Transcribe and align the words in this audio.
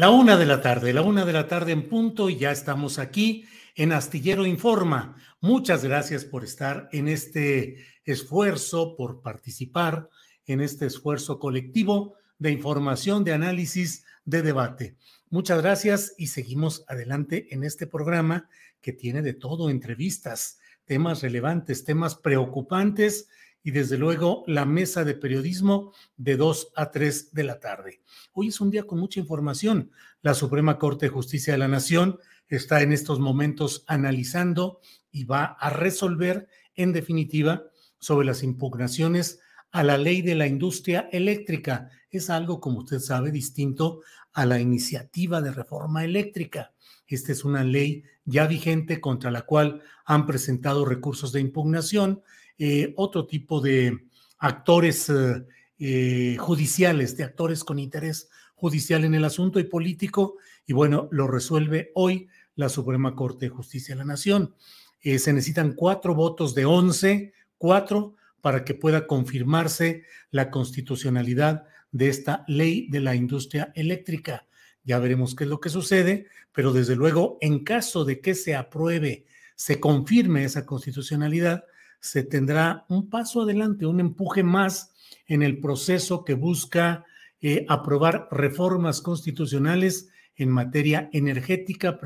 La 0.00 0.08
una 0.08 0.38
de 0.38 0.46
la 0.46 0.62
tarde, 0.62 0.94
la 0.94 1.02
una 1.02 1.26
de 1.26 1.34
la 1.34 1.46
tarde 1.46 1.72
en 1.72 1.86
punto 1.86 2.30
y 2.30 2.38
ya 2.38 2.52
estamos 2.52 2.98
aquí 2.98 3.44
en 3.74 3.92
Astillero 3.92 4.46
Informa. 4.46 5.14
Muchas 5.42 5.84
gracias 5.84 6.24
por 6.24 6.42
estar 6.42 6.88
en 6.90 7.06
este 7.06 7.84
esfuerzo, 8.06 8.96
por 8.96 9.20
participar 9.20 10.08
en 10.46 10.62
este 10.62 10.86
esfuerzo 10.86 11.38
colectivo 11.38 12.14
de 12.38 12.50
información, 12.50 13.24
de 13.24 13.34
análisis, 13.34 14.06
de 14.24 14.40
debate. 14.40 14.96
Muchas 15.28 15.60
gracias 15.60 16.14
y 16.16 16.28
seguimos 16.28 16.82
adelante 16.88 17.48
en 17.50 17.62
este 17.62 17.86
programa 17.86 18.48
que 18.80 18.94
tiene 18.94 19.20
de 19.20 19.34
todo, 19.34 19.68
entrevistas, 19.68 20.60
temas 20.86 21.20
relevantes, 21.20 21.84
temas 21.84 22.14
preocupantes 22.14 23.28
y 23.62 23.72
desde 23.72 23.98
luego 23.98 24.44
la 24.46 24.64
mesa 24.64 25.04
de 25.04 25.14
periodismo 25.14 25.92
de 26.16 26.36
2 26.36 26.72
a 26.76 26.90
3 26.90 27.34
de 27.34 27.44
la 27.44 27.60
tarde. 27.60 28.00
Hoy 28.32 28.48
es 28.48 28.60
un 28.60 28.70
día 28.70 28.84
con 28.84 28.98
mucha 28.98 29.20
información. 29.20 29.90
La 30.22 30.34
Suprema 30.34 30.78
Corte 30.78 31.06
de 31.06 31.10
Justicia 31.10 31.52
de 31.52 31.58
la 31.58 31.68
Nación 31.68 32.18
está 32.48 32.82
en 32.82 32.92
estos 32.92 33.20
momentos 33.20 33.84
analizando 33.86 34.80
y 35.10 35.24
va 35.24 35.44
a 35.44 35.70
resolver 35.70 36.48
en 36.74 36.92
definitiva 36.92 37.64
sobre 37.98 38.26
las 38.26 38.42
impugnaciones 38.42 39.40
a 39.72 39.84
la 39.84 39.98
ley 39.98 40.22
de 40.22 40.34
la 40.34 40.46
industria 40.46 41.08
eléctrica. 41.12 41.90
Es 42.10 42.30
algo, 42.30 42.60
como 42.60 42.80
usted 42.80 42.98
sabe, 42.98 43.30
distinto 43.30 44.00
a 44.32 44.46
la 44.46 44.58
iniciativa 44.58 45.40
de 45.40 45.52
reforma 45.52 46.04
eléctrica. 46.04 46.72
Esta 47.06 47.32
es 47.32 47.44
una 47.44 47.64
ley 47.64 48.04
ya 48.24 48.46
vigente 48.46 49.00
contra 49.00 49.30
la 49.30 49.42
cual 49.42 49.82
han 50.04 50.26
presentado 50.26 50.84
recursos 50.84 51.32
de 51.32 51.40
impugnación 51.40 52.22
eh, 52.62 52.92
otro 52.98 53.26
tipo 53.26 53.62
de 53.62 54.04
actores 54.36 55.08
eh, 55.08 55.46
eh, 55.78 56.36
judiciales, 56.38 57.16
de 57.16 57.24
actores 57.24 57.64
con 57.64 57.78
interés 57.78 58.28
judicial 58.54 59.06
en 59.06 59.14
el 59.14 59.24
asunto 59.24 59.58
y 59.60 59.64
político, 59.64 60.36
y 60.66 60.74
bueno, 60.74 61.08
lo 61.10 61.26
resuelve 61.26 61.90
hoy 61.94 62.28
la 62.56 62.68
Suprema 62.68 63.16
Corte 63.16 63.46
de 63.46 63.48
Justicia 63.48 63.94
de 63.94 64.00
la 64.00 64.04
Nación. 64.04 64.54
se 65.00 65.32
necesitan 65.32 65.72
cuatro 65.72 66.14
votos 66.14 66.54
de 66.54 66.66
once, 66.66 67.32
cuatro, 67.56 68.16
para 68.42 68.62
que 68.62 68.74
pueda 68.74 69.06
confirmarse 69.06 70.04
la 70.30 70.50
constitucionalidad 70.50 71.64
de 71.92 72.10
esta 72.10 72.44
ley 72.46 72.88
de 72.90 73.00
la 73.00 73.14
industria 73.14 73.72
eléctrica. 73.74 74.46
Ya 74.84 74.98
veremos 74.98 75.34
qué 75.34 75.44
es 75.44 75.50
lo 75.50 75.60
que 75.60 75.70
sucede, 75.70 76.26
pero 76.52 76.74
desde 76.74 76.94
luego, 76.94 77.38
en 77.40 77.64
caso 77.64 78.04
de 78.04 78.20
que 78.20 78.34
se 78.34 78.54
apruebe, 78.54 79.24
se 79.56 79.80
confirme 79.80 80.44
esa 80.44 80.66
constitucionalidad, 80.66 81.64
se 82.00 82.22
tendrá 82.22 82.84
un 82.88 83.08
paso 83.08 83.42
adelante, 83.42 83.86
un 83.86 84.00
empuje 84.00 84.42
más 84.42 84.92
en 85.26 85.42
el 85.42 85.60
proceso 85.60 86.24
que 86.24 86.34
busca 86.34 87.04
eh, 87.40 87.64
aprobar 87.68 88.28
reformas 88.30 89.00
constitucionales 89.00 90.10
en 90.36 90.50
materia 90.50 91.08
energética, 91.12 91.98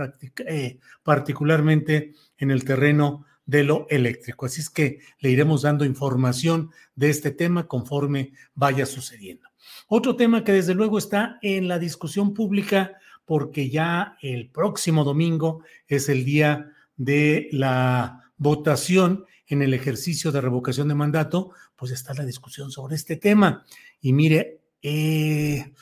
eh, 0.47 0.78
particularmente 1.03 2.15
en 2.37 2.50
el 2.50 2.65
terreno 2.65 3.25
de 3.47 3.62
lo 3.62 3.87
eléctrico. 3.91 4.47
Así 4.47 4.60
es 4.60 4.71
que 4.71 4.99
le 5.21 5.31
iremos 5.31 5.62
dando 5.62 5.84
información 5.84 6.71
de 6.94 7.10
este 7.10 7.31
tema 7.31 7.66
conforme 7.66 8.33
vaya 8.54 8.87
sucediendo. 8.87 9.49
Otro 9.87 10.16
tema 10.16 10.44
que 10.44 10.53
desde 10.53 10.75
luego 10.75 10.99
está 10.99 11.38
en 11.43 11.69
la 11.69 11.78
discusión 11.78 12.34
pública 12.34 12.93
porque 13.25 13.71
ya 13.71 14.16
el 14.21 14.50
próximo 14.50 15.04
domingo 15.04 15.62
es 15.87 16.09
el 16.09 16.25
día 16.25 16.72
de 16.97 17.49
la 17.53 18.31
votación 18.37 19.25
en 19.47 19.62
el 19.62 19.75
ejercicio 19.75 20.32
de 20.32 20.41
revocación 20.41 20.88
de 20.88 20.94
mandato, 20.94 21.50
pues 21.77 21.93
está 21.93 22.15
la 22.15 22.25
discusión 22.25 22.71
sobre 22.71 22.97
este 22.97 23.16
tema. 23.16 23.65
Y 24.00 24.12
mire, 24.12 24.60
eh, 24.82 25.72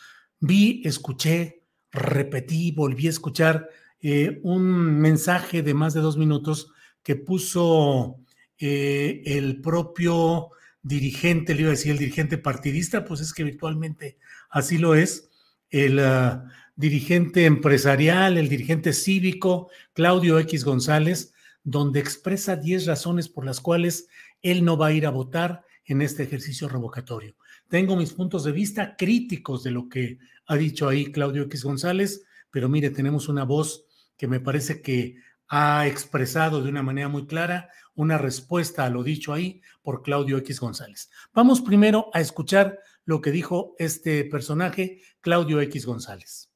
vi, 0.40 0.82
escuché, 0.84 1.62
repetí, 1.90 2.72
volví 2.72 3.06
a 3.06 3.10
escuchar 3.10 3.68
eh, 4.00 4.40
un 4.42 4.64
mensaje 4.98 5.62
de 5.62 5.74
más 5.74 5.94
de 5.94 6.00
dos 6.00 6.16
minutos 6.16 6.72
que 7.02 7.16
puso 7.16 8.18
eh, 8.58 9.22
el 9.24 9.60
propio 9.60 10.50
dirigente, 10.82 11.54
le 11.54 11.62
iba 11.62 11.68
a 11.68 11.72
decir 11.72 11.92
el 11.92 11.98
dirigente 11.98 12.38
partidista, 12.38 13.04
pues 13.04 13.20
es 13.20 13.32
que 13.32 13.44
virtualmente 13.44 14.18
así 14.50 14.78
lo 14.78 14.94
es, 14.94 15.30
el 15.70 16.00
ah, 16.00 16.44
dirigente 16.74 17.44
empresarial, 17.44 18.36
el 18.36 18.48
dirigente 18.48 18.92
cívico, 18.92 19.70
Claudio 19.92 20.38
X 20.40 20.64
González, 20.64 21.31
donde 21.64 22.00
expresa 22.00 22.56
10 22.56 22.86
razones 22.86 23.28
por 23.28 23.44
las 23.44 23.60
cuales 23.60 24.08
él 24.42 24.64
no 24.64 24.76
va 24.76 24.88
a 24.88 24.92
ir 24.92 25.06
a 25.06 25.10
votar 25.10 25.64
en 25.84 26.02
este 26.02 26.22
ejercicio 26.22 26.68
revocatorio. 26.68 27.34
Tengo 27.68 27.96
mis 27.96 28.12
puntos 28.12 28.44
de 28.44 28.52
vista 28.52 28.96
críticos 28.96 29.62
de 29.62 29.70
lo 29.70 29.88
que 29.88 30.18
ha 30.46 30.56
dicho 30.56 30.88
ahí 30.88 31.12
Claudio 31.12 31.42
X 31.44 31.64
González, 31.64 32.24
pero 32.50 32.68
mire, 32.68 32.90
tenemos 32.90 33.28
una 33.28 33.44
voz 33.44 33.84
que 34.16 34.28
me 34.28 34.40
parece 34.40 34.82
que 34.82 35.16
ha 35.48 35.86
expresado 35.86 36.62
de 36.62 36.68
una 36.68 36.82
manera 36.82 37.08
muy 37.08 37.26
clara 37.26 37.68
una 37.94 38.18
respuesta 38.18 38.84
a 38.84 38.90
lo 38.90 39.02
dicho 39.02 39.32
ahí 39.32 39.60
por 39.82 40.02
Claudio 40.02 40.38
X 40.38 40.60
González. 40.60 41.10
Vamos 41.34 41.60
primero 41.60 42.10
a 42.14 42.20
escuchar 42.20 42.78
lo 43.04 43.20
que 43.20 43.30
dijo 43.30 43.74
este 43.78 44.24
personaje, 44.24 45.02
Claudio 45.20 45.60
X 45.60 45.84
González. 45.84 46.50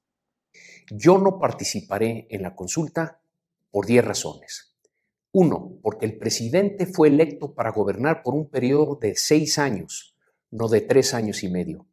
Yo 0.90 1.19
no 1.19 1.38
participaré 1.38 2.26
en 2.30 2.42
la 2.42 2.54
consulta 2.54 3.20
por 3.70 3.86
10 3.86 4.04
razones. 4.04 4.75
Uno, 5.38 5.78
porque 5.82 6.06
el 6.06 6.16
presidente 6.16 6.86
fue 6.86 7.08
electo 7.08 7.52
para 7.52 7.70
gobernar 7.70 8.22
por 8.22 8.32
un 8.32 8.48
periodo 8.48 8.96
de 8.98 9.16
seis 9.16 9.58
años, 9.58 10.16
no 10.50 10.66
de 10.66 10.80
tres 10.80 11.12
años 11.12 11.42
y 11.42 11.50
medio. 11.50 11.86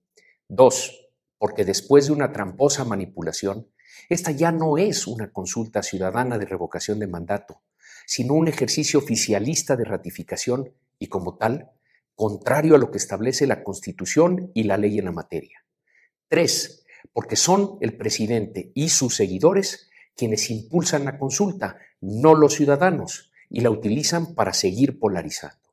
Dos, 0.47 1.09
porque 1.37 1.65
después 1.65 2.07
de 2.07 2.13
una 2.13 2.31
tramposa 2.31 2.85
manipulación, 2.85 3.67
esta 4.07 4.31
ya 4.31 4.53
no 4.53 4.77
es 4.77 5.07
una 5.07 5.33
consulta 5.33 5.83
ciudadana 5.83 6.37
de 6.37 6.45
revocación 6.45 6.99
de 6.99 7.07
mandato, 7.07 7.63
sino 8.05 8.33
un 8.35 8.47
ejercicio 8.47 8.97
oficialista 8.97 9.75
de 9.75 9.83
ratificación 9.83 10.71
y 10.97 11.07
como 11.07 11.35
tal, 11.35 11.69
contrario 12.15 12.75
a 12.75 12.77
lo 12.77 12.91
que 12.91 12.97
establece 12.97 13.45
la 13.45 13.61
Constitución 13.61 14.51
y 14.53 14.63
la 14.63 14.77
ley 14.77 14.99
en 14.99 15.03
la 15.03 15.11
materia. 15.11 15.65
Tres, 16.29 16.85
porque 17.11 17.35
son 17.35 17.77
el 17.81 17.97
presidente 17.97 18.71
y 18.73 18.87
sus 18.87 19.17
seguidores 19.17 19.89
quienes 20.15 20.49
impulsan 20.49 21.03
la 21.03 21.17
consulta, 21.17 21.77
no 21.99 22.35
los 22.35 22.53
ciudadanos, 22.53 23.31
y 23.53 23.61
la 23.61 23.69
utilizan 23.69 24.33
para 24.33 24.51
seguir 24.51 24.99
polarizando. 24.99 25.69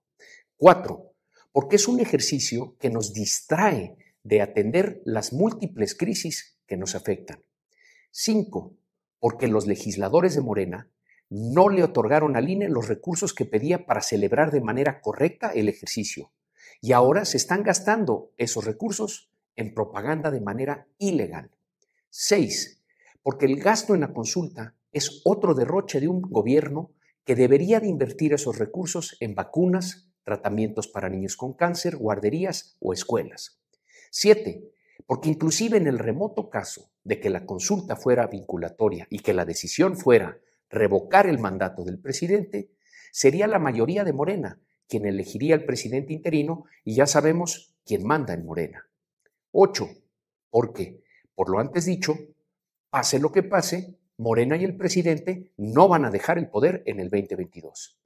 Cuatro, 0.58 1.14
porque 1.50 1.76
es 1.76 1.88
un 1.88 1.98
ejercicio 1.98 2.76
que 2.78 2.90
nos 2.90 3.14
distrae 3.14 3.96
de 4.22 4.42
atender 4.42 5.00
las 5.06 5.32
múltiples 5.32 5.94
crisis 5.94 6.58
que 6.66 6.76
nos 6.76 6.94
afectan. 6.94 7.42
Cinco, 8.10 8.74
porque 9.18 9.48
los 9.48 9.66
legisladores 9.66 10.34
de 10.34 10.42
Morena 10.42 10.90
no 11.30 11.70
le 11.70 11.82
otorgaron 11.82 12.36
al 12.36 12.50
INE 12.50 12.68
los 12.68 12.86
recursos 12.86 13.32
que 13.32 13.46
pedía 13.46 13.86
para 13.86 14.02
celebrar 14.02 14.50
de 14.50 14.60
manera 14.60 15.00
correcta 15.00 15.48
el 15.48 15.70
ejercicio. 15.70 16.32
Y 16.82 16.92
ahora 16.92 17.24
se 17.24 17.38
están 17.38 17.62
gastando 17.62 18.30
esos 18.36 18.66
recursos 18.66 19.30
en 19.56 19.72
propaganda 19.72 20.30
de 20.30 20.42
manera 20.42 20.86
ilegal. 20.98 21.50
Seis, 22.10 22.82
porque 23.22 23.46
el 23.46 23.58
gasto 23.58 23.94
en 23.94 24.02
la 24.02 24.12
consulta 24.12 24.74
es 24.92 25.22
otro 25.24 25.54
derroche 25.54 25.98
de 25.98 26.08
un 26.08 26.20
gobierno 26.20 26.90
que 27.30 27.36
debería 27.36 27.78
de 27.78 27.86
invertir 27.86 28.32
esos 28.32 28.58
recursos 28.58 29.16
en 29.20 29.36
vacunas, 29.36 30.10
tratamientos 30.24 30.88
para 30.88 31.08
niños 31.08 31.36
con 31.36 31.52
cáncer, 31.52 31.96
guarderías 31.96 32.76
o 32.80 32.92
escuelas. 32.92 33.60
Siete, 34.10 34.64
porque 35.06 35.28
inclusive 35.28 35.76
en 35.76 35.86
el 35.86 36.00
remoto 36.00 36.50
caso 36.50 36.90
de 37.04 37.20
que 37.20 37.30
la 37.30 37.46
consulta 37.46 37.94
fuera 37.94 38.26
vinculatoria 38.26 39.06
y 39.10 39.20
que 39.20 39.32
la 39.32 39.44
decisión 39.44 39.96
fuera 39.96 40.40
revocar 40.68 41.28
el 41.28 41.38
mandato 41.38 41.84
del 41.84 42.00
presidente, 42.00 42.72
sería 43.12 43.46
la 43.46 43.60
mayoría 43.60 44.02
de 44.02 44.12
Morena 44.12 44.60
quien 44.88 45.06
elegiría 45.06 45.54
al 45.54 45.64
presidente 45.64 46.12
interino 46.12 46.64
y 46.82 46.96
ya 46.96 47.06
sabemos 47.06 47.76
quién 47.86 48.04
manda 48.04 48.34
en 48.34 48.44
Morena. 48.44 48.88
Ocho, 49.52 49.88
porque, 50.50 51.04
por 51.36 51.48
lo 51.48 51.60
antes 51.60 51.84
dicho, 51.84 52.12
pase 52.90 53.20
lo 53.20 53.30
que 53.30 53.44
pase, 53.44 53.99
Morena 54.20 54.58
y 54.58 54.64
el 54.64 54.76
presidente 54.76 55.50
no 55.56 55.88
van 55.88 56.04
a 56.04 56.10
dejar 56.10 56.36
el 56.36 56.50
poder 56.50 56.82
en 56.84 57.00
el 57.00 57.08
2022. 57.08 57.98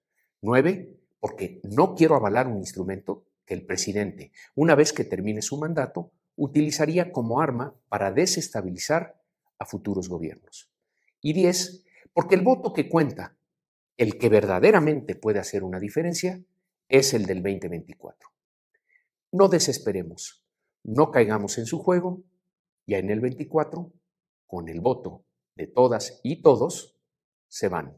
Nueve, 0.42 0.96
porque 1.18 1.60
no 1.64 1.96
quiero 1.96 2.14
avalar 2.14 2.46
un 2.46 2.58
instrumento 2.58 3.24
que 3.44 3.54
el 3.54 3.66
presidente, 3.66 4.30
una 4.54 4.76
vez 4.76 4.92
que 4.92 5.02
termine 5.02 5.42
su 5.42 5.58
mandato, 5.58 6.12
utilizaría 6.36 7.10
como 7.10 7.40
arma 7.40 7.74
para 7.88 8.12
desestabilizar 8.12 9.20
a 9.58 9.66
futuros 9.66 10.08
gobiernos. 10.08 10.70
Y 11.20 11.32
diez, 11.32 11.84
porque 12.12 12.36
el 12.36 12.42
voto 12.42 12.72
que 12.72 12.88
cuenta, 12.88 13.36
el 13.96 14.16
que 14.16 14.28
verdaderamente 14.28 15.16
puede 15.16 15.40
hacer 15.40 15.64
una 15.64 15.80
diferencia, 15.80 16.40
es 16.88 17.12
el 17.12 17.26
del 17.26 17.42
2024. 17.42 18.28
No 19.32 19.48
desesperemos, 19.48 20.44
no 20.84 21.10
caigamos 21.10 21.58
en 21.58 21.66
su 21.66 21.80
juego, 21.80 22.22
ya 22.86 22.98
en 22.98 23.10
el 23.10 23.18
24, 23.18 23.92
con 24.46 24.68
el 24.68 24.80
voto 24.80 25.24
de 25.56 25.66
todas 25.66 26.20
y 26.22 26.42
todos, 26.42 26.96
se 27.48 27.68
van. 27.68 27.96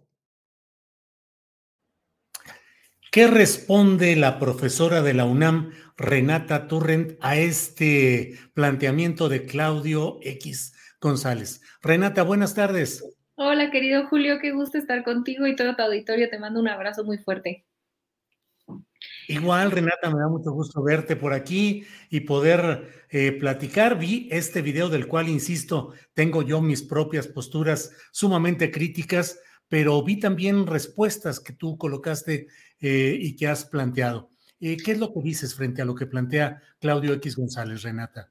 ¿Qué 3.11 3.27
responde 3.27 4.15
la 4.17 4.39
profesora 4.39 5.01
de 5.01 5.15
la 5.15 5.25
UNAM, 5.25 5.73
Renata 5.97 6.69
Turrent, 6.69 7.17
a 7.21 7.37
este 7.37 8.39
planteamiento 8.53 9.29
de 9.29 9.47
Claudio 9.47 10.19
X 10.23 10.75
González? 11.01 11.63
Renata, 11.83 12.23
buenas 12.23 12.55
tardes. 12.55 13.03
Hola, 13.37 13.71
querido 13.71 14.07
Julio, 14.09 14.39
qué 14.41 14.53
gusto 14.53 14.79
estar 14.79 15.05
contigo 15.05 15.47
y 15.47 15.57
todo 15.57 15.77
tu 15.77 15.83
auditorio. 15.83 16.29
Te 16.31 16.39
mando 16.39 16.59
un 16.59 16.69
abrazo 16.69 17.05
muy 17.05 17.19
fuerte. 17.19 17.66
Igual, 19.29 19.71
Renata, 19.71 20.11
me 20.11 20.21
da 20.21 20.29
mucho 20.29 20.53
gusto 20.53 20.83
verte 20.83 21.17
por 21.17 21.33
aquí 21.33 21.85
y 22.11 22.21
poder 22.21 23.07
eh, 23.11 23.33
platicar. 23.33 23.99
Vi 23.99 24.29
este 24.31 24.63
video 24.63 24.89
del 24.89 25.09
cual, 25.09 25.29
insisto, 25.29 25.93
tengo 26.15 26.43
yo 26.43 26.61
mis 26.61 26.83
propias 26.83 27.27
posturas 27.27 27.91
sumamente 28.13 28.71
críticas, 28.71 29.41
pero 29.69 30.03
vi 30.03 30.21
también 30.21 30.67
respuestas 30.67 31.41
que 31.41 31.53
tú 31.53 31.77
colocaste 31.77 32.47
eh, 32.81 33.17
y 33.21 33.35
que 33.35 33.49
has 33.49 33.65
planteado. 33.65 34.31
Eh, 34.61 34.77
¿Qué 34.77 34.93
es 34.93 34.99
lo 34.99 35.13
que 35.13 35.21
dices 35.23 35.55
frente 35.55 35.83
a 35.83 35.85
lo 35.85 35.95
que 35.95 36.07
plantea 36.07 36.63
Claudio 36.79 37.13
X 37.15 37.37
González, 37.37 37.83
Renata? 37.83 38.31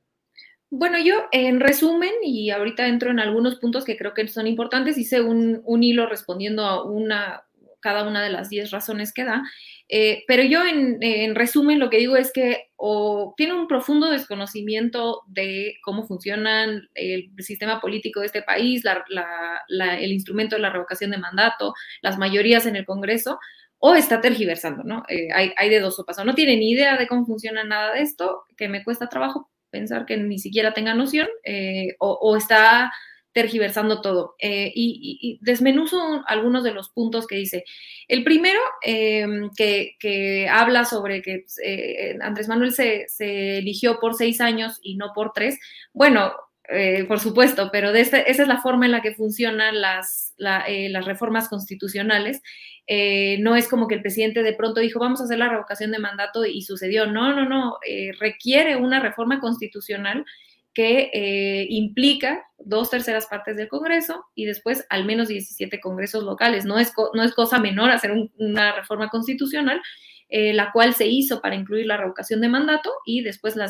Bueno, 0.70 0.98
yo 1.00 1.26
en 1.32 1.60
resumen, 1.60 2.12
y 2.24 2.50
ahorita 2.50 2.88
entro 2.88 3.12
en 3.12 3.20
algunos 3.20 3.58
puntos 3.58 3.86
que 3.86 3.98
creo 3.98 4.14
que 4.14 4.28
son 4.28 4.48
importantes, 4.48 4.98
hice 4.98 5.22
un, 5.22 5.62
hilo 5.84 6.08
respondiendo 6.08 6.66
a 6.66 6.84
una, 6.84 7.45
cada 7.86 8.08
una 8.08 8.24
de 8.24 8.32
las 8.32 8.50
diez 8.50 8.72
razones 8.72 9.14
que 9.14 9.26
da, 9.26 9.44
eh, 9.90 10.24
pero 10.28 10.42
yo 10.42 10.64
en, 10.66 11.36
resumen 11.36 11.78
lo 11.78 11.92
que 11.92 12.00
digo 12.00 12.18
es 12.18 12.34
que 12.34 12.72
o 12.76 13.36
tiene 13.38 13.54
un 13.54 13.68
profundo 13.68 14.10
desconocimiento 14.10 15.22
de 15.28 15.76
cómo 15.84 16.08
funciona 16.08 16.66
el 16.96 17.32
sistema 17.38 17.80
político 17.80 18.22
de 18.22 18.26
este 18.26 18.42
país, 18.42 18.84
el 19.70 20.12
instrumento 20.12 20.56
de 20.56 20.64
la 20.64 20.72
revocación 20.72 21.12
de 21.12 21.20
mandato, 21.20 21.76
las 22.02 22.18
mayorías 22.18 22.66
en 22.66 22.76
el 22.76 22.86
Congreso, 22.86 23.38
o 23.78 23.94
está 23.94 24.20
tergiversando, 24.20 24.84
¿no? 24.84 25.04
Eh, 25.08 25.28
hay, 25.32 25.54
hay, 25.56 25.70
de 25.70 25.80
dos 25.80 25.96
sopas, 25.98 26.18
o 26.18 26.26
no 26.26 26.34
tiene 26.34 26.58
ni 26.58 26.72
idea 26.72 26.98
de 26.98 27.08
cómo 27.08 27.24
funciona 27.28 27.64
nada 27.64 27.94
de 27.94 28.02
esto, 28.02 28.46
que 28.58 28.68
me 28.68 28.84
cuesta 28.84 29.10
trabajo 29.10 29.52
pensar 29.70 30.06
que 30.06 30.18
ni 30.18 30.40
siquiera 30.40 30.74
tenga 30.74 30.96
noción 30.96 31.28
eh, 31.44 31.90
o, 32.00 32.36
está 32.38 32.92
tergiversando 33.36 34.02
todo. 34.02 34.36
Eh, 34.40 34.72
y, 34.74 35.38
desmenuzo 35.42 36.24
algunos 36.26 36.64
de 36.64 36.74
los 36.74 36.90
puntos 36.90 37.28
que 37.28 37.36
dice. 37.36 37.66
El 38.08 38.24
primero, 38.24 38.60
em, 38.82 39.52
que, 39.56 40.48
habla 40.50 40.86
sobre 40.86 41.22
que 41.22 41.46
eh, 41.64 42.18
Andrés 42.22 42.48
Manuel 42.48 42.72
se, 42.72 43.06
eligió 43.58 44.00
por 44.00 44.16
seis 44.16 44.42
años 44.42 44.80
y 44.82 44.96
no 44.96 45.12
por 45.14 45.34
tres. 45.34 45.60
Bueno, 45.94 46.34
por 47.08 47.20
supuesto, 47.20 47.70
pero 47.72 47.92
de 47.92 48.02
este, 48.02 48.32
esa 48.32 48.42
es 48.42 48.48
la 48.48 48.60
forma 48.60 48.86
en 48.86 48.92
la 48.92 49.04
que 49.04 49.14
funcionan 49.14 49.82
las, 49.82 50.34
las 50.38 51.06
reformas 51.06 51.48
constitucionales 51.48 52.42
eh, 52.88 53.38
no 53.40 53.56
es 53.56 53.68
como 53.68 53.88
que 53.88 53.96
el 53.96 54.02
presidente 54.02 54.44
de 54.44 54.54
pronto 54.54 54.80
dijo, 54.80 55.00
vamos 55.00 55.20
a 55.20 55.24
hacer 55.24 55.40
la 55.40 55.50
revocación 55.50 55.92
de 55.92 56.00
mandato 56.00 56.46
y 56.46 56.62
sucedió. 56.62 57.08
No, 57.08 57.34
no, 57.34 57.46
no. 57.48 57.78
Eh, 57.88 58.12
requiere 58.20 58.76
una 58.76 59.00
reforma 59.00 59.40
constitucional 59.40 60.26
que 60.76 61.10
eh, 61.14 61.66
implica 61.70 62.46
dos 62.60 62.92
terceras 62.92 63.26
partes 63.26 63.58
del 63.58 63.70
Congreso 63.70 64.26
y 64.36 64.46
después 64.46 64.86
al 64.90 65.06
menos 65.06 65.30
17 65.30 65.80
congresos 65.80 66.24
locales. 66.24 66.66
No 66.66 66.78
es, 66.78 66.94
no 67.14 67.24
es 67.24 67.34
cosa 67.34 67.58
menor 67.60 67.90
hacer 67.90 68.12
una 68.38 68.74
reforma 68.74 69.10
constitucional 69.10 69.82
eh, 70.28 70.54
la 70.54 70.72
cual 70.72 70.96
se 70.96 71.06
hizo 71.06 71.40
para 71.40 71.54
incluir 71.54 71.86
la 71.86 71.98
revocación 71.98 72.42
de 72.42 72.50
mandato 72.50 72.92
y 73.06 73.22
después 73.22 73.56
la, 73.56 73.70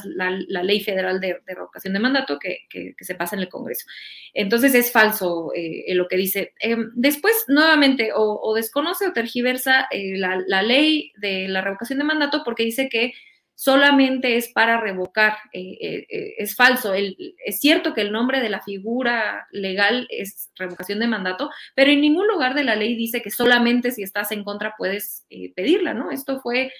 ley 0.63 0.81
federal 0.81 1.19
de, 1.19 1.42
revocación 1.46 1.94
de 1.94 2.00
mandato 2.00 2.40
que, 2.40 2.96
se 2.98 3.16
pasa 3.16 3.36
en 3.36 3.42
el 3.42 3.50
Congreso. 3.50 3.86
Entonces 4.34 4.74
es 4.74 4.90
falso 4.90 5.52
eh, 5.54 5.94
lo 5.94 6.07
que 6.07 6.16
dice. 6.16 6.54
Em, 6.60 6.92
después, 6.96 7.36
nuevamente, 7.50 8.12
o, 8.16 8.54
desconoce 8.56 9.06
o 9.06 9.13
tergiversa 9.13 9.90
la 9.92 10.62
ley 10.62 11.12
de 11.18 11.50
la 11.50 11.60
revocación 11.60 12.00
de 12.00 12.06
mandato 12.06 12.42
porque 12.46 12.63
dice 12.63 12.88
que 12.88 13.12
solamente 13.56 14.36
es 14.36 14.50
para 14.50 14.80
revocar. 14.80 15.38
Eh, 15.54 15.78
eh, 15.81 16.07
eh, 16.10 16.34
es 16.38 16.56
falso. 16.56 16.94
es 16.94 17.60
cierto 17.60 17.94
que 17.94 18.02
el 18.02 18.12
nombre 18.12 18.42
de 18.42 18.50
la 18.50 18.62
figura 18.62 19.47
legal 19.52 20.07
es 20.09 20.52
revocación 20.56 21.00
de 21.00 21.07
mandato, 21.07 21.50
pero 21.74 21.92
en 21.92 22.02
ningún 22.02 22.28
lugar 22.28 22.54
de 22.54 22.66
la 22.66 22.76
ley 22.76 22.95
dice 22.95 23.21
que 23.21 23.31
solamente 23.31 23.92
si 23.92 24.04
estás 24.04 24.31
en 24.31 24.44
contra 24.44 24.76
puedes 24.78 25.26
pedirla, 25.56 25.94
¿no? 25.94 26.12
Esto 26.12 26.40
fue 26.42 26.71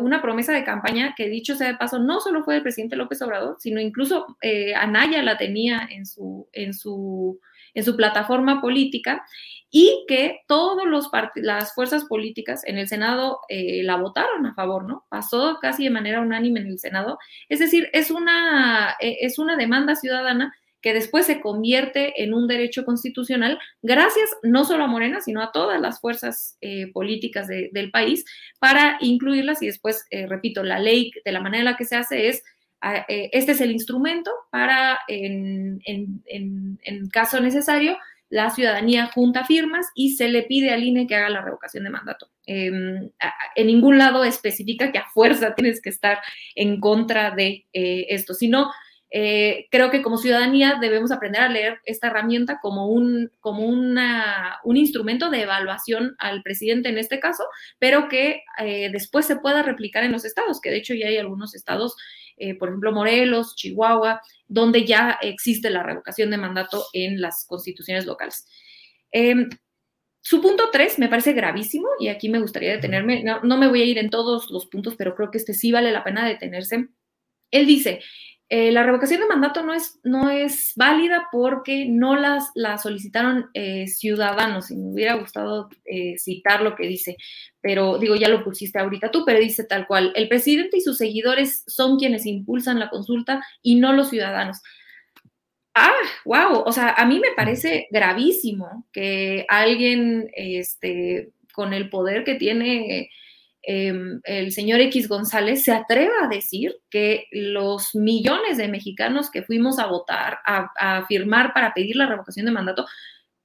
una 0.00 0.22
promesa 0.22 0.54
de 0.54 0.64
campaña 0.64 1.14
que, 1.14 1.28
dicho 1.28 1.54
sea 1.54 1.68
de 1.68 1.76
paso, 1.76 1.98
no 1.98 2.20
solo 2.20 2.42
fue 2.42 2.54
del 2.54 2.62
presidente 2.62 2.96
López 2.96 3.20
Obrador, 3.20 3.56
sino 3.58 3.80
incluso 3.80 4.38
Anaya 4.76 5.22
la 5.22 5.36
tenía 5.36 5.86
en 5.90 6.06
su, 6.06 6.48
en 6.52 6.72
su, 6.72 7.38
en 7.74 7.84
su 7.84 7.96
plataforma 7.96 8.60
política 8.60 9.24
y 9.70 10.04
que 10.08 10.40
todas 10.46 10.86
las 11.34 11.74
fuerzas 11.74 12.04
políticas 12.04 12.62
en 12.64 12.78
el 12.78 12.88
Senado 12.88 13.40
eh, 13.48 13.82
la 13.82 13.96
votaron 13.96 14.46
a 14.46 14.54
favor, 14.54 14.84
¿no? 14.84 15.04
Pasó 15.10 15.58
casi 15.60 15.84
de 15.84 15.90
manera 15.90 16.20
unánime 16.20 16.60
en 16.60 16.68
el 16.68 16.78
Senado. 16.78 17.18
Es 17.48 17.58
decir, 17.58 17.90
es 17.92 18.10
una, 18.10 18.96
eh, 19.00 19.18
es 19.20 19.38
una 19.38 19.56
demanda 19.56 19.94
ciudadana 19.94 20.54
que 20.80 20.94
después 20.94 21.26
se 21.26 21.40
convierte 21.40 22.22
en 22.22 22.32
un 22.32 22.46
derecho 22.46 22.84
constitucional 22.84 23.58
gracias 23.82 24.30
no 24.44 24.64
solo 24.64 24.84
a 24.84 24.86
Morena, 24.86 25.20
sino 25.20 25.42
a 25.42 25.50
todas 25.50 25.80
las 25.80 26.00
fuerzas 26.00 26.56
eh, 26.60 26.92
políticas 26.92 27.48
del 27.48 27.90
país 27.90 28.24
para 28.60 28.96
incluirlas 29.00 29.60
y 29.60 29.66
después, 29.66 30.06
repito, 30.28 30.62
la 30.62 30.78
ley 30.78 31.10
de 31.24 31.32
la 31.32 31.40
manera 31.40 31.58
en 31.58 31.64
la 31.64 31.76
que 31.76 31.84
se 31.84 31.96
hace 31.96 32.28
es 32.28 32.44
este 32.80 33.52
es 33.52 33.60
el 33.60 33.72
instrumento 33.72 34.30
para, 34.50 35.00
en, 35.08 35.80
caso 37.12 37.40
necesario, 37.40 37.96
la 38.30 38.50
ciudadanía 38.50 39.06
junta 39.06 39.44
firmas 39.44 39.86
y 39.94 40.14
se 40.16 40.28
le 40.28 40.42
pide 40.42 40.70
al 40.70 40.82
INE 40.82 41.06
que 41.06 41.16
haga 41.16 41.30
la 41.30 41.40
revocación 41.40 41.84
de 41.84 41.90
mandato. 41.90 42.28
Em, 42.46 43.10
en 43.56 43.66
ningún 43.66 43.98
lado 43.98 44.24
especifica 44.24 44.92
que 44.92 44.98
a 44.98 45.08
fuerza 45.08 45.54
tienes 45.56 45.80
que 45.80 45.90
estar 45.90 46.18
en 46.54 46.80
contra 46.80 47.30
de 47.30 47.66
eh, 47.72 48.06
esto, 48.10 48.34
sino 48.34 48.70
eh, 49.10 49.66
creo 49.70 49.90
que 49.90 50.02
como 50.02 50.18
ciudadanía 50.18 50.76
debemos 50.80 51.10
aprender 51.10 51.40
a 51.40 51.48
leer 51.48 51.78
esta 51.84 52.08
herramienta 52.08 52.58
como, 52.60 52.88
un, 52.88 53.30
como 53.40 53.64
una, 53.64 54.58
un 54.64 54.76
instrumento 54.76 55.30
de 55.30 55.42
evaluación 55.42 56.14
al 56.18 56.42
presidente 56.42 56.90
en 56.90 56.98
este 56.98 57.18
caso, 57.18 57.44
pero 57.78 58.08
que 58.08 58.42
eh, 58.58 58.90
después 58.92 59.24
se 59.24 59.36
pueda 59.36 59.62
replicar 59.62 60.04
en 60.04 60.12
los 60.12 60.26
estados, 60.26 60.60
que 60.60 60.70
de 60.70 60.76
hecho 60.76 60.94
ya 60.94 61.08
hay 61.08 61.16
algunos 61.16 61.54
estados 61.54 61.96
eh, 62.38 62.54
por 62.54 62.68
ejemplo, 62.68 62.92
Morelos, 62.92 63.54
Chihuahua, 63.56 64.20
donde 64.46 64.84
ya 64.84 65.18
existe 65.22 65.70
la 65.70 65.82
revocación 65.82 66.30
de 66.30 66.38
mandato 66.38 66.86
en 66.92 67.20
las 67.20 67.44
constituciones 67.46 68.06
locales. 68.06 68.46
Em, 69.10 69.48
su 70.20 70.42
punto 70.42 70.70
3 70.70 70.98
me 70.98 71.08
parece 71.08 71.32
gravísimo 71.32 71.88
y 71.98 72.08
aquí 72.08 72.28
me 72.28 72.40
gustaría 72.40 72.72
detenerme, 72.72 73.22
no, 73.24 73.56
me 73.56 73.68
voy 73.68 73.82
a 73.82 73.84
ir 73.84 73.98
en 73.98 74.10
todos 74.10 74.50
los 74.50 74.66
puntos, 74.66 74.94
pero 74.96 75.14
creo 75.14 75.30
que 75.30 75.38
este 75.38 75.54
sí 75.54 75.72
vale 75.72 75.92
la 75.92 76.04
pena 76.04 76.26
detenerse. 76.26 76.88
Él 77.50 77.66
dice, 77.66 78.00
eh, 78.50 78.72
la 78.72 78.82
revocación 78.82 79.20
de 79.20 79.26
mandato 79.26 79.62
no 79.62 79.74
es, 79.74 80.00
no 80.04 80.30
es 80.30 80.72
válida 80.74 81.28
porque 81.30 81.84
no 81.86 82.16
las, 82.16 82.50
la 82.54 82.78
solicitaron 82.78 83.50
eh, 83.52 83.86
ciudadanos, 83.88 84.70
y 84.70 84.76
me 84.76 84.90
hubiera 84.90 85.14
gustado 85.14 85.68
eh, 85.84 86.16
citar 86.16 86.62
lo 86.62 86.74
que 86.74 86.86
dice, 86.86 87.18
pero 87.60 87.98
digo, 87.98 88.16
ya 88.16 88.28
lo 88.28 88.42
pusiste 88.42 88.78
ahorita 88.78 89.10
tú, 89.10 89.24
pero 89.26 89.38
dice 89.38 89.64
tal 89.64 89.86
cual, 89.86 90.12
el 90.16 90.28
presidente 90.28 90.78
y 90.78 90.80
sus 90.80 90.96
seguidores 90.96 91.62
son 91.66 91.98
quienes 91.98 92.24
impulsan 92.24 92.78
la 92.78 92.88
consulta 92.88 93.44
y 93.60 93.74
no 93.74 93.92
los 93.92 94.08
ciudadanos. 94.08 94.62
Ah, 95.74 95.92
wow, 96.24 96.62
o 96.64 96.72
sea, 96.72 96.94
a 96.96 97.04
mí 97.04 97.20
me 97.20 97.34
parece 97.36 97.86
gravísimo 97.90 98.86
que 98.92 99.44
alguien 99.48 100.30
este, 100.34 101.32
con 101.52 101.74
el 101.74 101.90
poder 101.90 102.24
que 102.24 102.34
tiene 102.34 103.10
Em, 103.62 104.20
el 104.24 104.52
señor 104.52 104.80
X 104.80 105.08
González 105.08 105.64
se 105.64 105.72
atreva 105.72 106.14
a 106.24 106.28
decir 106.28 106.76
que 106.90 107.26
los 107.32 107.94
millones 107.94 108.56
de 108.56 108.68
mexicanos 108.68 109.30
que 109.30 109.42
fuimos 109.42 109.78
a 109.78 109.86
votar, 109.86 110.38
a, 110.46 111.04
firmar 111.06 111.52
para 111.52 111.74
pedir 111.74 111.96
la 111.96 112.06
revocación 112.06 112.46
de 112.46 112.52
mandato, 112.52 112.86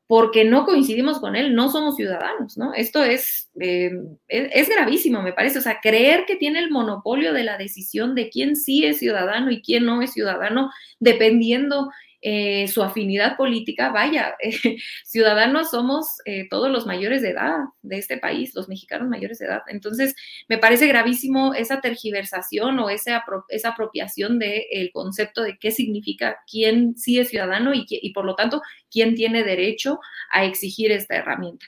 porque 0.07 0.45
no 0.45 0.65
coincidimos 0.65 1.19
con 1.19 1.35
él, 1.35 1.55
no 1.55 1.69
somos 1.69 1.95
ciudadanos, 1.95 2.57
¿no? 2.57 2.73
Esto 2.73 3.03
es, 3.03 3.49
em, 3.59 4.17
es, 4.27 4.49
es, 4.53 4.69
gravísimo, 4.69 5.21
me 5.21 5.33
parece. 5.33 5.59
O 5.59 5.61
sea, 5.61 5.79
creer 5.81 6.25
que 6.25 6.35
tiene 6.35 6.59
el 6.59 6.69
monopolio 6.69 7.33
de 7.33 7.43
la 7.43 7.57
decisión 7.57 8.13
de 8.15 8.29
quién 8.29 8.55
sí 8.55 8.85
es 8.85 8.99
ciudadano 8.99 9.49
y 9.51 9.61
quién 9.61 9.85
no 9.85 10.01
es 10.01 10.13
ciudadano, 10.13 10.71
dependiendo 10.99 11.89
eh, 12.25 12.69
su 12.69 12.81
afinidad 12.81 13.35
política, 13.35 13.89
vaya, 13.89 14.37
ciudadanos 15.03 15.71
somos 15.71 16.07
eh, 16.23 16.47
todos 16.49 16.71
los 16.71 16.85
mayores 16.85 17.21
de 17.21 17.31
edad 17.31 17.57
de 17.81 17.97
este 17.97 18.17
país, 18.17 18.55
los 18.55 18.69
mexicanos 18.69 19.09
mayores 19.09 19.39
de 19.39 19.47
edad. 19.47 19.61
Entonces, 19.67 20.15
me 20.47 20.57
parece 20.57 20.87
gravísimo 20.87 21.53
esa 21.53 21.81
tergiversación 21.81 22.79
o 22.79 22.89
esa, 22.89 23.25
esa 23.49 23.69
apropiación 23.69 24.39
del 24.39 24.89
concepto 24.93 25.43
de 25.43 25.57
qué 25.57 25.71
significa 25.71 26.37
quién 26.49 26.95
sí 26.95 27.19
es 27.19 27.27
ciudadano 27.27 27.73
y, 27.73 27.85
y, 27.89 28.13
por 28.13 28.23
lo 28.23 28.35
tanto 28.35 28.61
quién 28.89 29.15
tiene 29.15 29.43
derecho 29.43 29.99
a 30.31 30.45
exigir 30.45 30.93
esta 30.93 31.17
herramienta. 31.17 31.65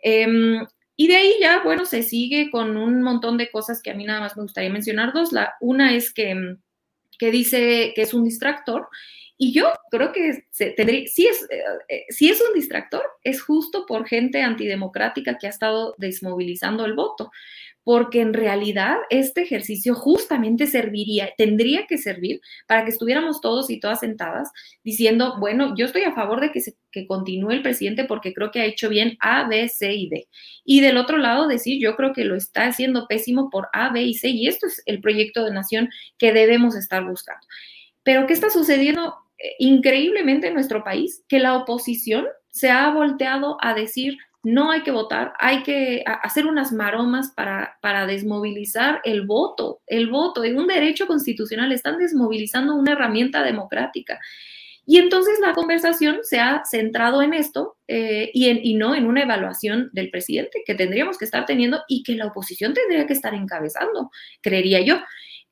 Em, 0.00 0.66
y 0.96 1.08
de 1.08 1.16
ahí 1.16 1.32
ya, 1.40 1.62
bueno, 1.64 1.86
se 1.86 2.02
sigue 2.02 2.50
con 2.50 2.76
un 2.76 3.00
montón 3.00 3.38
de 3.38 3.50
cosas 3.50 3.80
que 3.80 3.90
a 3.90 3.94
mí 3.94 4.04
nada 4.04 4.20
más 4.20 4.36
me 4.36 4.42
gustaría 4.42 4.68
mencionar 4.68 5.14
dos. 5.14 5.32
La, 5.32 5.54
una 5.62 5.94
es 5.94 6.12
que, 6.12 6.56
que 7.18 7.30
dice 7.30 7.94
que 7.96 8.02
es 8.02 8.12
un 8.12 8.24
distractor 8.24 8.88
y 9.36 9.52
yo 9.52 9.72
creo 9.90 10.12
que 10.12 10.44
se 10.50 10.70
tendría, 10.70 11.06
si, 11.08 11.26
es, 11.26 11.42
eh, 11.50 11.62
eh, 11.88 12.04
si 12.08 12.28
es 12.28 12.40
un 12.40 12.54
distractor, 12.54 13.02
es 13.24 13.42
justo 13.42 13.84
por 13.86 14.06
gente 14.06 14.42
antidemocrática 14.42 15.38
que 15.38 15.48
ha 15.48 15.50
estado 15.50 15.94
desmovilizando 15.98 16.84
el 16.84 16.94
voto, 16.94 17.30
porque 17.82 18.22
en 18.22 18.32
realidad 18.32 18.96
este 19.10 19.42
ejercicio 19.42 19.94
justamente 19.94 20.66
serviría, 20.66 21.30
tendría 21.36 21.86
que 21.86 21.98
servir 21.98 22.40
para 22.66 22.84
que 22.84 22.90
estuviéramos 22.90 23.40
todos 23.40 23.70
y 23.70 23.78
todas 23.78 24.00
sentadas 24.00 24.50
diciendo, 24.82 25.36
bueno, 25.38 25.74
yo 25.76 25.86
estoy 25.86 26.02
a 26.02 26.14
favor 26.14 26.40
de 26.40 26.50
que, 26.50 26.60
se, 26.60 26.76
que 26.90 27.06
continúe 27.06 27.50
el 27.50 27.62
presidente 27.62 28.04
porque 28.04 28.32
creo 28.32 28.50
que 28.50 28.60
ha 28.60 28.64
hecho 28.64 28.88
bien 28.88 29.18
A, 29.20 29.46
B, 29.48 29.68
C 29.68 29.92
y 29.92 30.08
D. 30.08 30.28
Y 30.64 30.80
del 30.80 30.96
otro 30.96 31.18
lado 31.18 31.46
decir, 31.46 31.82
yo 31.82 31.94
creo 31.96 32.14
que 32.14 32.24
lo 32.24 32.36
está 32.36 32.66
haciendo 32.66 33.06
pésimo 33.06 33.50
por 33.50 33.68
A, 33.72 33.92
B 33.92 34.02
y 34.02 34.14
C 34.14 34.28
y 34.28 34.46
esto 34.46 34.66
es 34.66 34.82
el 34.86 35.00
proyecto 35.00 35.44
de 35.44 35.52
nación 35.52 35.90
que 36.18 36.32
debemos 36.32 36.76
estar 36.76 37.04
buscando. 37.04 37.46
Pero 38.02 38.26
¿qué 38.26 38.32
está 38.32 38.48
sucediendo 38.50 39.23
increíblemente 39.58 40.48
en 40.48 40.54
nuestro 40.54 40.84
país 40.84 41.24
que 41.28 41.38
la 41.38 41.56
oposición 41.56 42.26
se 42.50 42.70
ha 42.70 42.90
volteado 42.90 43.56
a 43.60 43.74
decir 43.74 44.16
no 44.44 44.70
hay 44.70 44.82
que 44.82 44.90
votar, 44.90 45.32
hay 45.38 45.62
que 45.62 46.04
hacer 46.22 46.46
unas 46.46 46.70
maromas 46.70 47.32
para, 47.34 47.78
para 47.80 48.06
desmovilizar 48.06 49.00
el 49.04 49.26
voto, 49.26 49.80
el 49.86 50.08
voto, 50.08 50.44
en 50.44 50.58
un 50.58 50.66
derecho 50.66 51.06
constitucional, 51.06 51.72
están 51.72 51.98
desmovilizando 51.98 52.74
una 52.74 52.92
herramienta 52.92 53.42
democrática. 53.42 54.20
Y 54.86 54.98
entonces 54.98 55.38
la 55.40 55.54
conversación 55.54 56.18
se 56.22 56.40
ha 56.40 56.62
centrado 56.70 57.22
en 57.22 57.32
esto 57.32 57.78
eh, 57.88 58.30
y, 58.34 58.50
en, 58.50 58.60
y 58.62 58.74
no 58.74 58.94
en 58.94 59.06
una 59.06 59.22
evaluación 59.22 59.88
del 59.94 60.10
presidente 60.10 60.62
que 60.66 60.74
tendríamos 60.74 61.16
que 61.16 61.24
estar 61.24 61.46
teniendo 61.46 61.82
y 61.88 62.02
que 62.02 62.14
la 62.14 62.26
oposición 62.26 62.74
tendría 62.74 63.06
que 63.06 63.14
estar 63.14 63.32
encabezando, 63.32 64.10
creería 64.42 64.82
yo. 64.82 65.00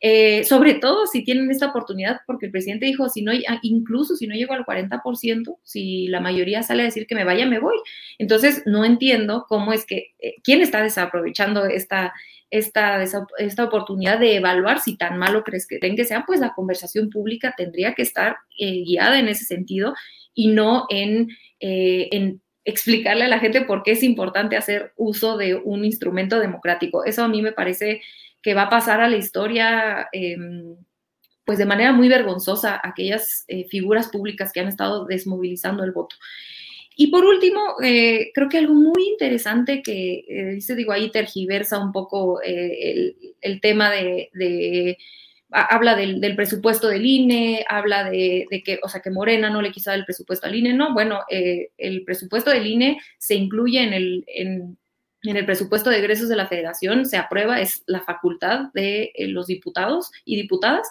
Eh, 0.05 0.43
sobre 0.43 0.75
todo 0.75 1.07
si 1.07 1.23
tienen 1.23 1.49
esta 1.49 1.69
oportunidad, 1.69 2.23
porque 2.27 2.47
el 2.47 2.53
presidente 2.53 2.87
dijo, 2.87 3.09
si 3.09 3.23
no, 3.23 3.31
incluso 3.63 4.17
si 4.17 4.27
no 4.27 4.35
llego 4.35 4.53
al 4.53 4.67
40%, 4.67 5.59
si 5.63 6.09
la 6.09 6.19
mayoría 6.19 6.65
sale 6.65 6.83
a 6.83 6.87
decir 6.87 7.07
que 7.07 7.15
me 7.15 7.23
vaya, 7.23 7.47
me 7.47 7.61
voy. 7.61 7.77
Entonces, 8.19 8.65
no 8.67 8.85
entiendo 8.85 9.47
cómo 9.49 9.73
es 9.73 9.87
que, 9.87 10.15
eh, 10.19 10.35
¿quién 10.43 10.61
está 10.61 10.83
desaprovechando 10.83 11.67
esta, 11.67 12.13
esta, 12.51 13.01
esta 13.39 13.65
oportunidad 13.65 14.19
de 14.19 14.35
evaluar 14.35 14.81
si 14.81 14.97
tan 14.97 15.19
malo 15.19 15.45
crees 15.45 15.69
que 15.69 15.79
tenga 15.79 15.95
que 15.95 16.05
sea? 16.05 16.25
Pues 16.27 16.41
la 16.41 16.53
conversación 16.53 17.09
pública 17.09 17.55
tendría 17.57 17.95
que 17.95 18.03
estar 18.03 18.39
eh, 18.59 18.83
guiada 18.83 19.21
en 19.21 19.29
ese 19.29 19.45
sentido 19.45 19.95
y 20.35 20.49
no 20.49 20.87
en, 20.91 21.29
en 21.61 22.43
explicarle 22.65 23.25
a 23.25 23.29
la 23.29 23.39
gente 23.39 23.61
por 23.61 23.85
qué 23.85 23.93
es 23.93 24.03
importante 24.03 24.57
hacer 24.57 24.93
uso 24.97 25.37
de 25.37 25.55
un 25.55 25.85
instrumento 25.85 26.41
democrático. 26.41 27.05
Eso 27.05 27.23
a 27.23 27.29
mí 27.29 27.41
me 27.41 27.53
parece 27.53 28.01
que 28.43 28.55
va 28.55 28.63
a 28.63 28.71
pasar 28.71 29.01
a 29.01 29.09
la 29.09 29.17
historia 29.17 30.09
em, 30.13 30.77
pues 31.45 31.59
de 31.59 31.67
manera 31.67 31.93
muy 31.93 32.09
vergonzosa 32.09 32.81
aquellas 32.83 33.45
eh, 33.49 33.65
figuras 33.69 34.09
públicas 34.09 34.53
que 34.53 34.61
han 34.61 34.69
estado 34.69 35.07
desmovilizando 35.07 35.85
el 35.85 35.93
voto. 35.93 36.17
Y 36.95 37.09
por 37.09 37.25
último, 37.25 37.61
eh, 37.83 38.31
creo 38.35 38.49
que 38.49 38.59
algo 38.59 38.75
muy 38.75 39.09
interesante 39.09 39.83
que 39.83 40.25
eh, 40.29 40.45
dice, 40.55 40.75
digo, 40.75 40.93
ahí 40.93 41.11
tergiversa 41.11 41.79
un 41.79 41.91
poco 41.91 42.41
el, 42.43 43.17
tema 43.63 43.91
de, 43.91 44.99
habla 45.51 45.97
del, 45.97 46.37
presupuesto 46.37 46.89
del 46.89 47.07
INE, 47.07 47.65
habla 47.67 48.11
de, 48.11 48.47
que, 48.65 48.79
o 48.83 48.89
sea, 48.89 49.01
que 49.01 49.11
Morena 49.11 49.49
no 49.49 49.63
le 49.63 49.73
quiso 49.73 49.91
dar 49.91 50.01
el 50.01 50.05
presupuesto 50.05 50.47
al 50.47 50.55
INE, 50.55 50.75
no, 50.75 50.93
bueno, 50.93 51.21
el 51.31 52.05
presupuesto 52.05 52.51
del 52.51 52.67
INE 52.67 53.01
se 53.17 53.37
incluye 53.37 53.83
en 53.83 53.95
el, 53.95 54.25
en, 54.27 54.77
en 55.25 55.37
el 55.37 55.47
presupuesto 55.47 55.91
de 55.91 55.99
egresos 55.99 56.29
de 56.29 56.37
la 56.37 56.49
federación 56.49 57.07
se 57.07 57.17
aprueba, 57.17 57.61
es 57.61 57.83
la 57.87 58.01
facultad 58.01 58.73
de 58.75 59.13
eh, 59.15 59.29
los 59.29 59.47
diputados 59.47 60.11
y 60.25 60.37
diputadas, 60.37 60.89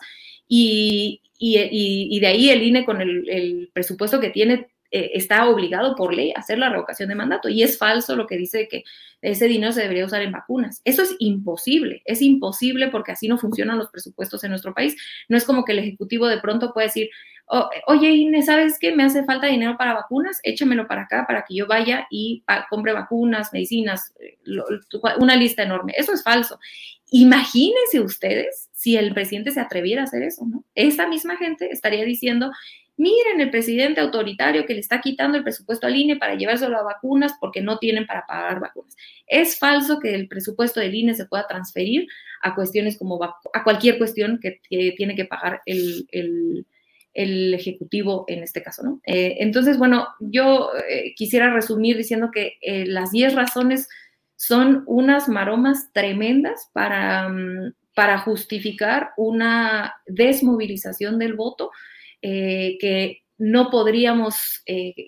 y, 0.48 1.22
de 1.40 2.28
ahí 2.28 2.50
el 2.50 2.64
INE 2.64 2.86
con 2.86 3.02
el, 3.02 3.70
presupuesto 3.74 4.20
que 4.20 4.30
tiene 4.30 4.68
eh, 4.92 5.12
está 5.14 5.48
obligado 5.48 5.96
por 5.96 6.14
ley 6.14 6.34
a 6.36 6.40
hacer 6.40 6.60
la 6.60 6.70
revocación 6.70 7.10
de 7.10 7.16
mandato. 7.16 7.50
Y 7.50 7.64
es 7.64 7.78
falso 7.78 8.16
lo 8.16 8.28
que 8.28 8.38
dice 8.38 8.68
que 8.68 8.84
ese 9.22 9.48
dinero 9.48 9.72
se 9.72 9.82
debería 9.82 10.06
usar 10.06 10.22
en 10.22 10.32
vacunas. 10.32 10.82
Eso 10.84 11.04
es 11.04 11.16
imposible, 11.20 12.02
es 12.06 12.22
imposible 12.22 12.90
porque 12.90 13.12
así 13.12 13.28
no 13.28 13.38
funcionan 13.38 13.78
los 13.78 13.90
presupuestos 13.90 14.44
en 14.44 14.50
nuestro 14.50 14.74
país. 14.74 14.96
No 15.30 15.38
es 15.38 15.46
como 15.46 15.64
que 15.64 15.72
el 15.72 15.80
Ejecutivo 15.80 16.28
de 16.28 16.40
pronto 16.40 16.74
puede 16.74 16.88
decir, 16.88 17.10
oye 17.88 18.10
Inés, 18.10 18.46
¿sabes 18.46 18.78
qué? 18.80 18.96
Me 18.96 19.04
hace 19.04 19.24
falta 19.24 19.48
dinero 19.48 19.76
para 19.78 19.94
vacunas, 19.94 20.40
échamelo 20.44 20.88
para 20.88 21.04
acá 21.04 21.26
para 21.28 21.44
que 21.44 21.56
yo 21.56 21.68
vaya 21.68 22.08
y 22.10 22.44
compre 22.70 22.94
vacunas, 22.94 23.52
medicinas, 23.52 24.14
eh, 24.20 24.38
una 25.20 25.36
lista 25.36 25.64
enorme. 25.64 25.94
Eso 25.98 26.14
es 26.14 26.24
falso. 26.24 26.60
Imagínense 27.12 28.00
ustedes 28.00 28.70
si 28.72 28.96
el 28.96 29.14
presidente 29.14 29.52
se 29.52 29.60
atreviera 29.60 30.02
a 30.02 30.06
hacer 30.06 30.24
eso, 30.24 30.46
¿no? 30.46 30.64
Esa 30.76 31.08
misma 31.08 31.36
gente 31.36 31.70
estaría 31.72 32.06
diciendo, 32.06 32.52
miren 33.02 33.42
el 33.42 33.50
presidente 33.50 34.02
autoritario 34.02 34.66
que 34.66 34.74
le 34.74 34.80
está 34.80 35.02
quitando 35.02 35.38
el 35.38 35.44
presupuesto 35.44 35.88
al 35.88 35.96
INE 35.96 36.18
para 36.18 36.36
llevárselo 36.36 36.78
a 36.78 36.84
vacunas 36.84 37.34
porque 37.40 37.62
no 37.62 37.80
tienen 37.80 38.06
para 38.06 38.26
pagar 38.26 38.60
vacunas. 38.60 38.96
Es 39.28 39.58
falso 39.58 40.00
que 40.00 40.14
el 40.14 40.28
presupuesto 40.28 40.80
del 40.80 40.94
INE 40.94 41.16
se 41.16 41.26
pueda 41.26 41.48
transferir 41.48 42.08
a 42.42 42.56
cuestiones 42.56 42.98
como 42.98 43.24
a 43.24 43.64
cualquier 43.64 43.98
cuestión 43.98 44.40
que, 44.42 44.62
tiene 44.96 45.16
que 45.16 45.26
pagar 45.26 45.62
el 45.66 46.06
el 47.14 47.54
Ejecutivo 47.54 48.26
en 48.28 48.44
este 48.44 48.62
caso, 48.62 48.84
¿no? 48.84 49.02
Eh, 49.06 49.38
entonces, 49.40 49.78
bueno, 49.78 50.08
yo 50.20 50.72
eh, 50.90 51.14
quisiera 51.16 51.54
resumir 51.54 51.98
diciendo 51.98 52.30
que 52.32 52.58
eh, 52.62 52.86
las 52.86 53.12
10 53.12 53.36
razones 53.36 53.90
son 54.36 54.84
unas 54.88 55.28
maromas 55.28 55.92
tremendas 55.94 56.70
para, 56.74 57.30
mm, 57.30 57.74
para 57.94 58.20
justificar 58.20 59.12
una 59.18 59.94
desmovilización 60.08 61.20
del 61.20 61.34
voto 61.34 61.72
que 62.22 63.24
no 63.38 63.70
podríamos 63.72 64.64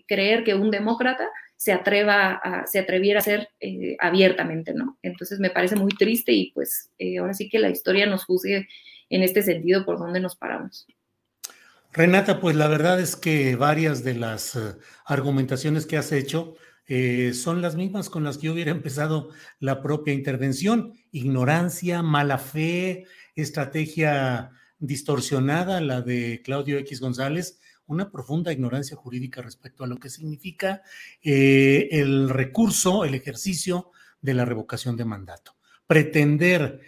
creer 0.08 0.43
que 0.43 0.55
un 0.55 0.72
demócrata 0.72 1.29
se 1.55 1.72
atreva 1.72 2.41
a, 2.43 2.65
se 2.65 2.79
atreviera 2.79 3.20
a 3.20 3.22
hacer 3.22 3.50
abiertamente, 4.00 4.74
¿no? 4.74 4.98
Entonces 5.01 5.39
me 5.39 5.51
parece 5.51 5.75
muy 5.75 5.91
triste 5.91 6.32
y 6.32 6.51
pues 6.51 6.89
ahora 7.20 7.34
sí 7.34 7.50
que 7.50 7.60
la 7.60 7.70
historia 7.70 8.05
nos 8.05 8.25
juzgue 8.25 8.67
en 9.10 9.22
este 9.22 9.43
sentido 9.43 9.86
por 9.86 10.00
dónde 10.00 10.20
nos 10.20 10.36
paramos. 10.36 10.88
Renata, 11.93 12.39
pues 12.39 12.55
la 12.55 12.67
verdad 12.67 13.00
es 13.00 13.15
que 13.15 13.55
varias 13.55 14.03
de 14.03 14.15
las 14.15 14.55
eh, 14.55 14.74
argumentaciones 15.05 15.86
que 15.86 15.96
has 15.96 16.12
hecho 16.12 16.55
eh, 16.88 17.34
son 17.34 17.62
las 17.62 17.75
mismas 17.75 18.10
con 18.10 18.24
las 18.24 18.39
que 18.39 18.48
yo 18.48 18.53
hubiera 18.53 18.72
empezado 18.72 19.29
la 19.60 19.79
propia 19.84 20.15
intervención. 20.15 20.93
Ignorancia, 21.12 22.01
mala 22.01 22.39
fe, 22.39 23.05
estrategia 23.36 24.50
distorsionada, 24.80 25.82
la 25.82 26.01
de 26.01 26.42
Claudio 26.44 26.77
X 26.80 27.00
González, 27.00 27.60
una 27.86 28.12
profunda 28.12 28.51
ignorancia 28.51 28.96
jurídica 28.96 29.42
respecto 29.42 29.84
a 29.84 29.88
lo 29.88 29.98
que 29.98 30.10
significa 30.10 30.82
eh, 31.22 31.89
el 31.92 32.30
recurso, 32.30 33.03
el 33.03 33.13
ejercicio 33.13 33.92
de 34.22 34.34
la 34.34 34.46
revocación 34.46 34.96
de 34.96 35.06
mandato. 35.06 35.56
Pretender 35.88 36.82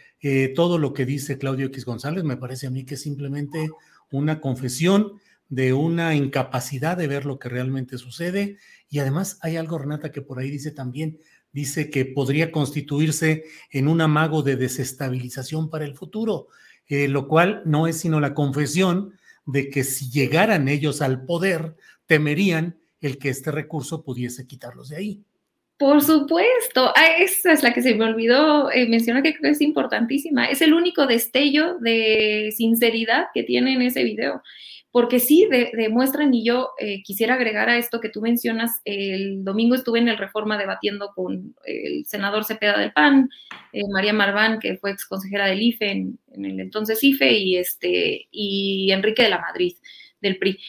todo 0.55 0.79
lo 0.79 0.91
que 0.91 1.05
dice 1.05 1.37
Claudio 1.37 1.67
X 1.67 1.85
González 1.85 2.23
me 2.23 2.37
parece 2.37 2.65
a 2.65 2.71
mí 2.71 2.83
que 2.83 2.95
es 2.95 3.01
simplemente 3.01 3.69
una 4.09 4.41
confesión 4.41 5.19
de 5.49 5.73
una 5.73 6.15
incapacidad 6.15 6.97
de 6.97 7.07
ver 7.07 7.25
lo 7.25 7.39
que 7.39 7.49
realmente 7.49 7.97
sucede. 7.97 8.57
Y 8.89 8.99
además 8.99 9.37
hay 9.41 9.57
algo, 9.57 9.77
Renata, 9.77 10.11
que 10.11 10.21
por 10.21 10.39
ahí 10.39 10.49
dice 10.49 10.71
también, 10.71 11.19
dice 11.51 11.89
que 11.89 12.05
podría 12.05 12.51
constituirse 12.51 13.45
en 13.71 13.87
un 13.87 14.01
amago 14.01 14.41
de 14.41 14.55
desestabilización 14.55 15.69
para 15.69 15.85
el 15.85 15.95
futuro, 15.95 16.47
eh, 16.87 17.07
lo 17.07 17.27
cual 17.27 17.61
no 17.65 17.87
es 17.87 17.99
sino 17.99 18.19
la 18.19 18.33
confesión 18.33 19.13
de 19.45 19.69
que 19.69 19.83
si 19.83 20.09
llegaran 20.09 20.67
ellos 20.67 21.01
al 21.01 21.25
poder, 21.25 21.75
temerían 22.05 22.77
el 23.01 23.17
que 23.17 23.29
este 23.29 23.51
recurso 23.51 24.03
pudiese 24.03 24.47
quitarlos 24.47 24.89
de 24.89 24.97
ahí. 24.97 25.23
Por 25.77 26.01
supuesto, 26.01 26.93
ah, 26.95 27.17
esa 27.19 27.51
es 27.51 27.61
la 27.61 27.73
que 27.73 27.81
se 27.81 27.95
me 27.95 28.05
olvidó 28.05 28.71
eh, 28.71 28.87
mencionar 28.87 29.23
que 29.23 29.33
creo 29.33 29.49
que 29.51 29.55
es 29.55 29.61
importantísima. 29.61 30.45
Es 30.45 30.61
el 30.61 30.73
único 30.73 31.05
destello 31.05 31.77
de 31.79 32.53
sinceridad 32.55 33.25
que 33.33 33.43
tiene 33.43 33.73
en 33.73 33.81
ese 33.81 34.03
video 34.03 34.41
porque 34.95 35.19
sí 35.19 35.45
demuestran, 35.73 36.33
y 36.33 36.45
yo 36.45 36.69
eh, 36.79 37.03
quisiera 37.03 37.33
agregar 37.33 37.67
a 37.67 37.77
esto 37.77 37.99
que 37.99 38.07
tú 38.07 38.21
mencionas, 38.21 38.79
el 38.85 39.43
domingo 39.43 39.75
estuve 39.75 39.99
en 39.99 40.07
el 40.07 40.17
Reforma 40.17 40.57
debatiendo 40.57 41.11
con 41.13 41.53
el 41.65 42.05
senador 42.05 42.45
Cepeda 42.45 42.79
del 42.79 42.93
PAN, 42.93 43.29
eh, 43.73 43.81
María 43.91 44.13
Marván, 44.13 44.57
que 44.57 44.77
fue 44.77 44.91
ex 44.91 45.05
consejera 45.05 45.47
del 45.47 45.61
IFE 45.61 45.91
en, 45.91 46.17
el 46.45 46.61
entonces 46.61 47.03
IFE, 47.03 47.29
y, 47.29 47.57
este, 47.57 48.29
y 48.31 48.89
Enrique 48.93 49.23
de 49.23 49.31
la 49.31 49.41
Madrid, 49.41 49.73
del 50.21 50.37
PRI. 50.37 50.61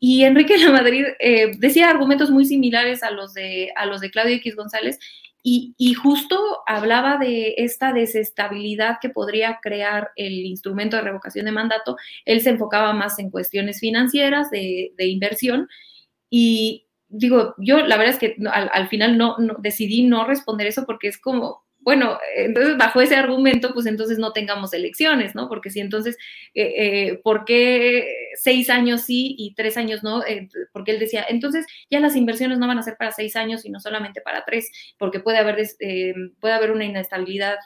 Y 0.00 0.24
Enrique 0.24 0.56
de 0.56 0.64
la 0.64 0.72
Madrid 0.72 1.04
eh, 1.18 1.52
decía 1.58 1.90
argumentos 1.90 2.30
muy 2.30 2.46
similares 2.46 3.02
a 3.02 3.10
los 3.10 3.34
de, 3.34 3.70
a 3.76 3.84
los 3.84 4.00
de 4.00 4.10
Claudio 4.10 4.36
X 4.36 4.56
González, 4.56 4.98
y, 5.46 5.92
justo 5.92 6.38
hablaba 6.66 7.18
de 7.18 7.56
esta 7.58 7.92
desestabilidad 7.92 8.96
que 9.02 9.10
podría 9.10 9.58
crear 9.62 10.10
el 10.16 10.32
instrumento 10.32 10.96
de 10.96 11.02
revocación 11.02 11.44
de 11.44 11.52
mandato. 11.52 11.96
Él 12.24 12.40
se 12.40 12.48
enfocaba 12.48 12.94
más 12.94 13.18
en 13.18 13.30
cuestiones 13.30 13.78
financieras, 13.78 14.50
de, 14.50 14.94
inversión. 14.98 15.68
Y 16.30 16.86
digo, 17.08 17.54
yo 17.58 17.80
la 17.80 17.98
verdad 17.98 18.14
es 18.14 18.18
que 18.18 18.36
al, 18.50 18.88
final 18.88 19.18
no, 19.18 19.36
decidí 19.58 20.04
no 20.04 20.24
responder 20.24 20.66
eso 20.66 20.86
porque 20.86 21.08
es 21.08 21.20
como, 21.20 21.63
bueno, 21.84 22.18
entonces 22.34 22.78
bajo 22.78 23.02
ese 23.02 23.14
argumento, 23.14 23.74
pues 23.74 23.84
entonces 23.84 24.18
no 24.18 24.32
tengamos 24.32 24.72
elecciones, 24.72 25.34
¿no? 25.34 25.50
Porque 25.50 25.68
si 25.68 25.80
entonces, 25.80 26.16
eh, 26.54 26.72
eh, 26.78 27.20
¿por 27.22 27.44
qué 27.44 28.30
seis 28.36 28.70
años 28.70 29.02
sí 29.02 29.36
y 29.38 29.54
tres 29.54 29.76
años 29.76 30.02
no? 30.02 30.24
Eh, 30.24 30.48
porque 30.72 30.92
él 30.92 30.98
decía, 30.98 31.26
entonces 31.28 31.66
ya 31.90 32.00
las 32.00 32.16
inversiones 32.16 32.58
no 32.58 32.66
van 32.66 32.78
a 32.78 32.82
ser 32.82 32.96
para 32.96 33.12
seis 33.12 33.36
años, 33.36 33.60
sino 33.60 33.80
solamente 33.80 34.22
para 34.22 34.46
tres, 34.46 34.72
porque 34.98 35.20
puede 35.20 35.36
haber, 35.36 35.62
puede 36.40 36.54
haber 36.54 36.70
una 36.70 36.86
inestabilidad 36.86 37.56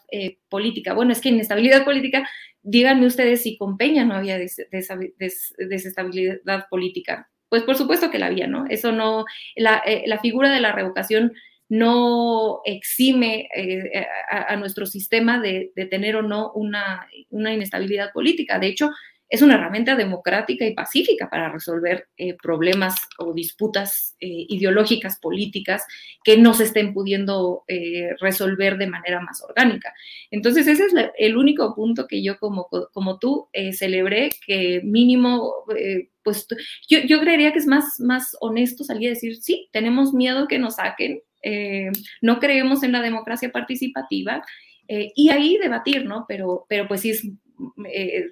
política. 0.48 0.94
Bueno, 0.94 1.12
es 1.12 1.20
que 1.20 1.28
inestabilidad 1.28 1.84
política, 1.84 2.28
díganme 2.62 3.06
ustedes 3.06 3.42
si 3.42 3.56
con 3.56 3.76
Peña 3.76 4.04
no 4.04 4.14
había 4.14 4.36
desestabilidad 4.36 6.66
política. 6.68 7.30
Pues 7.48 7.62
por 7.62 7.76
supuesto 7.76 8.10
que 8.10 8.18
la 8.18 8.26
había, 8.26 8.48
¿no? 8.48 8.66
Eso 8.68 8.90
no, 8.90 9.26
la, 9.54 9.80
la 10.06 10.18
figura 10.18 10.52
de 10.52 10.60
la 10.60 10.72
revocación 10.72 11.34
no 11.68 12.60
exime 12.64 13.48
eh, 13.54 14.06
a, 14.30 14.56
nuestro 14.56 14.86
sistema 14.86 15.40
de, 15.40 15.70
tener 15.90 16.16
o 16.16 16.22
no 16.22 16.52
una, 16.52 17.06
inestabilidad 17.30 18.12
política. 18.12 18.58
De 18.58 18.68
hecho, 18.68 18.90
es 19.28 19.42
una 19.42 19.56
herramienta 19.56 19.94
democrática 19.94 20.64
y 20.64 20.72
pacífica 20.72 21.28
para 21.28 21.52
resolver 21.52 22.08
eh, 22.16 22.34
problemas 22.42 22.96
o 23.18 23.34
disputas 23.34 24.16
eh, 24.20 24.46
ideológicas, 24.48 25.18
políticas, 25.20 25.84
que 26.24 26.38
no 26.38 26.54
se 26.54 26.64
estén 26.64 26.94
pudiendo 26.94 27.64
resolver 28.18 28.78
de 28.78 28.86
manera 28.86 29.20
más 29.20 29.42
orgánica. 29.42 29.92
Entonces, 30.30 30.66
ese 30.66 30.86
es 30.86 30.92
el 31.18 31.36
único 31.36 31.74
punto 31.74 32.06
que 32.06 32.22
yo 32.22 32.38
como, 32.38 32.68
como 32.94 33.18
tú 33.18 33.50
celebré, 33.72 34.30
que 34.46 34.80
mínimo, 34.82 35.52
pues 36.22 36.46
yo, 36.88 37.00
yo 37.00 37.20
creería 37.20 37.52
que 37.52 37.58
es 37.58 37.66
más, 37.66 38.00
más 38.00 38.34
honesto 38.40 38.82
salir 38.82 39.08
a 39.08 39.14
decir, 39.14 39.36
sí, 39.36 39.68
tenemos 39.72 40.14
miedo 40.14 40.48
que 40.48 40.58
nos 40.58 40.76
saquen, 40.76 41.20
eh, 41.42 41.90
no 42.20 42.38
creemos 42.40 42.82
en 42.82 42.92
la 42.92 43.02
democracia 43.02 43.50
participativa 43.50 44.42
eh, 44.88 45.12
y 45.14 45.30
ahí 45.30 45.58
debatir, 45.58 46.04
¿no? 46.04 46.24
Pero, 46.28 46.66
pero 46.68 46.88
pues 46.88 47.02
sí, 47.02 47.10
es, 47.10 47.24
eh, 47.92 48.26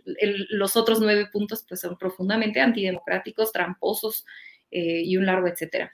los 0.50 0.76
otros 0.76 1.00
nueve 1.00 1.28
puntos 1.32 1.64
pues 1.68 1.80
son 1.80 1.96
profundamente 1.98 2.60
antidemocráticos, 2.60 3.52
tramposos 3.52 4.24
y 4.70 5.16
un 5.16 5.26
largo 5.26 5.46
etcétera. 5.46 5.92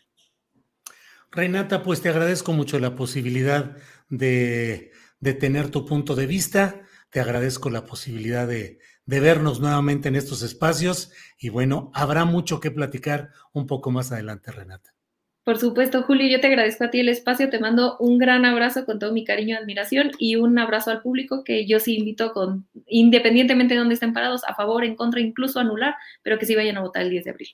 Renata, 1.31 1.83
pues 1.83 2.01
te 2.01 2.09
agradezco 2.09 2.53
mucho 2.53 2.79
la 2.79 2.95
posibilidad 2.95 3.77
de, 4.09 4.93
de 5.21 5.35
tener 5.35 5.71
tu 5.71 5.87
punto 5.87 6.15
de 6.15 6.27
vista, 6.27 6.83
te 7.11 7.21
agradezco 7.21 7.71
la 7.71 7.85
posibilidad 7.85 8.49
de, 8.49 8.81
de 9.05 9.21
vernos 9.21 9.61
nuevamente 9.61 10.09
en 10.09 10.17
estos 10.17 10.43
espacios 10.43 11.13
y 11.39 11.49
bueno, 11.49 11.91
habrá 11.95 12.25
mucho 12.25 12.61
que 12.61 12.71
platicar 12.71 13.31
un 13.53 13.67
poco 13.67 13.91
más 13.91 14.13
adelante, 14.13 14.53
Renata. 14.53 14.95
Por 15.45 15.59
supuesto, 15.59 16.03
Julio, 16.05 16.29
yo 16.29 16.41
te 16.41 16.47
agradezco 16.47 16.85
a 16.85 16.91
ti 16.91 17.01
el 17.01 17.09
espacio, 17.09 17.51
te 17.51 17.59
mando 17.59 17.97
un 17.99 18.19
gran 18.19 18.45
abrazo 18.45 18.85
con 18.85 19.01
todo 19.01 19.13
mi 19.13 19.25
cariño 19.25 19.57
y 19.57 19.63
admiración 19.63 20.13
y 20.19 20.37
un 20.37 20.57
abrazo 20.57 20.93
al 20.93 21.03
público 21.03 21.43
que 21.43 21.67
yo 21.67 21.81
sí 21.81 21.97
invito 21.97 22.33
con, 22.33 22.69
independientemente 22.87 23.75
de 23.75 23.81
dónde 23.81 23.95
estén 23.95 24.13
parados, 24.13 24.43
a 24.47 24.55
favor, 24.55 24.85
en 24.85 24.95
contra, 24.95 25.21
incluso 25.21 25.59
anular, 25.59 25.97
pero 26.23 26.39
que 26.39 26.47
sí 26.47 26.55
vayan 26.55 26.77
a 26.77 26.83
votar 26.83 27.03
el 27.03 27.11
10 27.11 27.25
de 27.25 27.31
abril. 27.31 27.49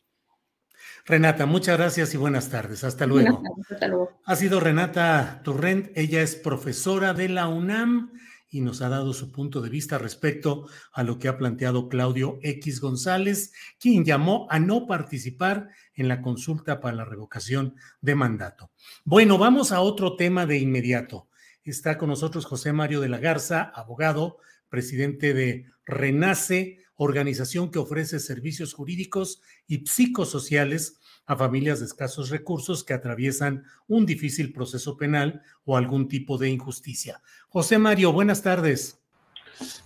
Renata, 1.06 1.46
muchas 1.46 1.78
gracias 1.78 2.12
y 2.12 2.18
buenas 2.18 2.50
tardes. 2.50 2.84
Hasta 2.84 3.06
luego. 3.06 3.42
hasta 3.70 3.88
luego. 3.88 4.20
Ha 4.26 4.36
sido 4.36 4.60
Renata 4.60 5.40
Turrent, 5.42 5.88
ella 5.96 6.20
es 6.20 6.36
profesora 6.36 7.14
de 7.14 7.30
la 7.30 7.48
UNAM 7.48 8.12
y 8.50 8.60
nos 8.60 8.82
ha 8.82 8.88
dado 8.88 9.12
su 9.14 9.32
punto 9.32 9.60
de 9.60 9.70
vista 9.70 9.96
respecto 9.96 10.66
a 10.92 11.02
lo 11.02 11.18
que 11.18 11.28
ha 11.28 11.38
planteado 11.38 11.88
Claudio 11.88 12.38
X 12.42 12.80
González, 12.80 13.52
quien 13.78 14.04
llamó 14.04 14.46
a 14.50 14.58
no 14.58 14.86
participar 14.86 15.68
en 15.98 16.08
la 16.08 16.22
consulta 16.22 16.80
para 16.80 16.96
la 16.96 17.04
revocación 17.04 17.74
de 18.00 18.14
mandato. 18.14 18.70
Bueno, 19.04 19.36
vamos 19.36 19.72
a 19.72 19.80
otro 19.80 20.16
tema 20.16 20.46
de 20.46 20.58
inmediato. 20.58 21.28
Está 21.64 21.98
con 21.98 22.08
nosotros 22.08 22.46
José 22.46 22.72
Mario 22.72 23.00
de 23.00 23.08
la 23.08 23.18
Garza, 23.18 23.62
abogado, 23.74 24.38
presidente 24.70 25.34
de 25.34 25.66
Renace, 25.84 26.78
organización 26.94 27.70
que 27.70 27.80
ofrece 27.80 28.20
servicios 28.20 28.74
jurídicos 28.74 29.42
y 29.66 29.84
psicosociales 29.84 30.98
a 31.26 31.36
familias 31.36 31.80
de 31.80 31.86
escasos 31.86 32.30
recursos 32.30 32.84
que 32.84 32.94
atraviesan 32.94 33.64
un 33.86 34.06
difícil 34.06 34.52
proceso 34.52 34.96
penal 34.96 35.42
o 35.64 35.76
algún 35.76 36.08
tipo 36.08 36.38
de 36.38 36.48
injusticia. 36.48 37.20
José 37.48 37.78
Mario, 37.78 38.12
buenas 38.12 38.42
tardes. 38.42 38.98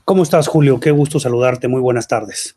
¿Cómo 0.05 0.23
estás, 0.23 0.47
Julio? 0.47 0.79
Qué 0.79 0.91
gusto 0.91 1.19
saludarte. 1.19 1.69
Muy 1.69 1.81
buenas 1.81 2.07
tardes. 2.07 2.57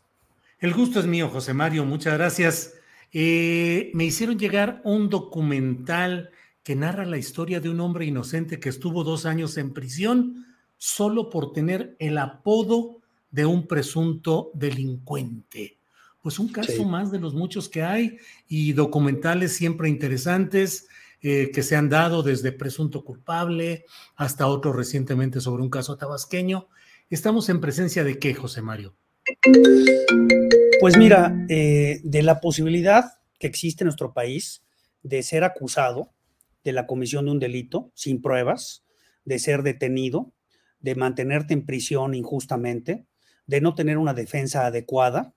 El 0.58 0.74
gusto 0.74 1.00
es 1.00 1.06
mío, 1.06 1.30
José 1.30 1.54
Mario. 1.54 1.84
Muchas 1.84 2.14
gracias. 2.14 2.74
Eh, 3.12 3.90
me 3.94 4.04
hicieron 4.04 4.38
llegar 4.38 4.80
un 4.84 5.08
documental 5.08 6.30
que 6.62 6.76
narra 6.76 7.04
la 7.04 7.18
historia 7.18 7.60
de 7.60 7.70
un 7.70 7.80
hombre 7.80 8.06
inocente 8.06 8.58
que 8.58 8.68
estuvo 8.68 9.04
dos 9.04 9.26
años 9.26 9.56
en 9.56 9.72
prisión 9.72 10.46
solo 10.76 11.30
por 11.30 11.52
tener 11.52 11.96
el 11.98 12.18
apodo 12.18 13.00
de 13.30 13.46
un 13.46 13.66
presunto 13.66 14.50
delincuente 14.54 15.76
pues 16.26 16.40
un 16.40 16.48
caso 16.48 16.84
más 16.84 17.12
de 17.12 17.20
los 17.20 17.34
muchos 17.34 17.68
que 17.68 17.84
hay 17.84 18.18
y 18.48 18.72
documentales 18.72 19.52
siempre 19.52 19.88
interesantes 19.88 20.88
eh, 21.22 21.52
que 21.54 21.62
se 21.62 21.76
han 21.76 21.88
dado 21.88 22.24
desde 22.24 22.50
presunto 22.50 23.04
culpable 23.04 23.84
hasta 24.16 24.48
otro 24.48 24.72
recientemente 24.72 25.40
sobre 25.40 25.62
un 25.62 25.70
caso 25.70 25.96
tabasqueño. 25.96 26.66
¿Estamos 27.10 27.48
en 27.48 27.60
presencia 27.60 28.02
de 28.02 28.18
qué, 28.18 28.34
José 28.34 28.60
Mario? 28.60 28.96
Pues 30.80 30.96
mira, 30.96 31.46
eh, 31.48 32.00
de 32.02 32.22
la 32.22 32.40
posibilidad 32.40 33.04
que 33.38 33.46
existe 33.46 33.84
en 33.84 33.86
nuestro 33.86 34.12
país 34.12 34.62
de 35.02 35.22
ser 35.22 35.44
acusado 35.44 36.12
de 36.64 36.72
la 36.72 36.86
comisión 36.86 37.26
de 37.26 37.30
un 37.32 37.38
delito 37.38 37.90
sin 37.94 38.20
pruebas, 38.20 38.84
de 39.24 39.38
ser 39.38 39.62
detenido, 39.62 40.32
de 40.80 40.94
mantenerte 40.94 41.54
en 41.54 41.64
prisión 41.64 42.14
injustamente, 42.14 43.06
de 43.46 43.60
no 43.60 43.74
tener 43.74 43.98
una 43.98 44.14
defensa 44.14 44.66
adecuada, 44.66 45.36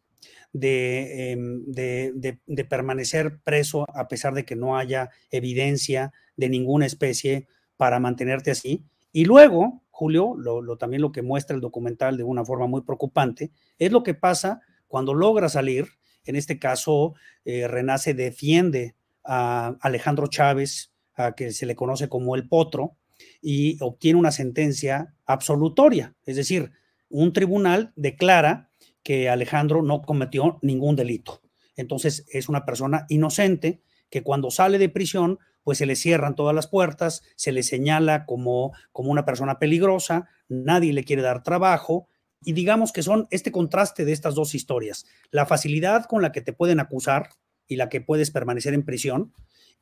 Em, 0.52 1.64
de, 1.66 2.40
de, 2.48 2.66
permanecer 2.66 3.40
preso 3.44 3.86
a 3.94 4.08
pesar 4.08 4.34
de 4.34 4.46
que 4.46 4.56
no 4.56 4.78
haya 4.78 5.12
evidencia 5.30 6.12
de 6.38 6.50
ninguna 6.50 6.88
especie 6.88 7.48
para 7.78 8.00
mantenerte 8.00 8.50
así. 8.50 8.84
Y 9.12 9.26
luego, 9.26 9.84
Julio, 9.92 10.36
lo, 10.36 10.78
también 10.78 11.04
lo 11.04 11.12
que 11.12 11.22
muestra 11.22 11.56
el 11.56 11.62
documental 11.62 12.18
de 12.18 12.24
una 12.24 12.44
forma 12.44 12.66
muy 12.66 12.82
preocupante, 12.82 13.52
es 13.78 13.92
lo 13.92 14.02
que 14.02 14.16
pasa 14.16 14.62
cuando 14.90 15.14
logra 15.14 15.48
salir. 15.48 15.88
En 16.26 16.36
este 16.36 16.60
caso, 16.60 17.14
eh, 17.46 17.70
Renace 17.70 18.14
defiende 18.14 18.96
a 19.24 19.78
Alejandro 19.80 20.28
Chávez, 20.28 20.92
a 21.16 21.34
que 21.34 21.52
se 21.52 21.66
le 21.66 21.76
conoce 21.76 22.10
como 22.10 22.36
el 22.36 22.50
potro, 22.50 22.98
y 23.42 23.78
obtiene 23.82 24.20
una 24.20 24.32
sentencia 24.32 25.14
absolutoria. 25.26 26.16
Es 26.26 26.36
decir, 26.36 26.72
un 27.10 27.32
tribunal 27.32 27.94
declara 27.96 28.70
que 29.04 29.30
Alejandro 29.30 29.82
no 29.82 30.02
cometió 30.02 30.60
ningún 30.62 30.96
delito. 30.96 31.42
Entonces 31.76 32.26
es 32.32 32.50
una 32.50 32.66
persona 32.66 33.06
inocente 33.10 33.82
que 34.10 34.24
cuando 34.24 34.52
sale 34.52 34.78
de 34.78 34.90
prisión, 34.90 35.40
pues 35.64 35.78
se 35.78 35.86
le 35.86 35.96
cierran 35.96 36.36
todas 36.36 36.56
las 36.56 36.68
puertas, 36.68 37.22
se 37.36 37.52
le 37.52 37.64
señala 37.64 38.26
como, 38.26 38.74
como 38.92 39.12
una 39.12 39.26
persona 39.26 39.60
peligrosa, 39.60 40.28
nadie 40.48 40.94
le 40.94 41.04
quiere 41.04 41.22
dar 41.22 41.44
trabajo 41.44 42.08
y 42.44 42.54
digamos 42.54 42.92
que 42.92 43.04
son 43.04 43.28
este 43.32 43.52
contraste 43.52 44.06
de 44.06 44.12
estas 44.12 44.36
dos 44.36 44.56
historias, 44.56 45.06
la 45.32 45.46
facilidad 45.46 46.06
con 46.06 46.22
la 46.22 46.32
que 46.32 46.42
te 46.42 46.54
pueden 46.54 46.80
acusar 46.80 47.30
y 47.68 47.76
la 47.76 47.90
que 47.90 48.02
puedes 48.02 48.32
permanecer 48.32 48.74
en 48.74 48.84
prisión 48.84 49.34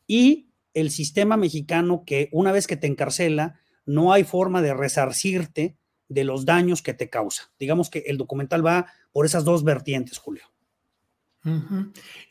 y 0.08 0.50
el 0.74 0.92
sistema 0.92 1.38
mexicano 1.38 2.04
que 2.06 2.30
una 2.32 2.52
vez 2.52 2.68
que 2.68 2.78
te 2.78 2.88
encarcela, 2.88 3.60
no 3.86 4.14
hay 4.14 4.24
forma 4.24 4.62
de 4.62 4.74
resarcirte 4.74 5.78
de 6.10 6.24
los 6.24 6.46
daños 6.46 6.82
que 6.82 6.94
te 6.94 7.10
causa. 7.10 7.52
Digamos 7.58 7.90
que 7.90 8.04
el 8.08 8.18
documental 8.18 8.66
va 8.66 8.88
por 9.12 9.26
esas 9.26 9.44
dos 9.44 9.64
vertientes, 9.64 10.18
Julio. 10.18 10.44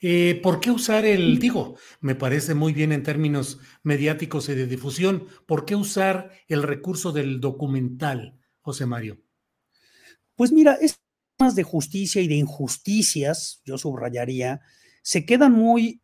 Eh, 0.03 0.39
¿Por 0.43 0.61
qué 0.61 0.71
usar 0.71 1.07
el, 1.07 1.39
digo, 1.39 1.77
me 2.01 2.15
parece 2.15 2.55
muy 2.55 2.75
bien 2.75 2.93
en 2.93 3.03
términos 3.03 3.59
mediáticos 3.83 4.49
y 4.51 4.55
de 4.55 4.67
difusión, 4.67 5.27
¿por 5.47 5.65
qué 5.65 5.75
usar 5.75 6.33
el 6.49 6.62
recurso 6.62 7.12
del 7.12 7.41
documental, 7.41 8.39
José 8.61 8.85
Mario? 8.85 9.19
Pues 10.37 10.53
mira, 10.53 10.75
es 10.81 11.01
temas 11.37 11.55
de 11.55 11.64
justicia 11.64 12.22
y 12.22 12.29
de 12.29 12.37
injusticias, 12.37 13.61
yo 13.64 13.77
subrayaría, 13.79 14.61
se 15.03 15.27
quedan 15.27 15.53
muy 15.53 16.01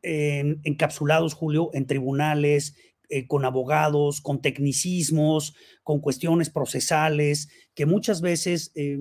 encapsulados, 0.00 1.34
Julio, 1.34 1.70
en 1.74 1.86
tribunales, 1.86 2.76
eh, 3.10 3.26
con 3.26 3.46
abogados, 3.46 4.20
con 4.20 4.42
tecnicismos, 4.42 5.54
con 5.82 5.98
cuestiones 5.98 6.50
procesales, 6.50 7.48
que 7.74 7.86
muchas 7.86 8.20
veces 8.20 8.70
eh, 8.74 8.98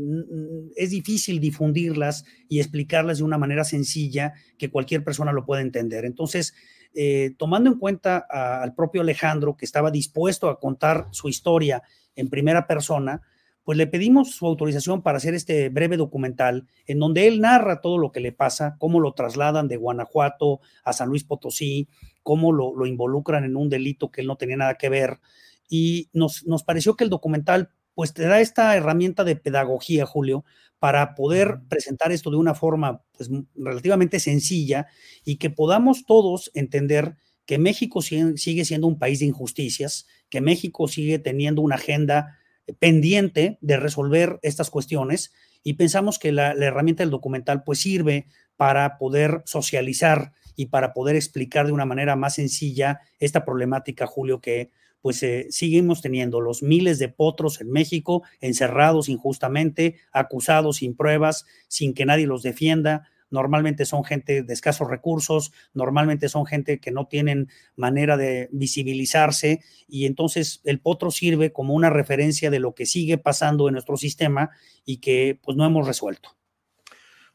es 0.77 0.91
difícil 0.91 1.41
difundirlas 1.41 2.23
y 2.47 2.61
explicarlas 2.61 3.17
de 3.17 3.25
una 3.25 3.37
manera 3.37 3.65
sencilla 3.65 4.33
que 4.57 4.71
cualquier 4.71 5.03
persona 5.03 5.33
lo 5.33 5.45
pueda 5.45 5.61
entender. 5.61 6.05
Entonces, 6.05 6.53
eh, 6.93 7.35
tomando 7.37 7.69
en 7.69 7.79
cuenta 7.79 8.25
al 8.29 8.73
propio 8.75 9.01
Alejandro, 9.01 9.57
que 9.57 9.65
estaba 9.65 9.91
dispuesto 9.91 10.47
a 10.49 10.57
contar 10.57 11.09
su 11.11 11.27
historia 11.27 11.83
en 12.15 12.29
primera 12.29 12.65
persona, 12.65 13.21
pues 13.67 13.77
le 13.77 13.85
pedimos 13.85 14.31
su 14.31 14.47
autorización 14.47 15.01
para 15.01 15.17
hacer 15.17 15.33
este 15.33 15.67
breve 15.67 15.97
documental 15.97 16.69
en 16.85 16.99
donde 16.99 17.27
él 17.27 17.41
narra 17.41 17.81
todo 17.81 17.97
lo 17.97 18.13
que 18.13 18.21
le 18.21 18.31
pasa, 18.31 18.77
cómo 18.79 19.01
lo 19.01 19.11
trasladan 19.11 19.67
de 19.67 19.75
Guanajuato 19.75 20.61
a 20.85 20.93
San 20.93 21.09
Luis 21.09 21.25
Potosí, 21.25 21.89
cómo 22.23 22.53
lo, 22.53 22.85
involucran 22.85 23.43
en 23.43 23.57
un 23.57 23.67
delito 23.67 24.09
que 24.09 24.21
él 24.21 24.27
no 24.27 24.37
tenía 24.37 24.55
nada 24.55 24.75
que 24.75 24.87
ver. 24.87 25.19
Y 25.67 26.09
nos, 26.13 26.47
nos 26.47 26.63
pareció 26.63 26.95
que 26.95 27.03
el 27.03 27.09
documental 27.09 27.71
pues 27.93 28.13
te 28.13 28.23
da 28.23 28.39
esta 28.39 28.73
herramienta 28.73 29.25
de 29.25 29.35
pedagogía, 29.35 30.05
Julio, 30.05 30.45
para 30.79 31.13
poder 31.13 31.59
presentar 31.67 32.13
esto 32.13 32.31
de 32.31 32.37
una 32.37 32.55
forma 32.55 33.03
pues, 33.17 33.29
relativamente 33.53 34.21
sencilla 34.21 34.87
y 35.25 35.39
que 35.39 35.49
podamos 35.49 36.05
todos 36.05 36.51
entender 36.53 37.17
que 37.45 37.57
México 37.57 38.01
sigue 38.01 38.63
siendo 38.63 38.87
un 38.87 38.97
país 38.97 39.19
de 39.19 39.25
injusticias, 39.25 40.07
que 40.29 40.39
México 40.39 40.87
sigue 40.87 41.19
teniendo 41.19 41.61
una 41.61 41.75
agenda 41.75 42.36
pendiente 42.79 43.57
de 43.61 43.77
resolver 43.77 44.39
estas 44.41 44.69
cuestiones 44.69 45.33
y 45.63 45.73
pensamos 45.73 46.19
que 46.19 46.31
la, 46.31 46.51
herramienta 46.51 47.03
del 47.03 47.11
documental 47.11 47.63
pues 47.63 47.79
sirve 47.79 48.27
para 48.55 48.97
poder 48.97 49.41
socializar 49.45 50.33
y 50.55 50.67
para 50.67 50.93
poder 50.93 51.15
explicar 51.15 51.67
de 51.67 51.71
una 51.71 51.85
manera 51.85 52.15
más 52.15 52.35
sencilla 52.35 53.01
esta 53.19 53.45
problemática, 53.45 54.07
Julio, 54.07 54.41
que 54.41 54.71
pues 55.01 55.21
eh, 55.23 55.47
seguimos 55.51 56.01
teniendo 56.01 56.41
los 56.41 56.63
miles 56.63 56.99
de 56.99 57.09
potros 57.09 57.61
en 57.61 57.69
México 57.69 58.23
encerrados 58.41 59.09
injustamente, 59.09 59.97
acusados 60.11 60.77
sin 60.77 60.95
pruebas, 60.95 61.45
sin 61.67 61.93
que 61.93 62.05
nadie 62.05 62.27
los 62.27 62.43
defienda, 62.43 63.09
normalmente 63.29 63.85
son 63.85 64.03
gente 64.03 64.43
de 64.43 64.53
escasos 64.53 64.89
recursos, 64.89 65.51
normalmente 65.73 66.29
son 66.29 66.45
gente 66.45 66.79
que 66.79 66.91
no 66.91 67.07
tienen 67.07 67.49
manera 67.75 68.17
de 68.17 68.49
visibilizarse 68.51 69.61
y 69.87 70.05
entonces 70.05 70.61
el 70.63 70.79
potro 70.79 71.11
sirve 71.11 71.51
como 71.51 71.73
una 71.73 71.89
referencia 71.89 72.49
de 72.49 72.59
lo 72.59 72.73
que 72.73 72.85
sigue 72.85 73.17
pasando 73.17 73.67
en 73.67 73.73
nuestro 73.73 73.97
sistema 73.97 74.51
y 74.85 74.97
que 74.97 75.39
pues 75.43 75.57
no 75.57 75.65
hemos 75.65 75.87
resuelto. 75.87 76.35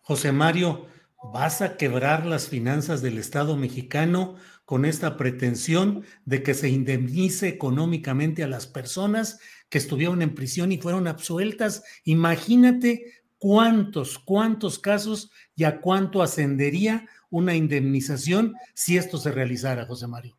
José 0.01 0.33
Mario, 0.33 0.87
¿vas 1.33 1.63
a 1.63 1.77
quebrar 1.77 2.27
las 2.27 2.49
finanzas 2.49 3.03
del 3.03 3.19
Estado 3.19 3.57
mexicano 3.57 4.37
con 4.65 4.85
esta 4.85 5.17
pretensión 5.17 6.05
de 6.25 6.43
que 6.43 6.55
se 6.55 6.69
indemnice 6.69 7.49
económicamente 7.49 8.43
a 8.43 8.49
las 8.49 8.67
personas 8.67 9.39
que 9.69 9.79
estuvieron 9.79 10.23
en 10.23 10.35
prisión 10.35 10.73
y 10.73 10.79
fueron 10.79 11.07
absueltas? 11.07 11.85
Imagínate 12.05 13.22
cuántos, 13.43 14.21
cuántos 14.21 14.79
casos 14.79 15.33
y 15.57 15.65
a 15.65 15.81
cuánto 15.81 16.23
ascendería 16.23 17.09
una 17.29 17.57
indemnización 17.57 18.55
si 18.73 18.97
esto 18.97 19.19
se 19.19 19.33
realizara, 19.33 19.85
José 19.85 20.07
Mario. 20.07 20.39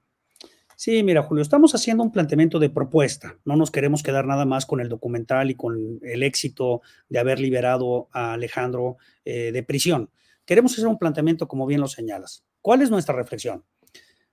Sí, 0.77 1.03
mira, 1.03 1.21
Julio, 1.23 1.41
estamos 1.41 1.75
haciendo 1.75 2.01
un 2.01 2.13
planteamiento 2.13 2.59
de 2.59 2.69
propuesta. 2.69 3.37
No 3.43 3.57
nos 3.57 3.71
queremos 3.71 4.03
quedar 4.03 4.25
nada 4.25 4.45
más 4.45 4.65
con 4.65 4.79
el 4.79 4.87
documental 4.87 5.51
y 5.51 5.55
con 5.55 5.99
el 6.01 6.23
éxito 6.23 6.81
de 7.09 7.19
haber 7.19 7.41
liberado 7.41 8.07
a 8.13 8.31
Alejandro 8.35 8.95
eh, 9.25 9.51
de 9.51 9.63
prisión. 9.63 10.09
Queremos 10.45 10.71
hacer 10.71 10.87
un 10.87 10.97
planteamiento, 10.97 11.45
como 11.45 11.65
bien 11.65 11.81
lo 11.81 11.89
señalas. 11.89 12.45
¿Cuál 12.61 12.83
es 12.83 12.89
nuestra 12.89 13.13
reflexión? 13.13 13.65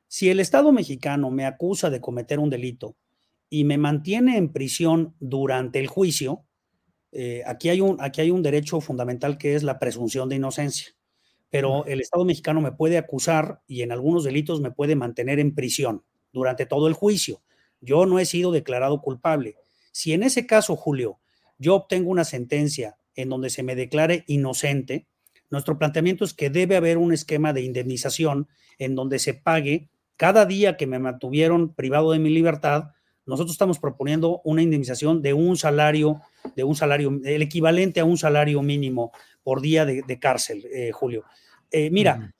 Si 0.06 0.30
el 0.30 0.38
Estado 0.38 0.70
mexicano 0.70 1.32
me 1.32 1.44
acusa 1.44 1.90
de 1.90 2.00
cometer 2.00 2.38
un 2.38 2.50
delito 2.50 2.94
y 3.48 3.64
me 3.64 3.78
mantiene 3.78 4.36
en 4.36 4.52
prisión 4.52 5.16
durante 5.18 5.80
el 5.80 5.88
juicio, 5.88 6.44
eh, 7.12 7.42
aquí, 7.46 7.68
hay 7.68 7.80
un, 7.80 7.96
aquí 8.00 8.20
hay 8.20 8.30
un 8.30 8.42
derecho 8.42 8.80
fundamental 8.80 9.38
que 9.38 9.54
es 9.54 9.62
la 9.62 9.78
presunción 9.78 10.28
de 10.28 10.36
inocencia, 10.36 10.94
pero 11.50 11.84
el 11.86 12.00
Estado 12.00 12.24
mexicano 12.24 12.60
me 12.60 12.72
puede 12.72 12.98
acusar 12.98 13.62
y 13.66 13.82
en 13.82 13.92
algunos 13.92 14.24
delitos 14.24 14.60
me 14.60 14.70
puede 14.70 14.94
mantener 14.94 15.38
en 15.40 15.54
prisión 15.54 16.04
durante 16.32 16.66
todo 16.66 16.86
el 16.86 16.94
juicio. 16.94 17.42
Yo 17.80 18.06
no 18.06 18.18
he 18.18 18.24
sido 18.24 18.52
declarado 18.52 19.00
culpable. 19.00 19.56
Si 19.90 20.12
en 20.12 20.22
ese 20.22 20.46
caso, 20.46 20.76
Julio, 20.76 21.18
yo 21.58 21.74
obtengo 21.74 22.10
una 22.10 22.24
sentencia 22.24 22.96
en 23.14 23.28
donde 23.28 23.50
se 23.50 23.62
me 23.62 23.74
declare 23.74 24.24
inocente, 24.26 25.06
nuestro 25.50 25.78
planteamiento 25.78 26.24
es 26.24 26.32
que 26.32 26.48
debe 26.48 26.76
haber 26.76 26.96
un 26.96 27.12
esquema 27.12 27.52
de 27.52 27.62
indemnización 27.62 28.48
en 28.78 28.94
donde 28.94 29.18
se 29.18 29.34
pague 29.34 29.90
cada 30.16 30.46
día 30.46 30.76
que 30.76 30.86
me 30.86 30.98
mantuvieron 30.98 31.74
privado 31.74 32.12
de 32.12 32.18
mi 32.18 32.30
libertad, 32.30 32.90
nosotros 33.24 33.52
estamos 33.52 33.78
proponiendo 33.78 34.40
una 34.44 34.62
indemnización 34.62 35.22
de 35.22 35.32
un 35.32 35.56
salario, 35.56 36.20
de 36.54 36.64
un 36.64 36.74
salario, 36.74 37.20
el 37.24 37.42
equivalente 37.42 38.00
a 38.00 38.04
un 38.04 38.18
salario 38.18 38.62
mínimo 38.62 39.12
por 39.42 39.60
día 39.60 39.84
de, 39.84 40.18
cárcel, 40.18 40.66
eh, 40.72 40.90
Julio. 40.92 41.24
Eh, 41.70 41.90
mira, 41.90 42.34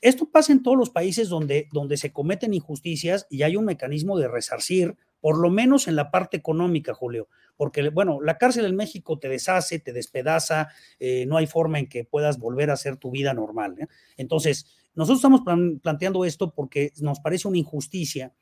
esto 0.00 0.30
pasa 0.30 0.52
en 0.52 0.62
todos 0.62 0.76
los 0.76 0.90
países 0.90 1.28
donde, 1.28 1.68
donde 1.72 1.96
se 1.96 2.12
cometen 2.12 2.54
injusticias 2.54 3.26
y 3.28 3.42
hay 3.42 3.56
un 3.56 3.66
mecanismo 3.66 4.18
de 4.18 4.28
resarcir, 4.28 4.96
por 5.20 5.38
lo 5.38 5.50
menos 5.50 5.88
en 5.88 5.96
la 5.96 6.10
parte 6.10 6.38
económica, 6.38 6.94
Julio, 6.94 7.28
porque, 7.56 7.90
bueno, 7.90 8.20
la 8.22 8.38
cárcel 8.38 8.64
en 8.64 8.76
México 8.76 9.18
te 9.18 9.28
deshace, 9.28 9.78
te 9.78 9.92
despedaza, 9.92 10.68
eh, 10.98 11.26
no 11.26 11.36
hay 11.36 11.46
forma 11.46 11.78
en 11.78 11.88
que 11.88 12.04
puedas 12.04 12.38
volver 12.38 12.70
a 12.70 12.74
hacer 12.74 12.96
tu 12.96 13.10
vida 13.10 13.34
normal. 13.34 13.76
Entonces, 14.16 14.66
nosotros 14.94 15.18
estamos 15.18 15.42
planteando 15.82 16.24
esto 16.24 16.54
porque 16.54 16.92
nos 17.00 17.20
parece 17.20 17.48
una 17.48 17.58
injusticia 17.58 18.32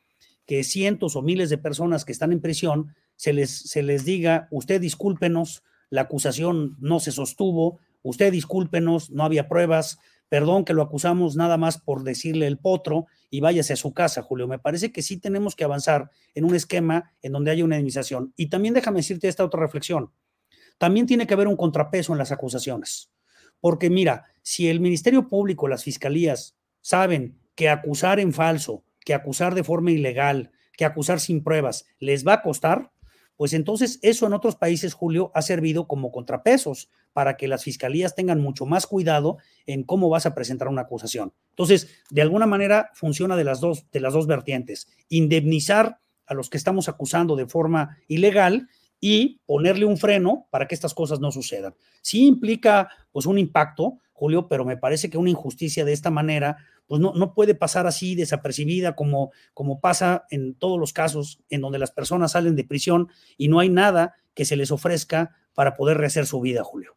que 0.47 0.65
cientos 0.65 1.17
o 1.17 1.23
miles 1.23 1.51
de 1.51 1.59
personas 1.59 2.05
que 2.05 2.13
están 2.13 2.33
en 2.33 2.41
prisión 2.41 2.95
se 3.19 3.33
les, 3.35 3.51
se 3.51 3.83
les 3.83 4.07
diga, 4.07 4.49
usted 4.51 4.81
discúlpenos, 4.81 5.63
la 5.91 6.03
acusación 6.03 6.77
no 6.81 7.01
se 7.01 7.13
sostuvo, 7.13 7.81
usted 8.03 8.33
discúlpenos, 8.33 9.11
no 9.11 9.25
había 9.25 9.49
pruebas, 9.49 9.99
perdón 10.31 10.65
que 10.65 10.73
lo 10.73 10.83
acusamos 10.83 11.37
nada 11.37 11.59
más 11.59 11.79
por 11.79 12.05
decirle 12.05 12.47
el 12.47 12.59
potro 12.59 13.07
y 13.29 13.41
váyase 13.41 13.75
a 13.75 13.77
su 13.77 13.93
casa, 13.93 14.23
Julio. 14.23 14.49
Me 14.49 14.59
parece 14.59 14.93
que 14.93 15.03
sí 15.03 15.19
tenemos 15.19 15.57
que 15.57 15.65
avanzar 15.65 16.11
en 16.35 16.45
un 16.45 16.55
esquema 16.55 17.13
en 17.21 17.33
donde 17.33 17.51
haya 17.51 17.65
una 17.65 17.77
indemnización. 17.77 18.33
Y 18.37 18.47
también 18.47 18.73
déjame 18.73 19.01
decirte 19.01 19.29
esta 19.29 19.45
otra 19.45 19.61
reflexión. 19.61 20.13
También 20.79 21.07
tiene 21.07 21.27
que 21.27 21.35
haber 21.35 21.49
un 21.49 21.57
contrapeso 21.57 22.13
en 22.13 22.19
las 22.19 22.33
acusaciones. 22.33 23.11
Porque 23.61 23.91
mira, 23.91 24.27
si 24.43 24.69
el 24.69 24.81
Ministerio 24.81 25.29
Público, 25.29 25.67
las 25.67 25.85
fiscalías 25.85 26.57
saben 26.81 27.39
que 27.55 27.69
acusar 27.69 28.21
en 28.21 28.33
falso 28.33 28.85
que 29.09 29.15
acusar 29.15 29.55
de 29.55 29.65
forma 29.65 29.91
ilegal, 29.91 30.51
que 30.77 30.85
acusar 30.85 31.19
sin 31.19 31.43
pruebas 31.43 31.87
les 31.99 32.27
va 32.27 32.35
a 32.35 32.43
costar, 32.43 32.93
pues 33.39 33.53
entonces 33.53 34.01
eso 34.03 34.27
en 34.27 34.33
otros 34.33 34.57
países, 34.57 34.95
Julio, 34.95 35.31
ha 35.33 35.43
servido 35.43 35.87
como 35.87 36.11
contrapesos 36.11 36.91
para 37.13 37.37
que 37.37 37.47
las 37.47 37.63
fiscalías 37.63 38.17
tengan 38.17 38.41
mucho 38.41 38.67
más 38.67 38.89
cuidado 38.89 39.39
en 39.65 39.85
cómo 39.85 40.09
vas 40.09 40.27
a 40.27 40.35
presentar 40.35 40.67
una 40.67 40.83
acusación. 40.83 41.33
Entonces, 41.51 41.89
de 42.11 42.21
alguna 42.21 42.47
manera 42.47 42.91
funciona 42.95 43.37
de 43.37 43.45
las 43.45 43.61
dos, 43.61 43.89
de 43.93 44.01
las 44.01 44.13
dos 44.13 44.27
vertientes, 44.27 44.89
indemnizar 45.09 46.01
a 46.27 46.35
los 46.35 46.51
que 46.51 46.57
estamos 46.57 46.89
acusando 46.89 47.37
de 47.37 47.47
forma 47.47 47.97
ilegal 48.09 48.69
y 48.99 49.41
ponerle 49.47 49.85
un 49.85 49.99
freno 49.99 50.49
para 50.51 50.67
que 50.67 50.75
estas 50.75 50.93
cosas 50.93 51.21
no 51.21 51.31
sucedan. 51.31 51.77
Sí 52.03 52.27
implica 52.27 52.89
pues 53.13 53.25
un 53.25 53.39
impacto, 53.39 53.99
Julio, 54.13 54.49
pero 54.49 54.65
me 54.65 54.77
parece 54.77 55.11
que 55.11 55.17
una 55.17 55.31
injusticia 55.31 55.85
de 55.85 55.93
esta 55.93 56.11
manera 56.11 56.57
pues 56.89 57.01
no, 57.01 57.13
no 57.15 57.35
puede 57.35 57.55
pasar 57.55 57.87
así 57.87 58.17
desapercibida 58.17 58.97
como, 58.97 59.31
como 59.55 59.81
pasa 59.81 60.25
en 60.31 60.55
todos 60.55 60.81
los 60.81 60.93
casos 60.93 61.41
en 61.51 61.61
donde 61.61 61.79
las 61.79 61.93
personas 61.93 62.33
salen 62.33 62.57
de 62.57 62.65
prisión 62.65 63.09
y 63.37 63.49
no 63.49 63.61
hay 63.61 63.69
nada 63.69 64.17
que 64.35 64.45
se 64.45 64.57
les 64.57 64.73
ofrezca 64.73 65.37
para 65.55 65.75
poder 65.75 65.99
rehacer 65.99 66.27
su 66.27 66.41
vida, 66.41 66.65
Julio. 66.65 66.97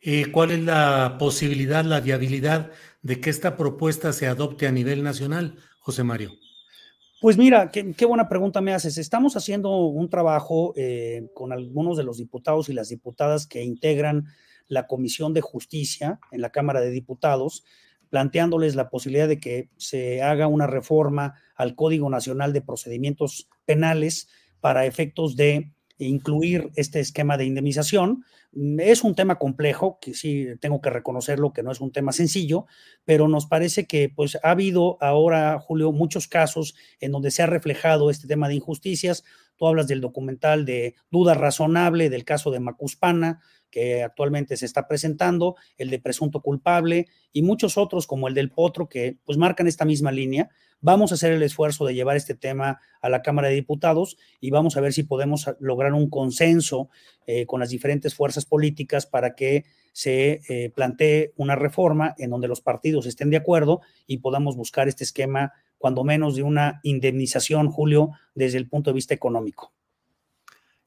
Eh, 0.00 0.30
¿Cuál 0.30 0.52
es 0.52 0.60
la 0.60 1.16
posibilidad, 1.18 1.84
la 1.84 2.00
viabilidad 2.00 2.70
de 3.02 3.20
que 3.20 3.30
esta 3.30 3.56
propuesta 3.56 4.12
se 4.12 4.26
adopte 4.26 4.66
a 4.66 4.72
nivel 4.72 5.02
nacional, 5.02 5.56
José 5.80 6.04
Mario? 6.04 6.32
Pues 7.20 7.36
mira, 7.36 7.72
qué, 7.72 8.06
buena 8.06 8.28
pregunta 8.28 8.60
me 8.60 8.72
haces. 8.72 8.96
Estamos 8.96 9.36
haciendo 9.36 9.86
un 9.86 10.08
trabajo 10.08 10.72
eh, 10.76 11.28
con 11.34 11.52
algunos 11.52 11.96
de 11.96 12.04
los 12.04 12.18
diputados 12.18 12.68
y 12.68 12.72
las 12.72 12.90
diputadas 12.90 13.48
que 13.48 13.64
integran 13.64 14.26
la 14.68 14.86
Comisión 14.86 15.34
de 15.34 15.40
Justicia 15.40 16.20
en 16.30 16.42
la 16.42 16.50
Cámara 16.50 16.80
de 16.80 16.90
Diputados, 16.90 17.64
planteándoles 18.10 18.74
la 18.74 18.88
posibilidad 18.88 19.28
de 19.28 19.40
que 19.40 19.68
se 19.76 20.22
haga 20.22 20.46
una 20.46 20.66
reforma 20.66 21.34
al 21.54 21.74
Código 21.74 22.08
Nacional 22.10 22.52
de 22.52 22.62
Procedimientos 22.62 23.48
Penales 23.64 24.28
para 24.60 24.86
efectos 24.86 25.36
de 25.36 25.72
incluir 25.98 26.70
este 26.76 27.00
esquema 27.00 27.36
de 27.36 27.44
indemnización. 27.44 28.24
Es 28.78 29.04
un 29.04 29.14
tema 29.14 29.36
complejo, 29.38 29.98
que 30.00 30.14
sí 30.14 30.46
tengo 30.60 30.80
que 30.80 30.90
reconocerlo, 30.90 31.52
que 31.52 31.62
no 31.62 31.72
es 31.72 31.80
un 31.80 31.92
tema 31.92 32.12
sencillo, 32.12 32.66
pero 33.04 33.28
nos 33.28 33.46
parece 33.46 33.86
que 33.86 34.08
pues 34.08 34.38
ha 34.42 34.50
habido 34.50 34.96
ahora, 35.00 35.58
Julio, 35.58 35.92
muchos 35.92 36.28
casos 36.28 36.74
en 37.00 37.12
donde 37.12 37.30
se 37.30 37.42
ha 37.42 37.46
reflejado 37.46 38.10
este 38.10 38.28
tema 38.28 38.48
de 38.48 38.54
injusticias. 38.54 39.24
Tú 39.58 39.66
hablas 39.66 39.88
del 39.88 40.00
documental 40.00 40.64
de 40.64 40.94
duda 41.10 41.34
razonable 41.34 42.08
del 42.08 42.24
caso 42.24 42.50
de 42.50 42.60
Macuspana, 42.60 43.40
que 43.70 44.02
actualmente 44.02 44.56
se 44.56 44.64
está 44.64 44.86
presentando, 44.86 45.56
el 45.76 45.90
de 45.90 45.98
presunto 45.98 46.40
culpable 46.40 47.06
y 47.32 47.42
muchos 47.42 47.76
otros 47.76 48.06
como 48.06 48.28
el 48.28 48.34
del 48.34 48.50
Potro 48.50 48.88
que 48.88 49.18
pues 49.24 49.36
marcan 49.36 49.66
esta 49.66 49.84
misma 49.84 50.12
línea. 50.12 50.48
Vamos 50.80 51.10
a 51.10 51.16
hacer 51.16 51.32
el 51.32 51.42
esfuerzo 51.42 51.84
de 51.84 51.94
llevar 51.94 52.16
este 52.16 52.34
tema 52.34 52.80
a 53.02 53.08
la 53.08 53.20
Cámara 53.20 53.48
de 53.48 53.54
Diputados 53.54 54.16
y 54.40 54.50
vamos 54.50 54.76
a 54.76 54.80
ver 54.80 54.92
si 54.92 55.02
podemos 55.02 55.50
lograr 55.58 55.92
un 55.92 56.08
consenso 56.08 56.88
eh, 57.26 57.46
con 57.46 57.60
las 57.60 57.70
diferentes 57.70 58.14
fuerzas 58.14 58.46
políticas 58.46 59.04
para 59.04 59.34
que 59.34 59.64
se 59.98 60.42
eh, 60.48 60.70
plantee 60.70 61.32
una 61.34 61.56
reforma 61.56 62.14
en 62.18 62.30
donde 62.30 62.46
los 62.46 62.60
partidos 62.60 63.04
estén 63.06 63.30
de 63.30 63.36
acuerdo 63.36 63.80
y 64.06 64.18
podamos 64.18 64.54
buscar 64.54 64.86
este 64.86 65.02
esquema, 65.02 65.54
cuando 65.76 66.04
menos 66.04 66.36
de 66.36 66.44
una 66.44 66.78
indemnización, 66.84 67.68
Julio, 67.68 68.12
desde 68.32 68.58
el 68.58 68.68
punto 68.68 68.90
de 68.90 68.94
vista 68.94 69.14
económico. 69.14 69.72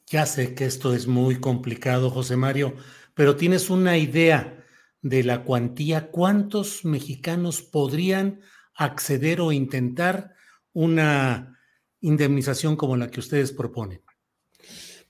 Ya 0.08 0.26
sé 0.26 0.56
que 0.56 0.64
esto 0.64 0.94
es 0.94 1.08
muy 1.08 1.42
complicado, 1.42 2.10
José 2.10 2.38
Mario, 2.38 2.74
pero 3.14 3.36
tienes 3.36 3.70
una 3.70 3.98
idea 3.98 4.64
de 5.02 5.26
la 5.26 5.44
cuantía, 5.44 6.10
¿cuántos 6.10 6.86
mexicanos 6.86 7.62
podrían 7.62 8.40
acceder 8.76 9.42
o 9.42 9.52
intentar 9.52 10.36
una 10.72 11.60
indemnización 12.00 12.78
como 12.78 12.96
la 12.96 13.12
que 13.12 13.20
ustedes 13.20 13.52
proponen? 13.52 14.00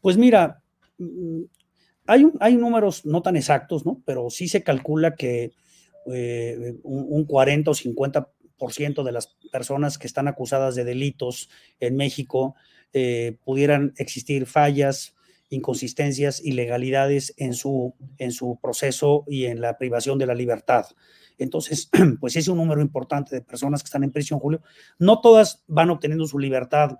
Pues 0.01 0.17
mira, 0.17 0.63
mm, 0.97 1.43
hay, 2.11 2.29
hay 2.41 2.55
números 2.57 3.05
no 3.05 3.21
tan 3.21 3.37
exactos, 3.37 3.85
¿no? 3.85 4.01
Pero 4.05 4.29
sí 4.29 4.49
se 4.49 4.63
calcula 4.63 5.15
que 5.15 5.53
eh, 6.11 6.75
un, 6.83 7.23
40 7.25 7.71
o 7.71 7.73
50% 7.73 9.03
de 9.03 9.11
las 9.13 9.27
personas 9.49 9.97
que 9.97 10.07
están 10.07 10.27
acusadas 10.27 10.75
de 10.75 10.83
delitos 10.83 11.49
en 11.79 11.95
México 11.95 12.55
eh, 12.91 13.37
pudieran 13.45 13.93
existir 13.95 14.45
fallas, 14.45 15.15
inconsistencias, 15.49 16.43
ilegalidades 16.43 17.33
en 17.37 17.53
su, 17.53 17.95
en 18.17 18.33
su 18.33 18.59
proceso 18.61 19.23
y 19.27 19.45
en 19.45 19.61
la 19.61 19.77
privación 19.77 20.17
de 20.17 20.25
la 20.25 20.35
libertad. 20.35 20.87
Entonces, 21.37 21.89
pues 22.19 22.35
es 22.35 22.49
un 22.49 22.57
número 22.57 22.81
importante 22.81 23.33
de 23.33 23.41
personas 23.41 23.83
que 23.83 23.87
están 23.87 24.03
en 24.03 24.11
prisión, 24.11 24.39
Julio. 24.39 24.61
No 24.99 25.21
todas 25.21 25.63
van 25.67 25.89
obteniendo 25.91 26.27
su 26.27 26.39
libertad 26.39 26.97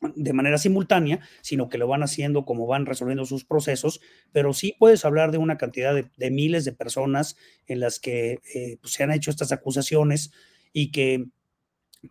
de 0.00 0.32
manera 0.32 0.58
simultánea, 0.58 1.20
sino 1.40 1.68
que 1.68 1.78
lo 1.78 1.88
van 1.88 2.02
haciendo 2.02 2.44
como 2.44 2.66
van 2.66 2.86
resolviendo 2.86 3.24
sus 3.24 3.44
procesos, 3.44 4.00
pero 4.32 4.52
sí 4.52 4.76
puedes 4.78 5.04
hablar 5.04 5.32
de 5.32 5.38
una 5.38 5.58
cantidad 5.58 5.94
de, 5.94 6.30
miles 6.30 6.64
de 6.64 6.72
personas 6.72 7.36
en 7.66 7.80
las 7.80 7.98
que 7.98 8.40
eh, 8.54 8.78
pues, 8.80 8.92
se 8.92 9.02
han 9.02 9.10
hecho 9.10 9.30
estas 9.30 9.52
acusaciones 9.52 10.30
y 10.72 10.92
que 10.92 11.26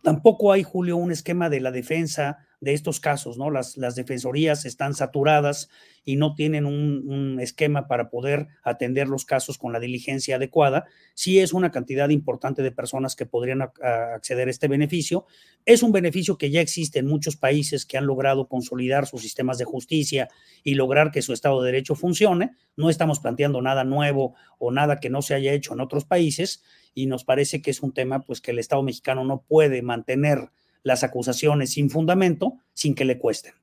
tampoco 0.02 0.52
hay, 0.52 0.62
Julio, 0.62 0.96
un 0.96 1.12
esquema 1.12 1.48
de 1.48 1.60
la 1.60 1.70
defensa 1.70 2.38
de 2.60 2.74
estos 2.74 2.98
casos, 2.98 3.38
¿no? 3.38 3.50
Las, 3.50 3.76
defensorías 3.94 4.64
están 4.64 4.94
saturadas 4.94 5.68
y 6.04 6.16
no 6.16 6.34
tienen 6.34 6.66
un, 6.66 7.38
esquema 7.40 7.86
para 7.86 8.10
poder 8.10 8.48
atender 8.64 9.06
los 9.06 9.24
casos 9.24 9.58
con 9.58 9.72
la 9.72 9.78
diligencia 9.78 10.36
adecuada. 10.36 10.86
Sí 11.14 11.38
es 11.38 11.52
una 11.52 11.70
cantidad 11.70 12.08
importante 12.08 12.62
de 12.62 12.72
personas 12.72 13.14
que 13.14 13.26
podrían 13.26 13.62
acceder 13.62 14.48
a 14.48 14.50
este 14.50 14.66
beneficio. 14.66 15.26
Es 15.64 15.84
un 15.84 15.92
beneficio 15.92 16.36
que 16.36 16.50
ya 16.50 16.60
existe 16.60 16.98
en 16.98 17.06
muchos 17.06 17.36
países 17.36 17.86
que 17.86 17.96
han 17.96 18.06
logrado 18.06 18.48
consolidar 18.48 19.06
sus 19.06 19.22
sistemas 19.22 19.58
de 19.58 19.64
justicia 19.64 20.28
y 20.64 20.74
lograr 20.74 21.12
que 21.12 21.22
su 21.22 21.32
Estado 21.32 21.62
de 21.62 21.66
Derecho 21.70 21.94
funcione. 21.94 22.52
No 22.76 22.90
estamos 22.90 23.20
planteando 23.20 23.62
nada 23.62 23.84
nuevo 23.84 24.34
o 24.58 24.72
nada 24.72 24.98
que 24.98 25.10
no 25.10 25.22
se 25.22 25.34
haya 25.34 25.52
hecho 25.52 25.74
en 25.74 25.80
otros 25.80 26.04
países 26.04 26.64
y 26.98 27.06
nos 27.06 27.22
parece 27.22 27.62
que 27.62 27.70
es 27.70 27.80
un 27.80 27.92
tema 27.92 28.22
pues 28.22 28.40
que 28.40 28.50
el 28.50 28.58
Estado 28.58 28.82
mexicano 28.82 29.24
no 29.24 29.42
puede 29.42 29.82
mantener 29.82 30.50
las 30.82 31.04
acusaciones 31.04 31.70
sin 31.70 31.90
fundamento 31.90 32.54
sin 32.74 32.96
que 32.96 33.04
le 33.04 33.18
cuesten. 33.18 33.54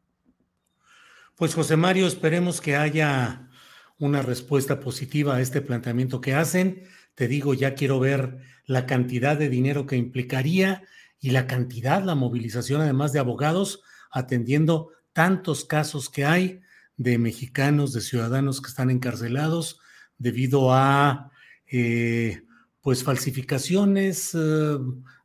Pues 1.35 1.53
José 1.53 1.75
Mario, 1.75 2.07
esperemos 2.07 2.61
que 2.61 2.77
haya 2.77 3.49
una 3.99 4.21
respuesta 4.21 4.79
positiva 4.79 5.35
a 5.35 5.41
este 5.41 5.59
planteamiento 5.59 6.21
que 6.21 6.33
hacen. 6.33 6.83
Te 7.13 7.27
digo, 7.27 7.53
ya 7.53 7.75
quiero 7.75 7.99
ver 7.99 8.37
la 8.65 8.85
cantidad 8.85 9.35
de 9.35 9.49
dinero 9.49 9.85
que 9.85 9.97
implicaría 9.97 10.83
y 11.19 11.31
la 11.31 11.45
cantidad, 11.45 12.01
la 12.03 12.15
movilización 12.15 12.79
además 12.79 13.11
de 13.11 13.19
abogados 13.19 13.81
atendiendo 14.11 14.91
tantos 15.11 15.65
casos 15.65 16.09
que 16.09 16.23
hay 16.23 16.61
de 16.95 17.17
mexicanos, 17.17 17.91
de 17.91 17.99
ciudadanos 17.99 18.61
que 18.61 18.69
están 18.69 18.89
encarcelados 18.89 19.81
debido 20.17 20.73
a 20.73 21.31
eh, 21.69 22.44
pues 22.85 23.03
falsificaciones, 23.03 24.35
eh, 24.35 24.77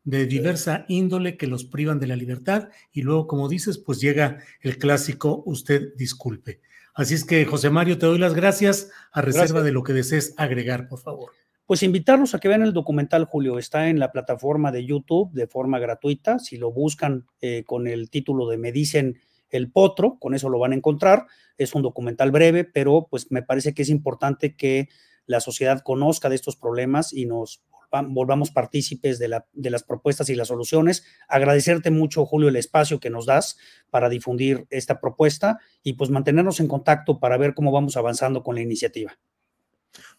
de 0.05 0.25
diversa 0.25 0.87
índole 0.89 1.37
que 1.37 1.47
los 1.47 1.67
privan 1.67 2.01
de 2.01 2.07
la 2.07 2.17
libertad 2.17 2.71
y 2.91 3.03
luego, 3.03 3.27
como 3.27 3.51
dices, 3.51 3.77
pues 3.77 4.01
llega 4.01 4.39
el 4.63 4.79
clásico, 4.79 5.43
usted 5.45 5.95
disculpe. 5.95 6.63
Así 6.95 7.13
es 7.13 7.23
que, 7.23 7.45
José 7.45 7.69
Mario, 7.69 7.99
te 7.99 8.07
doy 8.07 8.19
las 8.19 8.33
gracias 8.33 8.91
a 9.13 9.21
reserva 9.21 9.63
de 9.63 9.73
lo 9.73 9.83
que 9.83 9.93
desees 9.93 10.33
agregar, 10.39 10.89
por 10.89 11.01
favor. 11.01 11.33
Pues 11.67 11.83
invitarlos 11.83 12.35
a 12.35 12.39
que 12.39 12.49
vean 12.49 12.63
el 12.63 12.73
documental, 12.73 13.27
Julio. 13.27 13.59
Está 13.59 13.91
en 13.91 13.99
la 13.99 14.11
plataforma 14.11 14.73
de 14.73 14.87
YouTube 14.87 15.31
de 15.35 15.47
forma 15.47 15.79
gratuita. 15.79 16.39
Si 16.39 16.57
lo 16.57 16.73
buscan 16.73 17.27
eh, 17.43 17.65
con 17.67 17.87
el 17.87 18.09
título 18.09 18.49
de 18.49 18.57
Me 18.57 18.73
dicen 18.73 19.19
el 19.51 19.71
potro, 19.71 20.17
con 20.19 20.33
eso 20.33 20.49
lo 20.49 20.59
van 20.59 20.73
a 20.73 20.77
encontrar. 20.77 21.27
Es 21.59 21.75
un 21.75 21.83
documental 21.83 22.31
breve, 22.31 22.65
pero 22.65 23.07
pues 23.11 23.31
me 23.31 23.43
parece 23.43 23.75
que 23.75 23.83
es 23.83 23.91
importante 23.91 24.57
que 24.57 24.89
la 25.31 25.41
sociedad 25.41 25.81
conozca 25.85 26.29
de 26.29 26.35
estos 26.35 26.57
problemas 26.57 27.13
y 27.13 27.25
nos 27.25 27.63
volvamos 28.09 28.51
partícipes 28.51 29.21
de, 29.21 29.29
la, 29.29 29.47
de 29.53 29.71
las 29.71 29.85
propuestas 29.85 30.29
y 30.29 30.35
las 30.35 30.49
soluciones. 30.49 31.05
Agradecerte 31.29 31.93
mucho, 31.93 32.27
Julio, 32.27 32.49
el 32.49 32.57
espacio 32.57 32.99
que 32.99 33.11
nos 33.11 33.27
das 33.27 33.57
para 33.91 34.09
difundir 34.09 34.67
esta 34.71 35.01
propuesta 35.01 35.61
y 35.85 35.93
pues 35.93 36.11
mantenernos 36.11 36.59
en 36.59 36.67
contacto 36.67 37.21
para 37.21 37.37
ver 37.37 37.55
cómo 37.55 37.71
vamos 37.71 37.97
avanzando 37.97 38.43
con 38.43 38.57
la 38.57 38.61
iniciativa. 38.61 39.19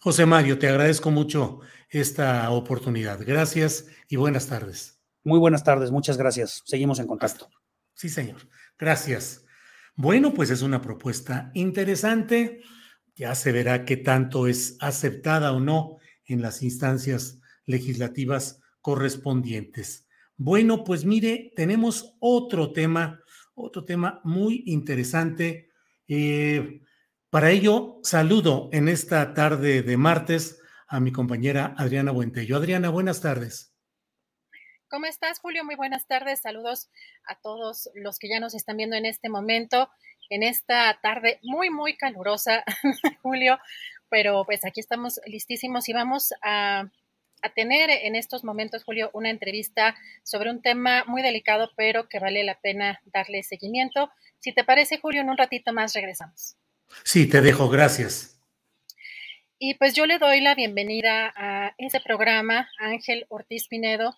José 0.00 0.24
Mario, 0.24 0.58
te 0.58 0.68
agradezco 0.68 1.10
mucho 1.10 1.60
esta 1.90 2.50
oportunidad. 2.50 3.20
Gracias 3.24 3.86
y 4.08 4.16
buenas 4.16 4.46
tardes. 4.46 4.98
Muy 5.24 5.38
buenas 5.38 5.62
tardes, 5.62 5.90
muchas 5.90 6.16
gracias. 6.16 6.62
Seguimos 6.64 6.98
en 7.00 7.06
contacto. 7.06 7.50
Sí, 7.94 8.08
señor. 8.08 8.48
Gracias. 8.78 9.44
Bueno, 9.94 10.32
pues 10.32 10.48
es 10.48 10.62
una 10.62 10.80
propuesta 10.80 11.50
interesante. 11.52 12.62
Ya 13.14 13.34
se 13.34 13.52
verá 13.52 13.84
qué 13.84 13.96
tanto 13.96 14.46
es 14.46 14.76
aceptada 14.80 15.52
o 15.52 15.60
no 15.60 15.98
en 16.24 16.42
las 16.42 16.62
instancias 16.62 17.40
legislativas 17.66 18.60
correspondientes. 18.80 20.08
Bueno, 20.36 20.82
pues 20.84 21.04
mire, 21.04 21.52
tenemos 21.54 22.16
otro 22.20 22.72
tema, 22.72 23.20
otro 23.54 23.84
tema 23.84 24.20
muy 24.24 24.64
interesante. 24.66 25.70
Eh, 26.08 26.82
para 27.30 27.50
ello, 27.50 28.00
saludo 28.02 28.68
en 28.72 28.88
esta 28.88 29.34
tarde 29.34 29.82
de 29.82 29.96
martes 29.96 30.60
a 30.88 31.00
mi 31.00 31.12
compañera 31.12 31.74
Adriana 31.78 32.12
Buentello. 32.12 32.56
Adriana, 32.56 32.90
buenas 32.90 33.20
tardes. 33.20 33.72
¿Cómo 34.88 35.06
estás, 35.06 35.38
Julio? 35.38 35.64
Muy 35.64 35.74
buenas 35.74 36.06
tardes. 36.06 36.42
Saludos 36.42 36.90
a 37.26 37.40
todos 37.40 37.88
los 37.94 38.18
que 38.18 38.28
ya 38.28 38.40
nos 38.40 38.54
están 38.54 38.76
viendo 38.76 38.94
en 38.94 39.06
este 39.06 39.30
momento, 39.30 39.88
en 40.34 40.42
esta 40.42 40.98
tarde 41.02 41.38
muy, 41.42 41.70
muy 41.70 41.96
calurosa, 41.96 42.64
Julio. 43.22 43.58
Pero 44.08 44.44
pues 44.44 44.64
aquí 44.64 44.80
estamos 44.80 45.20
listísimos 45.26 45.88
y 45.88 45.92
vamos 45.92 46.34
a 46.42 46.84
a 47.42 47.50
tener 47.50 47.90
en 47.90 48.14
estos 48.14 48.44
momentos, 48.44 48.84
Julio, 48.84 49.10
una 49.12 49.30
entrevista 49.30 49.96
sobre 50.22 50.50
un 50.50 50.62
tema 50.62 51.04
muy 51.06 51.22
delicado, 51.22 51.70
pero 51.76 52.08
que 52.08 52.20
vale 52.20 52.44
la 52.44 52.60
pena 52.60 53.02
darle 53.06 53.42
seguimiento. 53.42 54.10
Si 54.38 54.52
te 54.52 54.64
parece, 54.64 54.98
Julio, 54.98 55.20
en 55.20 55.30
un 55.30 55.36
ratito 55.36 55.72
más 55.72 55.92
regresamos. 55.92 56.56
Sí, 57.04 57.28
te 57.28 57.40
dejo, 57.40 57.68
gracias. 57.68 58.38
Y 59.58 59.74
pues 59.74 59.94
yo 59.94 60.06
le 60.06 60.18
doy 60.18 60.40
la 60.40 60.54
bienvenida 60.54 61.32
a 61.36 61.74
este 61.78 62.00
programa, 62.00 62.68
Ángel 62.78 63.26
Ortiz 63.28 63.68
Pinedo. 63.68 64.16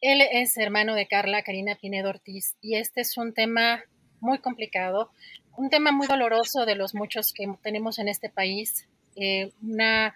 Él 0.00 0.20
es 0.20 0.56
hermano 0.56 0.94
de 0.94 1.06
Carla 1.06 1.42
Karina 1.42 1.76
Pinedo 1.80 2.10
Ortiz 2.10 2.56
y 2.60 2.76
este 2.76 3.02
es 3.02 3.16
un 3.16 3.34
tema 3.34 3.84
muy 4.20 4.38
complicado, 4.38 5.10
un 5.56 5.70
tema 5.70 5.92
muy 5.92 6.06
doloroso 6.06 6.66
de 6.66 6.76
los 6.76 6.94
muchos 6.94 7.32
que 7.32 7.46
tenemos 7.62 7.98
en 7.98 8.08
este 8.08 8.28
país. 8.28 8.86
Eh, 9.16 9.50
una 9.62 10.14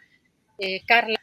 eh, 0.59 0.83
Carla 0.87 1.21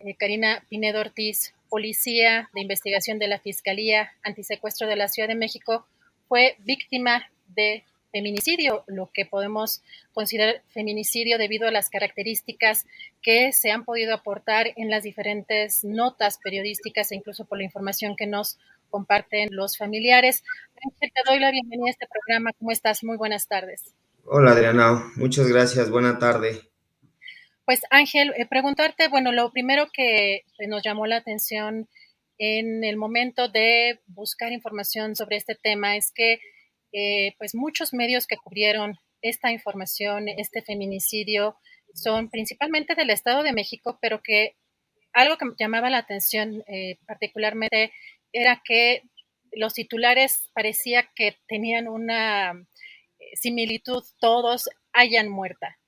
eh, 0.00 0.14
Karina 0.14 0.64
Pinedo 0.68 1.00
Ortiz 1.00 1.54
policía 1.68 2.50
de 2.52 2.60
investigación 2.60 3.18
de 3.18 3.28
la 3.28 3.38
Fiscalía 3.38 4.12
Antisecuestro 4.22 4.88
de 4.88 4.96
la 4.96 5.08
Ciudad 5.08 5.28
de 5.28 5.36
México 5.36 5.86
fue 6.28 6.56
víctima 6.58 7.30
de 7.46 7.84
feminicidio, 8.10 8.84
lo 8.88 9.10
que 9.12 9.24
podemos 9.24 9.82
considerar 10.12 10.62
feminicidio 10.68 11.38
debido 11.38 11.66
a 11.66 11.70
las 11.70 11.88
características 11.88 12.84
que 13.22 13.52
se 13.52 13.70
han 13.70 13.84
podido 13.84 14.14
aportar 14.14 14.66
en 14.76 14.90
las 14.90 15.02
diferentes 15.02 15.82
notas 15.82 16.38
periodísticas 16.38 17.10
e 17.10 17.16
incluso 17.16 17.46
por 17.46 17.58
la 17.58 17.64
información 17.64 18.14
que 18.14 18.26
nos 18.26 18.58
comparten 18.92 19.48
los 19.50 19.76
familiares. 19.76 20.44
Ángel, 20.84 21.10
te 21.12 21.22
doy 21.26 21.40
la 21.40 21.50
bienvenida 21.50 21.88
a 21.88 21.90
este 21.90 22.06
programa. 22.06 22.52
¿Cómo 22.58 22.70
estás? 22.70 23.02
Muy 23.02 23.16
buenas 23.16 23.48
tardes. 23.48 23.94
Hola 24.24 24.52
Adriana, 24.52 25.10
muchas 25.16 25.48
gracias. 25.48 25.90
Buena 25.90 26.18
tarde. 26.18 26.60
Pues 27.64 27.80
Ángel, 27.90 28.32
eh, 28.36 28.46
preguntarte, 28.46 29.08
bueno, 29.08 29.32
lo 29.32 29.50
primero 29.50 29.88
que 29.92 30.42
nos 30.68 30.82
llamó 30.82 31.06
la 31.06 31.16
atención 31.16 31.88
en 32.38 32.84
el 32.84 32.96
momento 32.96 33.48
de 33.48 34.00
buscar 34.06 34.52
información 34.52 35.16
sobre 35.16 35.36
este 35.36 35.54
tema 35.54 35.96
es 35.96 36.12
que 36.12 36.38
eh, 36.92 37.34
pues 37.38 37.54
muchos 37.54 37.94
medios 37.94 38.26
que 38.26 38.36
cubrieron 38.36 38.98
esta 39.22 39.50
información, 39.50 40.28
este 40.28 40.62
feminicidio, 40.62 41.56
son 41.94 42.28
principalmente 42.28 42.94
del 42.94 43.10
Estado 43.10 43.42
de 43.42 43.52
México, 43.52 43.98
pero 44.02 44.22
que 44.22 44.56
algo 45.12 45.36
que 45.36 45.46
llamaba 45.58 45.90
la 45.90 45.98
atención 45.98 46.64
eh, 46.66 46.98
particularmente 47.06 47.92
era 48.32 48.62
que 48.64 49.02
los 49.52 49.74
titulares 49.74 50.48
parecía 50.54 51.08
que 51.14 51.36
tenían 51.46 51.88
una 51.88 52.52
eh, 52.52 53.36
similitud, 53.36 54.02
todos 54.18 54.68
hayan 54.92 55.28
muerta. 55.28 55.78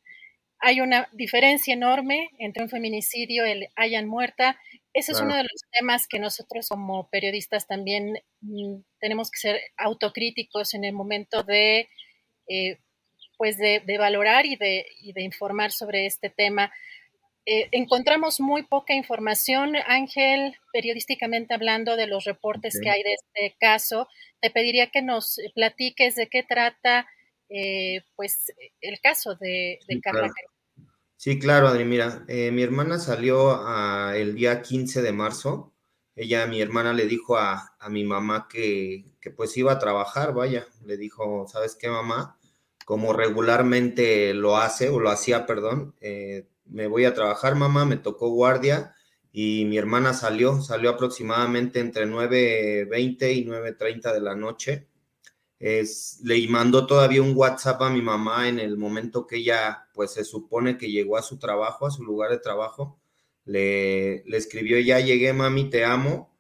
Hay 0.59 0.81
una 0.81 1.09
diferencia 1.13 1.75
enorme 1.75 2.31
entre 2.39 2.63
un 2.63 2.71
feminicidio 2.71 3.47
y 3.47 3.51
el 3.51 3.69
hayan 3.77 4.07
muerta. 4.07 4.59
Ese 4.93 5.13
es 5.13 5.21
uno 5.21 5.37
de 5.37 5.43
los 5.43 5.63
temas 5.79 6.07
que 6.07 6.19
nosotros 6.19 6.69
como 6.69 7.09
periodistas 7.11 7.67
también 7.67 8.19
mm, 8.41 8.77
tenemos 8.99 9.31
que 9.31 9.39
ser 9.39 9.61
autocríticos 9.77 10.73
en 10.75 10.85
el 10.85 10.95
momento 10.95 11.43
de, 11.43 11.89
eh, 12.49 12.79
pues 13.37 13.59
de, 13.59 13.83
valorar 13.99 14.47
y 14.47 14.57
de, 14.57 14.87
y 15.03 15.13
de 15.13 15.23
informar 15.23 15.73
sobre 15.73 16.07
este 16.07 16.31
tema. 16.31 16.73
Eh, 17.47 17.69
encontramos 17.73 18.41
muy 18.41 18.63
poca 18.63 18.95
información, 18.95 19.75
Ángel, 19.87 20.57
periodísticamente 20.73 21.53
hablando 21.53 21.97
de 21.97 22.07
los 22.07 22.25
reportes 22.25 22.81
que 22.83 22.89
hay 22.89 23.03
de 23.03 23.15
este 23.15 23.57
caso. 23.59 24.09
Te 24.41 24.51
pediría 24.51 24.91
que 24.91 25.03
nos 25.03 25.39
platiques 25.55 26.15
de 26.15 26.29
qué 26.29 26.43
trata 26.43 27.07
eh, 27.51 28.03
pues 28.17 28.53
el 28.81 29.01
caso 29.01 29.35
de, 29.37 29.79
Carla. 30.03 30.33
Sí, 31.17 31.39
claro, 31.39 31.69
Adri. 31.69 31.85
Mira, 31.85 32.25
eh, 32.29 32.51
mi 32.51 32.63
hermana 32.63 32.99
salió 32.99 33.53
ah, 33.53 34.13
el 34.17 34.35
día 34.35 34.63
15 34.63 35.03
de 35.03 35.13
marzo. 35.13 35.73
Ella, 36.17 36.47
mi 36.47 36.61
hermana, 36.61 36.93
le 36.93 37.07
dijo 37.07 37.37
a, 37.37 37.77
mi 37.91 38.05
mamá 38.05 38.49
que, 38.49 39.05
que, 39.21 39.31
pues 39.31 39.57
iba 39.57 39.73
a 39.73 39.79
trabajar, 39.79 40.33
vaya. 40.33 40.67
Le 40.85 40.97
dijo, 40.97 41.47
¿sabes 41.49 41.77
qué, 41.77 41.89
mamá? 41.89 42.39
Como 42.85 43.13
regularmente 43.13 44.33
lo 44.35 44.57
hace, 44.57 44.89
o 44.89 45.01
lo 45.01 45.11
hacía, 45.11 45.47
perdón, 45.47 45.95
eh, 46.01 46.47
me 46.67 46.87
voy 46.87 47.05
a 47.05 47.15
trabajar, 47.15 47.55
mamá, 47.55 47.85
me 47.85 47.97
tocó 47.97 48.31
guardia 48.31 48.95
y 49.33 49.65
mi 49.65 49.79
hermana 49.79 50.15
salió, 50.15 50.61
salió 50.63 50.91
aproximadamente 50.91 51.81
entre 51.81 52.07
9.20 52.07 53.35
y 53.35 53.45
9.30 53.45 54.13
de 54.13 54.21
la 54.21 54.37
noche. 54.37 54.89
Es, 55.59 56.21
le 56.23 56.47
mandó 56.49 56.87
todavía 56.87 57.23
un 57.23 57.33
WhatsApp 57.35 57.83
a 57.83 57.91
mi 57.91 58.03
mamá 58.03 58.49
en 58.49 58.61
el 58.61 58.77
momento 58.77 59.27
que 59.27 59.37
ella, 59.39 59.89
pues 59.95 60.13
se 60.13 60.25
supone 60.25 60.79
que 60.79 60.91
llegó 60.91 61.17
a 61.17 61.23
su 61.23 61.39
trabajo, 61.39 61.87
a 61.87 61.91
su 61.91 62.05
lugar 62.05 62.31
de 62.31 62.39
trabajo. 62.39 63.01
Le, 63.45 64.23
le 64.25 64.37
escribió, 64.37 64.79
ya 64.79 65.01
llegué, 65.01 65.33
mami, 65.33 65.69
te 65.71 65.85
amo. 65.85 66.33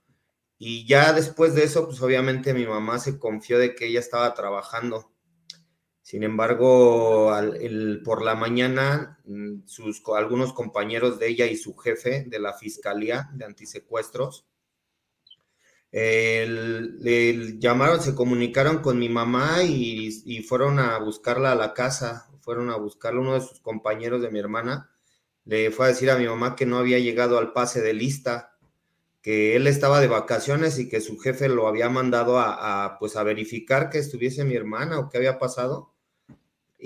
Y 0.58 0.86
ya 0.86 1.12
después 1.12 1.54
de 1.54 1.64
eso, 1.64 1.86
pues 1.86 2.00
obviamente 2.00 2.54
mi 2.54 2.66
mamá 2.66 2.98
se 2.98 3.18
confió 3.18 3.58
de 3.58 3.74
que 3.74 3.86
ella 3.86 4.00
estaba 4.00 4.34
trabajando. 4.34 5.13
Sin 6.04 6.22
embargo, 6.22 7.32
por 8.04 8.22
la 8.22 8.34
mañana, 8.34 9.18
mm, 9.24 9.60
sus, 9.64 10.02
algunos 10.14 10.52
compañeros 10.52 11.18
de 11.18 11.28
ella 11.28 11.46
y 11.46 11.56
su 11.56 11.74
jefe 11.76 12.26
de 12.28 12.38
la 12.38 12.52
Fiscalía 12.52 13.30
de 13.32 13.46
Antisecuestros 13.46 14.46
le 15.90 17.58
llamaron, 17.58 18.02
se 18.02 18.14
comunicaron 18.14 18.80
con 18.80 18.98
mi 18.98 19.08
mamá 19.08 19.62
y, 19.62 20.22
y, 20.26 20.42
fueron 20.42 20.78
a 20.78 20.98
buscarla 20.98 21.52
a 21.52 21.54
la 21.54 21.72
casa, 21.72 22.28
fueron 22.42 22.68
a 22.68 22.76
buscarla, 22.76 23.20
uno 23.20 23.34
de 23.34 23.40
sus 23.40 23.60
compañeros 23.60 24.20
de 24.20 24.30
mi 24.30 24.40
hermana 24.40 24.90
le 25.46 25.70
fue 25.70 25.86
a 25.86 25.88
decir 25.88 26.10
a 26.10 26.18
mi 26.18 26.26
mamá 26.26 26.54
que 26.54 26.66
no 26.66 26.76
había 26.76 26.98
llegado 26.98 27.38
al 27.38 27.54
pase 27.54 27.80
de 27.80 27.94
lista, 27.94 28.58
que 29.22 29.56
él 29.56 29.66
estaba 29.66 30.00
de 30.00 30.08
vacaciones 30.08 30.78
y 30.78 30.86
que 30.90 31.00
su 31.00 31.18
jefe 31.18 31.48
lo 31.48 31.66
había 31.66 31.88
mandado 31.88 32.38
a, 32.38 32.84
a 32.84 32.98
pues 32.98 33.16
a 33.16 33.22
verificar 33.22 33.88
que 33.88 33.98
estuviese 33.98 34.44
mi 34.44 34.54
hermana 34.54 34.98
o 34.98 35.08
qué 35.08 35.16
había 35.16 35.38
pasado 35.38 35.93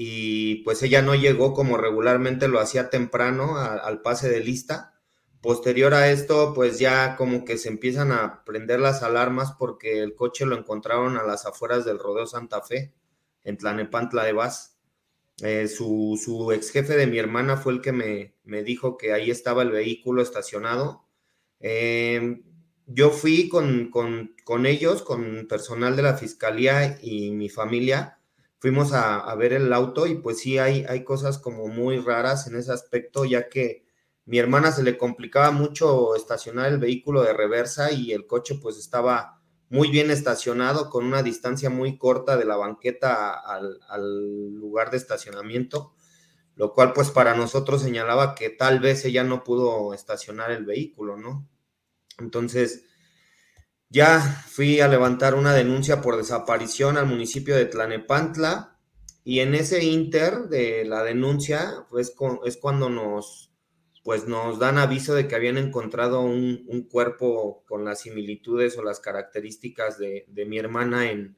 y 0.00 0.62
pues 0.62 0.80
ella 0.84 1.02
no 1.02 1.16
llegó 1.16 1.52
como 1.54 1.76
regularmente 1.76 2.46
lo 2.46 2.60
hacía 2.60 2.88
temprano 2.88 3.58
al 3.58 4.00
pase 4.00 4.28
de 4.28 4.38
lista. 4.38 4.94
Posterior 5.40 5.92
a 5.92 6.08
esto, 6.12 6.54
pues 6.54 6.78
ya 6.78 7.16
como 7.16 7.44
que 7.44 7.58
se 7.58 7.68
empiezan 7.68 8.12
a 8.12 8.44
prender 8.44 8.78
las 8.78 9.02
alarmas 9.02 9.54
porque 9.58 9.98
el 9.98 10.14
coche 10.14 10.46
lo 10.46 10.56
encontraron 10.56 11.16
a 11.16 11.24
las 11.24 11.46
afueras 11.46 11.84
del 11.84 11.98
Rodeo 11.98 12.28
Santa 12.28 12.62
Fe, 12.62 12.92
en 13.42 13.56
Tlanepantla 13.56 14.22
de 14.22 14.34
Vaz. 14.34 14.78
Eh, 15.42 15.66
su, 15.66 16.16
su, 16.24 16.52
ex 16.52 16.70
jefe 16.70 16.96
de 16.96 17.08
mi 17.08 17.18
hermana 17.18 17.56
fue 17.56 17.72
el 17.72 17.80
que 17.80 17.90
me, 17.90 18.36
me 18.44 18.62
dijo 18.62 18.98
que 18.98 19.12
ahí 19.12 19.32
estaba 19.32 19.62
el 19.62 19.72
vehículo 19.72 20.22
estacionado. 20.22 21.08
Em, 21.58 22.44
yo 22.86 23.10
fui 23.10 23.48
con, 23.48 23.90
con, 23.90 24.36
con 24.44 24.64
ellos, 24.64 25.02
con 25.02 25.48
personal 25.48 25.96
de 25.96 26.02
la 26.02 26.14
fiscalía 26.16 27.00
y 27.02 27.32
mi 27.32 27.48
familia, 27.48 28.17
fuimos 28.58 28.92
a, 28.92 29.34
ver 29.36 29.52
el 29.52 29.72
auto 29.72 30.06
y 30.06 30.16
pues 30.16 30.40
sí 30.40 30.58
hay, 30.58 31.04
cosas 31.04 31.38
como 31.38 31.68
muy 31.68 31.98
raras 31.98 32.46
en 32.46 32.56
ese 32.56 32.72
aspecto, 32.72 33.24
ya 33.24 33.48
que 33.48 33.84
mi 34.24 34.38
hermana 34.38 34.72
se 34.72 34.82
le 34.82 34.98
complicaba 34.98 35.50
mucho 35.50 36.14
estacionar 36.14 36.70
el 36.72 36.78
vehículo 36.78 37.22
de 37.22 37.32
reversa 37.32 37.92
y 37.92 38.12
el 38.12 38.26
coche 38.26 38.56
pues 38.60 38.76
estaba 38.76 39.40
muy 39.70 39.90
bien 39.90 40.10
estacionado 40.10 40.90
con 40.90 41.04
una 41.04 41.22
distancia 41.22 41.70
muy 41.70 41.98
corta 41.98 42.36
de 42.36 42.44
la 42.44 42.56
banqueta 42.56 43.34
al 43.34 44.54
lugar 44.54 44.90
de 44.90 44.96
estacionamiento, 44.96 45.94
lo 46.56 46.72
cual 46.72 46.92
pues 46.92 47.10
para 47.10 47.34
nosotros 47.34 47.82
señalaba 47.82 48.34
que 48.34 48.50
tal 48.50 48.80
vez 48.80 49.04
ella 49.04 49.24
no 49.24 49.44
pudo 49.44 49.94
estacionar 49.94 50.50
el 50.50 50.64
vehículo, 50.64 51.16
¿no? 51.16 51.48
Entonces, 52.18 52.84
ya 53.90 54.20
fui 54.20 54.80
a 54.80 54.88
levantar 54.88 55.34
una 55.34 55.54
denuncia 55.54 56.00
por 56.00 56.16
desaparición 56.16 56.98
al 56.98 57.06
municipio 57.06 57.56
de 57.56 57.66
Tlanepantla 57.66 58.76
y 59.24 59.40
en 59.40 59.54
ese 59.54 59.84
inter 59.84 60.48
de 60.48 60.84
la 60.84 61.02
denuncia 61.02 61.86
pues, 61.90 62.14
es 62.44 62.56
cuando 62.56 62.90
nos, 62.90 63.50
pues, 64.04 64.26
nos 64.26 64.58
dan 64.58 64.78
aviso 64.78 65.14
de 65.14 65.26
que 65.26 65.34
habían 65.34 65.58
encontrado 65.58 66.20
un, 66.20 66.88
cuerpo 66.90 67.62
con 67.66 67.84
las 67.84 68.00
similitudes 68.00 68.76
o 68.78 68.82
las 68.82 69.00
características 69.00 69.98
de, 69.98 70.26
mi 70.46 70.58
hermana 70.58 71.10
en, 71.10 71.36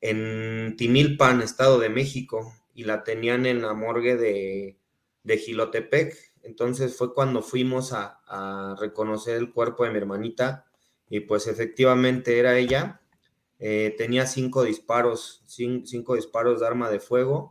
en 0.00 0.76
Timilpan, 0.76 1.40
Estado 1.40 1.78
de 1.78 1.88
México, 1.88 2.52
y 2.74 2.84
la 2.84 3.02
tenían 3.02 3.46
en 3.46 3.62
la 3.62 3.72
morgue 3.72 4.16
de, 4.16 4.78
de 5.22 5.38
Gilotepec. 5.38 6.14
Entonces 6.42 6.96
fue 6.96 7.14
cuando 7.14 7.40
fuimos 7.40 7.94
a, 7.94 8.20
a 8.26 8.76
reconocer 8.78 9.36
el 9.36 9.52
cuerpo 9.52 9.84
de 9.84 9.90
mi 9.90 9.96
hermanita 9.96 10.65
y 11.08 11.20
pues 11.20 11.46
efectivamente 11.46 12.38
era 12.38 12.58
ella. 12.58 13.00
Eh, 13.58 13.94
tenía 13.96 14.26
cinco 14.26 14.64
disparos, 14.64 15.42
cinco, 15.46 16.14
disparos 16.14 16.60
de 16.60 16.66
arma 16.66 16.90
de 16.90 17.00
fuego 17.00 17.50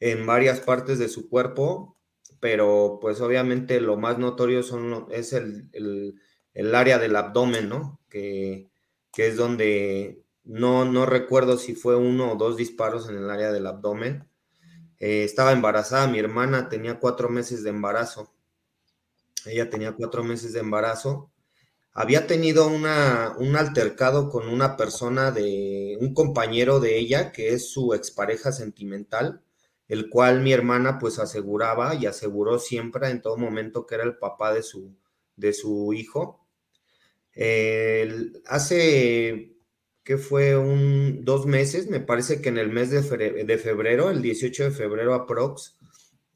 en 0.00 0.24
varias 0.26 0.60
partes 0.60 0.98
de 0.98 1.08
su 1.08 1.28
cuerpo, 1.28 1.96
pero 2.40 2.98
pues 3.00 3.20
obviamente 3.20 3.80
lo 3.80 3.96
más 3.96 4.18
notorio 4.18 4.60
es 5.10 5.32
el, 5.32 6.20
área 6.74 6.98
del 6.98 7.16
abdomen, 7.16 7.68
¿no? 7.68 8.00
Que, 8.08 8.68
es 9.16 9.36
donde 9.36 10.22
no, 10.44 10.84
no 10.84 11.04
recuerdo 11.04 11.58
si 11.58 11.74
fue 11.74 11.96
uno 11.96 12.32
o 12.32 12.36
dos 12.36 12.56
disparos 12.56 13.08
en 13.08 13.16
el 13.16 13.28
área 13.30 13.50
del 13.50 13.66
abdomen. 13.66 14.28
Eh, 15.00 15.24
estaba 15.24 15.50
embarazada, 15.50 16.06
mi 16.06 16.20
hermana 16.20 16.68
tenía 16.68 17.00
cuatro 17.00 17.28
meses 17.28 17.64
de 17.64 17.70
embarazo. 17.70 18.32
Ella 19.44 19.70
tenía 19.70 19.92
cuatro 19.92 20.22
meses 20.22 20.52
de 20.52 20.60
embarazo 20.60 21.32
había 22.00 22.28
tenido 22.28 22.68
una, 22.68 23.34
un 23.38 23.56
altercado 23.56 24.30
con 24.30 24.46
una 24.46 24.76
persona 24.76 25.32
de 25.32 25.98
un 26.00 26.14
compañero 26.14 26.78
de 26.78 26.96
ella, 26.96 27.32
que 27.32 27.54
es 27.54 27.72
su 27.72 27.92
expareja 27.92 28.52
sentimental, 28.52 29.42
el 29.88 30.08
cual 30.08 30.40
mi 30.40 30.52
hermana 30.52 31.00
pues 31.00 31.18
aseguraba 31.18 31.96
y 31.96 32.06
aseguró 32.06 32.60
siempre 32.60 33.10
en 33.10 33.20
todo 33.20 33.36
momento 33.36 33.84
que 33.84 33.96
era 33.96 34.04
el 34.04 34.16
papá 34.16 34.54
de 34.54 34.62
su, 34.62 34.94
de 35.34 35.52
su 35.52 35.92
hijo. 35.92 36.46
hace 38.46 39.56
que 40.04 40.18
fue 40.18 40.56
un 40.56 41.24
dos 41.24 41.46
meses, 41.46 41.90
me 41.90 41.98
parece 41.98 42.40
que 42.40 42.48
en 42.48 42.58
el 42.58 42.70
mes 42.70 42.90
de 42.90 43.58
febrero, 43.58 44.10
el 44.10 44.22
18 44.22 44.64
de 44.64 44.70
febrero 44.70 45.14
aprox, 45.14 45.76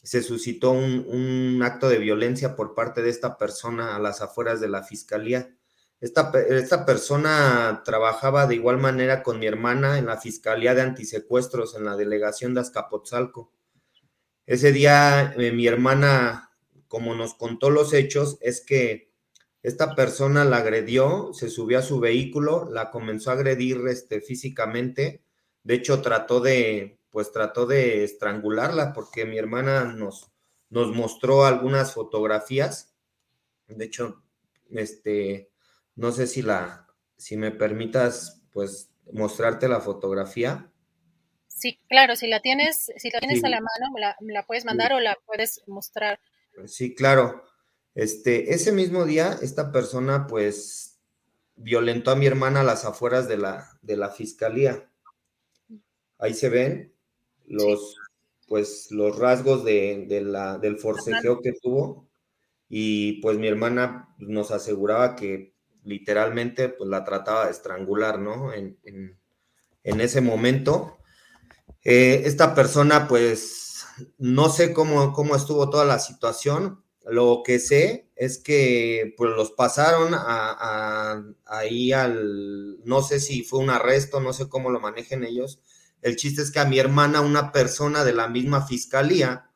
se 0.02 0.22
suscitó 0.22 0.72
un, 0.72 1.06
un, 1.08 1.62
acto 1.62 1.88
de 1.88 1.98
violencia 1.98 2.56
por 2.56 2.74
parte 2.74 3.02
de 3.02 3.10
esta 3.10 3.38
persona 3.38 3.94
a 3.94 4.00
las 4.00 4.20
afueras 4.20 4.60
de 4.60 4.68
la 4.68 4.82
fiscalía. 4.82 5.54
Esta, 6.02 6.32
esta, 6.48 6.84
persona 6.84 7.82
trabajaba 7.84 8.48
de 8.48 8.56
igual 8.56 8.78
manera 8.78 9.22
con 9.22 9.38
mi 9.38 9.46
hermana 9.46 9.98
en 9.98 10.06
la 10.06 10.16
Fiscalía 10.16 10.74
de 10.74 10.82
Antisecuestros 10.82 11.76
en 11.76 11.84
la 11.84 11.96
delegación 11.96 12.54
de 12.54 12.60
Azcapotzalco. 12.60 13.52
Ese 14.44 14.72
día 14.72 15.32
eh, 15.36 15.52
mi 15.52 15.68
hermana, 15.68 16.50
como 16.88 17.14
nos 17.14 17.34
contó 17.34 17.70
los 17.70 17.94
hechos, 17.94 18.36
es 18.40 18.60
que 18.60 19.12
esta 19.62 19.94
persona 19.94 20.44
la 20.44 20.56
agredió, 20.56 21.32
se 21.34 21.48
subió 21.48 21.78
a 21.78 21.82
su 21.82 22.00
vehículo, 22.00 22.68
la 22.68 22.90
comenzó 22.90 23.30
a 23.30 23.34
agredir 23.34 23.78
este, 23.86 24.20
físicamente. 24.20 25.22
De 25.62 25.74
hecho, 25.74 26.02
trató 26.02 26.40
de, 26.40 26.98
pues 27.12 27.30
trató 27.30 27.66
de 27.66 28.02
estrangularla 28.02 28.92
porque 28.92 29.26
mi 29.26 29.38
hermana 29.38 29.84
nos, 29.84 30.32
nos 30.70 30.88
mostró 30.96 31.44
algunas 31.44 31.92
fotografías. 31.92 32.94
De 33.68 33.84
hecho, 33.84 34.22
este, 34.70 35.50
no 35.94 36.10
sé 36.10 36.26
si 36.26 36.42
la, 36.42 36.88
si 37.16 37.36
me 37.36 37.50
permitas, 37.50 38.42
pues 38.50 38.90
mostrarte 39.12 39.68
la 39.68 39.80
fotografía. 39.80 40.72
Sí, 41.46 41.78
claro, 41.88 42.16
si 42.16 42.26
la 42.26 42.40
tienes, 42.40 42.90
si 42.96 43.10
la 43.10 43.20
tienes 43.20 43.44
a 43.44 43.50
la 43.50 43.60
mano, 43.60 43.98
la, 43.98 44.16
la 44.20 44.44
puedes 44.44 44.64
mandar 44.64 44.94
o 44.94 45.00
la 45.00 45.16
puedes 45.26 45.62
mostrar. 45.66 46.18
Sí, 46.66 46.94
claro. 46.94 47.44
Este, 47.94 48.54
ese 48.54 48.72
mismo 48.72 49.04
día, 49.04 49.38
esta 49.42 49.70
persona, 49.70 50.26
pues, 50.26 50.98
violentó 51.56 52.10
a 52.10 52.16
mi 52.16 52.26
hermana 52.26 52.60
a 52.60 52.64
las 52.64 52.86
afueras 52.86 53.28
de 53.28 53.36
la, 53.36 53.78
de 53.82 53.98
la 53.98 54.08
fiscalía. 54.08 54.90
Ahí 56.18 56.32
se 56.32 56.48
ven 56.48 56.91
los, 57.46 57.96
pues, 58.48 58.88
los 58.90 59.18
rasgos 59.18 59.64
de, 59.64 60.06
de 60.08 60.20
la, 60.22 60.58
del 60.58 60.78
forcejeo 60.78 61.40
que 61.40 61.52
tuvo. 61.52 62.08
Y 62.68 63.20
pues 63.20 63.38
mi 63.38 63.48
hermana 63.48 64.14
nos 64.18 64.50
aseguraba 64.50 65.14
que 65.14 65.54
literalmente 65.84 66.68
pues, 66.68 66.88
la 66.88 67.04
trataba 67.04 67.46
de 67.46 67.50
estrangular, 67.50 68.18
¿no? 68.18 68.52
En, 68.52 68.78
en, 68.84 70.00
ese 70.00 70.20
momento. 70.20 70.98
Eh, 71.84 72.22
esta 72.24 72.54
persona, 72.54 73.08
pues, 73.08 73.84
no 74.18 74.48
sé 74.48 74.72
cómo, 74.72 75.12
cómo 75.12 75.36
estuvo 75.36 75.68
toda 75.70 75.84
la 75.84 75.98
situación, 75.98 76.82
lo 77.04 77.42
que 77.44 77.58
sé 77.58 78.08
es 78.16 78.38
que 78.38 79.14
pues 79.16 79.32
los 79.32 79.50
pasaron 79.50 80.14
a, 80.14 81.24
ahí 81.46 81.92
al, 81.92 82.78
no 82.84 83.02
sé 83.02 83.18
si 83.20 83.42
fue 83.42 83.58
un 83.58 83.70
arresto, 83.70 84.20
no 84.20 84.32
sé 84.32 84.48
cómo 84.48 84.70
lo 84.70 84.80
manejen 84.80 85.24
ellos. 85.24 85.60
El 86.02 86.16
chiste 86.16 86.42
es 86.42 86.50
que 86.50 86.58
a 86.58 86.64
mi 86.64 86.78
hermana, 86.78 87.20
una 87.20 87.52
persona 87.52 88.04
de 88.04 88.12
la 88.12 88.28
misma 88.28 88.66
fiscalía, 88.66 89.50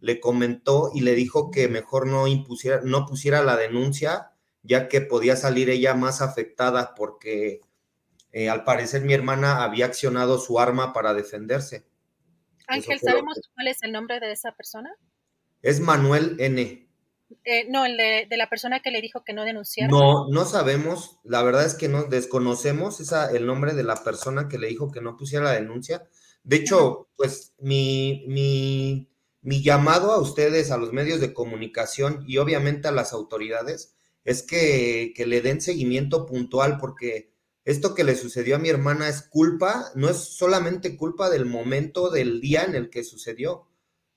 le 0.00 0.20
comentó 0.20 0.90
y 0.94 1.00
le 1.00 1.14
dijo 1.14 1.50
que 1.50 1.68
mejor 1.68 2.06
no 2.06 2.26
impusiera, 2.26 2.80
no 2.84 3.04
pusiera 3.04 3.42
la 3.42 3.56
denuncia, 3.56 4.32
ya 4.62 4.88
que 4.88 5.00
podía 5.00 5.36
salir 5.36 5.70
ella 5.70 5.94
más 5.94 6.22
afectada 6.22 6.94
porque 6.94 7.60
eh, 8.32 8.48
al 8.48 8.64
parecer 8.64 9.02
mi 9.02 9.12
hermana 9.12 9.64
había 9.64 9.86
accionado 9.86 10.38
su 10.38 10.60
arma 10.60 10.92
para 10.92 11.14
defenderse. 11.14 11.86
Ángel, 12.66 13.00
¿sabemos 13.00 13.50
cuál 13.54 13.68
es 13.68 13.82
el 13.82 13.92
nombre 13.92 14.20
de 14.20 14.30
esa 14.30 14.52
persona? 14.52 14.94
Es 15.62 15.80
Manuel 15.80 16.36
N. 16.38 16.87
Eh, 17.44 17.66
no, 17.68 17.84
el 17.84 17.96
de, 17.96 18.36
la 18.36 18.48
persona 18.48 18.80
que 18.80 18.90
le 18.90 19.00
dijo 19.00 19.24
que 19.24 19.32
no 19.32 19.44
denunciara. 19.44 19.90
No, 19.90 20.28
no 20.28 20.44
sabemos. 20.44 21.18
La 21.24 21.42
verdad 21.42 21.64
es 21.64 21.74
que 21.74 21.88
no 21.88 22.04
desconocemos 22.04 23.00
esa, 23.00 23.30
el 23.30 23.46
nombre 23.46 23.74
de 23.74 23.84
la 23.84 24.02
persona 24.02 24.48
que 24.48 24.58
le 24.58 24.68
dijo 24.68 24.90
que 24.90 25.00
no 25.00 25.16
pusiera 25.16 25.44
la 25.44 25.52
denuncia. 25.52 26.08
De 26.42 26.56
hecho, 26.56 27.08
pues 27.16 27.54
mi, 27.58 28.24
mi, 28.28 29.10
mi 29.42 29.62
llamado 29.62 30.12
a 30.12 30.20
ustedes, 30.20 30.70
a 30.70 30.78
los 30.78 30.92
medios 30.92 31.20
de 31.20 31.34
comunicación 31.34 32.24
y 32.26 32.38
obviamente 32.38 32.88
a 32.88 32.92
las 32.92 33.12
autoridades, 33.12 33.94
es 34.24 34.42
que, 34.42 35.12
que 35.14 35.26
le 35.26 35.40
den 35.40 35.60
seguimiento 35.60 36.26
puntual 36.26 36.78
porque 36.78 37.32
esto 37.64 37.94
que 37.94 38.04
le 38.04 38.16
sucedió 38.16 38.56
a 38.56 38.58
mi 38.58 38.70
hermana 38.70 39.08
es 39.08 39.20
culpa, 39.20 39.90
no 39.94 40.08
es 40.08 40.16
solamente 40.16 40.96
culpa 40.96 41.28
del 41.28 41.44
momento 41.44 42.08
del 42.08 42.40
día 42.40 42.64
en 42.64 42.74
el 42.74 42.88
que 42.88 43.04
sucedió 43.04 43.67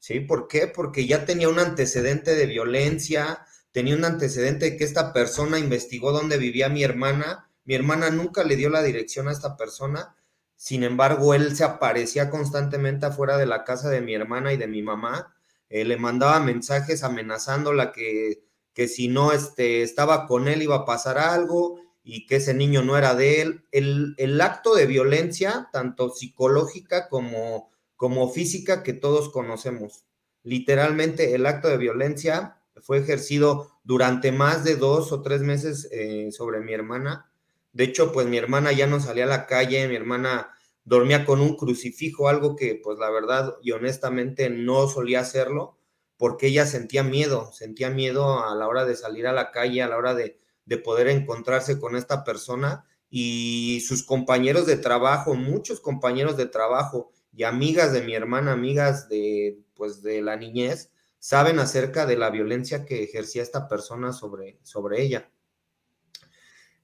¿sí? 0.01 0.19
¿Por 0.19 0.47
qué? 0.47 0.67
Porque 0.67 1.05
ya 1.05 1.25
tenía 1.25 1.47
un 1.47 1.59
antecedente 1.59 2.35
de 2.35 2.47
violencia, 2.47 3.45
tenía 3.71 3.95
un 3.95 4.03
antecedente 4.03 4.71
de 4.71 4.77
que 4.77 4.83
esta 4.83 5.13
persona 5.13 5.59
investigó 5.59 6.11
dónde 6.11 6.37
vivía 6.37 6.69
mi 6.69 6.83
hermana, 6.83 7.49
mi 7.65 7.75
hermana 7.75 8.09
nunca 8.09 8.43
le 8.43 8.55
dio 8.55 8.69
la 8.69 8.81
dirección 8.81 9.27
a 9.27 9.31
esta 9.31 9.55
persona, 9.55 10.15
sin 10.55 10.83
embargo, 10.83 11.33
él 11.33 11.55
se 11.55 11.63
aparecía 11.63 12.29
constantemente 12.29 13.05
afuera 13.05 13.37
de 13.37 13.45
la 13.45 13.63
casa 13.63 13.89
de 13.89 14.01
mi 14.01 14.13
hermana 14.13 14.53
y 14.53 14.57
de 14.57 14.67
mi 14.67 14.81
mamá, 14.81 15.35
eh, 15.69 15.85
le 15.85 15.97
mandaba 15.97 16.39
mensajes 16.39 17.03
amenazándola 17.03 17.91
que, 17.91 18.43
que 18.73 18.87
si 18.87 19.07
no 19.07 19.31
este, 19.31 19.83
estaba 19.83 20.27
con 20.27 20.47
él 20.47 20.61
iba 20.61 20.75
a 20.75 20.85
pasar 20.85 21.17
algo 21.17 21.79
y 22.03 22.25
que 22.25 22.37
ese 22.37 22.53
niño 22.53 22.83
no 22.83 22.97
era 22.97 23.15
de 23.15 23.41
él. 23.41 23.65
El, 23.71 24.13
el 24.17 24.39
acto 24.41 24.75
de 24.75 24.85
violencia, 24.85 25.69
tanto 25.71 26.09
psicológica 26.09 27.07
como 27.07 27.70
como 28.01 28.31
física 28.31 28.81
que 28.81 28.93
todos 28.93 29.29
conocemos. 29.29 30.05
Literalmente 30.41 31.35
el 31.35 31.45
acto 31.45 31.67
de 31.67 31.77
violencia 31.77 32.57
fue 32.81 32.97
ejercido 32.97 33.79
durante 33.83 34.31
más 34.31 34.63
de 34.63 34.75
dos 34.75 35.11
o 35.11 35.21
tres 35.21 35.41
meses 35.41 35.87
eh, 35.91 36.31
sobre 36.31 36.61
mi 36.61 36.73
hermana. 36.73 37.31
De 37.73 37.83
hecho, 37.83 38.11
pues 38.11 38.25
mi 38.25 38.37
hermana 38.39 38.71
ya 38.71 38.87
no 38.87 38.99
salía 38.99 39.25
a 39.25 39.27
la 39.27 39.45
calle, 39.45 39.87
mi 39.87 39.95
hermana 39.95 40.49
dormía 40.83 41.27
con 41.27 41.41
un 41.41 41.55
crucifijo, 41.55 42.27
algo 42.27 42.55
que 42.55 42.81
pues 42.83 42.97
la 42.97 43.11
verdad 43.11 43.57
y 43.61 43.69
honestamente 43.69 44.49
no 44.49 44.87
solía 44.87 45.19
hacerlo, 45.19 45.77
porque 46.17 46.47
ella 46.47 46.65
sentía 46.65 47.03
miedo, 47.03 47.51
sentía 47.53 47.91
miedo 47.91 48.43
a 48.43 48.55
la 48.55 48.67
hora 48.67 48.83
de 48.85 48.95
salir 48.95 49.27
a 49.27 49.31
la 49.31 49.51
calle, 49.51 49.83
a 49.83 49.87
la 49.87 49.97
hora 49.97 50.15
de, 50.15 50.39
de 50.65 50.77
poder 50.79 51.07
encontrarse 51.07 51.79
con 51.79 51.95
esta 51.95 52.23
persona 52.23 52.83
y 53.11 53.83
sus 53.87 54.01
compañeros 54.01 54.65
de 54.65 54.77
trabajo, 54.77 55.35
muchos 55.35 55.79
compañeros 55.81 56.35
de 56.35 56.47
trabajo, 56.47 57.11
y 57.33 57.43
amigas 57.43 57.93
de 57.93 58.01
mi 58.01 58.13
hermana, 58.13 58.51
amigas 58.51 59.07
de, 59.09 59.57
pues, 59.75 60.01
de 60.01 60.21
la 60.21 60.35
niñez, 60.35 60.91
saben 61.19 61.59
acerca 61.59 62.05
de 62.05 62.17
la 62.17 62.29
violencia 62.29 62.85
que 62.85 63.03
ejercía 63.03 63.43
esta 63.43 63.67
persona 63.67 64.11
sobre, 64.11 64.59
sobre 64.63 65.01
ella. 65.01 65.29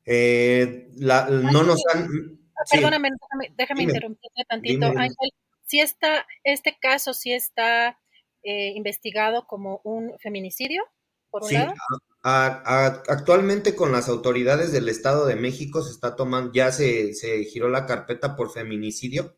Eh, 0.06 0.90
no 0.96 1.64
nos 1.64 1.84
han... 1.94 2.40
Perdóname, 2.72 3.10
déjame, 3.56 3.84
interrumpirte 3.84 4.44
tantito. 4.48 4.86
Ángel, 4.88 5.32
si 5.66 5.80
está, 5.80 6.26
este 6.44 6.78
caso 6.80 7.14
sí 7.14 7.34
está 7.34 8.00
eh, 8.42 8.72
investigado 8.76 9.46
como 9.46 9.82
un 9.84 10.18
feminicidio, 10.20 10.84
por 11.30 11.44
un 11.44 11.54
lado. 11.54 11.74
actualmente 12.24 13.76
con 13.76 13.92
las 13.92 14.08
autoridades 14.08 14.72
del 14.72 14.88
Estado 14.88 15.26
de 15.26 15.36
México 15.36 15.84
se 15.84 15.92
está 15.92 16.16
tomando, 16.16 16.54
ya 16.54 16.72
se, 16.72 17.14
se 17.14 17.44
giró 17.44 17.70
la 17.70 17.86
carpeta 17.86 18.36
por 18.36 18.52
feminicidio 18.52 19.36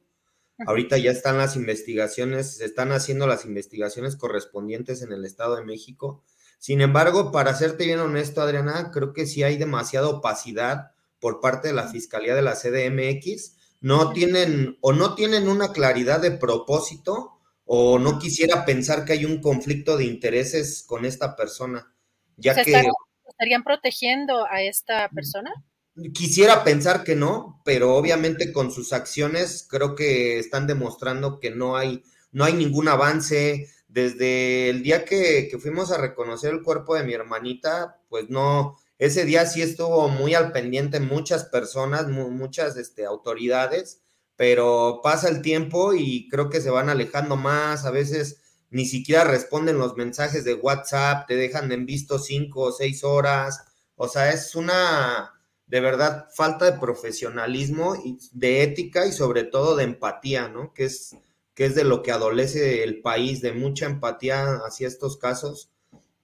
Ahorita 0.65 0.97
ya 0.97 1.11
están 1.11 1.37
las 1.37 1.55
investigaciones, 1.55 2.57
se 2.57 2.65
están 2.65 2.91
haciendo 2.91 3.27
las 3.27 3.45
investigaciones 3.45 4.15
correspondientes 4.15 5.01
en 5.01 5.11
el 5.11 5.25
Estado 5.25 5.55
de 5.55 5.63
México. 5.63 6.23
Sin 6.57 6.81
embargo, 6.81 7.31
para 7.31 7.53
serte 7.53 7.85
bien 7.85 7.99
honesto, 7.99 8.41
Adriana, 8.41 8.91
creo 8.91 9.13
que 9.13 9.25
sí 9.25 9.43
hay 9.43 9.57
demasiada 9.57 10.09
opacidad 10.09 10.91
por 11.19 11.39
parte 11.39 11.69
de 11.69 11.73
la 11.73 11.87
Fiscalía 11.87 12.35
de 12.35 12.41
la 12.41 12.55
CDMX. 12.55 13.55
No 13.81 14.11
tienen 14.11 14.77
o 14.81 14.91
no 14.91 15.15
tienen 15.15 15.47
una 15.47 15.71
claridad 15.71 16.19
de 16.19 16.31
propósito 16.31 17.39
o 17.65 17.99
no 17.99 18.19
quisiera 18.19 18.65
pensar 18.65 19.05
que 19.05 19.13
hay 19.13 19.25
un 19.25 19.41
conflicto 19.41 19.95
de 19.95 20.05
intereses 20.05 20.83
con 20.83 21.05
esta 21.05 21.35
persona, 21.35 21.93
ya 22.35 22.55
que... 22.55 22.83
¿Estarían 23.27 23.63
protegiendo 23.63 24.45
a 24.49 24.63
esta 24.63 25.07
persona? 25.09 25.53
Quisiera 26.13 26.63
pensar 26.63 27.03
que 27.03 27.15
no, 27.15 27.61
pero 27.65 27.95
obviamente 27.95 28.53
con 28.53 28.71
sus 28.71 28.93
acciones 28.93 29.65
creo 29.69 29.95
que 29.95 30.39
están 30.39 30.67
demostrando 30.67 31.39
que 31.39 31.51
no 31.51 31.77
hay, 31.77 32.03
no 32.31 32.45
hay 32.45 32.53
ningún 32.53 32.87
avance. 32.87 33.69
Desde 33.87 34.69
el 34.69 34.83
día 34.83 35.03
que, 35.03 35.49
fuimos 35.59 35.91
a 35.91 35.97
reconocer 35.97 36.53
el 36.53 36.61
cuerpo 36.61 36.95
de 36.95 37.03
mi 37.03 37.13
hermanita, 37.13 37.99
pues 38.07 38.29
no, 38.29 38.77
ese 38.99 39.25
día 39.25 39.45
sí 39.45 39.61
estuvo 39.61 40.09
muy 40.09 40.35
al 40.35 40.51
pendiente 40.51 40.99
muchas 40.99 41.45
personas, 41.45 42.07
muchas 42.07 42.77
este, 42.77 43.05
autoridades, 43.05 44.01
pero 44.35 45.01
pasa 45.03 45.27
el 45.29 45.41
tiempo 45.41 45.93
y 45.93 46.29
creo 46.29 46.49
que 46.49 46.61
se 46.61 46.69
van 46.69 46.89
alejando 46.89 47.35
más, 47.35 47.85
a 47.85 47.91
veces 47.91 48.41
ni 48.69 48.85
siquiera 48.85 49.23
responden 49.23 49.79
los 49.79 49.97
mensajes 49.97 50.43
de 50.43 50.53
WhatsApp, 50.53 51.27
te 51.27 51.35
dejan 51.35 51.71
en 51.71 51.85
visto 51.85 52.19
cinco 52.19 52.61
o 52.61 52.71
seis 52.71 53.03
horas, 53.03 53.65
o 53.95 54.07
sea, 54.07 54.31
es 54.31 54.55
una, 54.55 55.38
de 55.69 55.79
verdad 55.79 56.27
falta 56.35 56.65
de 56.65 56.79
profesionalismo 56.79 57.95
y 58.03 58.17
de 58.33 58.63
ética 58.63 59.05
y 59.05 59.11
sobre 59.11 59.43
todo 59.43 59.75
de 59.75 59.83
empatía, 59.83 60.49
¿no? 60.49 60.73
Que 60.73 60.85
es, 60.85 61.15
que 61.53 61.65
es 61.65 61.75
de 61.75 61.83
lo 61.83 62.01
que 62.01 62.11
adolece 62.11 62.83
el 62.83 63.01
país, 63.01 63.41
de 63.41 63.53
mucha 63.53 63.85
empatía 63.85 64.61
hacia 64.65 64.87
estos 64.87 65.17
casos. 65.17 65.71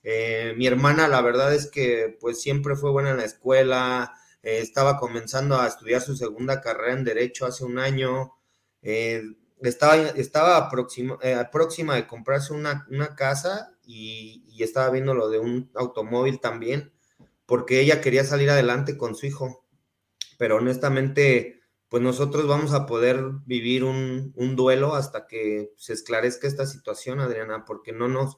Eh, 0.03 0.53
mi 0.57 0.65
hermana, 0.65 1.07
la 1.07 1.21
verdad 1.21 1.53
es 1.53 1.67
que 1.67 2.17
pues 2.19 2.41
siempre 2.41 2.75
fue 2.75 2.91
buena 2.91 3.11
en 3.11 3.17
la 3.17 3.25
escuela, 3.25 4.13
eh, 4.41 4.59
estaba 4.61 4.97
comenzando 4.97 5.59
a 5.59 5.67
estudiar 5.67 6.01
su 6.01 6.15
segunda 6.15 6.59
carrera 6.61 6.93
en 6.93 7.03
Derecho 7.03 7.45
hace 7.45 7.65
un 7.65 7.77
año. 7.77 8.33
Eh, 8.81 9.23
estaba, 9.61 9.95
estaba 9.95 10.69
próxima, 10.69 11.17
eh, 11.21 11.37
próxima 11.51 11.95
de 11.95 12.07
comprarse 12.07 12.53
una, 12.53 12.87
una 12.89 13.15
casa 13.15 13.75
y, 13.85 14.43
y, 14.49 14.63
estaba 14.63 14.89
viendo 14.89 15.13
lo 15.13 15.29
de 15.29 15.39
un 15.39 15.71
automóvil 15.75 16.39
también, 16.39 16.91
porque 17.45 17.79
ella 17.79 18.01
quería 18.01 18.23
salir 18.23 18.49
adelante 18.49 18.97
con 18.97 19.15
su 19.15 19.25
hijo. 19.25 19.65
Pero 20.37 20.57
honestamente, 20.57 21.61
pues 21.89 22.03
nosotros 22.03 22.47
vamos 22.47 22.73
a 22.73 22.85
poder 22.85 23.23
vivir 23.45 23.83
un, 23.83 24.33
un 24.35 24.55
duelo 24.55 24.95
hasta 24.95 25.27
que 25.27 25.73
se 25.77 25.93
esclarezca 25.93 26.47
esta 26.47 26.65
situación, 26.65 27.19
Adriana, 27.19 27.65
porque 27.65 27.93
no 27.93 28.07
nos, 28.07 28.37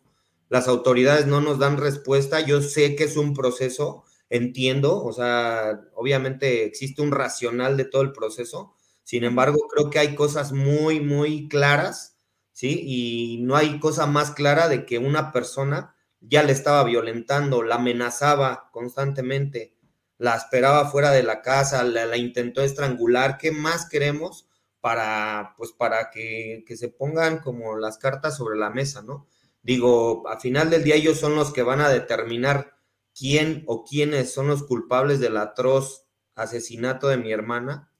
las 0.49 0.68
autoridades 0.68 1.28
no 1.28 1.41
nos 1.41 1.60
dan 1.60 1.78
respuesta. 1.78 2.41
Yo 2.41 2.62
sé 2.62 2.95
que 2.95 3.05
es 3.05 3.18
un 3.18 3.34
proceso, 3.34 4.03
entiendo, 4.30 5.03
o 5.03 5.14
sea, 5.14 5.82
obviamente 5.95 6.66
existe 6.66 7.01
un 7.01 7.12
racional 7.12 7.78
de 7.78 7.86
todo 7.86 8.01
el 8.01 8.12
proceso, 8.12 8.76
sin 9.08 9.24
embargo, 9.24 9.70
creo 9.70 9.89
que 9.89 9.99
hay 9.99 10.16
cosas 10.16 10.51
muy, 10.51 10.99
muy 10.99 11.47
claras, 11.47 12.18
¿sí? 12.51 12.82
Y 12.84 13.41
no 13.41 13.55
hay 13.55 13.80
cosa 13.80 14.05
más 14.05 14.32
clara 14.32 14.68
de 14.68 14.86
que 14.86 14.97
una 14.99 15.32
persona 15.32 15.95
ya 16.20 16.43
le 16.43 16.51
estaba 16.51 16.84
violentando, 16.84 17.63
la 17.63 17.76
amenazaba 17.76 18.70
constantemente, 18.72 19.76
la 20.18 20.36
esperaba 20.36 20.89
fuera 20.89 21.11
de 21.11 21.24
la 21.24 21.41
casa, 21.41 21.84
la, 21.84 22.18
intentó 22.18 22.61
estrangular. 22.61 23.38
¿Qué 23.38 23.51
más 23.51 23.88
queremos 23.88 24.47
para, 24.82 25.53
pues, 25.57 25.72
para 25.72 26.09
que, 26.09 26.63
que 26.68 26.78
se 26.78 26.89
pongan 26.89 27.39
como 27.39 27.78
las 27.78 27.97
cartas 27.97 28.38
sobre 28.38 28.57
la 28.57 28.70
mesa, 28.70 29.01
¿no? 29.01 29.28
Digo, 29.61 30.28
a 30.28 30.39
final 30.39 30.70
del 30.70 30.84
día 30.84 30.95
ellos 30.95 31.20
son 31.20 31.36
los 31.36 31.51
que 31.51 31.63
van 31.63 31.82
a 31.82 31.89
determinar 31.89 32.78
quién 33.18 33.63
o 33.68 33.84
quiénes 33.84 34.34
son 34.34 34.47
los 34.47 34.63
culpables 34.63 35.20
del 35.20 35.38
atroz 35.38 36.05
asesinato 36.36 37.07
de 37.07 37.18
mi 37.18 37.32
hermana, 37.32 37.91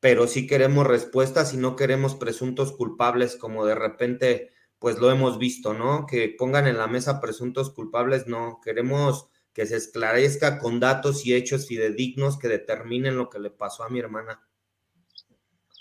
pero 0.00 0.26
sí 0.26 0.46
queremos 0.46 0.86
respuestas 0.86 1.52
y 1.54 1.56
no 1.56 1.76
queremos 1.76 2.14
presuntos 2.14 2.72
culpables 2.72 3.36
como 3.36 3.66
de 3.66 3.74
repente 3.74 4.50
pues 4.78 4.98
lo 4.98 5.10
hemos 5.10 5.38
visto, 5.38 5.74
¿no? 5.74 6.06
Que 6.06 6.28
pongan 6.28 6.66
en 6.66 6.78
la 6.78 6.86
mesa 6.86 7.20
presuntos 7.20 7.70
culpables, 7.70 8.26
no, 8.26 8.60
queremos 8.64 9.28
que 9.52 9.66
se 9.66 9.76
esclarezca 9.76 10.58
con 10.58 10.78
datos 10.78 11.26
y 11.26 11.34
hechos 11.34 11.66
fidedignos 11.66 12.38
que 12.38 12.48
determinen 12.48 13.16
lo 13.16 13.28
que 13.28 13.40
le 13.40 13.50
pasó 13.50 13.82
a 13.82 13.88
mi 13.88 13.98
hermana. 13.98 14.40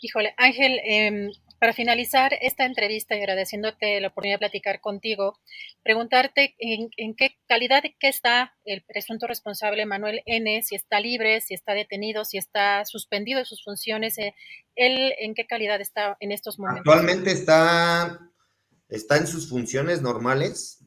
Híjole, 0.02 0.34
Ángel, 0.38 0.80
eh, 0.84 1.30
para 1.60 1.74
finalizar 1.74 2.34
esta 2.41 2.66
entrevista 2.66 3.16
y 3.16 3.20
agradeciéndote 3.20 4.00
la 4.00 4.10
oportunidad 4.10 4.36
de 4.36 4.48
platicar 4.48 4.80
contigo, 4.80 5.39
preguntarte 5.84 6.56
en, 6.60 6.89
qué 7.16 7.36
calidad 7.48 7.84
qué 8.00 8.08
está 8.08 8.56
el 8.66 8.84
presunto 8.84 9.28
responsable 9.28 9.86
Manuel 9.86 10.22
N, 10.26 10.62
si 10.64 10.76
está 10.76 11.00
libre, 11.00 11.41
si 11.41 11.54
está 11.54 11.74
detenido, 11.74 12.26
si 12.26 12.38
está 12.38 12.86
suspendido 12.86 13.39
de 13.39 13.45
sus 13.45 13.64
funciones, 13.64 14.18
eh, 14.20 14.36
él 14.76 15.14
en 15.20 15.34
qué 15.34 15.48
calidad 15.48 15.82
está 15.82 16.16
en 16.20 16.32
estos 16.32 16.60
momentos. 16.60 16.82
Actualmente 16.88 17.32
está, 17.32 18.20
está 18.90 19.18
en 19.18 19.28
sus 19.28 19.50
funciones 19.50 20.02
normales, 20.02 20.80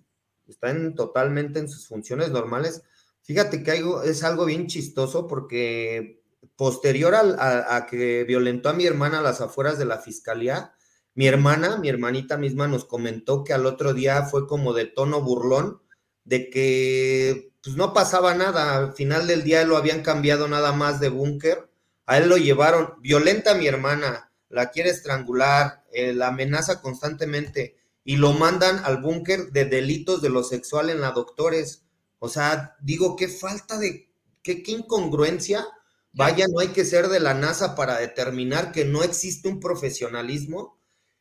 está 0.48 0.70
en, 0.70 0.94
totalmente 0.94 1.59
en 1.59 1.68
sus 1.68 1.86
funciones 1.86 2.30
normales. 2.30 2.82
Fíjate 3.22 3.62
que 3.62 3.84
es 4.05 4.24
algo 4.24 4.44
bien 4.46 4.66
chistoso 4.66 5.26
porque 5.26 6.22
posterior 6.57 7.14
a, 7.14 7.86
que 7.88 8.24
violentó 8.24 8.70
a 8.70 8.74
mi 8.74 8.86
hermana 8.86 9.18
a 9.18 9.22
las 9.22 9.40
afueras 9.40 9.78
de 9.78 9.84
la 9.84 9.98
fiscalía, 9.98 10.74
mi 11.14 11.26
hermana, 11.26 11.76
mi 11.78 11.88
hermanita 11.88 12.36
misma 12.36 12.68
nos 12.68 12.84
comentó 12.84 13.44
que 13.44 13.53
al 13.53 13.66
otro 13.66 13.94
día 13.94 14.22
fue 14.24 14.46
como 14.46 14.72
de 14.72 14.86
tono 14.86 15.22
burlón, 15.22 15.82
de 16.24 16.51
que 16.51 17.53
pues 17.62 17.76
no 17.76 17.92
pasaba 17.92 18.34
nada, 18.34 18.76
al 18.76 18.92
final 18.94 19.26
del 19.26 19.42
día 19.42 19.64
lo 19.64 19.76
habían 19.76 20.03
cambiado 20.03 20.48
nada 20.48 20.72
más 20.72 21.01
de 21.01 21.11
búnker, 21.11 21.68
a 22.07 22.18
él 22.18 22.28
lo 22.28 22.36
llevaron, 22.36 22.94
violenta 23.01 23.53
a 23.53 23.55
mi 23.55 23.66
hermana, 23.66 24.32
la 24.48 24.70
quiere 24.70 24.90
estrangular, 24.90 25.84
eh, 25.92 26.12
la 26.14 26.28
amenaza 26.28 26.80
constantemente 26.80 27.79
y 28.05 28.16
lo 28.16 28.32
mandan 28.32 28.84
al 28.84 29.01
búnker 29.01 29.53
de 29.53 29.64
delitos 29.64 30.22
de 30.22 30.30
lo 30.30 30.42
sexual 30.42 30.90
en 30.90 31.01
la 31.01 31.12
doctores. 31.12 31.84
O 32.18 32.28
sea, 32.28 32.76
digo, 32.80 33.16
qué 33.16 33.28
falta 33.28 33.78
de, 33.78 34.11
qué, 34.42 34.62
qué 34.62 34.72
incongruencia 34.72 35.66
Vaya, 36.12 36.46
no 36.48 36.61
hay 36.61 36.68
que 36.68 36.84
ser 36.84 37.09
de 37.09 37.20
la 37.20 37.34
NASA 37.34 37.76
para 37.76 37.98
determinar 37.98 38.72
que 38.72 38.84
no 38.84 39.03
existe 39.03 39.48
un 39.48 39.61
profesionalismo. 39.61 40.78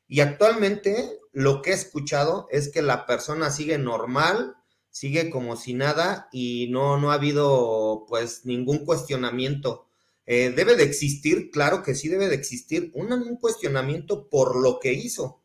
Y 0.08 0.22
actualmente 0.22 1.20
lo 1.32 1.62
que 1.62 1.72
he 1.72 1.74
escuchado 1.74 2.48
es 2.50 2.70
que 2.70 2.82
la 2.82 3.06
persona 3.06 3.52
sigue 3.52 3.78
normal, 3.78 4.56
sigue 4.90 5.30
como 5.30 5.56
si 5.56 5.76
nada 5.76 6.28
y 6.32 6.70
no, 6.72 6.98
no 6.98 7.12
ha 7.12 7.16
habido 7.16 8.06
pues 8.08 8.46
ningún 8.46 8.84
cuestionamiento. 8.84 9.86
Eh, 10.26 10.52
debe 10.56 10.76
de 10.76 10.84
existir, 10.84 11.52
claro 11.52 11.84
que 11.84 11.94
sí 11.94 12.08
debe 12.08 12.28
de 12.28 12.36
existir 12.36 12.92
un, 12.96 13.14
un 13.14 13.38
cuestionamiento 13.38 14.28
por 14.28 14.60
lo 14.60 14.80
que 14.80 14.94
hizo, 14.94 15.39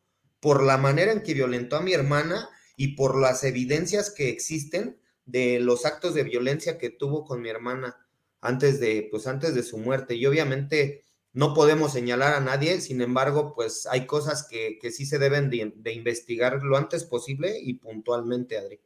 por 0.45 0.63
la 0.63 0.77
manera 0.77 1.11
en 1.11 1.23
que 1.23 1.33
violentó 1.33 1.77
a 1.77 1.81
mi 1.81 1.95
hermana 1.95 2.51
y 2.77 2.97
por 2.97 3.19
las 3.19 3.45
evidencias 3.45 4.11
que 4.11 4.29
existen 4.29 5.01
de 5.25 5.59
los 5.59 5.87
actos 5.87 6.13
de 6.13 6.23
violencia 6.23 6.77
que 6.77 6.91
tuvo 6.91 7.25
con 7.25 7.41
mi 7.41 7.49
hermana 7.49 7.97
antes 8.43 8.79
de, 8.79 9.09
pues 9.11 9.27
antes 9.27 9.55
de 9.55 9.63
su 9.63 9.79
muerte. 9.79 10.17
Y 10.17 10.27
obviamente 10.27 11.03
no 11.33 11.55
podemos 11.55 11.95
señalar 11.95 12.35
a 12.35 12.41
nadie, 12.41 12.83
sin 12.83 13.01
embargo, 13.01 13.55
pues 13.55 13.87
hay 13.87 14.05
cosas 14.05 14.47
que, 14.47 14.79
que 14.83 14.91
sí 14.91 15.07
se 15.07 15.19
deben 15.19 15.49
de, 15.49 15.93
investigar 15.95 16.63
lo 16.63 16.77
antes 16.77 17.05
posible 17.05 17.59
y 17.59 17.79
puntualmente, 17.79 18.59
Adri. 18.59 18.81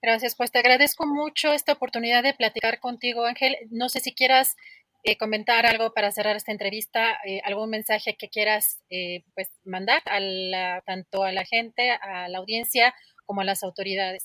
Gracias, 0.00 0.36
pues 0.36 0.50
te 0.50 0.58
agradezco 0.58 1.06
mucho 1.06 1.52
esta 1.52 1.74
oportunidad 1.74 2.22
de 2.22 2.32
platicar 2.32 2.80
contigo, 2.80 3.26
Ángel. 3.26 3.56
No 3.68 3.90
sé 3.90 4.00
si 4.00 4.14
quieras 4.14 4.56
eh, 5.02 5.16
comentar 5.16 5.66
algo 5.66 5.92
para 5.92 6.12
cerrar 6.12 6.36
esta 6.36 6.52
entrevista, 6.52 7.16
eh, 7.26 7.40
algún 7.44 7.70
mensaje 7.70 8.16
que 8.18 8.28
quieras 8.28 8.80
eh, 8.90 9.24
pues 9.34 9.48
mandar 9.64 10.02
a 10.06 10.20
la, 10.20 10.82
tanto 10.86 11.24
a 11.24 11.32
la 11.32 11.44
gente, 11.44 11.90
a 11.90 12.28
la 12.28 12.38
audiencia, 12.38 12.94
como 13.26 13.40
a 13.40 13.44
las 13.44 13.62
autoridades. 13.62 14.24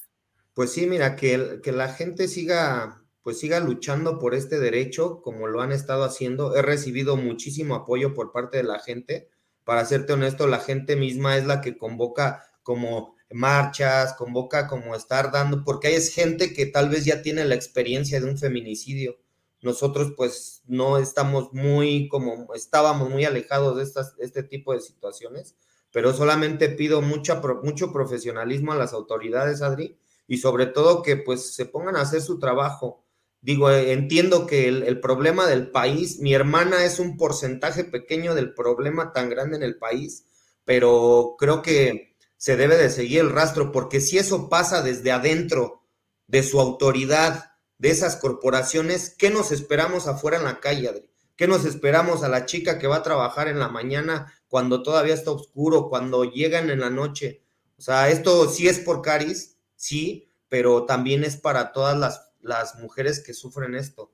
Pues 0.54 0.74
sí, 0.74 0.88
mira, 0.88 1.16
que, 1.16 1.60
que 1.64 1.72
la 1.72 1.90
gente 1.90 2.28
siga 2.28 3.02
pues 3.26 3.40
siga 3.40 3.60
luchando 3.60 4.20
por 4.20 4.36
este 4.36 4.60
derecho 4.60 5.20
como 5.24 5.48
lo 5.48 5.62
han 5.62 5.72
estado 5.72 6.04
haciendo. 6.04 6.56
He 6.56 6.62
recibido 6.62 7.18
muchísimo 7.18 7.74
apoyo 7.74 8.14
por 8.14 8.32
parte 8.32 8.58
de 8.58 8.64
la 8.64 8.78
gente. 8.78 9.32
Para 9.64 9.84
serte 9.84 10.14
honesto, 10.14 10.46
la 10.46 10.60
gente 10.60 10.96
misma 10.96 11.36
es 11.36 11.44
la 11.44 11.60
que 11.60 11.76
convoca 11.76 12.44
como 12.62 13.16
marchas, 13.32 14.14
convoca 14.14 14.68
como 14.68 14.96
estar 14.96 15.32
dando, 15.32 15.64
porque 15.64 15.88
hay 15.88 16.00
gente 16.02 16.54
que 16.54 16.68
tal 16.68 16.90
vez 16.90 17.04
ya 17.04 17.24
tiene 17.24 17.46
la 17.46 17.56
experiencia 17.56 18.20
de 18.20 18.30
un 18.30 18.38
feminicidio. 18.38 19.18
Nosotros 19.66 20.14
pues 20.16 20.62
no 20.68 21.00
estamos 21.00 21.52
muy 21.52 22.08
como 22.08 22.54
estábamos 22.54 23.10
muy 23.10 23.26
alejados 23.26 23.76
de 23.76 23.82
estas, 23.82 24.14
este 24.20 24.44
tipo 24.44 24.74
de 24.74 24.80
situaciones, 24.80 25.56
pero 25.92 26.14
solamente 26.14 26.70
pido 26.70 27.02
mucha, 27.02 27.42
mucho 27.64 27.92
profesionalismo 27.92 28.74
a 28.74 28.78
las 28.78 28.94
autoridades, 28.94 29.64
Adri, 29.64 29.98
y 30.28 30.38
sobre 30.38 30.68
todo 30.68 31.02
que 31.02 31.18
pues 31.18 31.56
se 31.56 31.66
pongan 31.66 31.96
a 31.96 32.02
hacer 32.02 32.22
su 32.22 32.38
trabajo. 32.38 33.04
Digo, 33.42 33.72
eh, 33.72 33.92
entiendo 33.94 34.46
que 34.46 34.68
el, 34.68 35.00
problema 35.00 35.48
del 35.48 35.72
país, 35.72 36.20
mi 36.20 36.36
hermana 36.36 36.86
es 36.86 37.00
un 37.00 37.18
porcentaje 37.18 37.86
pequeño 37.86 38.36
del 38.36 38.54
problema 38.54 39.14
tan 39.14 39.32
grande 39.32 39.58
en 39.58 39.64
el 39.64 39.80
país, 39.80 40.28
pero 40.64 41.38
creo 41.40 41.64
que 41.64 42.16
se 42.38 42.56
debe 42.56 42.78
de 42.78 42.92
seguir 42.92 43.22
el 43.22 43.32
rastro, 43.32 43.72
porque 43.72 44.00
si 44.00 44.20
eso 44.20 44.48
pasa 44.48 44.84
desde 44.84 45.12
adentro 45.12 45.82
de 46.28 46.44
su 46.44 46.62
autoridad, 46.62 47.55
de 47.78 47.90
esas 47.90 48.16
corporaciones, 48.16 49.16
¿qué 49.18 49.30
nos 49.30 49.52
esperamos 49.52 50.08
afuera 50.08 50.38
en 50.38 50.46
la 50.46 50.60
calle, 50.60 50.90
Adri? 50.90 51.10
¿Qué 51.36 51.48
nos 51.48 51.66
esperamos 51.66 52.24
a 52.24 52.30
la 52.30 52.46
chica 52.46 52.80
que 52.80 52.88
va 52.88 52.98
a 52.98 53.04
trabajar 53.04 53.48
en 53.48 53.60
la 53.60 53.68
mañana 53.68 54.34
cuando 54.48 54.84
todavía 54.84 55.14
está 55.14 55.32
oscuro, 55.32 55.90
cuando 55.90 56.24
llegan 56.24 56.70
en 56.70 56.80
la 56.80 56.90
noche? 56.90 57.44
O 57.78 57.82
sea, 57.82 58.10
esto 58.10 58.50
sí 58.50 58.68
es 58.70 58.80
por 58.80 59.02
Caris, 59.02 59.58
sí, 59.76 60.30
pero 60.48 60.86
también 60.86 61.26
es 61.26 61.36
para 61.36 61.74
todas 61.74 61.98
las 61.98 62.26
las 62.46 62.76
mujeres 62.76 63.22
que 63.24 63.34
sufren 63.34 63.76
esto. 63.76 64.12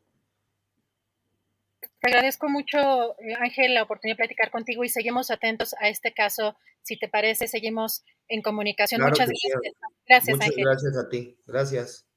Te 1.99 2.09
agradezco 2.09 2.49
mucho, 2.49 3.15
Ángel, 3.39 3.75
la 3.75 3.83
oportunidad 3.83 4.15
de 4.15 4.23
platicar 4.23 4.49
contigo 4.49 4.83
y 4.83 4.89
seguimos 4.89 5.29
atentos 5.29 5.75
a 5.79 5.89
este 5.89 6.13
caso. 6.13 6.55
Si 6.81 6.97
te 6.97 7.07
parece, 7.07 7.47
seguimos 7.47 8.03
en 8.27 8.41
comunicación. 8.41 9.01
Muchas 9.01 9.29
gracias. 9.29 9.59
Gracias, 10.07 10.37
Muchas 10.37 10.55
Gracias 10.55 10.97
a 10.97 11.09
ti. 11.09 11.37
Gracias. 11.45 12.10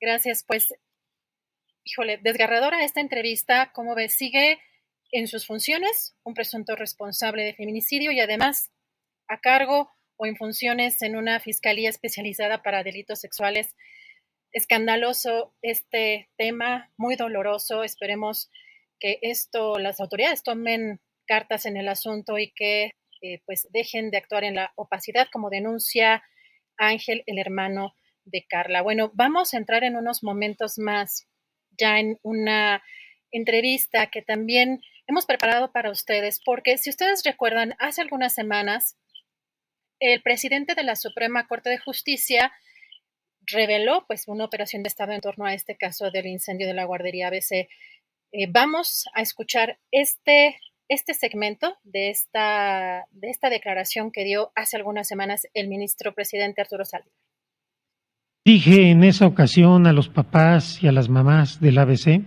Gracias. 0.00 0.44
Pues, 0.46 0.74
híjole, 1.84 2.18
desgarradora 2.22 2.84
esta 2.84 3.00
entrevista. 3.00 3.72
Como 3.72 3.94
ves, 3.94 4.14
sigue 4.14 4.60
en 5.12 5.28
sus 5.28 5.46
funciones 5.46 6.14
un 6.24 6.34
presunto 6.34 6.76
responsable 6.76 7.44
de 7.44 7.54
feminicidio 7.54 8.10
y 8.10 8.20
además 8.20 8.70
a 9.28 9.40
cargo 9.40 9.90
o 10.16 10.26
en 10.26 10.36
funciones 10.36 11.02
en 11.02 11.16
una 11.16 11.40
fiscalía 11.40 11.90
especializada 11.90 12.62
para 12.62 12.82
delitos 12.82 13.20
sexuales 13.20 13.74
escandaloso 14.52 15.54
este 15.60 16.30
tema, 16.38 16.90
muy 16.96 17.16
doloroso. 17.16 17.84
Esperemos 17.84 18.50
que 18.98 19.18
esto, 19.20 19.78
las 19.78 20.00
autoridades 20.00 20.42
tomen 20.42 21.00
cartas 21.26 21.66
en 21.66 21.76
el 21.76 21.88
asunto 21.88 22.38
y 22.38 22.52
que 22.52 22.92
eh, 23.22 23.42
pues 23.44 23.68
dejen 23.70 24.10
de 24.10 24.18
actuar 24.18 24.44
en 24.44 24.54
la 24.54 24.72
opacidad, 24.76 25.26
como 25.30 25.50
denuncia 25.50 26.22
Ángel, 26.78 27.22
el 27.26 27.38
hermano 27.38 27.94
de 28.26 28.44
Carla. 28.46 28.82
Bueno, 28.82 29.10
vamos 29.14 29.54
a 29.54 29.56
entrar 29.56 29.84
en 29.84 29.96
unos 29.96 30.22
momentos 30.22 30.78
más 30.78 31.26
ya 31.78 31.98
en 31.98 32.18
una 32.22 32.82
entrevista 33.32 34.06
que 34.08 34.22
también 34.22 34.82
hemos 35.06 35.26
preparado 35.26 35.72
para 35.72 35.90
ustedes, 35.90 36.40
porque 36.44 36.78
si 36.78 36.90
ustedes 36.90 37.22
recuerdan, 37.24 37.74
hace 37.78 38.02
algunas 38.02 38.34
semanas, 38.34 38.96
el 40.00 40.22
presidente 40.22 40.74
de 40.74 40.82
la 40.82 40.96
Suprema 40.96 41.46
Corte 41.46 41.70
de 41.70 41.78
Justicia 41.78 42.52
reveló 43.46 44.04
pues 44.06 44.26
una 44.28 44.44
operación 44.44 44.82
de 44.82 44.88
Estado 44.88 45.12
en 45.12 45.20
torno 45.20 45.46
a 45.46 45.54
este 45.54 45.76
caso 45.76 46.10
del 46.10 46.26
incendio 46.26 46.66
de 46.66 46.74
la 46.74 46.84
guardería 46.84 47.28
ABC. 47.28 47.68
Eh, 48.32 48.46
vamos 48.48 49.04
a 49.14 49.22
escuchar 49.22 49.78
este, 49.92 50.58
este 50.88 51.14
segmento 51.14 51.78
de 51.84 52.10
esta, 52.10 53.06
de 53.10 53.30
esta 53.30 53.48
declaración 53.48 54.10
que 54.10 54.24
dio 54.24 54.52
hace 54.56 54.76
algunas 54.76 55.06
semanas 55.06 55.46
el 55.54 55.68
ministro 55.68 56.14
presidente 56.14 56.60
Arturo 56.60 56.84
Saldívar. 56.84 57.25
Dije 58.46 58.92
en 58.92 59.02
esa 59.02 59.26
ocasión 59.26 59.88
a 59.88 59.92
los 59.92 60.08
papás 60.08 60.80
y 60.80 60.86
a 60.86 60.92
las 60.92 61.08
mamás 61.08 61.58
del 61.58 61.78
ABC 61.78 62.22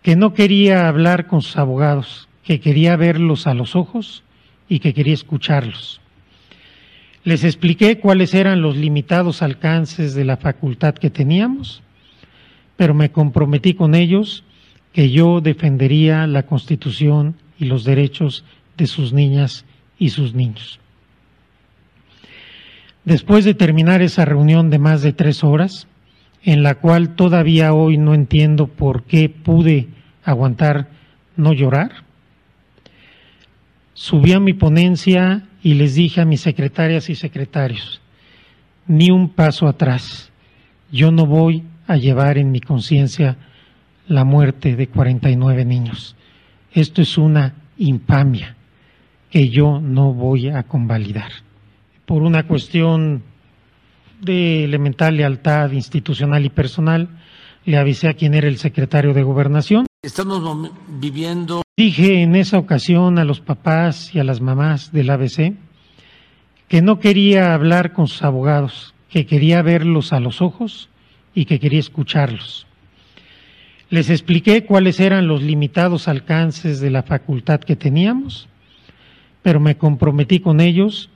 que 0.00 0.16
no 0.16 0.32
quería 0.32 0.88
hablar 0.88 1.26
con 1.26 1.42
sus 1.42 1.58
abogados, 1.58 2.30
que 2.42 2.60
quería 2.60 2.96
verlos 2.96 3.46
a 3.46 3.52
los 3.52 3.76
ojos 3.76 4.24
y 4.70 4.78
que 4.78 4.94
quería 4.94 5.12
escucharlos. 5.12 6.00
Les 7.24 7.44
expliqué 7.44 7.98
cuáles 7.98 8.32
eran 8.32 8.62
los 8.62 8.74
limitados 8.74 9.42
alcances 9.42 10.14
de 10.14 10.24
la 10.24 10.38
facultad 10.38 10.94
que 10.94 11.10
teníamos, 11.10 11.82
pero 12.78 12.94
me 12.94 13.12
comprometí 13.12 13.74
con 13.74 13.94
ellos 13.94 14.44
que 14.94 15.10
yo 15.10 15.42
defendería 15.42 16.26
la 16.26 16.44
Constitución 16.44 17.36
y 17.58 17.66
los 17.66 17.84
derechos 17.84 18.46
de 18.78 18.86
sus 18.86 19.12
niñas 19.12 19.66
y 19.98 20.08
sus 20.08 20.32
niños. 20.32 20.80
Después 23.04 23.44
de 23.44 23.54
terminar 23.54 24.00
esa 24.00 24.24
reunión 24.24 24.70
de 24.70 24.78
más 24.78 25.02
de 25.02 25.12
tres 25.12 25.42
horas, 25.42 25.88
en 26.44 26.62
la 26.62 26.76
cual 26.76 27.14
todavía 27.16 27.72
hoy 27.72 27.98
no 27.98 28.14
entiendo 28.14 28.68
por 28.68 29.04
qué 29.04 29.28
pude 29.28 29.88
aguantar 30.24 30.88
no 31.36 31.52
llorar, 31.52 32.04
subí 33.94 34.32
a 34.32 34.40
mi 34.40 34.52
ponencia 34.52 35.48
y 35.62 35.74
les 35.74 35.94
dije 35.94 36.20
a 36.20 36.24
mis 36.24 36.40
secretarias 36.40 37.10
y 37.10 37.14
secretarios, 37.14 38.00
ni 38.86 39.10
un 39.10 39.30
paso 39.30 39.66
atrás, 39.66 40.30
yo 40.90 41.10
no 41.10 41.26
voy 41.26 41.64
a 41.86 41.96
llevar 41.96 42.38
en 42.38 42.52
mi 42.52 42.60
conciencia 42.60 43.36
la 44.06 44.24
muerte 44.24 44.76
de 44.76 44.88
49 44.88 45.64
niños. 45.64 46.16
Esto 46.72 47.02
es 47.02 47.18
una 47.18 47.54
infamia 47.78 48.56
que 49.30 49.48
yo 49.48 49.80
no 49.80 50.12
voy 50.12 50.48
a 50.48 50.62
convalidar. 50.64 51.32
Por 52.12 52.24
una 52.24 52.46
cuestión 52.46 53.22
de 54.20 54.64
elemental 54.64 55.16
lealtad 55.16 55.72
institucional 55.72 56.44
y 56.44 56.50
personal, 56.50 57.08
le 57.64 57.78
avisé 57.78 58.06
a 58.06 58.12
quien 58.12 58.34
era 58.34 58.48
el 58.48 58.58
secretario 58.58 59.14
de 59.14 59.22
gobernación. 59.22 59.86
Estamos 60.02 60.70
viviendo. 61.00 61.62
Dije 61.74 62.20
en 62.20 62.36
esa 62.36 62.58
ocasión 62.58 63.18
a 63.18 63.24
los 63.24 63.40
papás 63.40 64.14
y 64.14 64.18
a 64.18 64.24
las 64.24 64.42
mamás 64.42 64.92
del 64.92 65.08
ABC 65.08 65.54
que 66.68 66.82
no 66.82 66.98
quería 66.98 67.54
hablar 67.54 67.94
con 67.94 68.08
sus 68.08 68.22
abogados, 68.24 68.92
que 69.08 69.24
quería 69.24 69.62
verlos 69.62 70.12
a 70.12 70.20
los 70.20 70.42
ojos 70.42 70.90
y 71.34 71.46
que 71.46 71.58
quería 71.58 71.80
escucharlos. 71.80 72.66
Les 73.88 74.10
expliqué 74.10 74.66
cuáles 74.66 75.00
eran 75.00 75.28
los 75.28 75.42
limitados 75.42 76.08
alcances 76.08 76.78
de 76.78 76.90
la 76.90 77.04
facultad 77.04 77.60
que 77.60 77.74
teníamos, 77.74 78.50
pero 79.40 79.60
me 79.60 79.78
comprometí 79.78 80.40
con 80.40 80.60
ellos 80.60 81.08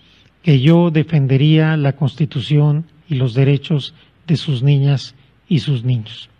que 0.46 0.60
yo 0.60 0.92
defendería 0.92 1.76
la 1.76 1.94
Constitución 1.94 2.84
y 3.08 3.16
los 3.16 3.34
derechos 3.34 3.94
de 4.28 4.36
sus 4.36 4.62
niñas 4.62 5.16
y 5.48 5.58
sus 5.58 5.82
niños. 5.82 6.30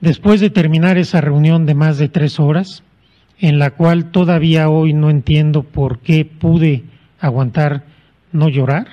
Después 0.00 0.40
de 0.40 0.48
terminar 0.48 0.96
esa 0.96 1.20
reunión 1.20 1.66
de 1.66 1.74
más 1.74 1.98
de 1.98 2.08
tres 2.08 2.40
horas, 2.40 2.82
en 3.38 3.58
la 3.58 3.72
cual 3.72 4.10
todavía 4.10 4.70
hoy 4.70 4.94
no 4.94 5.10
entiendo 5.10 5.64
por 5.64 5.98
qué 5.98 6.24
pude 6.24 6.84
aguantar 7.20 7.84
no 8.32 8.48
llorar, 8.48 8.86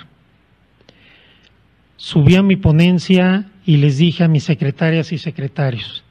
subí 1.95 2.35
a 2.35 2.43
mi 2.43 2.57
ponencia 2.57 3.45
y 3.65 3.77
les 3.77 3.97
dije 3.97 4.25
a 4.25 4.27
mis 4.27 4.43
secretarias 4.43 5.13
y 5.13 5.19
secretarios, 5.19 6.03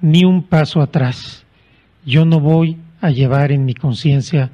ni 0.00 0.24
un 0.24 0.42
paso 0.42 0.80
atrás, 0.80 1.46
yo 2.04 2.24
no 2.24 2.40
voy 2.40 2.78
a 3.00 3.10
llevar 3.10 3.52
en 3.52 3.64
mi 3.64 3.74
conciencia 3.74 4.50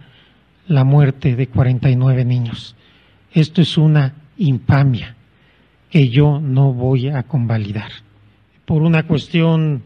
la 0.68 0.84
muerte 0.84 1.36
de 1.36 1.46
49 1.48 2.24
niños. 2.24 2.74
Esto 3.32 3.62
es 3.62 3.76
una 3.76 4.14
infamia 4.36 5.14
que 5.90 6.08
yo 6.08 6.40
no 6.40 6.72
voy 6.72 7.08
a 7.08 7.22
convalidar. 7.22 7.90
Por 8.64 8.82
una 8.82 9.04
cuestión 9.04 9.82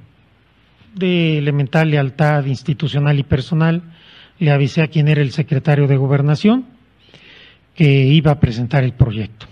de 0.95 1.39
elemental 1.39 1.91
lealtad 1.91 2.45
institucional 2.47 3.18
y 3.18 3.22
personal, 3.22 3.83
le 4.39 4.51
avisé 4.51 4.83
a 4.83 4.89
quien 4.89 5.09
era 5.09 5.20
el 5.20 5.33
secretario 5.33 5.87
de 5.87 5.97
gobernación 5.97 6.64
que 7.74 8.07
iba 8.07 8.33
a 8.33 8.41
presentar 8.41 8.83
el 8.85 8.93
proyecto. 8.93 9.47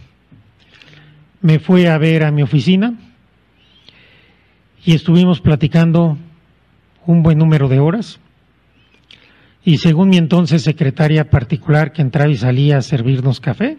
Me 1.41 1.59
fue 1.59 1.89
a 1.89 1.99
ver 1.99 2.25
a 2.25 2.33
mi 2.33 2.43
oficina 2.43 2.95
y 4.85 4.95
estuvimos 4.95 5.41
platicando 5.41 6.17
un 7.07 7.23
buen 7.23 7.39
número 7.39 7.69
de 7.69 7.79
horas 7.79 8.19
y 9.65 9.79
según 9.79 10.11
mi 10.11 10.17
entonces 10.17 10.63
secretaria 10.63 11.31
particular 11.31 11.93
que 11.93 12.03
entraba 12.03 12.31
y 12.31 12.37
salía 12.37 12.79
a 12.79 12.83
servirnos 12.83 13.41
café, 13.41 13.79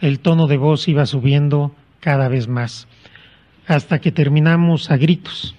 el 0.00 0.20
tono 0.20 0.46
de 0.46 0.56
voz 0.56 0.88
iba 0.88 1.06
subiendo 1.06 1.74
cada 2.00 2.28
vez 2.28 2.48
más, 2.48 2.88
hasta 3.66 4.00
que 4.00 4.10
terminamos 4.10 4.90
a 4.90 4.96
gritos. 4.96 5.54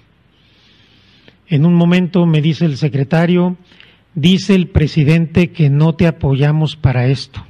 En 1.47 1.65
un 1.65 1.75
momento 1.75 2.25
me 2.25 2.41
dice 2.41 2.65
el 2.65 2.77
secretario, 2.77 3.57
dice 4.15 4.55
el 4.55 4.67
presidente 4.67 5.51
que 5.51 5.69
no 5.69 5.95
te 5.95 6.07
apoyamos 6.07 6.75
para 6.75 7.07
esto. 7.07 7.45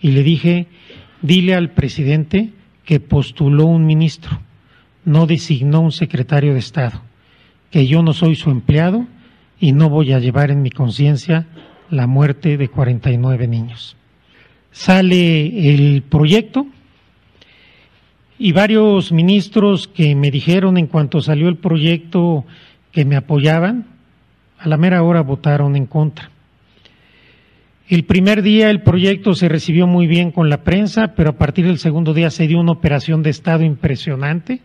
Y 0.00 0.12
le 0.12 0.22
dije, 0.22 0.68
dile 1.22 1.54
al 1.54 1.70
presidente 1.70 2.52
que 2.84 3.00
postuló 3.00 3.64
un 3.64 3.86
ministro, 3.86 4.40
no 5.04 5.26
designó 5.26 5.80
un 5.80 5.92
secretario 5.92 6.52
de 6.52 6.58
Estado, 6.58 7.00
que 7.70 7.86
yo 7.86 8.02
no 8.02 8.12
soy 8.12 8.36
su 8.36 8.50
empleado 8.50 9.06
y 9.64 9.72
no 9.72 9.88
voy 9.88 10.12
a 10.12 10.18
llevar 10.18 10.50
en 10.50 10.60
mi 10.60 10.68
conciencia 10.68 11.46
la 11.88 12.06
muerte 12.06 12.58
de 12.58 12.68
49 12.68 13.48
niños. 13.48 13.96
Sale 14.70 15.70
el 15.70 16.02
proyecto 16.02 16.66
y 18.38 18.52
varios 18.52 19.10
ministros 19.10 19.88
que 19.88 20.14
me 20.14 20.30
dijeron 20.30 20.76
en 20.76 20.86
cuanto 20.86 21.22
salió 21.22 21.48
el 21.48 21.56
proyecto 21.56 22.44
que 22.92 23.06
me 23.06 23.16
apoyaban, 23.16 23.86
a 24.58 24.68
la 24.68 24.76
mera 24.76 25.02
hora 25.02 25.22
votaron 25.22 25.76
en 25.76 25.86
contra. 25.86 26.30
El 27.88 28.04
primer 28.04 28.42
día 28.42 28.68
el 28.68 28.82
proyecto 28.82 29.32
se 29.32 29.48
recibió 29.48 29.86
muy 29.86 30.06
bien 30.06 30.30
con 30.30 30.50
la 30.50 30.62
prensa, 30.62 31.14
pero 31.14 31.30
a 31.30 31.38
partir 31.38 31.64
del 31.64 31.78
segundo 31.78 32.12
día 32.12 32.28
se 32.28 32.46
dio 32.46 32.60
una 32.60 32.72
operación 32.72 33.22
de 33.22 33.30
Estado 33.30 33.64
impresionante 33.64 34.60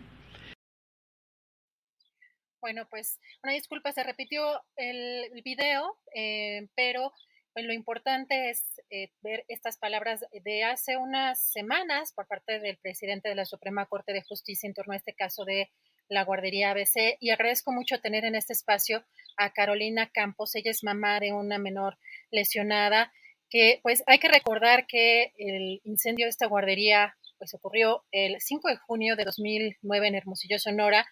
bueno, 2.70 2.86
pues 2.90 3.20
una 3.44 3.54
disculpa, 3.54 3.92
se 3.92 4.04
repitió 4.04 4.62
el, 4.76 5.30
video, 5.44 5.98
eh, 6.14 6.68
pero 6.76 7.14
pues, 7.54 7.66
lo 7.66 7.74
importante 7.74 8.50
es 8.50 8.64
eh, 8.90 9.12
ver 9.22 9.46
estas 9.48 9.78
palabras 9.78 10.26
de 10.32 10.64
hace 10.64 10.98
unas 10.98 11.42
semanas 11.42 12.14
por 12.14 12.28
parte 12.28 12.60
del 12.60 12.78
presidente 12.78 13.30
de 13.30 13.36
la 13.36 13.46
Suprema 13.46 13.86
Corte 13.86 14.14
de 14.14 14.24
Justicia 14.24 14.68
en 14.68 14.74
torno 14.74 14.94
a 14.94 14.98
este 14.98 15.14
caso 15.14 15.46
de 15.46 15.70
la 16.10 16.24
guardería 16.24 16.72
ABC 16.72 17.18
y 17.20 17.30
agradezco 17.30 17.72
mucho 17.72 18.02
tener 18.02 18.26
en 18.26 18.36
este 18.36 18.54
espacio 18.54 19.06
a 19.38 19.54
Carolina 19.54 20.10
Campos, 20.12 20.56
ella 20.56 20.72
es 20.72 20.84
mamá 20.84 21.20
de 21.20 21.34
una 21.34 21.60
menor 21.60 21.98
lesionada, 22.32 23.12
que 23.50 23.80
pues 23.84 24.04
hay 24.08 24.20
que 24.20 24.28
recordar 24.28 24.86
que 24.88 25.34
el 25.38 25.82
incendio 25.84 26.26
de 26.26 26.32
esta 26.32 26.48
guardería 26.48 27.16
pues 27.38 27.54
ocurrió 27.54 28.04
el 28.12 28.40
5 28.40 28.68
de 28.70 28.78
junio 28.78 29.16
de 29.16 29.24
2009 29.24 30.08
en 30.08 30.16
Hermosillo, 30.16 30.60
Sonora, 30.60 31.08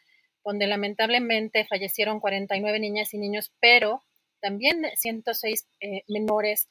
donde 0.47 0.65
lamentablemente 0.65 1.65
fallecieron 1.65 2.21
49 2.21 2.79
niñas 2.79 3.13
y 3.13 3.17
niños, 3.17 3.51
pero 3.59 4.05
también 4.39 4.85
106 4.95 5.67
eh, 5.81 6.03
menores 6.07 6.69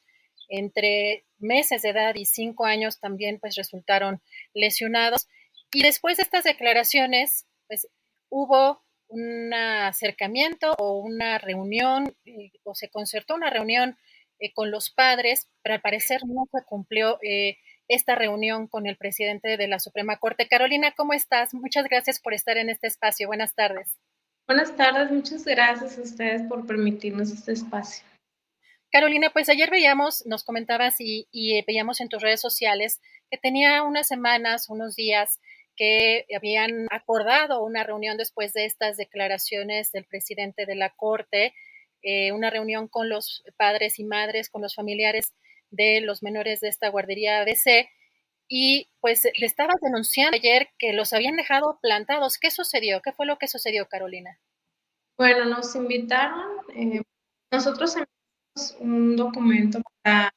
entre 0.49 1.27
meses 1.39 1.83
de 1.83 1.91
edad 1.91 2.15
y 2.15 2.25
5 2.25 2.65
años 2.65 3.01
también 3.01 3.39
pues 3.39 3.55
resultaron 3.55 4.23
lesionados. 4.55 5.29
Y 5.75 5.83
después 5.83 6.17
de 6.17 6.23
estas 6.23 6.45
declaraciones, 6.45 7.45
pues 7.69 7.87
hubo 8.31 8.83
un 9.09 9.53
acercamiento 9.53 10.75
o 10.79 11.01
una 11.01 11.37
reunión, 11.37 12.17
eh, 12.25 12.53
o 12.63 12.75
se 12.75 12.89
concertó 12.89 13.35
una 13.35 13.51
reunión 13.51 13.99
eh, 14.39 14.55
con 14.55 14.71
los 14.71 14.89
padres, 14.89 15.51
pero 15.63 15.75
al 15.75 15.83
parecer 15.83 16.23
no 16.25 16.49
se 16.51 16.65
cumplió 16.65 17.19
esta 17.89 18.15
reunión 18.15 18.67
con 18.67 18.87
el 18.87 18.97
presidente 18.97 19.57
de 19.57 19.69
la 19.69 19.79
Suprema 19.79 20.17
Corte. 20.19 20.49
Carolina, 20.49 20.93
¿cómo 20.97 21.13
estás? 21.13 21.55
Muchas 21.55 21.85
gracias 21.85 22.21
por 22.21 22.35
estar 22.35 22.57
en 22.57 22.71
este 22.71 22.87
espacio. 22.87 23.29
Buenas 23.29 23.55
tardes. 23.55 23.97
Buenas 24.47 24.77
tardes, 24.77 25.11
muchas 25.11 25.45
gracias 25.45 25.99
a 25.99 26.03
ustedes 26.03 26.43
por 26.43 26.67
permitirnos 26.67 27.31
este 27.33 27.53
espacio. 27.53 28.05
Carolina, 28.93 29.31
pues 29.31 29.49
ayer 29.49 29.71
veíamos, 29.71 30.25
nos 30.27 30.45
comentabas 30.45 30.97
y, 31.01 31.27
veíamos 31.67 32.01
en 32.01 32.09
tus 32.09 32.23
redes 32.23 32.41
sociales 32.41 33.01
que 33.31 33.39
tenía 33.39 33.83
unas 33.83 34.07
semanas, 34.07 34.69
unos 34.69 34.95
días 34.95 35.41
que 35.75 36.27
habían 36.35 36.87
acordado 36.91 37.63
una 37.65 37.83
reunión 37.83 38.17
después 38.17 38.53
de 38.53 38.65
estas 38.65 38.97
declaraciones 38.97 39.91
del 39.93 40.05
presidente 40.05 40.65
de 40.65 40.77
la 40.77 40.91
Corte, 40.91 41.53
eh, 42.03 42.33
una 42.33 42.49
reunión 42.49 42.89
con 42.89 43.09
los 43.09 43.45
padres 43.57 43.99
y 43.99 44.05
madres, 44.05 44.49
con 44.49 44.63
los 44.63 44.75
familiares 44.75 45.35
de 45.71 46.01
los 46.01 46.23
menores 46.23 46.61
de 46.61 46.69
esta 46.69 46.89
guardería 46.89 47.41
ABC. 47.41 47.89
Y 48.49 48.89
pues 49.01 49.25
le 49.37 49.47
estaba 49.47 49.75
denunciando 49.83 50.37
ayer 50.37 50.69
que 50.79 50.93
los 50.93 51.13
habían 51.13 51.37
dejado 51.37 51.79
plantados. 51.83 52.39
¿Qué 52.39 52.51
sucedió? 52.51 53.01
¿Qué 53.03 53.13
fue 53.13 53.27
lo 53.27 53.39
que 53.39 53.49
sucedió, 53.49 53.87
Carolina? 53.89 54.39
Bueno, 55.19 55.47
nos 55.47 55.75
invitaron, 55.75 56.51
eh, 56.75 57.03
nosotros 57.51 57.97
enviamos 57.97 58.77
un 58.81 59.17
documento 59.17 59.81
para 60.03 60.31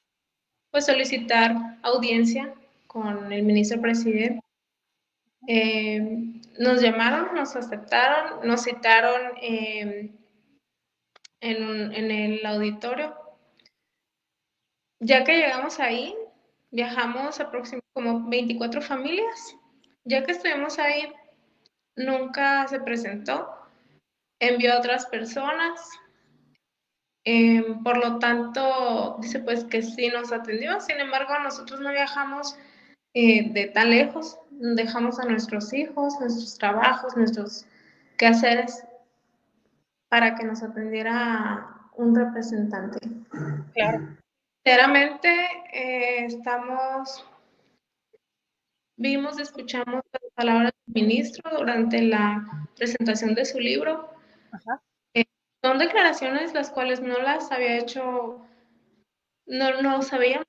pues, 0.71 0.85
solicitar 0.85 1.53
audiencia 1.83 2.53
con 2.87 3.31
el 3.31 3.43
ministro 3.43 3.81
presidente. 3.81 4.39
Eh, 5.47 6.01
nos 6.59 6.81
llamaron, 6.81 7.35
nos 7.35 7.55
aceptaron, 7.55 8.47
nos 8.47 8.63
citaron 8.63 9.21
eh, 9.41 10.11
en, 11.41 11.93
en 11.93 12.11
el 12.11 12.45
auditorio. 12.45 13.18
Ya 14.99 15.23
que 15.23 15.37
llegamos 15.37 15.79
ahí, 15.79 16.15
viajamos 16.71 17.39
aproximadamente 17.39 17.87
como 17.93 18.29
24 18.29 18.81
familias. 18.81 19.55
Ya 20.03 20.23
que 20.23 20.31
estuvimos 20.31 20.79
ahí, 20.79 21.11
nunca 21.95 22.67
se 22.67 22.79
presentó, 22.79 23.49
envió 24.39 24.73
a 24.73 24.79
otras 24.79 25.05
personas. 25.05 25.79
Em, 27.25 27.83
por 27.83 27.97
lo 27.97 28.17
tanto, 28.19 29.17
dice 29.21 29.39
pues 29.39 29.65
que 29.65 29.81
sí 29.81 30.09
nos 30.09 30.31
atendió. 30.31 30.79
Sin 30.79 30.99
embargo, 30.99 31.37
nosotros 31.39 31.79
no 31.79 31.91
viajamos 31.91 32.57
eh, 33.13 33.51
de 33.51 33.67
tan 33.67 33.91
lejos. 33.91 34.39
Dejamos 34.51 35.19
a 35.19 35.25
nuestros 35.25 35.73
hijos, 35.73 36.19
nuestros 36.19 36.57
trabajos, 36.57 37.15
nuestros 37.15 37.65
quehaceres 38.17 38.83
para 40.09 40.35
que 40.35 40.43
nos 40.43 40.63
atendiera 40.63 41.67
un 41.95 42.15
representante. 42.15 42.99
Claro. 43.73 44.18
Sinceramente, 44.69 45.29
eh, 45.73 46.25
estamos, 46.25 47.25
vimos, 48.97 49.39
escuchamos 49.39 50.03
las 50.11 50.31
palabras 50.35 50.71
del 50.85 51.03
ministro 51.05 51.57
durante 51.57 52.03
la 52.03 52.67
presentación 52.75 53.33
de 53.33 53.45
su 53.45 53.59
libro. 53.59 54.13
Eh, 55.15 55.25
son 55.63 55.79
declaraciones 55.79 56.53
las 56.53 56.69
cuales 56.69 57.01
no 57.01 57.17
las 57.17 57.51
había 57.51 57.79
hecho, 57.79 58.45
no, 59.47 59.81
no 59.81 60.03
sabíamos. 60.03 60.45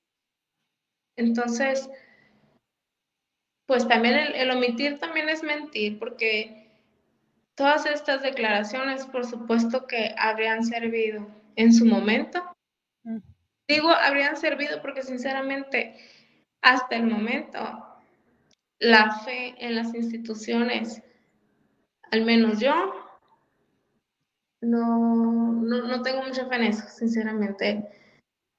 Entonces, 1.15 1.89
pues 3.65 3.87
también 3.87 4.13
el, 4.13 4.35
el 4.35 4.51
omitir 4.51 4.99
también 4.99 5.29
es 5.29 5.41
mentir, 5.41 5.97
porque 5.97 6.69
Todas 7.55 7.85
estas 7.85 8.21
declaraciones, 8.21 9.05
por 9.07 9.25
supuesto 9.25 9.85
que 9.85 10.15
habrían 10.17 10.63
servido 10.63 11.27
en 11.55 11.73
su 11.73 11.85
momento. 11.85 12.51
Digo, 13.71 13.89
habrían 13.89 14.35
servido 14.35 14.81
porque 14.81 15.01
sinceramente, 15.01 15.95
hasta 16.61 16.95
el 16.97 17.03
momento, 17.03 17.59
la 18.79 19.19
fe 19.19 19.55
en 19.59 19.75
las 19.75 19.93
instituciones, 19.95 21.01
al 22.11 22.25
menos 22.25 22.59
yo, 22.59 22.73
no, 24.61 25.53
no, 25.53 25.87
no 25.87 26.01
tengo 26.01 26.23
mucha 26.23 26.47
fe 26.47 26.55
en 26.55 26.63
eso, 26.63 26.87
sinceramente. 26.89 27.87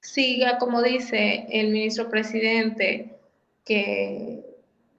Siga, 0.01 0.57
como 0.57 0.81
dice 0.81 1.45
el 1.49 1.71
ministro 1.71 2.09
presidente, 2.09 3.15
que 3.63 4.43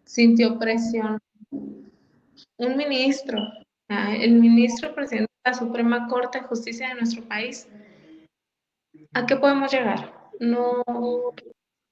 sintió 0.04 0.58
presión. 0.58 1.18
Un 1.50 2.76
ministro 2.76 3.38
el 3.88 4.34
ministro 4.34 4.94
presidente 4.94 5.30
de 5.44 5.50
la 5.50 5.58
Suprema 5.58 6.08
Corte 6.08 6.40
de 6.40 6.46
Justicia 6.46 6.88
de 6.88 6.94
nuestro 6.94 7.22
país, 7.24 7.68
¿a 9.14 9.26
qué 9.26 9.36
podemos 9.36 9.72
llegar? 9.72 10.12
No, 10.40 10.82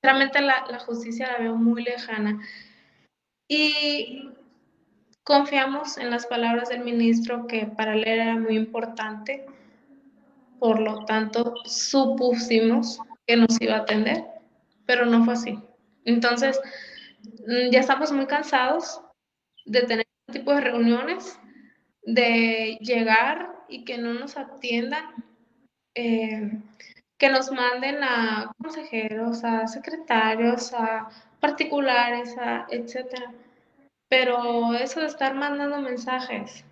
realmente 0.02 0.40
la, 0.40 0.78
justicia 0.80 1.32
la 1.32 1.38
veo 1.38 1.56
muy 1.56 1.82
lejana. 1.84 2.40
Y 3.48 4.30
confiamos 5.24 5.98
en 5.98 6.10
las 6.10 6.26
palabras 6.26 6.68
del 6.68 6.84
ministro 6.84 7.46
que 7.46 7.66
para 7.66 7.94
él 7.94 8.06
era 8.06 8.36
muy 8.36 8.56
importante, 8.56 9.46
por 10.58 10.80
lo 10.80 11.04
tanto 11.04 11.54
supusimos 11.64 12.98
que 13.26 13.36
nos 13.36 13.60
iba 13.60 13.76
a 13.76 13.80
atender, 13.80 14.24
pero 14.86 15.06
no 15.06 15.24
fue 15.24 15.34
así. 15.34 15.58
Entonces, 16.04 16.60
ya 17.70 17.80
estamos 17.80 18.12
muy 18.12 18.26
cansados 18.26 19.00
de 19.64 19.82
tener 19.82 20.06
este 20.26 20.40
tipo 20.40 20.54
de 20.54 20.60
reuniones 20.60 21.38
de 22.04 22.78
llegar 22.80 23.54
y 23.68 23.84
que 23.84 23.98
no 23.98 24.12
nos 24.14 24.36
atiendan, 24.36 25.04
eh, 25.94 26.50
que 27.22 27.28
nos 27.28 27.52
manden 27.52 28.02
a 28.02 28.52
consejeros, 28.60 29.44
a 29.44 29.68
secretarios, 29.68 30.72
a 30.74 31.08
particulares, 31.38 32.36
a 32.36 32.66
etcétera. 32.68 33.32
Pero 34.08 34.74
eso 34.74 34.98
de 34.98 35.06
estar 35.06 35.32
mandando 35.32 35.80
mensajes 35.80 36.64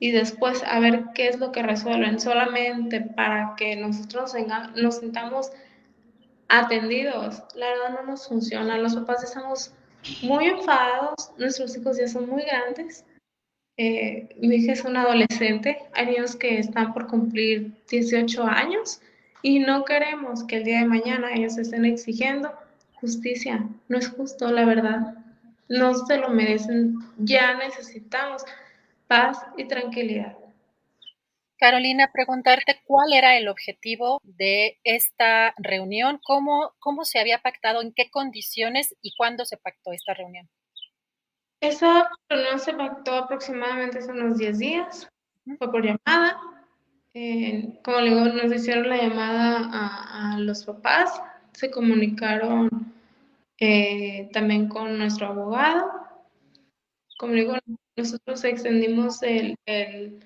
y 0.00 0.10
después 0.10 0.64
a 0.66 0.80
ver 0.80 1.04
qué 1.14 1.28
es 1.28 1.38
lo 1.38 1.52
que 1.52 1.62
resuelven 1.62 2.18
solamente 2.18 3.02
para 3.02 3.56
que 3.58 3.76
nosotros 3.76 4.32
nos 4.74 5.00
sintamos 5.00 5.52
atendidos, 6.48 7.42
la 7.54 7.68
verdad 7.68 7.90
no 7.90 8.02
nos 8.04 8.26
funciona. 8.26 8.78
Los 8.78 8.94
papás 8.94 9.22
estamos 9.22 9.74
muy 10.22 10.46
enfadados, 10.46 11.30
nuestros 11.36 11.76
hijos 11.76 11.98
ya 11.98 12.08
son 12.08 12.26
muy 12.30 12.42
grandes 12.44 13.04
eh, 13.76 14.28
mi 14.38 14.56
hija 14.56 14.72
es 14.72 14.84
una 14.84 15.02
adolescente, 15.02 15.78
hay 15.94 16.06
niños 16.06 16.36
que 16.36 16.60
están 16.60 16.94
por 16.94 17.08
cumplir 17.08 17.72
18 17.90 18.44
años 18.44 19.00
y 19.44 19.58
no 19.58 19.84
queremos 19.84 20.42
que 20.44 20.56
el 20.56 20.64
día 20.64 20.78
de 20.78 20.86
mañana 20.86 21.34
ellos 21.34 21.58
estén 21.58 21.84
exigiendo 21.84 22.50
justicia. 22.94 23.68
No 23.88 23.98
es 23.98 24.08
justo, 24.08 24.50
la 24.50 24.64
verdad. 24.64 25.18
No 25.68 25.92
se 26.06 26.16
lo 26.16 26.30
merecen. 26.30 26.94
Ya 27.18 27.54
necesitamos 27.54 28.42
paz 29.06 29.38
y 29.58 29.66
tranquilidad. 29.66 30.34
Carolina, 31.58 32.10
preguntarte 32.10 32.80
cuál 32.86 33.12
era 33.12 33.36
el 33.36 33.48
objetivo 33.48 34.18
de 34.24 34.78
esta 34.82 35.52
reunión, 35.58 36.20
cómo, 36.24 36.72
cómo 36.78 37.04
se 37.04 37.18
había 37.18 37.42
pactado, 37.42 37.82
en 37.82 37.92
qué 37.92 38.08
condiciones 38.10 38.96
y 39.02 39.14
cuándo 39.14 39.44
se 39.44 39.58
pactó 39.58 39.92
esta 39.92 40.14
reunión. 40.14 40.48
Esa 41.60 42.10
reunión 42.30 42.58
se 42.58 42.72
pactó 42.72 43.12
aproximadamente 43.12 43.98
hace 43.98 44.10
unos 44.10 44.38
10 44.38 44.58
días, 44.58 45.06
fue 45.58 45.70
por 45.70 45.84
llamada. 45.84 46.53
Eh, 47.16 47.78
como 47.84 48.00
le 48.00 48.10
digo, 48.10 48.24
nos 48.24 48.52
hicieron 48.52 48.88
la 48.88 48.96
llamada 48.96 49.70
a, 50.32 50.38
los 50.40 50.64
papás, 50.64 51.22
se 51.52 51.70
comunicaron 51.70 52.92
eh, 53.60 54.28
también 54.32 54.68
con 54.68 54.98
nuestro 54.98 55.28
abogado. 55.28 55.92
Como 57.16 57.34
le 57.34 57.42
digo, 57.42 57.54
nosotros 57.96 58.42
extendimos 58.42 59.22
el, 59.22 59.56
el, 59.66 60.20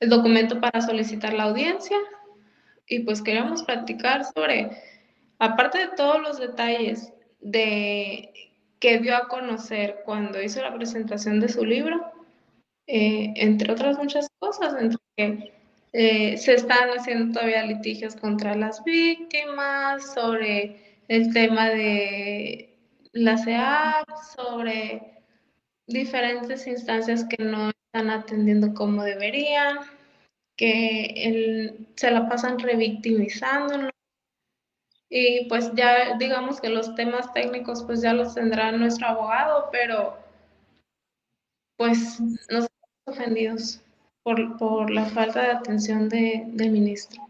documento 0.00 0.60
para 0.60 0.82
solicitar 0.82 1.32
la 1.32 1.44
audiencia 1.44 1.96
y 2.86 3.00
pues 3.00 3.22
queríamos 3.22 3.62
platicar 3.62 4.24
sobre, 4.24 4.70
aparte 5.38 5.78
de 5.78 5.88
todos 5.96 6.20
los 6.20 6.38
detalles 6.38 7.10
de 7.40 8.52
que 8.80 8.98
dio 8.98 9.16
a 9.16 9.28
conocer 9.28 10.02
cuando 10.04 10.42
hizo 10.42 10.62
la 10.62 10.74
presentación 10.74 11.40
de 11.40 11.48
su 11.48 11.64
libro, 11.64 12.12
eh, 12.86 13.32
entre 13.36 13.72
otras 13.72 13.96
muchas 13.96 14.28
cosas, 14.38 14.74
entre 14.78 14.98
que 15.16 15.57
eh, 15.92 16.36
se 16.36 16.54
están 16.54 16.90
haciendo 16.90 17.32
todavía 17.32 17.64
litigios 17.64 18.16
contra 18.16 18.54
las 18.54 18.82
víctimas, 18.84 20.14
sobre 20.14 21.02
el 21.08 21.32
tema 21.32 21.70
de 21.70 22.76
la 23.12 23.38
CEAP, 23.38 24.06
sobre 24.36 25.22
diferentes 25.86 26.66
instancias 26.66 27.24
que 27.24 27.42
no 27.42 27.70
están 27.70 28.10
atendiendo 28.10 28.74
como 28.74 29.02
deberían, 29.02 29.78
que 30.56 31.86
se 31.96 32.10
la 32.10 32.28
pasan 32.28 32.58
revictimizando 32.58 33.90
y 35.10 35.46
pues 35.48 35.72
ya 35.74 36.18
digamos 36.18 36.60
que 36.60 36.68
los 36.68 36.94
temas 36.94 37.32
técnicos 37.32 37.82
pues 37.84 38.02
ya 38.02 38.12
los 38.12 38.34
tendrá 38.34 38.72
nuestro 38.72 39.08
abogado, 39.08 39.68
pero 39.72 40.18
pues 41.76 42.20
nos 42.50 42.66
ofendidos 43.06 43.80
por, 44.28 44.58
por 44.58 44.90
la 44.90 45.06
falta 45.06 45.42
de 45.42 45.52
atención 45.52 46.10
de, 46.10 46.42
del 46.48 46.70
ministro. 46.70 47.26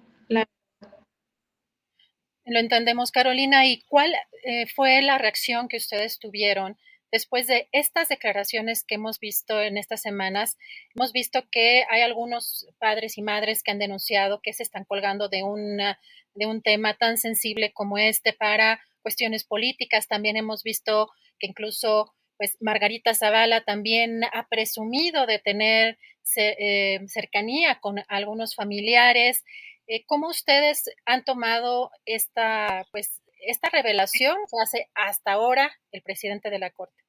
Lo 2.44 2.58
entendemos, 2.58 3.12
Carolina. 3.12 3.66
¿Y 3.66 3.82
cuál 3.82 4.12
eh, 4.42 4.66
fue 4.74 5.00
la 5.02 5.16
reacción 5.16 5.68
que 5.68 5.76
ustedes 5.76 6.18
tuvieron 6.18 6.76
después 7.12 7.46
de 7.46 7.68
estas 7.70 8.08
declaraciones 8.08 8.82
que 8.84 8.96
hemos 8.96 9.20
visto 9.20 9.60
en 9.60 9.76
estas 9.78 10.02
semanas? 10.02 10.56
Hemos 10.96 11.12
visto 11.12 11.44
que 11.52 11.84
hay 11.88 12.00
algunos 12.00 12.66
padres 12.78 13.16
y 13.16 13.22
madres 13.22 13.62
que 13.62 13.70
han 13.70 13.78
denunciado 13.78 14.40
que 14.42 14.52
se 14.52 14.64
están 14.64 14.84
colgando 14.84 15.28
de 15.28 15.44
una 15.44 16.00
de 16.34 16.46
un 16.46 16.62
tema 16.62 16.94
tan 16.94 17.16
sensible 17.16 17.72
como 17.72 17.98
este 17.98 18.32
para 18.32 18.80
cuestiones 19.02 19.44
políticas. 19.44 20.08
También 20.08 20.36
hemos 20.36 20.64
visto 20.64 21.10
que 21.38 21.46
incluso 21.46 22.14
pues 22.38 22.56
Margarita 22.60 23.14
Zavala 23.14 23.64
también 23.64 24.22
ha 24.32 24.46
presumido 24.48 25.26
de 25.26 25.40
tener 25.40 25.98
eh, 26.36 27.00
cercanía 27.08 27.80
con 27.80 27.96
algunos 28.08 28.54
familiares. 28.54 29.44
Eh, 29.88 30.04
¿Cómo 30.06 30.28
ustedes 30.28 30.88
han 31.04 31.24
tomado 31.24 31.90
esta, 32.06 32.86
pues, 32.92 33.20
esta 33.40 33.68
revelación 33.70 34.36
que 34.50 34.62
hace 34.62 34.90
hasta 34.94 35.32
ahora 35.32 35.72
el 35.90 36.02
presidente 36.02 36.48
de 36.48 36.60
la 36.60 36.70
Corte? 36.70 37.02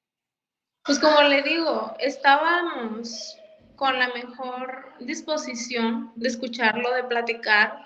Pues 0.84 0.98
como 0.98 1.22
le 1.22 1.44
digo, 1.44 1.96
estábamos 2.00 3.38
con 3.76 4.00
la 4.00 4.08
mejor 4.10 4.94
disposición 5.00 6.12
de 6.16 6.28
escucharlo, 6.28 6.92
de 6.94 7.04
platicar, 7.04 7.86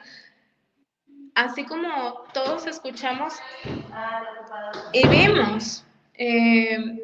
así 1.36 1.66
como 1.66 2.24
todos 2.34 2.66
escuchamos 2.68 3.34
y 4.94 5.08
vimos. 5.08 5.84
Eh, 6.16 7.00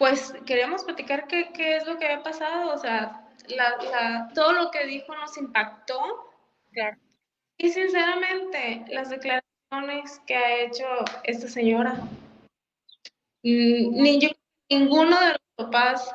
pues 0.00 0.32
queríamos 0.46 0.82
platicar 0.82 1.26
qué, 1.28 1.50
qué, 1.52 1.76
es 1.76 1.86
lo 1.86 1.98
que 1.98 2.06
había 2.06 2.22
pasado, 2.22 2.72
o 2.72 2.78
sea, 2.78 3.28
todo 4.34 4.52
lo 4.54 4.70
que 4.70 4.86
dijo 4.86 5.14
nos 5.14 5.36
impactó. 5.36 6.00
Claro. 6.72 6.96
Y 7.58 7.68
sinceramente, 7.68 8.86
las 8.88 9.10
declaraciones 9.10 10.18
que 10.26 10.34
ha 10.34 10.60
hecho 10.60 10.86
esta 11.24 11.48
señora, 11.48 11.96
mm, 13.42 14.02
ni 14.02 14.20
yo, 14.20 14.30
ninguno 14.70 15.20
de 15.20 15.32
los 15.32 15.40
papás, 15.56 16.14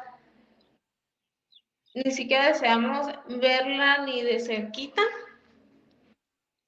ni 1.94 2.10
siquiera 2.10 2.48
deseamos 2.48 3.08
verla 3.40 4.00
ni 4.00 4.24
de 4.24 4.40
cerquita. 4.40 5.04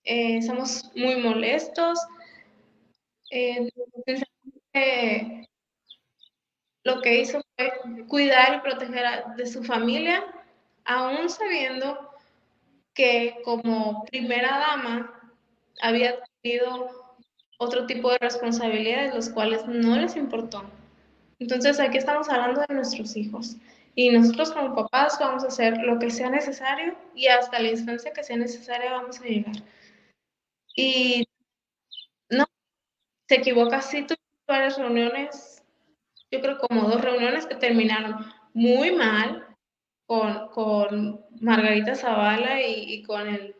Eh, 0.03 0.39
somos 0.43 0.91
muy 0.93 1.15
molestos. 1.15 1.99
Eh, 3.32 3.72
lo 6.88 7.02
que 7.02 7.20
hizo 7.20 7.42
fue 7.58 7.74
cuidar 8.08 8.56
y 8.56 8.62
proteger 8.62 9.26
de 9.36 9.46
su 9.46 9.62
familia, 9.62 10.24
aún 10.86 11.30
sabiendo 11.30 12.12
que 12.94 13.42
como 13.44 14.06
primera 14.06 14.58
dama 14.58 15.14
había 15.82 16.16
tenido 16.42 17.18
otro 17.60 17.86
tipo 17.88 18.10
de 18.12 18.18
responsabilidades, 18.20 19.14
los 19.14 19.30
cuales 19.30 19.68
no 19.68 19.98
les 19.98 20.16
importó. 20.16 20.64
Entonces 21.40 21.78
aquí 21.82 21.98
estamos 21.98 22.30
hablando 22.30 22.62
de 22.62 22.74
nuestros 22.74 23.18
hijos 23.18 23.58
y 23.94 24.10
nosotros 24.10 24.52
como 24.52 24.74
papás 24.74 25.18
vamos 25.20 25.44
a 25.44 25.48
hacer 25.48 25.78
lo 25.80 26.00
que 26.00 26.10
sea 26.10 26.30
necesario 26.30 26.96
y 27.14 27.28
hasta 27.28 27.60
la 27.60 27.70
instancia 27.70 28.14
que 28.14 28.24
sea 28.24 28.38
necesaria 28.38 28.94
vamos 28.94 29.20
a 29.20 29.26
llegar. 29.26 29.56
Y 30.74 31.28
no, 32.30 32.46
se 33.28 33.36
equivoca, 33.36 33.82
sí 33.82 34.04
tuve 34.04 34.18
varias 34.48 34.78
reuniones 34.78 35.57
yo 36.32 36.42
creo 36.42 36.58
como 36.58 36.90
dos 36.90 37.02
reuniones 37.02 37.46
que 37.46 37.56
terminaron 37.56 38.26
muy 38.54 38.92
mal 38.92 39.46
con, 40.06 40.50
con 40.50 41.26
Margarita 41.40 41.96
Zavala 41.96 42.62
y, 42.62 43.04
con 43.04 43.28
el 43.28 43.56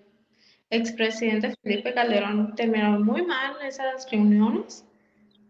expresidente 0.70 1.54
Felipe 1.62 1.94
Calderón. 1.94 2.56
Terminaron 2.56 3.04
muy 3.06 3.24
mal 3.26 3.56
esas 3.66 4.10
reuniones. 4.12 4.86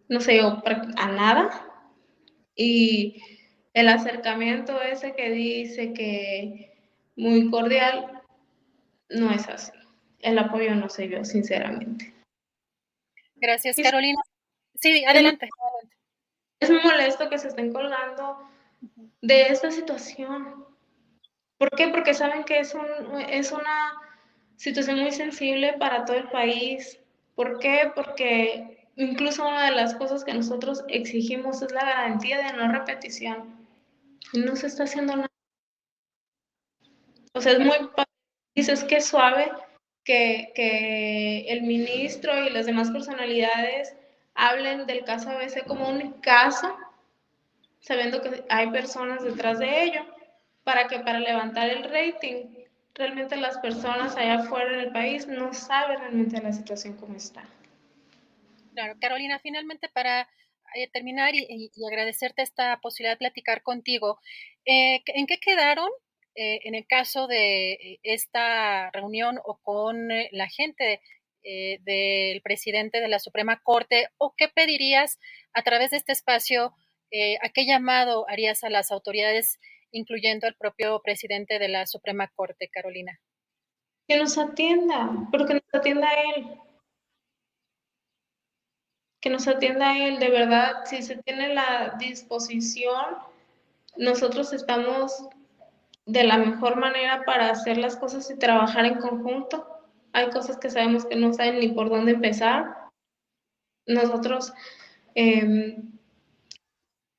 No 0.09 0.19
se 0.19 0.33
llegó 0.33 0.61
a 0.97 1.07
nada. 1.11 1.63
Y 2.55 3.21
el 3.73 3.89
acercamiento 3.89 4.81
ese 4.81 5.13
que 5.13 5.29
dice 5.31 5.93
que 5.93 6.73
muy 7.15 7.49
cordial, 7.49 8.21
no 9.09 9.31
es 9.31 9.47
así. 9.47 9.71
El 10.19 10.37
apoyo 10.39 10.75
no 10.75 10.89
se 10.89 11.07
vio, 11.07 11.23
sinceramente. 11.23 12.13
Gracias, 13.35 13.75
Carolina. 13.77 14.19
Sí, 14.75 15.03
adelante 15.05 15.49
es 16.59 16.69
muy 16.69 16.81
molesto 16.81 17.29
que 17.29 17.37
se 17.37 17.49
estén 17.49 17.71
colgando 17.71 18.39
de 19.21 19.43
esta 19.43 19.71
situación. 19.71 20.65
¿Por 21.57 21.69
qué? 21.71 21.87
Porque 21.89 22.13
saben 22.13 22.43
que 22.43 22.59
es, 22.59 22.73
un, 22.73 23.21
es 23.21 23.51
una 23.51 23.93
situación 24.55 24.99
muy 24.99 25.11
sensible 25.11 25.73
para 25.73 26.05
todo 26.05 26.17
el 26.17 26.29
país. 26.29 26.99
¿Por 27.35 27.59
qué? 27.59 27.91
Porque 27.93 28.89
incluso 28.95 29.47
una 29.47 29.65
de 29.65 29.75
las 29.75 29.95
cosas 29.95 30.23
que 30.23 30.33
nosotros 30.33 30.83
exigimos 30.87 31.61
es 31.61 31.71
la 31.71 31.85
garantía 31.85 32.37
de 32.37 32.53
no 32.53 32.71
repetición. 32.71 33.67
Y 34.33 34.39
no 34.39 34.55
se 34.55 34.67
está 34.67 34.83
haciendo 34.83 35.15
nada. 35.15 35.31
O 37.33 37.41
sea, 37.41 37.53
es 37.53 37.59
muy... 37.59 37.75
Dices 38.55 38.83
que 38.83 39.01
suave 39.01 39.51
que, 40.03 40.51
que 40.55 41.41
el 41.49 41.61
ministro 41.61 42.43
y 42.43 42.49
las 42.49 42.65
demás 42.65 42.89
personalidades 42.89 43.95
hablen 44.37 44.85
del 44.85 45.03
caso 45.03 45.31
ABC 45.31 45.65
como 45.65 45.89
un 45.89 46.13
caso, 46.21 46.77
sabiendo 47.79 48.21
que 48.21 48.45
hay 48.49 48.69
personas 48.69 49.23
detrás 49.23 49.59
de 49.59 49.83
ello, 49.83 50.05
para 50.63 50.87
que 50.87 50.99
para 50.99 51.19
levantar 51.19 51.69
el 51.69 51.83
rating, 51.83 52.45
realmente 52.93 53.35
las 53.35 53.57
personas 53.57 54.15
allá 54.15 54.35
afuera 54.35 54.73
en 54.73 54.79
el 54.79 54.91
país 54.91 55.27
no 55.27 55.53
saben 55.53 55.99
realmente 55.99 56.41
la 56.41 56.53
situación 56.53 56.95
como 56.97 57.15
está. 57.15 57.43
Claro, 58.73 58.95
Carolina, 58.99 59.39
finalmente 59.39 59.89
para 59.89 60.29
eh, 60.75 60.87
terminar 60.91 61.33
y, 61.33 61.71
agradecerte 61.87 62.43
esta 62.43 62.79
posibilidad 62.79 63.13
de 63.13 63.17
platicar 63.17 63.63
contigo, 63.63 64.19
eh, 64.65 65.01
¿en 65.07 65.25
qué 65.25 65.39
quedaron 65.39 65.89
eh, 66.35 66.59
en 66.65 66.75
el 66.75 66.85
caso 66.85 67.25
de 67.25 67.99
esta 68.03 68.91
reunión 68.91 69.39
o 69.43 69.57
con 69.63 70.09
la 70.31 70.47
gente 70.47 71.01
eh, 71.49 71.79
del 71.85 72.41
presidente 72.41 72.99
de 72.99 73.07
la 73.07 73.19
Suprema 73.19 73.61
Corte 73.63 74.09
o 74.17 74.33
qué 74.35 74.49
pedirías 74.49 75.17
a 75.53 75.61
través 75.61 75.91
de 75.91 75.97
este 75.97 76.11
espacio, 76.11 76.75
eh, 77.09 77.37
a 77.41 77.47
qué 77.53 77.65
llamado 77.65 78.25
harías 78.27 78.65
a 78.65 78.69
las 78.69 78.91
autoridades, 78.91 79.57
incluyendo 79.91 80.45
al 80.45 80.55
propio 80.55 81.01
presidente 81.01 81.57
de 81.57 81.69
la 81.69 81.87
Suprema 81.87 82.27
Corte, 82.35 82.67
Carolina? 82.69 83.21
Que 84.09 84.17
nos 84.17 84.37
atienda, 84.37 85.09
pero 85.31 85.45
que 85.45 85.53
nos 85.53 85.63
atienda 85.71 86.09
él. 86.35 86.59
Que 89.21 89.29
nos 89.29 89.47
atienda 89.47 89.97
él, 89.97 90.19
de 90.19 90.29
verdad, 90.29 90.83
si 90.83 91.01
se 91.01 91.15
tiene 91.23 91.53
la 91.53 91.95
disposición, 91.97 93.19
nosotros 93.95 94.51
estamos 94.51 95.29
de 96.05 96.25
la 96.25 96.37
mejor 96.37 96.75
manera 96.75 97.23
para 97.25 97.49
hacer 97.51 97.77
las 97.77 97.95
cosas 97.95 98.29
y 98.31 98.37
trabajar 98.37 98.83
en 98.85 98.99
conjunto 98.99 99.76
hay 100.17 100.31
cosas 100.31 100.57
que 100.57 100.71
sabemos 100.71 101.05
que 101.05 101.15
no 101.15 101.31
saben 101.31 101.59
ni 101.59 101.67
por 101.67 101.89
dónde 101.89 102.13
empezar. 102.13 102.89
Nosotros, 103.85 104.51
em, 105.13 105.91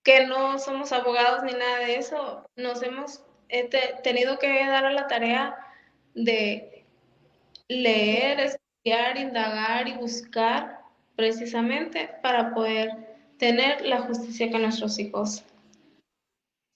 que 0.02 0.26
no 0.26 0.58
somos 0.58 0.92
abogados 0.92 1.44
ni 1.44 1.52
nada 1.52 1.78
de 1.78 1.94
eso, 1.94 2.44
nos 2.56 2.82
hemos 2.82 3.22
tenido 4.02 4.38
que 4.40 4.66
dar 4.66 4.84
a 4.84 4.92
la 4.92 5.06
tarea 5.06 5.56
de 6.14 6.84
leer, 7.68 8.40
estudiar, 8.40 9.16
indagar 9.16 9.86
y 9.86 9.94
buscar 9.94 10.80
precisamente 11.14 12.10
para 12.20 12.52
poder 12.52 12.90
tener 13.38 13.86
la 13.86 14.00
justicia 14.00 14.50
que 14.50 14.58
nuestros 14.58 14.98
hijos 14.98 15.44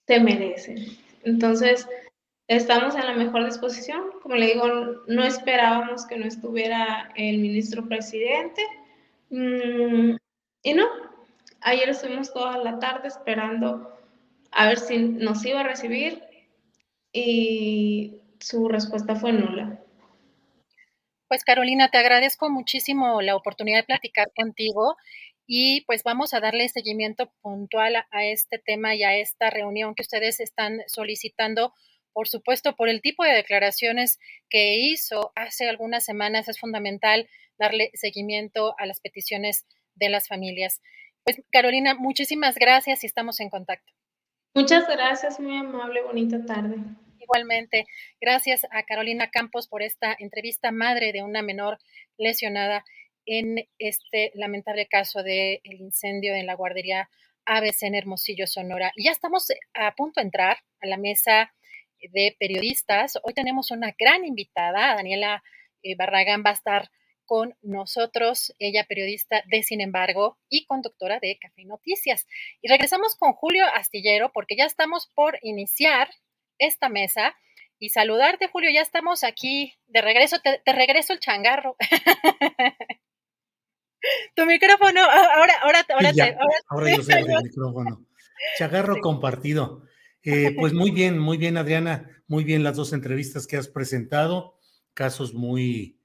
se 0.07 0.19
merecen. 0.21 0.77
Entonces, 1.25 1.85
estamos 2.47 2.95
en 2.95 3.05
la 3.05 3.13
mejor 3.13 3.45
disposición. 3.45 4.03
Como 4.21 4.35
le 4.35 4.47
digo, 4.47 4.67
no 5.07 5.23
esperábamos 5.23 6.05
que 6.05 6.17
no 6.17 6.25
estuviera 6.25 7.11
el 7.15 7.39
ministro 7.39 7.87
presidente. 7.87 8.61
Mm, 9.29 10.15
y 10.63 10.73
no, 10.73 10.85
ayer 11.61 11.89
estuvimos 11.89 12.33
toda 12.33 12.57
la 12.57 12.79
tarde 12.79 13.07
esperando 13.07 13.89
a 14.51 14.67
ver 14.67 14.79
si 14.79 14.97
nos 14.97 15.45
iba 15.45 15.61
a 15.61 15.63
recibir 15.63 16.23
y 17.11 18.21
su 18.39 18.67
respuesta 18.67 19.15
fue 19.15 19.33
nula. 19.33 19.79
Pues 21.27 21.43
Carolina, 21.43 21.89
te 21.89 21.97
agradezco 21.97 22.49
muchísimo 22.49 23.21
la 23.21 23.35
oportunidad 23.35 23.79
de 23.79 23.85
platicar 23.85 24.31
contigo 24.35 24.95
y 25.47 25.81
pues 25.81 26.03
vamos 26.03 26.33
a 26.33 26.39
darle 26.39 26.69
seguimiento 26.69 27.31
puntual 27.41 27.95
a 27.95 28.25
este 28.25 28.59
tema 28.59 28.95
y 28.95 29.03
a 29.03 29.15
esta 29.15 29.49
reunión 29.49 29.95
que 29.95 30.03
ustedes 30.03 30.39
están 30.39 30.81
solicitando 30.87 31.73
por 32.13 32.27
supuesto, 32.27 32.75
por 32.75 32.89
el 32.89 33.01
tipo 33.01 33.23
de 33.23 33.33
declaraciones 33.33 34.19
que 34.49 34.75
hizo 34.75 35.31
hace 35.35 35.67
algunas 35.67 36.05
semanas, 36.05 36.47
es 36.47 36.59
fundamental 36.59 37.27
darle 37.57 37.91
seguimiento 37.93 38.75
a 38.77 38.85
las 38.85 38.99
peticiones 38.99 39.65
de 39.95 40.09
las 40.09 40.27
familias. 40.27 40.81
Pues 41.23 41.41
Carolina, 41.51 41.95
muchísimas 41.95 42.55
gracias 42.55 43.03
y 43.03 43.07
estamos 43.07 43.39
en 43.39 43.49
contacto. 43.49 43.93
Muchas 44.55 44.87
gracias, 44.87 45.39
muy 45.39 45.57
amable, 45.57 46.03
bonita 46.03 46.43
tarde. 46.45 46.77
Igualmente, 47.19 47.85
gracias 48.19 48.67
a 48.69 48.83
Carolina 48.83 49.29
Campos 49.31 49.67
por 49.67 49.81
esta 49.81 50.15
entrevista, 50.19 50.71
madre 50.71 51.13
de 51.13 51.23
una 51.23 51.41
menor 51.41 51.79
lesionada 52.17 52.83
en 53.25 53.67
este 53.79 54.31
lamentable 54.35 54.87
caso 54.87 55.23
del 55.23 55.59
incendio 55.63 56.35
en 56.35 56.45
la 56.45 56.55
guardería 56.55 57.09
ABC 57.45 57.83
en 57.83 57.95
Hermosillo, 57.95 58.47
Sonora. 58.47 58.91
Y 58.95 59.05
ya 59.05 59.11
estamos 59.11 59.47
a 59.73 59.95
punto 59.95 60.19
de 60.19 60.25
entrar 60.25 60.57
a 60.81 60.87
la 60.87 60.97
mesa 60.97 61.53
de 62.11 62.35
periodistas. 62.39 63.19
Hoy 63.23 63.33
tenemos 63.33 63.71
una 63.71 63.93
gran 63.97 64.25
invitada, 64.25 64.95
Daniela 64.95 65.43
eh, 65.81 65.95
Barragán 65.95 66.43
va 66.45 66.51
a 66.51 66.53
estar 66.53 66.89
con 67.25 67.55
nosotros, 67.61 68.53
ella 68.59 68.85
periodista 68.87 69.43
de 69.47 69.63
Sin 69.63 69.81
embargo 69.81 70.37
y 70.49 70.65
conductora 70.65 71.19
de 71.19 71.37
Café 71.39 71.65
Noticias. 71.65 72.27
Y 72.61 72.67
regresamos 72.67 73.15
con 73.15 73.33
Julio 73.33 73.65
Astillero 73.73 74.31
porque 74.33 74.55
ya 74.57 74.65
estamos 74.65 75.07
por 75.15 75.39
iniciar 75.41 76.09
esta 76.59 76.89
mesa 76.89 77.35
y 77.79 77.89
saludarte, 77.89 78.47
Julio, 78.47 78.69
ya 78.73 78.81
estamos 78.81 79.23
aquí 79.23 79.73
de 79.87 80.01
regreso, 80.01 80.37
te, 80.41 80.61
regreso 80.71 81.13
el 81.13 81.19
changarro. 81.19 81.75
tu 84.35 84.45
micrófono, 84.45 85.01
ahora, 85.01 85.53
ahora, 85.61 85.85
ahora, 85.89 86.13
te, 86.13 86.37
ahora, 86.69 86.95
yo 86.95 87.03
soy 87.03 87.15
el 87.15 87.43
micrófono. 87.43 88.05
Changarro 88.57 88.99
compartido. 89.01 89.83
Eh, 90.23 90.55
pues 90.57 90.73
muy 90.73 90.91
bien, 90.91 91.19
muy 91.19 91.37
bien, 91.37 91.57
Adriana, 91.57 92.09
muy 92.27 92.43
bien 92.43 92.63
las 92.63 92.77
dos 92.77 92.93
entrevistas 92.93 93.47
que 93.47 93.57
has 93.57 93.67
presentado, 93.67 94.57
casos 94.93 95.33
muy 95.33 95.99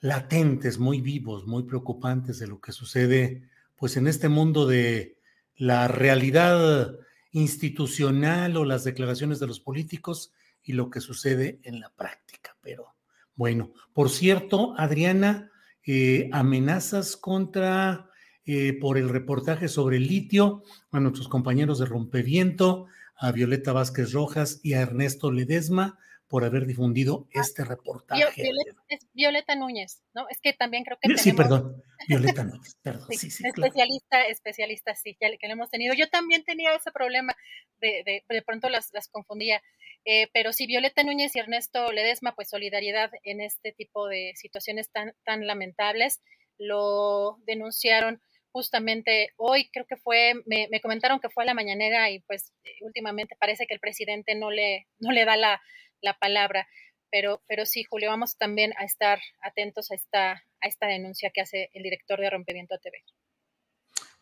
latentes, 0.00 0.78
muy 0.78 1.00
vivos, 1.00 1.46
muy 1.46 1.64
preocupantes 1.64 2.38
de 2.38 2.46
lo 2.46 2.60
que 2.60 2.72
sucede, 2.72 3.48
pues 3.76 3.96
en 3.96 4.06
este 4.06 4.28
mundo 4.28 4.66
de 4.66 5.18
la 5.56 5.88
realidad 5.88 6.96
institucional 7.32 8.56
o 8.56 8.64
las 8.64 8.84
declaraciones 8.84 9.38
de 9.40 9.46
los 9.46 9.60
políticos 9.60 10.32
y 10.62 10.72
lo 10.72 10.90
que 10.90 11.00
sucede 11.00 11.58
en 11.62 11.80
la 11.80 11.90
práctica. 11.90 12.56
Pero 12.62 12.94
bueno, 13.34 13.72
por 13.92 14.10
cierto, 14.10 14.74
Adriana, 14.76 15.50
eh, 15.84 16.28
amenazas 16.32 17.16
contra, 17.16 18.10
eh, 18.44 18.72
por 18.80 18.98
el 18.98 19.08
reportaje 19.08 19.68
sobre 19.68 19.96
el 19.96 20.06
litio, 20.06 20.62
a 20.90 21.00
nuestros 21.00 21.28
compañeros 21.28 21.78
de 21.78 21.86
Rompeviento, 21.86 22.86
a 23.18 23.32
Violeta 23.32 23.72
Vázquez 23.72 24.12
Rojas 24.12 24.60
y 24.62 24.74
a 24.74 24.80
Ernesto 24.80 25.30
Ledesma 25.30 25.98
por 26.28 26.44
haber 26.44 26.66
difundido 26.66 27.26
ah, 27.34 27.40
este 27.40 27.64
reportaje. 27.64 28.22
Violeta, 28.36 28.82
es 28.88 29.06
Violeta 29.14 29.54
Núñez, 29.56 30.02
¿no? 30.14 30.28
Es 30.28 30.40
que 30.40 30.52
también 30.52 30.84
creo 30.84 30.98
que... 31.00 31.16
Sí, 31.16 31.32
perdón, 31.32 31.82
Violeta 32.06 32.44
Núñez, 32.44 32.76
perdón. 32.82 33.08
Sí, 33.10 33.30
sí, 33.30 33.44
especialista, 33.46 34.26
especialista, 34.26 34.94
sí, 34.94 35.16
ya 35.20 35.28
que 35.36 35.46
lo 35.48 35.54
hemos 35.54 35.70
tenido. 35.70 35.94
Yo 35.94 36.08
también 36.08 36.44
tenía 36.44 36.74
ese 36.74 36.92
problema 36.92 37.34
de, 37.80 38.02
de, 38.04 38.24
de 38.28 38.42
pronto 38.42 38.68
las, 38.68 38.92
las 38.92 39.08
confundía. 39.08 39.62
Eh, 40.04 40.28
pero 40.32 40.52
sí, 40.52 40.66
Violeta 40.66 41.02
Núñez 41.02 41.34
y 41.34 41.38
Ernesto 41.38 41.90
Ledesma, 41.92 42.34
pues 42.34 42.50
solidaridad 42.50 43.10
en 43.24 43.40
este 43.40 43.72
tipo 43.72 44.06
de 44.06 44.32
situaciones 44.36 44.90
tan, 44.90 45.14
tan 45.24 45.46
lamentables. 45.46 46.20
Lo 46.58 47.38
denunciaron 47.46 48.20
justamente 48.58 49.30
hoy, 49.36 49.70
creo 49.72 49.86
que 49.86 49.96
fue, 49.96 50.34
me, 50.44 50.66
me 50.68 50.80
comentaron 50.80 51.20
que 51.20 51.28
fue 51.28 51.44
a 51.44 51.46
la 51.46 51.54
mañanera 51.54 52.10
y 52.10 52.18
pues 52.18 52.52
últimamente 52.80 53.36
parece 53.38 53.68
que 53.68 53.74
el 53.74 53.78
presidente 53.78 54.34
no 54.34 54.50
le, 54.50 54.88
no 54.98 55.12
le 55.12 55.24
da 55.24 55.36
la, 55.36 55.62
la 56.00 56.18
palabra. 56.18 56.66
Pero, 57.08 57.40
pero 57.46 57.66
sí, 57.66 57.84
Julio, 57.84 58.10
vamos 58.10 58.36
también 58.36 58.72
a 58.76 58.84
estar 58.84 59.20
atentos 59.42 59.92
a 59.92 59.94
esta, 59.94 60.32
a 60.60 60.66
esta 60.66 60.88
denuncia 60.88 61.30
que 61.32 61.40
hace 61.40 61.70
el 61.72 61.84
director 61.84 62.18
de 62.18 62.30
Rompeviento 62.30 62.76
TV. 62.82 62.98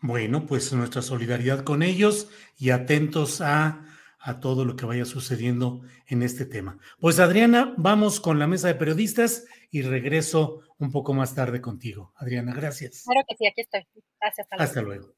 Bueno, 0.01 0.45
pues 0.45 0.71
nuestra 0.75 1.01
solidaridad 1.01 1.65
con 1.65 1.83
ellos 1.83 2.29
y 2.59 2.69
atentos 2.73 3.41
a, 3.41 3.87
a 4.27 4.41
todo 4.41 4.65
lo 4.65 4.75
que 4.75 4.85
vaya 4.85 5.05
sucediendo 5.05 5.83
en 6.09 6.23
este 6.23 6.47
tema. 6.47 6.79
Pues 6.99 7.21
Adriana, 7.21 7.75
vamos 7.77 8.19
con 8.19 8.41
la 8.41 8.49
mesa 8.49 8.67
de 8.67 8.75
periodistas 8.75 9.47
y 9.71 9.83
regreso 9.83 10.63
un 10.79 10.91
poco 10.91 11.15
más 11.15 11.37
tarde 11.37 11.61
contigo. 11.61 12.13
Adriana, 12.17 12.53
gracias. 12.53 13.05
Claro 13.05 13.25
que 13.29 13.37
sí, 13.37 13.47
aquí 13.47 13.61
estoy. 13.61 13.87
Gracias. 14.21 14.49
Hasta 14.51 14.83
luego. 14.83 15.15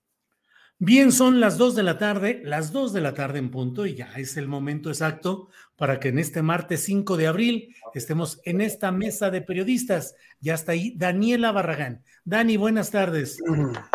Bien, 0.81 1.11
son 1.11 1.41
las 1.41 1.59
dos 1.59 1.75
de 1.75 1.83
la 1.83 1.99
tarde, 1.99 2.41
las 2.45 2.71
dos 2.71 2.93
de 2.93 3.01
la 3.01 3.13
tarde 3.13 3.41
en 3.41 3.51
punto, 3.51 3.85
y 3.85 3.97
ya 3.97 4.13
es 4.17 4.37
el 4.37 4.47
momento 4.47 4.91
exacto 4.91 5.49
para 5.77 5.99
que 5.99 6.11
en 6.11 6.21
este 6.21 6.41
martes 6.41 6.85
5 6.85 7.17
de 7.17 7.27
abril 7.27 7.75
estemos 7.95 8.41
en 8.45 8.61
esta 8.61 8.93
mesa 8.93 9.31
de 9.31 9.43
periodistas. 9.43 10.15
Ya 10.39 10.55
está 10.55 10.73
ahí 10.73 10.95
Daniela 10.97 11.51
Barragán. 11.51 12.05
Dani, 12.25 12.57
buenas 12.57 12.93
tardes. 12.93 13.43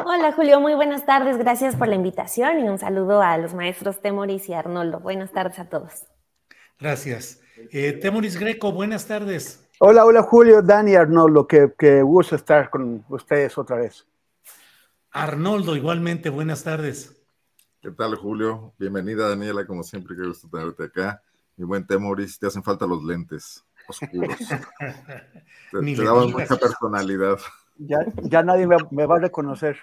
Hola 0.04 0.34
Julio, 0.34 0.60
muy 0.60 0.74
buenas 0.76 1.06
tardes. 1.06 1.38
Gracias 1.38 1.78
por 1.78 1.88
la 1.88 1.96
invitación 1.96 2.60
y 2.60 2.68
un 2.68 2.78
saludo 2.78 3.22
a 3.22 3.38
los 3.38 3.54
maestros 3.54 4.02
Temoris 4.02 4.50
y 4.50 4.54
Arnoldo. 4.54 5.00
Buenas 5.00 5.32
tardes 5.32 5.60
a 5.60 5.70
todos. 5.70 6.04
Gracias. 6.78 7.40
Eh, 7.72 7.94
Temoris 7.94 8.38
Greco, 8.38 8.74
buenas 8.74 9.06
tardes. 9.06 9.70
Hola, 9.80 10.04
hola 10.04 10.22
Julio, 10.24 10.62
Dani, 10.62 10.96
Arnoldo, 10.96 11.48
que, 11.48 11.72
que 11.78 12.02
gusto 12.02 12.36
estar 12.36 12.70
con 12.70 13.06
ustedes 13.08 13.58
otra 13.58 13.78
vez. 13.78 14.06
Arnoldo, 15.14 15.76
igualmente, 15.76 16.30
buenas 16.30 16.64
tardes. 16.64 17.16
¿Qué 17.82 17.92
tal, 17.92 18.16
Julio? 18.16 18.74
Bienvenida, 18.80 19.30
Daniela, 19.30 19.68
como 19.68 19.84
siempre, 19.84 20.16
qué 20.16 20.26
gusto 20.26 20.50
tenerte 20.50 20.86
acá. 20.86 21.22
Mi 21.56 21.66
buen 21.66 21.86
Temoris, 21.86 22.40
te 22.40 22.48
hacen 22.48 22.64
falta 22.64 22.88
los 22.88 23.04
lentes 23.04 23.64
oscuros. 23.88 24.36
te, 25.72 25.96
te 25.96 26.04
daban 26.04 26.32
mucha 26.32 26.56
personalidad. 26.56 27.38
Ya, 27.78 28.00
ya 28.24 28.42
nadie 28.42 28.68
me, 28.90 29.06
va 29.06 29.18
a 29.18 29.20
reconocer. 29.20 29.78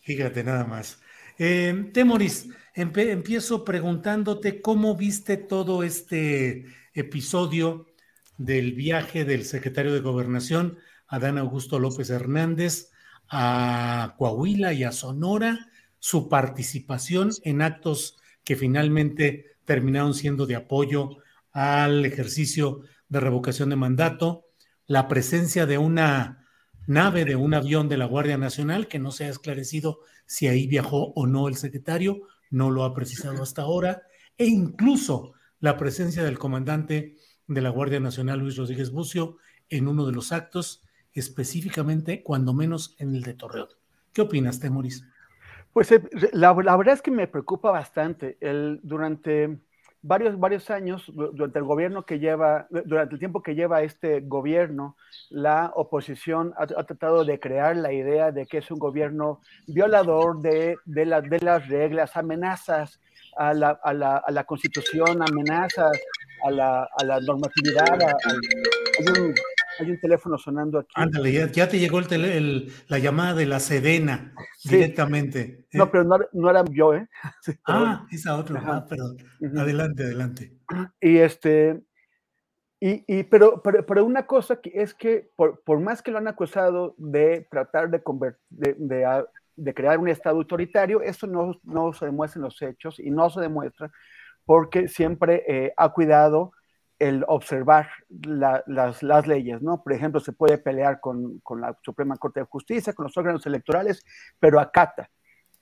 Fíjate 0.00 0.42
nada 0.42 0.64
más. 0.64 0.98
Eh, 1.36 1.90
Temoris, 1.92 2.48
empiezo 2.74 3.62
preguntándote 3.62 4.62
cómo 4.62 4.96
viste 4.96 5.36
todo 5.36 5.82
este 5.82 6.64
episodio 6.94 7.88
del 8.38 8.72
viaje 8.72 9.26
del 9.26 9.44
secretario 9.44 9.92
de 9.92 10.00
Gobernación, 10.00 10.78
Adán 11.08 11.36
Augusto 11.36 11.78
López 11.78 12.08
Hernández, 12.08 12.90
a 13.28 14.14
Coahuila 14.18 14.72
y 14.72 14.84
a 14.84 14.92
Sonora 14.92 15.70
su 15.98 16.28
participación 16.28 17.30
en 17.42 17.62
actos 17.62 18.16
que 18.44 18.56
finalmente 18.56 19.56
terminaron 19.64 20.14
siendo 20.14 20.46
de 20.46 20.56
apoyo 20.56 21.16
al 21.52 22.04
ejercicio 22.04 22.82
de 23.08 23.20
revocación 23.20 23.70
de 23.70 23.76
mandato, 23.76 24.46
la 24.86 25.08
presencia 25.08 25.66
de 25.66 25.78
una 25.78 26.46
nave, 26.86 27.24
de 27.24 27.34
un 27.34 27.54
avión 27.54 27.88
de 27.88 27.96
la 27.96 28.06
Guardia 28.06 28.38
Nacional, 28.38 28.88
que 28.88 28.98
no 28.98 29.10
se 29.10 29.24
ha 29.24 29.28
esclarecido 29.28 30.00
si 30.26 30.46
ahí 30.46 30.66
viajó 30.66 31.12
o 31.14 31.26
no 31.26 31.48
el 31.48 31.56
secretario, 31.56 32.22
no 32.50 32.70
lo 32.70 32.84
ha 32.84 32.94
precisado 32.94 33.42
hasta 33.42 33.62
ahora, 33.62 34.02
e 34.38 34.46
incluso 34.46 35.32
la 35.58 35.76
presencia 35.76 36.22
del 36.22 36.38
comandante 36.38 37.16
de 37.46 37.60
la 37.60 37.70
Guardia 37.70 38.00
Nacional, 38.00 38.40
Luis 38.40 38.56
Rodríguez 38.56 38.90
Bucio, 38.90 39.38
en 39.68 39.88
uno 39.88 40.06
de 40.06 40.12
los 40.12 40.30
actos 40.30 40.82
específicamente, 41.16 42.22
cuando 42.22 42.52
menos 42.52 42.94
en 42.98 43.14
el 43.14 43.22
de 43.22 43.34
Torreón. 43.34 43.68
¿Qué 44.12 44.22
opinas, 44.22 44.60
Temoris? 44.60 45.04
Pues 45.72 45.92
eh, 45.92 46.02
la, 46.32 46.52
verdad 46.54 46.94
es 46.94 47.02
que 47.02 47.10
me 47.10 47.26
preocupa 47.26 47.70
bastante. 47.70 48.38
El, 48.40 48.80
durante 48.82 49.58
varios, 50.00 50.38
varios 50.38 50.70
años, 50.70 51.04
durante 51.14 51.58
el 51.58 51.64
gobierno 51.64 52.06
que 52.06 52.18
lleva, 52.18 52.66
durante 52.70 53.14
el 53.14 53.18
tiempo 53.18 53.42
que 53.42 53.54
lleva 53.54 53.82
este 53.82 54.20
gobierno, 54.20 54.96
la 55.28 55.72
oposición 55.74 56.54
ha, 56.56 56.66
tratado 56.66 57.24
de 57.24 57.38
crear 57.40 57.76
la 57.76 57.92
idea 57.92 58.32
de 58.32 58.46
que 58.46 58.58
es 58.58 58.70
un 58.70 58.78
gobierno 58.78 59.40
violador 59.66 60.40
de, 60.40 60.76
de, 60.84 61.04
de 61.04 61.40
las 61.40 61.68
reglas, 61.68 62.16
amenazas 62.16 63.00
a 63.36 63.52
la, 63.52 63.78
a 63.82 63.92
la, 63.92 64.16
a 64.16 64.30
la 64.30 64.44
constitución, 64.44 65.22
amenazas 65.22 65.92
a 66.44 66.50
la, 66.50 66.88
a 66.98 67.04
la 67.04 67.20
normatividad, 67.20 67.98
hay 68.00 69.20
un 69.20 69.34
teléfono 70.00 70.38
sonando 70.38 70.78
aquí. 70.78 70.92
Ándale, 70.94 71.50
ya, 71.52 71.68
te 71.68 71.78
llegó 71.78 71.98
el, 71.98 72.72
la 72.88 72.98
llamada 72.98 73.34
de 73.34 73.46
la 73.46 73.60
Sedena 73.60 74.32
directamente. 74.64 75.66
No, 75.72 75.84
¿eh? 75.84 75.88
pero 75.90 76.04
no, 76.32 76.50
era 76.50 76.64
yo, 76.70 76.94
¿eh? 76.94 77.08
ah, 77.66 78.06
esa 78.10 78.36
otra, 78.36 78.62
ah, 78.64 78.86
perdón. 78.88 79.16
Adelante, 79.56 80.04
adelante. 80.04 80.52
Y 81.00 81.18
este, 81.18 81.82
y, 82.80 83.22
pero, 83.24 83.62
pero, 83.62 84.04
una 84.04 84.26
cosa 84.26 84.60
que 84.60 84.70
es 84.74 84.94
que 84.94 85.30
por, 85.34 85.80
más 85.80 86.02
que 86.02 86.10
lo 86.10 86.18
han 86.18 86.28
acusado 86.28 86.94
de 86.98 87.46
tratar 87.50 87.90
de, 87.90 88.02
de, 88.50 89.24
de, 89.56 89.74
crear 89.74 89.98
un 89.98 90.08
Estado 90.08 90.36
autoritario, 90.36 91.00
eso 91.00 91.26
no, 91.26 91.58
no, 91.64 91.92
se 91.92 92.04
demuestra 92.04 92.38
en 92.38 92.44
los 92.44 92.60
hechos 92.60 93.00
y 93.00 93.10
no 93.10 93.30
se 93.30 93.40
demuestra 93.40 93.90
porque 94.46 94.88
siempre 94.88 95.42
eh, 95.48 95.74
ha 95.76 95.92
cuidado 95.92 96.52
el 96.98 97.24
observar 97.28 97.88
las, 98.08 99.02
las, 99.02 99.26
leyes, 99.26 99.60
¿no? 99.62 99.82
Por 99.82 99.92
ejemplo, 99.92 100.20
se 100.20 100.32
puede 100.32 100.58
pelear 100.58 101.00
con, 101.00 101.40
con, 101.40 101.60
la 101.60 101.76
Suprema 101.82 102.16
Corte 102.16 102.40
de 102.40 102.46
Justicia, 102.46 102.92
con 102.92 103.04
los 103.04 103.16
órganos 103.16 103.44
electorales, 103.46 104.02
pero 104.38 104.60
acata, 104.60 105.10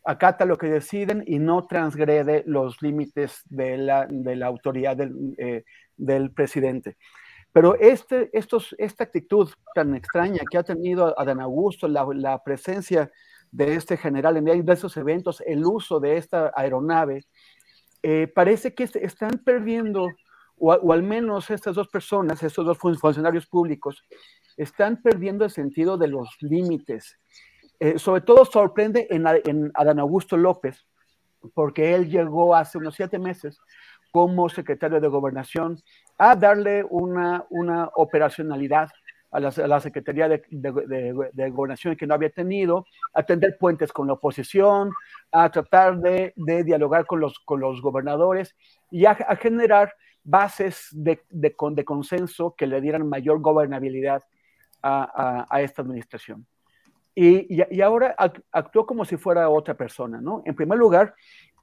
acata 0.04 0.44
lo 0.44 0.56
que 0.58 0.68
deciden 0.68 1.24
y 1.26 1.38
no 1.38 1.66
transgrede 1.66 2.44
los 2.46 2.80
límites 2.82 3.42
de 3.46 3.78
la, 3.78 4.06
de 4.08 4.36
la 4.36 4.46
autoridad 4.46 4.96
del, 4.96 5.34
eh, 5.38 5.64
del, 5.96 6.30
presidente. 6.32 6.96
Pero 7.52 7.74
este, 7.76 8.30
estos, 8.32 8.74
esta 8.78 9.04
actitud 9.04 9.50
tan 9.74 9.94
extraña 9.94 10.40
que 10.50 10.58
ha 10.58 10.62
tenido 10.62 11.18
Adán 11.18 11.40
Augusto, 11.40 11.88
la, 11.88 12.06
la 12.14 12.42
presencia 12.42 13.10
de 13.50 13.74
este 13.76 13.96
general 13.96 14.36
en 14.36 14.44
de 14.44 14.72
esos 14.72 14.96
eventos, 14.96 15.40
el 15.46 15.64
uso 15.64 16.00
de 16.00 16.16
esta 16.16 16.52
aeronave, 16.56 17.24
eh, 18.02 18.26
parece 18.26 18.74
que 18.74 18.84
están 18.84 19.40
perdiendo 19.44 20.08
o, 20.58 20.92
al 20.92 21.02
menos 21.02 21.50
estas 21.50 21.74
dos 21.74 21.88
personas, 21.88 22.42
estos 22.42 22.64
dos 22.64 22.78
funcionarios 22.78 23.46
públicos, 23.46 24.04
están 24.56 25.02
perdiendo 25.02 25.44
el 25.44 25.50
sentido 25.50 25.96
de 25.96 26.08
los 26.08 26.36
límites. 26.40 27.18
Eh, 27.80 27.98
sobre 27.98 28.20
todo 28.20 28.44
sorprende 28.44 29.06
en, 29.10 29.26
en, 29.44 29.70
Adán 29.74 29.98
Augusto 29.98 30.36
López, 30.36 30.86
porque 31.54 31.94
él 31.94 32.08
llegó 32.08 32.54
hace 32.54 32.78
unos 32.78 32.94
siete 32.94 33.18
meses 33.18 33.58
como 34.12 34.48
secretario 34.48 35.00
de 35.00 35.08
gobernación 35.08 35.82
a 36.18 36.36
darle 36.36 36.84
una, 36.88 37.44
una 37.50 37.90
operacionalidad 37.94 38.88
a 39.34 39.40
la, 39.40 39.80
Secretaría 39.80 40.28
de, 40.28 41.50
Gobernación 41.50 41.96
que 41.96 42.06
no 42.06 42.14
había 42.14 42.30
tenido, 42.30 42.86
a 43.12 43.24
tender 43.24 43.58
puentes 43.58 43.92
con 43.92 44.06
la 44.06 44.12
oposición, 44.12 44.92
a 45.32 45.50
tratar 45.50 45.98
de, 45.98 46.32
dialogar 46.64 47.04
con 47.04 47.18
los, 47.18 47.40
con 47.40 47.58
los 47.58 47.82
gobernadores 47.82 48.54
y 48.92 49.06
a, 49.06 49.16
generar 49.34 49.92
bases 50.24 50.88
de, 50.92 51.22
consenso 51.84 52.54
que 52.56 52.66
le 52.66 52.80
dieran 52.80 53.08
mayor 53.08 53.40
gobernabilidad 53.40 54.22
a, 54.82 55.60
esta 55.60 55.82
administración. 55.82 56.46
Y, 57.14 57.80
ahora 57.80 58.16
actuó 58.50 58.86
como 58.86 59.04
si 59.04 59.16
fuera 59.16 59.48
otra 59.48 59.74
persona, 59.74 60.20
¿no? 60.20 60.42
En 60.44 60.54
primer 60.54 60.78
lugar, 60.78 61.14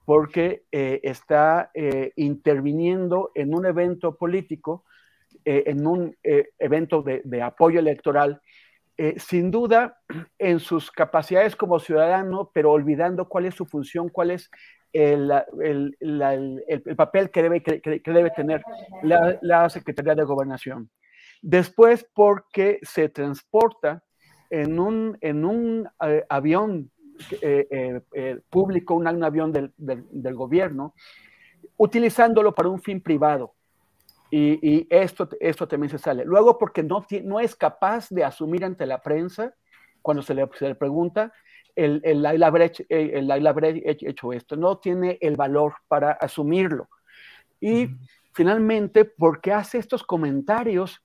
porque 0.06 0.64
eh, 0.72 1.00
está 1.04 1.72
eh, 1.74 2.12
interviniendo 2.16 3.32
en 3.36 3.54
un 3.54 3.66
evento 3.66 4.16
político 4.16 4.84
eh, 5.46 5.64
en 5.68 5.88
un 5.88 6.16
evento 6.60 7.02
de, 7.02 7.42
apoyo 7.42 7.80
electoral, 7.80 8.42
eh, 9.04 9.16
sin 9.18 9.50
duda 9.50 9.98
en 10.38 10.60
sus 10.60 10.92
capacidades 10.92 11.56
como 11.56 11.80
ciudadano, 11.80 12.52
pero 12.54 12.72
olvidando 12.72 13.28
cuál 13.28 13.48
es 13.48 13.56
su 13.56 13.66
función, 13.66 14.10
cuál 14.10 14.30
es 14.30 14.52
el, 14.94 15.28
papel 16.96 17.32
que 17.32 17.42
debe, 17.42 17.64
que, 17.64 18.02
debe 18.06 18.30
tener 18.30 18.62
la, 19.02 19.68
Secretaría 19.72 20.14
de 20.14 20.24
Gobernación. 20.24 20.92
Después, 21.42 22.08
porque 22.14 22.78
se 22.84 23.10
transporta 23.10 24.04
en 24.52 24.80
un, 24.80 25.18
en 25.22 25.46
un 25.46 25.90
avión 26.30 26.92
público, 28.52 28.94
un, 28.94 29.08
avión 29.24 29.52
del, 29.52 29.74
del, 29.78 30.36
gobierno, 30.36 30.94
utilizándolo 31.76 32.54
para 32.54 32.70
un 32.70 32.80
fin 32.80 33.02
privado. 33.02 33.56
Y, 34.34 34.88
esto, 34.90 35.28
esto 35.42 35.68
también 35.68 35.90
se 35.90 35.98
sale. 35.98 36.24
Luego, 36.24 36.58
porque 36.58 36.84
no, 36.84 37.06
no 37.24 37.40
es 37.42 37.56
capaz 37.56 38.10
de 38.10 38.24
asumir 38.24 38.64
ante 38.64 38.86
la 38.86 39.02
prensa, 39.02 39.54
cuando 40.02 40.24
se 40.24 40.34
le, 40.34 40.48
se 40.58 40.70
le 40.70 40.76
pregunta, 40.76 41.34
el, 41.76 42.02
el, 42.04 42.26
haber 42.44 42.72
el, 42.90 43.48
haber 43.48 43.82
hecho 43.86 44.34
esto, 44.34 44.56
no 44.56 44.78
tiene 44.78 45.18
el 45.22 45.36
valor 45.36 45.76
para 45.88 46.12
asumirlo. 46.14 46.90
Y 47.60 47.90
finalmente, 48.34 49.06
porque 49.06 49.52
hace 49.52 49.78
estos 49.78 50.04
comentarios 50.04 51.04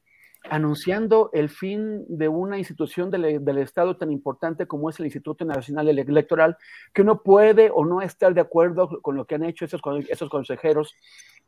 anunciando 0.49 1.31
el 1.33 1.49
fin 1.49 2.05
de 2.09 2.29
una 2.29 2.59
institución 2.59 3.11
del, 3.11 3.45
del, 3.45 3.59
Estado 3.59 3.97
tan 3.97 4.13
importante 4.13 4.67
como 4.67 4.89
es 4.89 5.01
el 5.01 5.07
Instituto 5.07 5.45
Nacional 5.45 5.89
Electoral, 5.89 6.57
que 6.93 7.03
uno 7.03 7.23
puede 7.23 7.71
o 7.75 7.85
no 7.85 8.01
estar 8.01 8.33
de 8.33 8.41
acuerdo 8.41 9.01
con 9.03 9.17
lo 9.17 9.25
que 9.25 9.35
han 9.35 9.45
hecho 9.45 9.65
esos, 9.65 9.81
esos 10.09 10.31
consejeros 10.31 10.95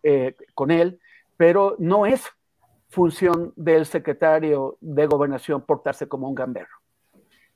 eh, 0.03 0.35
con 0.55 0.73
él, 0.73 0.99
pero 1.39 1.77
no 1.79 2.05
es 2.05 2.27
función 2.91 3.55
del 3.57 3.87
secretario 3.87 4.77
de 4.83 5.07
gobernación 5.07 5.63
portarse 5.63 6.07
como 6.07 6.29
un 6.29 6.35
gambero. 6.35 6.69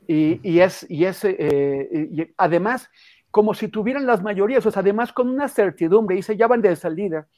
Y, 0.07 0.59
es, 0.59 0.85
y 0.89 1.05
es 1.05 1.25
eh, 1.25 2.35
además, 2.37 2.91
como 3.31 3.55
si 3.55 3.69
tuvieran 3.69 4.07
las 4.07 4.23
mayorías, 4.23 4.65
o 4.65 4.71
sea, 4.71 4.81
además 4.81 5.13
con 5.13 5.29
una 5.29 5.49
certidumbre, 5.49 6.17
y 6.17 6.23
se 6.23 6.37
ya 6.37 6.47
van 6.49 6.61
de 6.63 6.75
salida, 6.75 7.29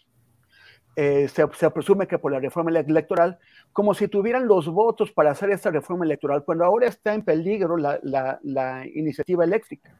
eh, 0.97 1.27
se, 1.29 1.47
presume 1.71 2.07
que 2.07 2.19
por 2.19 2.31
la 2.31 2.39
reforma 2.39 2.71
electoral, 2.71 3.39
como 3.73 3.95
si 3.95 4.07
tuvieran 4.07 4.47
los 4.47 4.69
votos 4.69 5.11
para 5.11 5.33
hacer 5.33 5.51
esta 5.51 5.71
reforma 5.71 6.05
electoral, 6.05 6.45
cuando 6.45 6.65
ahora 6.65 6.87
está 6.87 7.15
en 7.15 7.23
peligro 7.23 7.77
la, 7.77 8.87
iniciativa 8.95 9.45
eléctrica. 9.45 9.99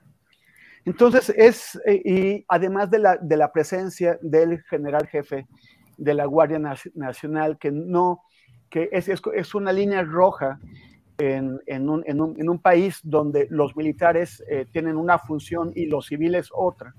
Entonces, 0.85 1.31
es, 1.31 1.81
eh, 1.87 2.03
y 2.05 2.45
además 2.49 2.91
de 2.91 2.99
la, 2.99 3.17
de 3.17 3.37
la 3.37 3.51
presencia 3.51 4.19
del 4.21 4.63
general 4.65 5.07
jefe 5.09 5.47
de 5.97 6.15
la 6.15 6.27
Guardia 6.27 6.59
Nacional, 6.95 7.59
que 7.59 7.71
no, 7.71 8.23
que 8.71 8.89
es, 8.93 9.09
es, 9.09 9.55
una 9.55 9.73
línea 9.73 10.03
roja 10.03 10.59
en, 11.19 11.61
en, 11.67 11.89
un, 11.89 12.03
en, 12.07 12.21
un, 12.21 12.41
en, 12.41 12.49
un, 12.49 12.59
país 12.59 13.01
donde 13.03 13.47
los 13.51 13.77
militares 13.77 14.43
eh, 14.49 14.67
tienen 14.73 14.97
una 14.97 15.19
función 15.19 15.73
y 15.75 15.87
los 15.87 16.07
civiles 16.07 16.49
otra. 16.53 16.95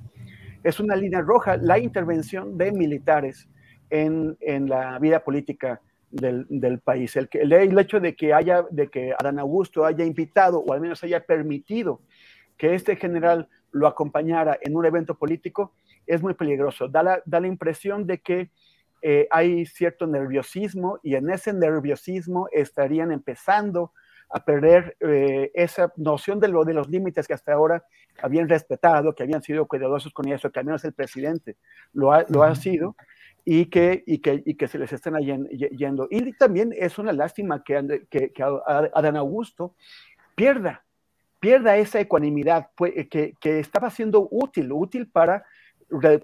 Es 0.64 0.80
una 0.80 0.96
línea 0.96 1.22
roja 1.22 1.58
la 1.58 1.78
intervención 1.78 2.58
de 2.58 2.72
militares 2.72 3.48
en, 3.89 4.38
la 4.70 4.98
vida 5.00 5.24
política 5.24 5.82
del, 6.10 6.46
del, 6.50 6.80
país. 6.80 7.16
El, 7.16 7.78
hecho 7.78 8.00
de 8.00 8.16
que, 8.16 8.34
haya, 8.34 8.66
de 8.72 8.88
que 8.88 9.14
Adán 9.18 9.39
Augusto 9.39 9.86
haya 9.86 10.06
invitado 10.06 10.60
o 10.60 10.74
al 10.74 10.82
menos 10.82 11.04
haya 11.04 11.20
permitido 11.20 12.02
que 12.58 12.74
este 12.74 12.96
general 12.96 13.48
lo 13.72 13.88
acompañara 13.88 14.58
en 14.62 14.76
un 14.76 14.86
evento 14.86 15.16
político 15.16 15.74
es 16.08 16.22
muy 16.22 16.34
peligroso. 16.34 16.88
Da 16.88 17.04
la, 17.04 17.22
da 17.26 17.39
la 17.39 17.48
impresión 17.48 18.08
de 18.08 18.20
que 18.20 18.50
eh, 19.08 19.28
hay 19.30 19.68
cierto 19.68 20.08
nerviosismo 20.08 20.99
y 21.03 21.14
en 21.14 21.30
ese 21.30 21.53
nerviosismo 21.53 22.47
estarían 22.51 23.12
empezando 23.12 23.93
a 24.32 24.43
perder 24.43 24.97
eh, 24.99 25.51
esa 25.53 25.93
noción 25.95 26.39
de, 26.39 26.47
lo, 26.47 26.66
de 26.66 26.74
los 26.74 26.89
límites 26.89 27.28
que 27.28 27.36
hasta 27.36 27.53
ahora 27.53 27.86
habían 28.20 28.49
respetado, 28.49 29.14
que 29.14 29.22
habían 29.22 29.43
sido 29.43 29.68
cuidadosos 29.68 30.12
con 30.12 30.28
eso, 30.30 30.51
que 30.51 30.58
al 30.58 30.66
menos 30.66 30.84
el 30.86 30.93
presidente 30.93 31.56
lo 31.93 32.14
ha, 32.14 32.26
lo 32.30 32.41
ha 32.41 32.56
sido, 32.56 32.95
y 33.45 33.68
que, 33.68 34.03
y, 34.08 34.18
que, 34.18 34.41
y 34.43 34.56
que 34.56 34.68
se 34.68 34.80
les 34.80 34.91
están 34.91 35.20
yendo. 35.22 36.08
Y 36.10 36.34
también 36.34 36.74
es 36.76 36.97
una 36.97 37.14
lástima 37.14 37.64
que, 37.64 38.08
que, 38.10 38.34
que 38.34 38.43
Adán 38.43 39.18
Augusto 39.18 39.76
pierda, 40.34 40.84
pierda 41.39 41.78
esa 41.78 41.99
ecuanimidad 41.99 42.72
que, 42.76 43.36
que 43.39 43.60
estaba 43.60 43.91
siendo 43.91 44.28
útil, 44.32 44.72
útil 44.72 45.08
para 45.08 45.45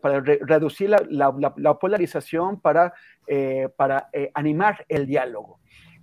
para 0.02 0.20
reducir 0.22 0.90
la, 0.90 1.80
polarización, 1.80 2.60
para, 2.60 2.94
eh, 3.28 3.70
para 3.76 4.10
eh, 4.14 4.32
animar 4.34 4.86
el 4.90 5.06
diálogo. 5.06 5.60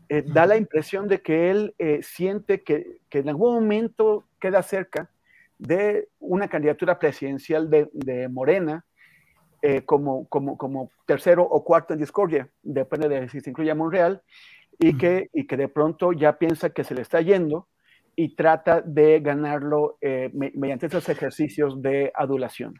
Eh, 0.08 0.24
da 0.26 0.46
la 0.46 0.56
impresión 0.56 1.06
de 1.06 1.20
que 1.20 1.50
él 1.50 1.74
siente 2.02 2.62
que, 2.62 3.00
que, 3.10 3.18
en 3.18 3.28
algún 3.28 3.54
momento 3.54 4.24
queda 4.40 4.62
cerca 4.62 5.10
de 5.58 6.08
una 6.18 6.48
candidatura 6.48 6.98
presidencial 6.98 7.68
de, 7.68 7.88
de 7.92 8.28
Morena 8.28 8.84
como, 9.86 10.28
como, 10.28 10.56
como, 10.56 10.88
tercero 11.04 11.42
o 11.42 11.64
cuarto 11.64 11.92
en 11.92 11.98
discordia, 11.98 12.48
depende 12.62 13.08
de 13.08 13.28
si 13.28 13.40
se 13.40 13.50
incluye 13.50 13.72
a 13.72 13.74
Monreal, 13.74 14.22
y 14.78 14.96
que, 14.96 15.30
y 15.34 15.48
que 15.48 15.56
de 15.56 15.66
pronto 15.66 16.12
ya 16.12 16.38
piensa 16.38 16.70
que 16.70 16.84
se 16.84 16.94
le 16.94 17.02
está 17.02 17.20
yendo 17.20 17.66
y 18.14 18.36
trata 18.36 18.80
de 18.80 19.18
ganarlo 19.18 19.98
mediante 20.32 20.86
esos 20.86 21.08
ejercicios 21.08 21.82
de 21.82 22.12
adulación. 22.14 22.74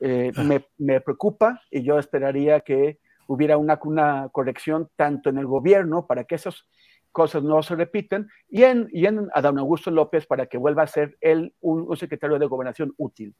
Eh, 0.00 0.32
me, 0.78 1.00
preocupa 1.00 1.60
y 1.70 1.82
yo 1.82 1.98
esperaría 1.98 2.60
que 2.60 2.98
hubiera 3.26 3.56
una, 3.56 3.78
una, 3.82 4.28
corrección 4.30 4.88
tanto 4.94 5.28
en 5.28 5.38
el 5.38 5.46
gobierno 5.46 6.06
para 6.06 6.24
que 6.24 6.36
esas 6.36 6.66
cosas 7.10 7.42
no 7.42 7.62
se 7.62 7.74
repiten 7.74 8.28
y 8.48 8.62
en, 8.62 8.88
y 8.92 9.06
en 9.06 9.28
Adán 9.34 9.58
Augusto 9.58 9.90
López 9.90 10.26
para 10.26 10.46
que 10.46 10.56
vuelva 10.56 10.84
a 10.84 10.86
ser 10.86 11.16
él 11.20 11.52
un, 11.60 11.96
secretario 11.96 12.38
de 12.38 12.46
gobernación 12.46 12.94
útil. 12.96 13.34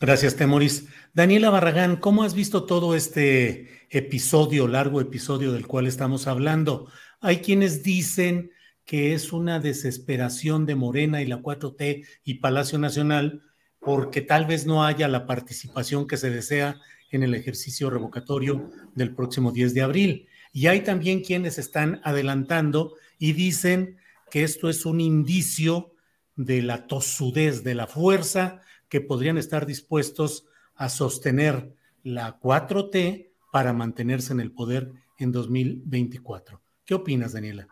Gracias, 0.00 0.34
Temoris. 0.34 0.88
Daniela 1.12 1.50
Barragán, 1.50 1.96
¿cómo 1.96 2.24
has 2.24 2.34
visto 2.34 2.64
todo 2.64 2.96
este 2.96 3.86
episodio, 3.90 4.66
largo 4.66 5.00
episodio 5.00 5.52
del 5.52 5.68
cual 5.68 5.86
estamos 5.86 6.26
hablando? 6.26 6.88
Hay 7.20 7.36
quienes 7.38 7.84
dicen 7.84 8.50
que 8.84 9.14
es 9.14 9.32
una 9.32 9.60
desesperación 9.60 10.66
de 10.66 10.74
Morena 10.74 11.22
y 11.22 11.26
la 11.26 11.40
4T 11.40 12.04
y 12.24 12.34
Palacio 12.34 12.78
Nacional 12.78 13.42
porque 13.82 14.20
tal 14.20 14.46
vez 14.46 14.64
no 14.64 14.84
haya 14.84 15.08
la 15.08 15.26
participación 15.26 16.06
que 16.06 16.16
se 16.16 16.30
desea 16.30 16.80
en 17.10 17.22
el 17.22 17.34
ejercicio 17.34 17.90
revocatorio 17.90 18.70
del 18.94 19.14
próximo 19.14 19.52
10 19.52 19.74
de 19.74 19.82
abril. 19.82 20.28
Y 20.52 20.68
hay 20.68 20.82
también 20.82 21.22
quienes 21.22 21.58
están 21.58 22.00
adelantando 22.04 22.94
y 23.18 23.32
dicen 23.32 23.98
que 24.30 24.44
esto 24.44 24.70
es 24.70 24.86
un 24.86 25.00
indicio 25.00 25.94
de 26.36 26.62
la 26.62 26.86
tosudez, 26.86 27.64
de 27.64 27.74
la 27.74 27.86
fuerza 27.86 28.60
que 28.88 29.00
podrían 29.00 29.36
estar 29.36 29.66
dispuestos 29.66 30.46
a 30.74 30.88
sostener 30.88 31.74
la 32.02 32.38
4T 32.40 33.30
para 33.52 33.72
mantenerse 33.72 34.32
en 34.32 34.40
el 34.40 34.52
poder 34.52 34.92
en 35.18 35.32
2024. 35.32 36.60
¿Qué 36.84 36.94
opinas, 36.94 37.32
Daniela? 37.32 37.68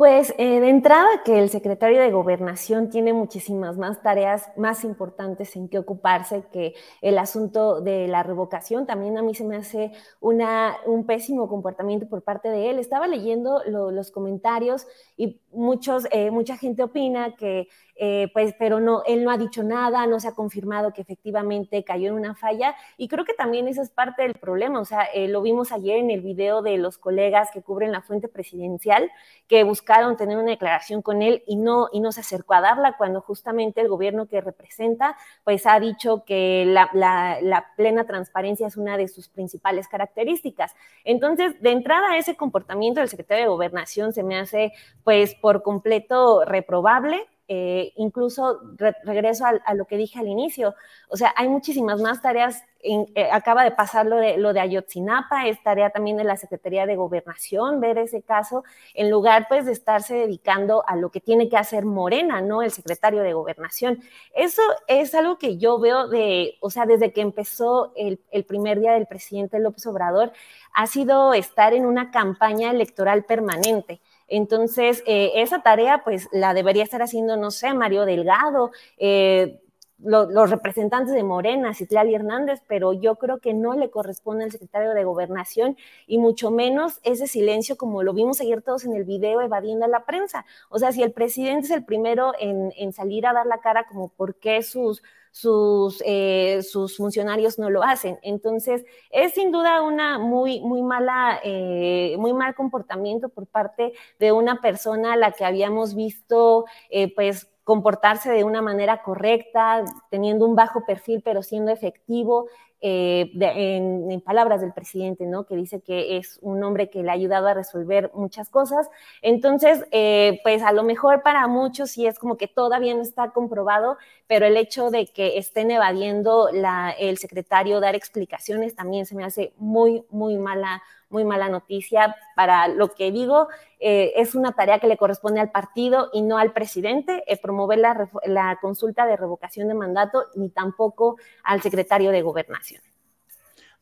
Pues 0.00 0.32
eh, 0.38 0.60
de 0.60 0.70
entrada 0.70 1.06
que 1.26 1.38
el 1.38 1.50
secretario 1.50 2.00
de 2.00 2.10
gobernación 2.10 2.88
tiene 2.88 3.12
muchísimas 3.12 3.76
más 3.76 4.00
tareas 4.00 4.50
más 4.56 4.82
importantes 4.82 5.54
en 5.56 5.68
que 5.68 5.78
ocuparse 5.78 6.42
que 6.50 6.74
el 7.02 7.18
asunto 7.18 7.82
de 7.82 8.08
la 8.08 8.22
revocación. 8.22 8.86
También 8.86 9.18
a 9.18 9.22
mí 9.22 9.34
se 9.34 9.44
me 9.44 9.56
hace 9.56 9.92
una, 10.18 10.74
un 10.86 11.04
pésimo 11.04 11.50
comportamiento 11.50 12.08
por 12.08 12.22
parte 12.22 12.48
de 12.48 12.70
él. 12.70 12.78
Estaba 12.78 13.08
leyendo 13.08 13.62
los 13.66 14.10
comentarios 14.10 14.86
y 15.18 15.38
muchos, 15.52 16.06
eh, 16.12 16.30
mucha 16.30 16.56
gente 16.56 16.82
opina 16.82 17.36
que 17.36 17.68
eh, 18.02 18.28
pues, 18.32 18.54
pero 18.58 18.80
no, 18.80 19.02
él 19.06 19.22
no 19.22 19.30
ha 19.30 19.36
dicho 19.36 19.62
nada, 19.62 20.06
no 20.06 20.18
se 20.20 20.28
ha 20.28 20.34
confirmado 20.34 20.94
que 20.94 21.02
efectivamente 21.02 21.84
cayó 21.84 22.08
en 22.08 22.14
una 22.14 22.34
falla 22.34 22.74
y 22.96 23.08
creo 23.08 23.26
que 23.26 23.34
también 23.34 23.68
eso 23.68 23.82
es 23.82 23.90
parte 23.90 24.22
del 24.22 24.32
problema, 24.36 24.80
o 24.80 24.86
sea, 24.86 25.06
lo 25.28 25.42
vimos 25.42 25.70
ayer 25.70 25.98
en 25.98 26.10
el 26.10 26.22
video 26.22 26.62
de 26.62 26.78
los 26.78 26.96
colegas 26.96 27.50
que 27.52 27.60
cubren 27.60 27.92
la 27.92 28.00
fuente 28.00 28.28
presidencial, 28.28 29.10
que 29.46 29.64
buscan 29.64 29.89
buscaron 29.90 30.16
tener 30.16 30.38
una 30.38 30.52
declaración 30.52 31.02
con 31.02 31.20
él 31.20 31.42
y 31.48 31.56
no, 31.56 31.88
y 31.90 31.98
no 31.98 32.12
se 32.12 32.20
acercó 32.20 32.54
a 32.54 32.60
darla 32.60 32.96
cuando 32.96 33.20
justamente 33.20 33.80
el 33.80 33.88
gobierno 33.88 34.28
que 34.28 34.40
representa 34.40 35.16
pues 35.42 35.66
ha 35.66 35.80
dicho 35.80 36.22
que 36.24 36.64
la, 36.64 36.88
la 36.92 37.66
plena 37.74 38.04
transparencia 38.04 38.68
es 38.68 38.76
una 38.76 38.96
de 38.96 39.08
sus 39.08 39.28
principales 39.28 39.88
características. 39.88 40.76
Entonces, 41.02 41.60
de 41.60 41.72
entrada, 41.72 42.16
ese 42.16 42.36
comportamiento 42.36 43.00
del 43.00 43.08
secretario 43.08 43.42
de 43.42 43.48
Gobernación 43.48 44.12
se 44.12 44.22
me 44.22 44.38
hace 44.38 44.72
pues 45.02 45.34
por 45.34 45.64
completo 45.64 46.44
reprobable 46.44 47.26
eh, 47.52 47.92
incluso 47.96 48.60
regreso 49.02 49.44
a, 49.44 49.74
lo 49.74 49.84
que 49.84 49.96
dije 49.96 50.20
al 50.20 50.28
inicio, 50.28 50.76
o 51.08 51.16
sea, 51.16 51.34
hay 51.36 51.48
muchísimas 51.48 52.00
más 52.00 52.22
tareas, 52.22 52.62
eh, 52.80 53.28
acaba 53.32 53.64
de 53.64 53.72
pasar 53.72 54.06
lo 54.06 54.18
de, 54.18 54.36
lo 54.36 54.52
de 54.52 54.60
Ayotzinapa, 54.60 55.48
es 55.48 55.60
tarea 55.64 55.90
también 55.90 56.16
de 56.16 56.22
la 56.22 56.36
Secretaría 56.36 56.86
de 56.86 56.94
Gobernación 56.94 57.80
ver 57.80 57.98
ese 57.98 58.22
caso, 58.22 58.62
en 58.94 59.10
lugar 59.10 59.46
pues 59.48 59.66
de 59.66 59.72
estarse 59.72 60.14
dedicando 60.14 60.84
a 60.86 60.94
lo 60.94 61.10
que 61.10 61.18
tiene 61.18 61.48
que 61.48 61.56
hacer 61.56 61.84
Morena, 61.84 62.40
¿no? 62.40 62.62
El 62.62 62.70
secretario 62.70 63.22
de 63.22 63.32
Gobernación. 63.32 64.00
Eso 64.32 64.62
es 64.86 65.12
algo 65.16 65.36
que 65.36 65.58
yo 65.58 65.80
veo 65.80 66.06
de, 66.06 66.56
o 66.60 66.70
sea, 66.70 66.86
desde 66.86 67.12
que 67.12 67.20
empezó 67.20 67.92
el 67.96 68.44
primer 68.44 68.78
día 68.78 68.92
del 68.92 69.08
presidente 69.08 69.58
López 69.58 69.84
Obrador, 69.88 70.32
ha 70.72 70.86
sido 70.86 71.34
estar 71.34 71.74
en 71.74 71.84
una 71.84 72.12
campaña 72.12 72.70
electoral 72.70 73.24
permanente 73.24 74.00
entonces, 74.30 75.02
eh, 75.06 75.32
esa 75.36 75.62
tarea, 75.62 76.02
pues, 76.04 76.28
la 76.32 76.54
debería 76.54 76.84
estar 76.84 77.02
haciendo, 77.02 77.36
no 77.36 77.50
sé, 77.50 77.74
Mario 77.74 78.04
Delgado, 78.06 78.70
eh, 78.96 79.60
los 80.02 80.50
representantes 80.50 81.14
de 81.14 81.22
Morena, 81.22 81.74
Citlali 81.74 82.14
Hernández, 82.14 82.62
pero 82.66 82.94
yo 82.94 83.16
creo 83.16 83.38
que 83.38 83.52
no 83.52 83.74
le 83.74 83.90
corresponde 83.90 84.44
al 84.44 84.50
secretario 84.50 84.94
de 84.94 85.04
Gobernación 85.04 85.76
y 86.06 86.16
mucho 86.16 86.50
menos 86.50 87.00
ese 87.02 87.26
silencio 87.26 87.76
como 87.76 88.02
lo 88.02 88.14
vimos 88.14 88.40
ayer 88.40 88.62
todos 88.62 88.86
en 88.86 88.94
el 88.94 89.04
video 89.04 89.42
evadiendo 89.42 89.84
a 89.84 89.88
la 89.88 90.06
prensa. 90.06 90.46
O 90.70 90.78
sea, 90.78 90.92
si 90.92 91.02
el 91.02 91.12
presidente 91.12 91.66
es 91.66 91.72
el 91.72 91.84
primero 91.84 92.32
en, 92.38 92.72
en 92.76 92.94
salir 92.94 93.26
a 93.26 93.34
dar 93.34 93.46
la 93.46 93.58
cara 93.58 93.86
como 93.86 94.08
por 94.08 94.36
qué 94.36 94.62
sus 94.62 95.02
sus, 95.30 96.02
eh, 96.06 96.62
sus 96.62 96.96
funcionarios 96.96 97.58
no 97.58 97.70
lo 97.70 97.82
hacen. 97.82 98.18
Entonces, 98.22 98.84
es 99.10 99.32
sin 99.34 99.52
duda 99.52 99.82
una 99.82 100.18
muy, 100.18 100.60
muy 100.60 100.82
mala, 100.82 101.40
eh, 101.44 102.16
muy 102.18 102.32
mal 102.32 102.54
comportamiento 102.54 103.28
por 103.28 103.46
parte 103.46 103.92
de 104.18 104.32
una 104.32 104.60
persona 104.60 105.12
a 105.14 105.16
la 105.16 105.32
que 105.32 105.44
habíamos 105.44 105.94
visto, 105.94 106.64
eh, 106.90 107.14
pues, 107.14 107.48
comportarse 107.64 108.32
de 108.32 108.42
una 108.42 108.62
manera 108.62 109.02
correcta, 109.02 109.84
teniendo 110.10 110.44
un 110.46 110.56
bajo 110.56 110.84
perfil, 110.84 111.22
pero 111.24 111.42
siendo 111.42 111.70
efectivo, 111.70 112.48
eh, 112.82 113.30
en, 113.34 114.20
palabras 114.22 114.60
del 114.60 114.72
presidente, 114.72 115.26
¿no? 115.26 115.44
Que 115.44 115.56
dice 115.56 115.80
que 115.80 116.16
es 116.16 116.38
un 116.42 116.62
hombre 116.62 116.88
que 116.88 117.02
le 117.02 117.10
ha 117.10 117.12
ayudado 117.12 117.48
a 117.48 117.54
resolver 117.54 118.10
muchas 118.14 118.48
cosas. 118.48 118.88
Entonces, 119.22 119.84
eh, 119.90 120.40
pues 120.42 120.62
a 120.62 120.72
lo 120.72 120.82
mejor 120.82 121.22
para 121.22 121.46
muchos 121.46 121.90
sí 121.90 122.06
es 122.06 122.18
como 122.18 122.36
que 122.36 122.48
todavía 122.48 122.94
no 122.94 123.02
está 123.02 123.30
comprobado, 123.30 123.98
pero 124.26 124.46
el 124.46 124.56
hecho 124.56 124.90
de 124.90 125.06
que 125.06 125.38
estén 125.38 125.70
evadiendo 125.70 126.48
la, 126.52 126.90
el 126.98 127.18
secretario 127.18 127.80
dar 127.80 127.94
explicaciones 127.94 128.74
también 128.74 129.06
se 129.06 129.14
me 129.14 129.24
hace 129.24 129.52
muy, 129.58 130.04
muy 130.10 130.38
mala 130.38 130.82
muy 131.10 131.24
mala 131.24 131.48
noticia 131.48 132.16
para 132.34 132.68
lo 132.68 132.94
que 132.94 133.12
digo. 133.12 133.48
Eh, 133.78 134.12
es 134.16 134.34
una 134.34 134.52
tarea 134.52 134.78
que 134.78 134.86
le 134.86 134.96
corresponde 134.96 135.40
al 135.40 135.50
partido 135.50 136.08
y 136.12 136.22
no 136.22 136.38
al 136.38 136.52
presidente 136.52 137.22
eh, 137.26 137.36
promover 137.36 137.78
la, 137.78 138.58
consulta 138.60 139.06
de 139.06 139.16
revocación 139.16 139.68
de 139.68 139.74
mandato 139.74 140.26
ni 140.36 140.48
tampoco 140.48 141.16
al 141.44 141.60
secretario 141.60 142.10
de 142.10 142.22
gobernación. 142.22 142.82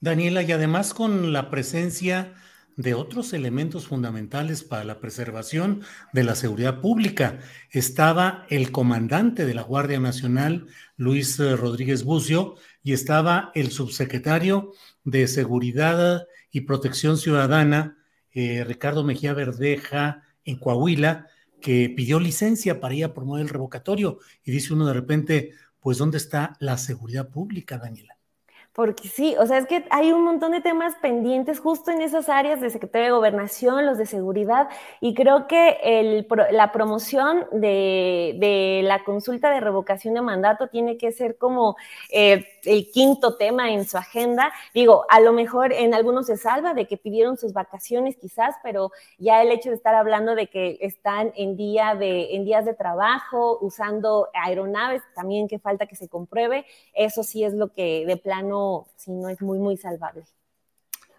Daniela, 0.01 0.43
y 0.43 0.53
además 0.53 0.95
con 0.95 1.33
la 1.33 1.51
presencia 1.51 2.35
de 2.77 2.95
otros 2.95 3.33
elementos 3.33 3.89
fundamentales 3.89 4.63
para 4.63 4.85
la 4.85 5.01
preservación 5.01 5.83
de 6.13 6.23
la 6.23 6.37
seguridad 6.37 6.81
pública. 6.81 7.41
Estaba 7.73 8.47
el 8.51 8.71
comandante 8.71 9.45
de 9.45 9.55
la 9.55 9.63
Guardia 9.63 9.99
Nacional, 9.99 10.69
Luis 10.97 11.41
eh, 11.41 11.57
Rodríguez 11.57 12.05
Bucio, 12.05 12.55
y 12.85 12.93
estaba 12.93 13.51
el 13.57 13.73
subsecretario 13.73 14.73
de 15.03 15.27
Seguridad 15.27 16.29
y 16.59 16.61
Protección 16.63 17.17
Ciudadana, 17.17 17.97
eh, 18.33 18.65
Ricardo 18.65 19.05
Mejía 19.05 19.33
Verdeja, 19.33 20.25
en 20.45 20.59
Coahuila, 20.59 21.27
que 21.61 21.93
pidió 21.97 22.21
licencia 22.21 22.81
para 22.81 22.95
ir 22.95 23.05
a 23.05 23.15
promover 23.15 23.43
el 23.43 23.49
revocatorio. 23.49 24.19
Y 24.45 24.51
dice 24.51 24.75
uno 24.75 24.87
de 24.87 24.95
repente, 24.95 25.53
pues, 25.81 25.99
¿dónde 25.99 26.19
está 26.19 26.57
la 26.61 26.77
seguridad 26.77 27.29
pública, 27.29 27.79
Daniela? 27.79 28.18
Porque 28.79 29.09
sí, 29.09 29.35
o 29.41 29.45
sea, 29.45 29.59
es 29.59 29.67
que 29.67 29.85
hay 29.91 30.13
un 30.13 30.23
montón 30.23 30.53
de 30.53 30.61
temas 30.61 30.95
pendientes 31.03 31.59
justo 31.59 31.91
en 31.91 32.01
esas 32.01 32.29
áreas 32.29 32.61
de 32.61 32.71
Secretaría 32.71 33.07
de 33.07 33.13
Gobernación, 33.13 33.85
los 33.85 33.99
de 33.99 34.07
seguridad, 34.07 34.69
y 35.01 35.15
creo 35.15 35.49
que 35.49 35.79
el, 35.83 36.29
la 36.53 36.71
promoción 36.71 37.45
de, 37.51 38.37
de, 38.39 38.83
la 38.85 39.03
consulta 39.03 39.51
de 39.51 39.59
revocación 39.59 40.15
de 40.15 40.21
mandato 40.21 40.69
tiene 40.69 40.97
que 40.97 41.11
ser 41.11 41.39
como 41.39 41.77
eh, 42.13 42.47
el 42.63 42.89
quinto 42.93 43.37
tema 43.37 43.73
en 43.73 43.85
su 43.85 43.99
agenda. 43.99 44.53
Digo, 44.73 45.07
a 45.09 45.19
lo 45.19 45.33
mejor 45.33 45.73
en 45.73 45.93
algunos 45.93 46.27
se 46.27 46.37
salva 46.37 46.73
de 46.73 46.87
que 46.87 46.97
pidieron 46.97 47.37
sus 47.37 47.53
vacaciones 47.53 48.17
quizás, 48.17 48.55
pero 48.63 48.93
ya 49.19 49.43
el 49.43 49.51
hecho 49.51 49.71
de 49.71 49.75
estar 49.75 49.97
hablando 49.97 50.37
de 50.37 50.47
que 50.47 50.79
están 50.83 51.33
en, 51.35 51.57
día 51.57 51.97
de, 51.97 52.37
en 52.37 52.45
días 52.45 52.65
de 52.65 52.75
trabajo, 52.75 53.59
usando 53.61 54.29
aeronaves, 54.35 55.03
también 55.17 55.49
que 55.49 55.59
falta 55.59 55.87
que 55.87 55.97
se 55.97 56.09
compruebe, 56.09 56.65
eso 56.95 57.25
sí 57.25 57.43
es 57.43 57.55
lo 57.55 57.73
que 57.73 58.05
de 58.07 58.17
plano 58.17 58.68
si 58.97 59.13
no 59.13 59.29
es 59.29 59.41
muy, 59.41 59.59
muy 59.59 59.77
salvable. 59.77 60.25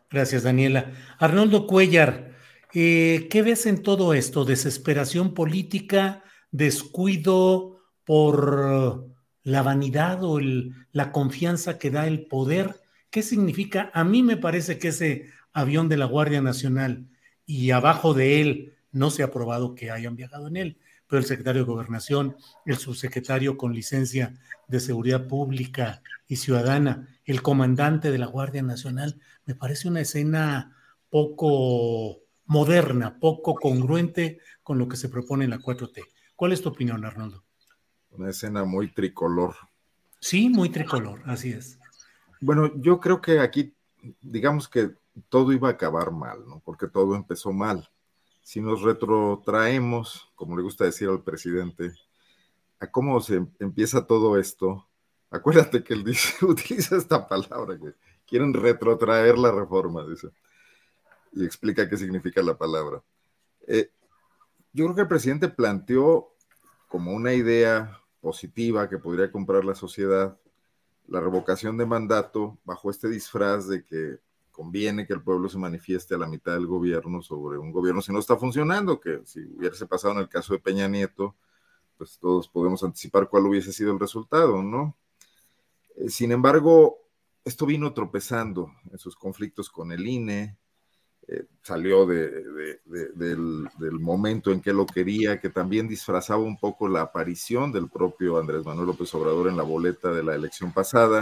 Gracias, 0.10 0.44
Daniela. 0.44 0.92
Arnoldo 1.20 1.68
Cuellar, 1.68 2.32
eh, 2.74 3.28
¿qué 3.30 3.42
ves 3.42 3.66
en 3.66 3.84
todo 3.84 4.14
esto? 4.14 4.46
¿Desesperación 4.46 5.34
política? 5.34 6.24
¿Descuido 6.52 7.78
por 8.06 9.08
la 9.44 9.62
vanidad 9.62 10.24
o 10.24 10.40
la 10.40 11.12
confianza 11.12 11.78
que 11.78 11.92
da 11.92 12.08
el 12.08 12.26
poder? 12.26 12.82
¿Qué 13.10 13.22
significa? 13.22 13.92
A 13.94 14.04
mí 14.04 14.24
me 14.24 14.38
parece 14.38 14.80
que 14.80 14.90
ese 14.90 15.28
avión 15.54 15.90
de 15.90 15.98
la 15.98 16.06
Guardia 16.06 16.42
Nacional 16.42 17.08
y 17.46 17.72
abajo 17.72 18.14
de 18.14 18.42
él 18.42 18.74
no 18.92 19.12
se 19.12 19.24
ha 19.24 19.32
probado 19.32 19.76
que 19.76 19.92
hayan 19.92 20.16
viajado 20.16 20.48
en 20.48 20.58
él, 20.58 20.78
pero 21.10 21.20
el 21.20 21.26
secretario 21.26 21.64
de 21.64 21.72
Gobernación, 21.72 22.38
el 22.66 22.78
subsecretario 22.78 23.58
con 23.58 23.74
licencia 23.74 24.36
de 24.68 24.80
Seguridad 24.80 25.28
Pública 25.28 26.04
y 26.28 26.36
Ciudadana, 26.36 27.08
el 27.26 27.42
comandante 27.42 28.12
de 28.12 28.20
la 28.20 28.28
Guardia 28.28 28.62
Nacional, 28.62 29.20
me 29.46 29.56
parece 29.56 29.88
una 29.88 30.02
escena 30.02 30.78
poco 31.10 32.20
moderna, 32.46 33.20
poco 33.20 33.56
congruente 33.56 34.40
con 34.62 34.78
lo 34.78 34.88
que 34.88 34.98
se 34.98 35.10
propone 35.10 35.46
en 35.46 35.50
la 35.50 35.58
4T. 35.58 36.04
¿Cuál 36.36 36.52
es 36.52 36.62
tu 36.62 36.70
opinión, 36.70 37.04
Arnoldo? 37.04 37.44
Una 38.12 38.30
escena 38.30 38.64
muy 38.64 38.94
tricolor. 38.94 39.56
Sí, 40.20 40.48
muy 40.48 40.70
tricolor, 40.70 41.22
así 41.26 41.52
es. 41.52 41.80
Bueno, 42.40 42.72
yo 42.80 43.00
creo 43.00 43.20
que 43.20 43.40
aquí, 43.40 43.74
digamos 44.22 44.68
que 44.68 44.92
todo 45.28 45.52
iba 45.54 45.70
a 45.70 45.72
acabar 45.72 46.12
mal, 46.12 46.48
¿no? 46.48 46.62
Porque 46.64 46.88
todo 46.88 47.16
empezó 47.16 47.52
mal. 47.52 47.90
Si 48.50 48.62
nos 48.62 48.82
retrotraemos, 48.82 50.32
como 50.34 50.58
le 50.58 50.64
gusta 50.64 50.86
decir 50.86 51.08
al 51.08 51.22
presidente, 51.22 51.92
a 52.80 52.90
cómo 52.90 53.22
se 53.22 53.46
empieza 53.60 54.08
todo 54.08 54.40
esto, 54.40 54.90
Acuérdate 55.32 55.84
que 55.84 55.94
él 55.94 56.04
utiliza 56.42 56.98
esta 56.98 57.28
palabra, 57.28 57.78
que 57.78 57.94
quieren 58.26 58.52
retrotraer 58.52 59.38
la 59.38 59.52
reforma, 59.52 60.04
dice, 60.08 60.30
y 61.34 61.46
explica 61.46 61.88
qué 61.88 61.98
significa 61.98 62.42
la 62.42 62.58
palabra. 62.58 63.04
Eh, 63.68 63.92
yo 64.74 64.86
creo 64.86 64.96
que 64.96 65.02
el 65.02 65.08
presidente 65.08 65.48
planteó 65.48 66.34
como 66.88 67.14
una 67.14 67.34
idea 67.34 68.02
positiva 68.22 68.90
que 68.90 68.98
podría 68.98 69.32
comprar 69.32 69.64
la 69.64 69.76
sociedad 69.76 70.36
la 71.08 71.20
revocación 71.20 71.78
de 71.78 71.86
mandato 71.86 72.58
bajo 72.64 72.90
este 72.90 73.08
disfraz 73.10 73.68
de 73.68 73.84
que 73.84 74.20
conviene 74.60 75.08
que 75.08 75.14
el 75.14 75.22
pueblo 75.22 75.48
se 75.48 75.58
manifieste 75.58 76.16
a 76.16 76.18
la 76.18 76.28
mitad 76.28 76.52
del 76.52 76.68
gobierno 76.68 77.22
sobre 77.22 77.58
un 77.58 77.72
gobierno 77.72 78.02
si 78.02 78.12
no 78.12 78.20
está 78.20 78.36
funcionando, 78.36 79.00
que 79.00 79.22
si 79.24 79.40
hubiese 79.40 79.86
pasado 79.86 80.16
en 80.16 80.20
el 80.20 80.28
caso 80.28 80.52
de 80.52 80.60
Peña 80.60 80.86
Nieto, 80.90 81.38
pues 81.98 82.20
todos 82.20 82.50
podemos 82.50 82.84
anticipar 82.84 83.30
cuál 83.30 83.46
hubiese 83.46 83.72
sido 83.72 83.94
el 83.94 84.00
resultado, 84.02 84.62
¿no? 84.62 84.98
Eh, 85.96 86.10
sin 86.10 86.34
embargo, 86.34 86.98
esto 87.46 87.66
vino 87.66 87.94
tropezando 87.94 88.70
en 88.92 88.98
sus 88.98 89.16
conflictos 89.16 89.70
con 89.70 89.94
el 89.94 90.06
INE, 90.06 90.58
eh, 91.30 91.46
salió 91.62 92.06
del, 92.06 92.50
del, 93.16 94.00
momento 94.02 94.52
en 94.52 94.60
que 94.60 94.74
lo 94.74 94.86
quería, 94.86 95.40
que 95.40 95.50
también 95.50 95.88
disfrazaba 95.88 96.44
un 96.44 96.60
poco 96.60 96.90
la 96.90 97.00
aparición 97.00 97.72
del 97.72 97.88
propio 97.88 98.38
Andrés 98.38 98.66
Manuel 98.66 98.88
López 98.88 99.14
Obrador 99.16 99.48
en 99.48 99.56
la 99.56 99.64
boleta 99.64 100.12
de 100.12 100.24
la 100.24 100.36
elección 100.36 100.74
pasada. 100.74 101.22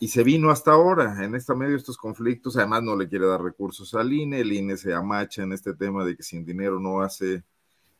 Y 0.00 0.08
se 0.08 0.22
vino 0.22 0.50
hasta 0.50 0.72
ahora, 0.72 1.24
en 1.24 1.34
este 1.34 1.54
medio 1.54 1.76
estos 1.76 1.96
conflictos. 1.96 2.56
Además, 2.56 2.82
no 2.82 2.96
le 2.96 3.08
quiere 3.08 3.26
dar 3.26 3.42
recursos 3.42 3.94
al 3.94 4.12
INE. 4.12 4.40
El 4.40 4.52
INE 4.52 4.76
se 4.76 4.92
amacha 4.92 5.42
en 5.42 5.52
este 5.52 5.74
tema 5.74 6.04
de 6.04 6.16
que 6.16 6.22
sin 6.22 6.44
dinero 6.44 6.80
no 6.80 7.00
hace 7.00 7.44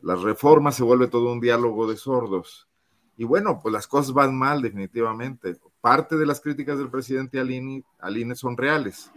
las 0.01 0.21
reformas. 0.23 0.75
Se 0.77 0.83
vuelve 0.83 1.09
todo 1.09 1.33
un 1.33 1.41
diálogo 1.41 1.89
de 1.89 1.97
sordos. 1.97 2.69
Y 3.17 3.25
bueno, 3.25 3.61
pues 3.63 3.73
las 3.73 3.87
cosas 3.87 4.13
van 4.13 4.37
mal 4.37 4.61
definitivamente. 4.61 5.57
Parte 5.81 6.17
de 6.17 6.27
las 6.27 6.41
críticas 6.41 6.79
del 6.79 6.91
presidente 6.91 7.39
al 7.39 7.51
INE, 7.51 8.35
son 8.35 8.57
reales, 8.57 9.13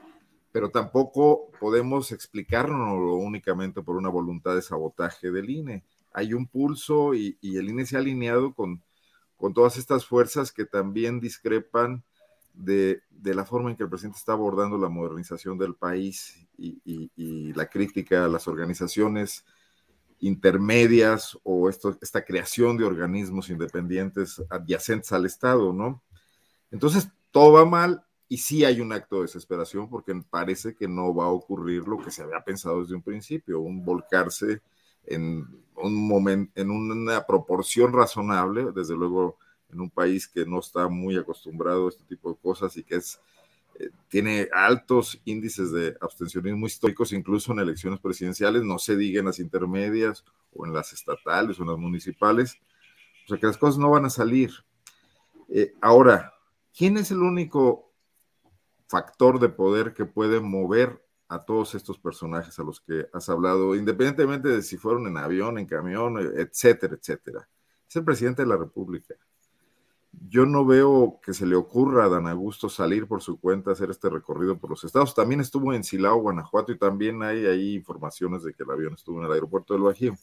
pero 0.52 0.70
tampoco 0.70 1.50
podemos 1.60 2.12
explicarnos 2.12 3.00
únicamente 3.22 3.82
por 3.82 3.96
una 3.96 4.10
voluntad 4.10 4.54
de 4.54 4.62
sabotaje 4.62 5.32
del 5.32 5.50
INE. 5.50 5.84
Hay 6.14 6.34
un 6.34 6.48
pulso 6.48 7.14
y, 7.16 7.38
el 7.42 7.70
INE 7.70 7.86
se 7.86 7.96
ha 7.96 8.00
alineado 8.00 8.54
con, 8.54 8.84
con 9.36 9.54
todas 9.54 9.78
estas 9.78 10.06
fuerzas 10.06 10.52
que 10.52 10.66
también 10.66 11.20
discrepan 11.20 12.04
de, 12.58 13.02
la 13.24 13.46
forma 13.46 13.70
en 13.70 13.76
que 13.76 13.84
el 13.84 13.90
presidente 13.90 14.18
está 14.18 14.34
abordando 14.34 14.78
la 14.78 14.90
modernización 14.90 15.58
del 15.58 15.76
país 15.76 16.48
y, 16.58 16.82
y 17.16 17.54
la 17.54 17.70
crítica 17.70 18.26
a 18.26 18.28
las 18.28 18.48
organizaciones 18.48 19.46
intermedias 20.20 21.38
o 21.44 21.70
esto, 21.70 21.98
esta 22.02 22.24
creación 22.26 22.78
de 22.78 22.86
organismos 22.86 23.50
independientes 23.50 24.42
adyacentes 24.50 25.12
al 25.12 25.26
Estado, 25.26 25.74
¿no? 25.74 26.04
Entonces, 26.72 27.10
todo 27.32 27.54
va 27.54 27.66
mal 27.66 28.04
y 28.28 28.38
sí 28.38 28.66
hay 28.66 28.82
un 28.82 28.92
acto 28.92 29.18
de 29.18 29.22
desesperación 29.24 29.90
porque 29.90 30.14
parece 30.30 30.76
que 30.76 30.88
no 30.88 31.14
va 31.14 31.26
a 31.26 31.30
ocurrir 31.30 31.88
lo 31.88 31.98
que 31.98 32.12
se 32.12 32.24
había 32.24 32.44
pensado 32.44 32.82
desde 32.82 32.96
un 32.96 33.04
principio, 33.04 33.60
un 33.60 33.86
volcarse 33.86 34.62
en 35.06 35.48
un 35.76 36.08
momento, 36.08 36.52
en 36.60 36.72
una 36.72 37.26
proporción 37.26 37.94
razonable, 37.94 38.72
desde 38.74 38.96
luego 38.96 39.38
en 39.72 39.82
un 39.82 39.90
país 39.90 40.28
que 40.28 40.46
no 40.46 40.60
está 40.60 40.88
muy 40.88 41.18
acostumbrado 41.18 41.88
a 41.88 41.90
este 41.90 42.04
tipo 42.06 42.32
de 42.32 42.38
cosas 42.40 42.76
y 42.78 42.84
que 42.84 42.96
es 42.96 43.20
eh, 43.80 43.90
tiene 44.08 44.50
altos 44.52 45.22
índices 45.26 45.72
de 45.72 45.96
abstencionismo 46.02 46.66
históricos, 46.66 47.14
incluso 47.14 47.52
en 47.52 47.60
elecciones 47.60 48.00
presidenciales, 48.00 48.64
no 48.64 48.80
se 48.80 48.96
diga 48.96 49.20
en 49.20 49.28
las 49.28 49.40
intermedias 49.40 50.26
o 50.54 50.66
en 50.66 50.74
las 50.74 50.94
estatales 50.94 51.60
o 51.60 51.64
en 51.64 51.70
las 51.70 51.78
municipales, 51.78 52.58
o 53.26 53.28
sea 53.28 53.38
que 53.38 53.48
las 53.48 53.58
cosas 53.58 53.78
no 53.78 53.92
van 53.92 54.06
a 54.06 54.10
salir. 54.10 54.52
Eh, 55.50 55.74
ahora, 55.82 56.34
¿quién 56.76 56.98
es 56.98 57.12
el 57.12 57.20
único 57.20 57.94
factor 58.88 59.40
de 59.40 59.50
poder 59.50 59.94
que 59.94 60.06
puede 60.06 60.40
mover 60.40 61.04
a 61.28 61.44
todos 61.44 61.76
estos 61.76 62.00
personajes 62.00 62.58
a 62.58 62.64
los 62.64 62.80
que 62.80 63.08
has 63.14 63.30
hablado, 63.30 63.76
independientemente 63.76 64.48
de 64.48 64.62
si 64.62 64.78
fueron 64.78 65.08
en 65.08 65.18
avión, 65.18 65.60
en 65.60 65.66
camión, 65.66 66.18
etcétera, 66.18 66.96
etcétera? 66.96 67.48
Es 67.88 67.96
el 67.96 68.06
presidente 68.06 68.44
de 68.44 68.48
la 68.48 68.58
República 68.58 69.14
yo 70.12 70.46
no 70.46 70.66
veo 70.66 71.20
que 71.22 71.34
se 71.34 71.46
le 71.46 71.56
ocurra 71.56 72.06
a 72.06 72.10
Dan 72.10 72.28
Augusto 72.28 72.70
salir 72.70 73.08
por 73.08 73.22
su 73.22 73.40
cuenta 73.40 73.70
a 73.70 73.74
hacer 73.74 73.90
este 73.90 74.10
recorrido 74.10 74.58
por 74.58 74.70
los 74.70 74.84
estados. 74.84 75.14
También 75.14 75.42
estuvo 75.42 75.74
en 75.74 75.84
Silao, 75.84 76.22
Guanajuato, 76.22 76.72
y 76.72 76.78
también 76.78 77.22
hay 77.24 77.46
ahí 77.46 77.76
informaciones 77.76 78.44
de 78.44 78.54
que 78.54 78.64
el 78.64 78.72
avión 78.72 78.94
estuvo 78.94 79.20
en 79.20 79.26
el 79.26 79.32
aeropuerto 79.32 79.74
del 79.74 79.84
Bajío. 79.84 80.16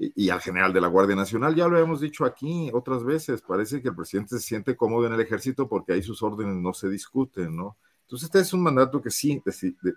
Y, 0.00 0.30
al 0.30 0.40
general 0.40 0.72
de 0.72 0.80
la 0.80 0.86
Guardia 0.86 1.16
Nacional, 1.16 1.56
ya 1.56 1.66
lo 1.66 1.76
hemos 1.76 2.00
dicho 2.00 2.24
aquí 2.24 2.70
otras 2.72 3.02
veces, 3.02 3.42
parece 3.42 3.82
que 3.82 3.88
el 3.88 3.96
presidente 3.96 4.38
se 4.38 4.46
siente 4.46 4.76
cómodo 4.76 5.08
en 5.08 5.12
el 5.12 5.20
ejército 5.20 5.68
porque 5.68 5.92
ahí 5.92 6.04
sus 6.04 6.22
órdenes 6.22 6.54
no 6.54 6.72
se 6.72 6.88
discuten, 6.88 7.56
¿no? 7.56 7.76
Entonces 8.02 8.26
este 8.26 8.38
es 8.38 8.52
un 8.52 8.62
mandato 8.62 9.02
que 9.02 9.10
sí, 9.10 9.42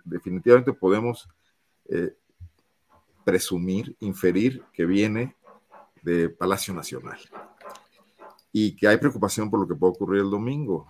definitivamente 0.04 0.72
podemos 0.72 1.28
eh, 1.88 2.16
presumir, 3.24 3.96
inferir 4.00 4.64
que 4.72 4.86
viene 4.86 5.36
de 6.02 6.28
Palacio 6.30 6.74
Nacional 6.74 7.20
y 8.52 8.76
que 8.76 8.86
hay 8.86 8.98
preocupación 8.98 9.50
por 9.50 9.60
lo 9.60 9.66
que 9.66 9.74
puede 9.74 9.92
ocurrir 9.92 10.22
el 10.22 10.30
domingo. 10.30 10.86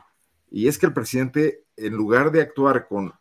Y 0.50 0.66
es 0.68 0.78
que 0.78 0.86
el 0.86 0.92
presidente, 0.92 1.64
en 1.76 1.94
lugar 1.94 2.30
de 2.30 2.42
actuar 2.42 2.86
con 2.88 3.12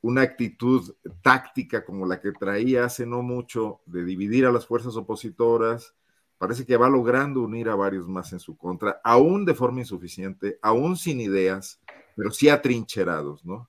una 0.00 0.22
actitud 0.22 0.94
táctica 1.22 1.84
como 1.84 2.06
la 2.06 2.20
que 2.20 2.32
traía 2.32 2.84
hace 2.84 3.06
no 3.06 3.22
mucho 3.22 3.80
de 3.86 4.04
dividir 4.04 4.46
a 4.46 4.52
las 4.52 4.66
fuerzas 4.66 4.96
opositoras, 4.96 5.94
parece 6.38 6.64
que 6.64 6.76
va 6.76 6.88
logrando 6.88 7.40
unir 7.40 7.68
a 7.68 7.74
varios 7.74 8.08
más 8.08 8.32
en 8.32 8.38
su 8.38 8.56
contra, 8.56 9.00
aún 9.02 9.44
de 9.44 9.54
forma 9.54 9.80
insuficiente, 9.80 10.58
aún 10.62 10.96
sin 10.96 11.20
ideas, 11.20 11.80
pero 12.16 12.30
sí 12.30 12.48
atrincherados, 12.48 13.44
¿no? 13.44 13.68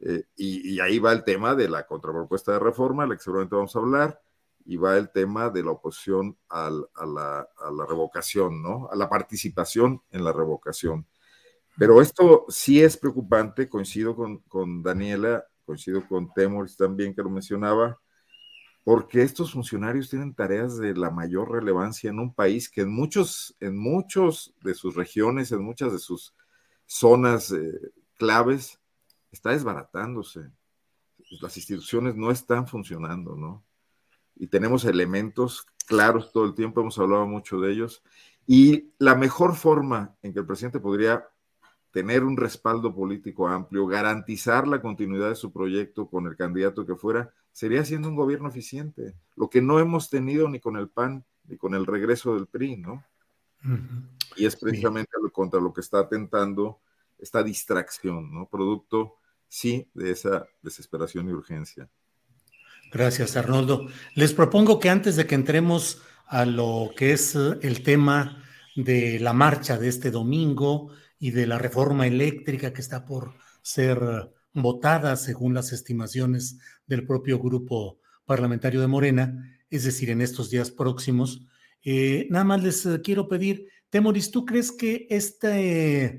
Eh, 0.00 0.24
y, 0.36 0.80
ahí 0.80 0.98
va 0.98 1.12
el 1.12 1.24
tema 1.24 1.54
de 1.54 1.68
la 1.68 1.86
contrapropuesta 1.86 2.52
de 2.52 2.58
reforma, 2.58 3.06
la 3.06 3.16
que 3.16 3.22
seguramente 3.22 3.54
vamos 3.54 3.76
a 3.76 3.78
hablar, 3.78 4.20
y 4.64 4.76
va 4.76 4.96
el 4.96 5.10
tema 5.10 5.50
de 5.50 5.62
la 5.62 5.72
oposición 5.72 6.36
a, 6.48 6.70
la, 6.70 7.86
revocación, 7.88 8.62
¿no? 8.62 8.88
A 8.90 8.96
la 8.96 9.08
participación 9.08 10.02
en 10.10 10.24
la 10.24 10.32
revocación. 10.32 11.06
Pero 11.78 12.00
esto 12.02 12.44
sí 12.48 12.82
es 12.82 12.96
preocupante, 12.96 13.68
coincido 13.68 14.14
con, 14.14 14.82
Daniela, 14.82 15.44
coincido 15.64 16.06
con 16.06 16.32
Temoris 16.32 16.76
también 16.76 17.14
que 17.14 17.22
lo 17.22 17.30
mencionaba, 17.30 17.98
porque 18.84 19.22
estos 19.22 19.52
funcionarios 19.52 20.10
tienen 20.10 20.34
tareas 20.34 20.78
de 20.78 20.94
la 20.94 21.10
mayor 21.10 21.50
relevancia 21.50 22.10
en 22.10 22.18
un 22.18 22.34
país 22.34 22.68
que 22.68 22.82
en 22.82 22.90
muchos, 22.90 23.56
en 23.60 23.76
muchos 23.76 24.54
de 24.62 24.74
sus 24.74 24.94
regiones, 24.94 25.52
en 25.52 25.62
muchas 25.62 25.92
de 25.92 25.98
sus 25.98 26.34
zonas 26.86 27.52
eh, 27.52 27.92
claves, 28.18 28.78
está 29.30 29.50
desbaratándose. 29.50 30.50
Las 31.40 31.56
instituciones 31.56 32.16
no 32.16 32.30
están 32.30 32.66
funcionando, 32.66 33.36
¿no? 33.36 33.64
Y 34.40 34.46
tenemos 34.46 34.86
elementos 34.86 35.66
claros 35.86 36.32
todo 36.32 36.46
el 36.46 36.54
tiempo, 36.54 36.80
hemos 36.80 36.98
hablado 36.98 37.26
mucho 37.26 37.60
de 37.60 37.72
ellos, 37.72 38.02
y 38.46 38.90
la 38.98 39.14
mejor 39.14 39.54
forma 39.54 40.16
en 40.22 40.32
que 40.32 40.40
el 40.40 40.46
presidente 40.46 40.80
podría 40.80 41.28
tener 41.90 42.24
un 42.24 42.38
respaldo 42.38 42.94
político 42.94 43.48
amplio, 43.48 43.86
garantizar 43.86 44.66
la 44.66 44.80
continuidad 44.80 45.28
de 45.28 45.34
su 45.34 45.52
proyecto 45.52 46.08
con 46.08 46.26
el 46.26 46.36
candidato 46.36 46.86
que 46.86 46.96
fuera, 46.96 47.34
sería 47.52 47.84
siendo 47.84 48.08
un 48.08 48.16
gobierno 48.16 48.48
eficiente, 48.48 49.14
lo 49.36 49.50
que 49.50 49.60
no 49.60 49.78
hemos 49.78 50.08
tenido 50.08 50.48
ni 50.48 50.58
con 50.58 50.76
el 50.76 50.88
PAN 50.88 51.22
ni 51.44 51.58
con 51.58 51.74
el 51.74 51.84
regreso 51.84 52.34
del 52.34 52.46
PRI, 52.46 52.78
¿no? 52.78 53.04
Y 54.36 54.46
es 54.46 54.56
precisamente 54.56 55.10
contra 55.32 55.60
lo 55.60 55.74
que 55.74 55.82
está 55.82 55.98
atentando 55.98 56.80
esta 57.18 57.42
distracción, 57.42 58.32
¿no? 58.32 58.46
Producto, 58.46 59.16
sí, 59.48 59.86
de 59.92 60.12
esa 60.12 60.46
desesperación 60.62 61.28
y 61.28 61.32
urgencia. 61.32 61.90
Gracias, 62.92 63.36
Arnoldo. 63.36 63.86
Les 64.14 64.32
propongo 64.32 64.80
que 64.80 64.90
antes 64.90 65.14
de 65.14 65.26
que 65.26 65.36
entremos 65.36 66.02
a 66.26 66.44
lo 66.44 66.90
que 66.96 67.12
es 67.12 67.36
eh, 67.36 67.58
el 67.62 67.84
tema 67.84 68.42
de 68.74 69.20
la 69.20 69.32
marcha 69.32 69.78
de 69.78 69.88
este 69.88 70.10
domingo 70.10 70.90
y 71.18 71.30
de 71.30 71.46
la 71.46 71.58
reforma 71.58 72.08
eléctrica 72.08 72.72
que 72.72 72.80
está 72.80 73.04
por 73.04 73.34
ser 73.62 73.98
eh, 74.02 74.30
votada 74.54 75.14
según 75.14 75.54
las 75.54 75.72
estimaciones 75.72 76.58
del 76.86 77.06
propio 77.06 77.38
grupo 77.38 78.00
parlamentario 78.24 78.80
de 78.80 78.88
Morena, 78.88 79.56
es 79.70 79.84
decir, 79.84 80.10
en 80.10 80.20
estos 80.20 80.50
días 80.50 80.72
próximos, 80.72 81.46
eh, 81.84 82.26
nada 82.28 82.44
más 82.44 82.62
les 82.62 82.88
quiero 83.04 83.28
pedir, 83.28 83.68
Temoris, 83.88 84.32
¿tú 84.32 84.44
crees 84.44 84.72
que 84.72 85.06
este, 85.10 86.18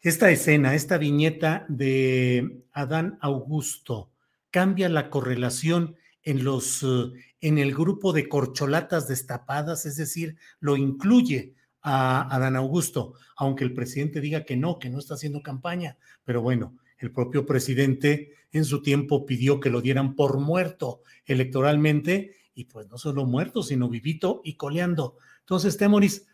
esta 0.00 0.30
escena, 0.30 0.74
esta 0.74 0.98
viñeta 0.98 1.64
de 1.68 2.64
Adán 2.72 3.18
Augusto, 3.22 4.12
cambia 4.50 4.88
la 4.88 5.10
correlación 5.10 5.96
en 6.22 6.44
los 6.44 6.82
eh, 6.82 7.12
en 7.40 7.58
el 7.58 7.74
grupo 7.74 8.12
de 8.12 8.28
corcholatas 8.28 9.08
destapadas, 9.08 9.86
es 9.86 9.96
decir, 9.96 10.36
lo 10.60 10.76
incluye 10.76 11.54
a 11.82 12.36
Dan 12.38 12.56
Augusto, 12.56 13.14
aunque 13.36 13.64
el 13.64 13.72
presidente 13.72 14.20
diga 14.20 14.44
que 14.44 14.54
no, 14.54 14.78
que 14.78 14.90
no 14.90 14.98
está 14.98 15.14
haciendo 15.14 15.42
campaña, 15.42 15.96
pero 16.24 16.42
bueno, 16.42 16.76
el 16.98 17.10
propio 17.10 17.46
presidente 17.46 18.32
en 18.52 18.66
su 18.66 18.82
tiempo 18.82 19.24
pidió 19.24 19.60
que 19.60 19.70
lo 19.70 19.80
dieran 19.80 20.14
por 20.14 20.38
muerto 20.38 21.00
electoralmente 21.24 22.34
y 22.52 22.64
pues 22.64 22.86
no 22.88 22.98
solo 22.98 23.24
muerto, 23.24 23.62
sino 23.62 23.88
vivito 23.88 24.42
y 24.44 24.56
coleando. 24.56 25.16
Entonces, 25.40 25.78
Temoris, 25.78 26.26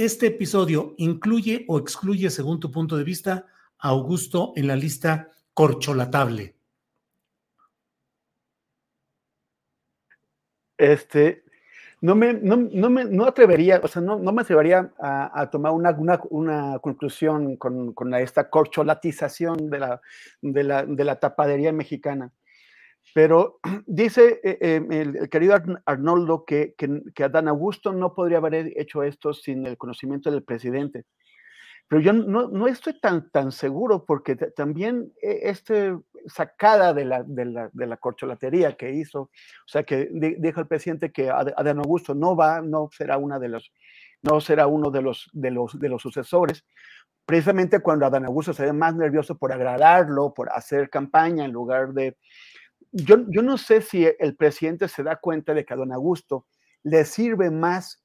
¿Este 0.00 0.28
episodio 0.28 0.94
incluye 0.96 1.66
o 1.68 1.78
excluye, 1.78 2.30
según 2.30 2.58
tu 2.58 2.70
punto 2.70 2.96
de 2.96 3.04
vista, 3.04 3.44
a 3.78 3.90
Augusto 3.90 4.54
en 4.56 4.66
la 4.66 4.74
lista 4.74 5.28
corcholatable? 5.52 6.56
Este, 10.80 11.42
no 12.00 12.14
me, 12.14 12.32
no, 12.32 12.56
me 12.56 13.04
no 13.04 13.26
atrevería, 13.26 13.80
o 13.82 13.88
sea, 13.88 14.00
no, 14.00 14.18
no 14.18 14.32
me 14.32 14.40
atrevería 14.40 14.90
a, 14.98 15.50
tomar 15.50 15.72
una, 15.72 15.94
una, 16.30 16.78
conclusión 16.78 17.56
con, 17.56 17.92
con, 17.92 18.14
esta 18.14 18.48
corcholatización 18.48 19.68
de 19.68 19.78
la, 19.78 20.00
de 20.40 20.64
la, 20.64 20.86
de 20.86 21.04
la 21.04 21.20
tapadería 21.20 21.70
mexicana. 21.72 22.32
Pero 23.14 23.60
dice 23.86 24.40
eh, 24.42 24.56
eh, 24.62 24.86
el, 24.90 25.28
querido 25.28 25.54
Arnoldo 25.84 26.46
que, 26.46 26.74
que, 26.78 27.02
que, 27.14 27.24
Adán 27.24 27.48
Augusto 27.48 27.92
no 27.92 28.14
podría 28.14 28.38
haber 28.38 28.72
hecho 28.76 29.02
esto 29.02 29.34
sin 29.34 29.66
el 29.66 29.76
conocimiento 29.76 30.30
del 30.30 30.42
presidente. 30.42 31.04
Pero 31.90 32.02
yo 32.02 32.12
no, 32.12 32.46
no 32.46 32.68
estoy 32.68 33.00
tan, 33.00 33.30
tan 33.30 33.50
seguro 33.50 34.04
porque 34.04 34.36
también 34.36 35.12
eh, 35.20 35.40
este 35.42 35.98
sacada 36.28 36.94
de 36.94 37.04
la, 37.04 37.24
de, 37.24 37.46
la, 37.46 37.68
de 37.72 37.86
la 37.88 37.96
corcholatería 37.96 38.76
que 38.76 38.92
hizo, 38.92 39.22
o 39.22 39.30
sea, 39.66 39.82
que 39.82 40.08
dijo 40.12 40.60
el 40.60 40.68
presidente 40.68 41.10
que 41.10 41.30
Adán 41.30 41.78
Augusto 41.80 42.14
no 42.14 42.36
va, 42.36 42.60
no 42.60 42.90
será, 42.92 43.18
una 43.18 43.40
de 43.40 43.48
los, 43.48 43.72
no 44.22 44.40
será 44.40 44.68
uno 44.68 44.92
de 44.92 45.02
los, 45.02 45.30
de, 45.32 45.50
los, 45.50 45.80
de 45.80 45.88
los 45.88 46.00
sucesores, 46.00 46.64
precisamente 47.26 47.80
cuando 47.80 48.06
Adán 48.06 48.24
Augusto 48.24 48.52
se 48.52 48.66
ve 48.66 48.72
más 48.72 48.94
nervioso 48.94 49.36
por 49.36 49.52
agradarlo, 49.52 50.32
por 50.32 50.48
hacer 50.52 50.90
campaña 50.90 51.44
en 51.44 51.50
lugar 51.50 51.92
de... 51.92 52.16
Yo, 52.92 53.16
yo 53.26 53.42
no 53.42 53.58
sé 53.58 53.80
si 53.80 54.06
el 54.16 54.36
presidente 54.36 54.86
se 54.86 55.02
da 55.02 55.16
cuenta 55.16 55.54
de 55.54 55.64
que 55.64 55.74
a 55.74 55.76
Adán 55.76 55.90
Augusto 55.90 56.46
le 56.84 57.04
sirve 57.04 57.50
más 57.50 58.00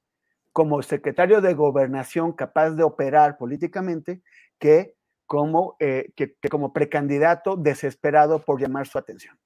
como 0.55 0.81
secretario 0.81 1.41
de 1.41 1.53
gobernación 1.53 2.31
capaz 2.31 2.69
de 2.69 2.83
operar 2.83 3.37
políticamente 3.37 4.21
que 4.57 4.95
como, 5.25 5.75
eh, 5.81 6.13
que, 6.15 6.37
como 6.49 6.71
precandidato 6.71 7.57
desesperado 7.57 8.39
por 8.39 8.61
llamar 8.61 8.87
su 8.87 8.97
atención. 8.97 9.37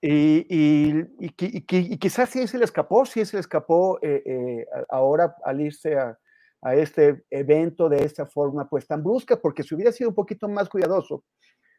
Y, 0.00 0.46
y, 0.48 1.98
quizás 1.98 2.30
sí 2.30 2.46
se 2.46 2.58
le 2.58 2.64
escapó, 2.64 3.06
sí 3.06 3.24
se 3.24 3.38
le 3.38 3.40
escapó 3.40 3.98
eh, 4.00 4.22
eh, 4.24 4.66
ahora 4.88 5.34
al 5.42 5.62
irse 5.62 5.98
a, 5.98 6.16
a, 6.62 6.76
este 6.76 7.24
evento 7.28 7.88
de 7.88 8.04
esta 8.04 8.24
forma 8.24 8.68
pues 8.68 8.86
tan 8.86 9.02
brusca, 9.02 9.40
porque 9.40 9.64
si 9.64 9.74
hubiera 9.74 9.90
sido 9.90 10.10
un 10.10 10.14
poquito 10.14 10.48
más 10.48 10.68
cuidadoso, 10.68 11.24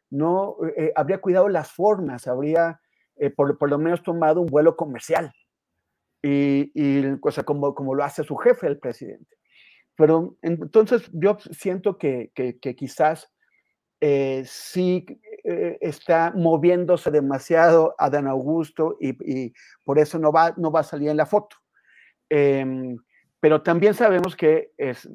no 0.09 0.57
habría 0.93 1.21
cuidado 1.21 1.47
las 1.47 1.71
formas, 1.71 2.27
habría 2.27 2.81
por, 3.37 3.57
por, 3.57 3.69
lo 3.69 3.77
menos 3.77 4.03
tomado 4.03 4.41
un 4.41 4.47
vuelo 4.47 4.75
comercial 4.75 5.31
y, 6.21 6.71
y 6.73 7.17
como, 7.45 7.73
como 7.73 7.95
lo 7.95 8.03
hace 8.03 8.23
su 8.23 8.35
jefe, 8.35 8.67
el 8.67 8.79
presidente. 8.79 9.37
Pero 9.95 10.37
entonces 10.41 11.09
yo 11.11 11.37
siento 11.51 11.97
que, 11.97 12.31
que, 12.33 12.75
quizás 12.75 13.29
eh, 13.99 14.43
sí 14.45 15.05
eh, 15.43 15.77
está 15.81 16.31
moviéndose 16.33 17.11
demasiado 17.11 17.95
a 17.97 18.09
Dan 18.09 18.27
Augusto 18.27 18.95
y, 18.99 19.09
y, 19.29 19.53
por 19.83 19.99
eso 19.99 20.17
no 20.17 20.31
va, 20.31 20.53
no 20.55 20.71
va 20.71 20.81
a 20.81 20.83
salir 20.83 21.09
en 21.09 21.17
la 21.17 21.25
foto. 21.25 21.57
Em, 22.29 22.97
pero 23.41 23.61
también 23.61 23.93
sabemos 23.93 24.35
que 24.35 24.71
es, 24.77 25.09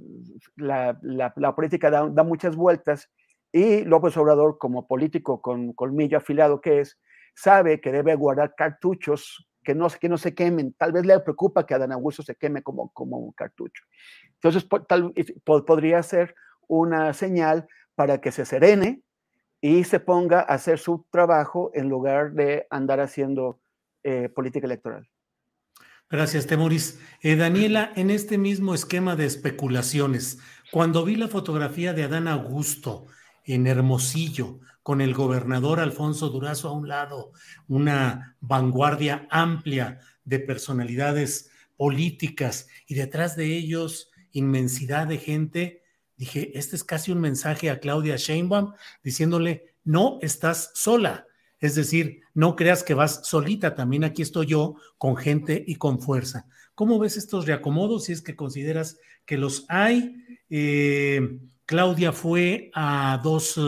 la, 0.56 0.98
la, 1.02 1.32
la 1.36 1.54
política 1.54 1.90
da, 1.90 2.08
da, 2.08 2.22
muchas 2.22 2.56
vueltas 2.56 3.10
y 3.52 3.84
López 3.84 4.16
Obrador, 4.16 4.58
como 4.58 4.86
político 4.86 5.40
con 5.40 5.72
colmillo 5.72 6.18
afilado 6.18 6.60
que 6.60 6.80
es, 6.80 6.98
sabe 7.34 7.80
que 7.80 7.92
debe 7.92 8.14
guardar 8.16 8.54
cartuchos 8.54 9.48
que 9.64 9.74
no, 9.74 9.88
que 9.88 10.08
no 10.08 10.18
se 10.18 10.34
quemen. 10.34 10.74
Tal 10.74 10.92
vez 10.92 11.04
le 11.04 11.18
preocupa 11.20 11.66
que 11.66 11.74
Adán 11.74 11.92
Augusto 11.92 12.22
se 12.22 12.36
queme 12.36 12.62
como, 12.62 12.90
como 12.92 13.18
un 13.18 13.32
cartucho. 13.32 13.82
Entonces, 14.34 14.66
tal, 14.86 15.12
podría 15.44 16.02
ser 16.02 16.34
una 16.68 17.12
señal 17.14 17.66
para 17.94 18.20
que 18.20 18.30
se 18.30 18.44
serene 18.44 19.02
y 19.60 19.84
se 19.84 19.98
ponga 19.98 20.40
a 20.40 20.54
hacer 20.54 20.78
su 20.78 21.06
trabajo 21.10 21.70
en 21.74 21.88
lugar 21.88 22.32
de 22.32 22.66
andar 22.70 23.00
haciendo 23.00 23.60
eh, 24.02 24.28
política 24.28 24.66
electoral. 24.66 25.08
Gracias, 26.10 26.46
Temoris. 26.46 27.00
Eh, 27.22 27.34
Daniela, 27.34 27.92
en 27.96 28.10
este 28.10 28.36
mismo 28.36 28.74
esquema 28.74 29.16
de 29.16 29.24
especulaciones, 29.24 30.38
cuando 30.70 31.04
vi 31.04 31.16
la 31.16 31.28
fotografía 31.28 31.94
de 31.94 32.04
Adán 32.04 32.28
Augusto 32.28 33.06
en 33.44 33.66
Hermosillo, 33.66 34.60
con 34.82 35.00
el 35.00 35.14
gobernador 35.14 35.80
Alfonso 35.80 36.28
Durazo 36.28 36.68
a 36.68 36.72
un 36.72 36.88
lado, 36.88 37.32
una 37.68 38.36
vanguardia 38.40 39.26
amplia 39.30 40.00
de 40.24 40.40
personalidades 40.40 41.50
políticas 41.76 42.68
y 42.86 42.94
detrás 42.94 43.36
de 43.36 43.46
ellos 43.56 44.10
inmensidad 44.32 45.06
de 45.06 45.18
gente, 45.18 45.82
dije, 46.16 46.58
este 46.58 46.76
es 46.76 46.84
casi 46.84 47.12
un 47.12 47.20
mensaje 47.20 47.70
a 47.70 47.80
Claudia 47.80 48.16
Sheinbaum 48.16 48.74
diciéndole, 49.02 49.74
no 49.84 50.18
estás 50.20 50.70
sola. 50.74 51.26
Es 51.60 51.74
decir, 51.74 52.20
no 52.34 52.56
creas 52.56 52.82
que 52.82 52.94
vas 52.94 53.26
solita, 53.26 53.74
también 53.74 54.04
aquí 54.04 54.20
estoy 54.20 54.46
yo 54.46 54.76
con 54.98 55.16
gente 55.16 55.64
y 55.66 55.76
con 55.76 56.00
fuerza. 56.00 56.46
¿Cómo 56.74 56.98
ves 56.98 57.16
estos 57.16 57.46
reacomodos 57.46 58.04
si 58.04 58.12
es 58.12 58.20
que 58.20 58.36
consideras 58.36 58.98
que 59.24 59.38
los 59.38 59.64
hay? 59.68 60.16
Eh, 60.50 61.38
Claudia 61.66 62.12
fue 62.12 62.70
a 62.74 63.20
dos 63.22 63.58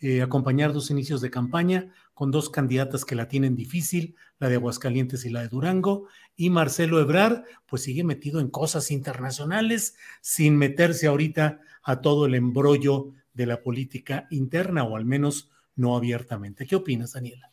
eh, 0.00 0.20
acompañar 0.20 0.72
dos 0.72 0.90
inicios 0.90 1.20
de 1.20 1.30
campaña 1.30 1.92
con 2.12 2.30
dos 2.30 2.50
candidatas 2.50 3.04
que 3.04 3.14
la 3.14 3.26
tienen 3.26 3.56
difícil, 3.56 4.16
la 4.38 4.48
de 4.48 4.56
Aguascalientes 4.56 5.24
y 5.24 5.30
la 5.30 5.40
de 5.40 5.48
Durango, 5.48 6.08
y 6.36 6.50
Marcelo 6.50 7.00
Ebrar, 7.00 7.44
pues 7.66 7.84
sigue 7.84 8.04
metido 8.04 8.38
en 8.40 8.50
cosas 8.50 8.90
internacionales 8.90 9.96
sin 10.20 10.58
meterse 10.58 11.06
ahorita 11.06 11.60
a 11.82 12.00
todo 12.02 12.26
el 12.26 12.34
embrollo 12.34 13.12
de 13.32 13.46
la 13.46 13.62
política 13.62 14.26
interna, 14.30 14.84
o 14.84 14.96
al 14.96 15.06
menos 15.06 15.50
no 15.74 15.96
abiertamente. 15.96 16.66
¿Qué 16.66 16.76
opinas, 16.76 17.14
Daniela? 17.14 17.50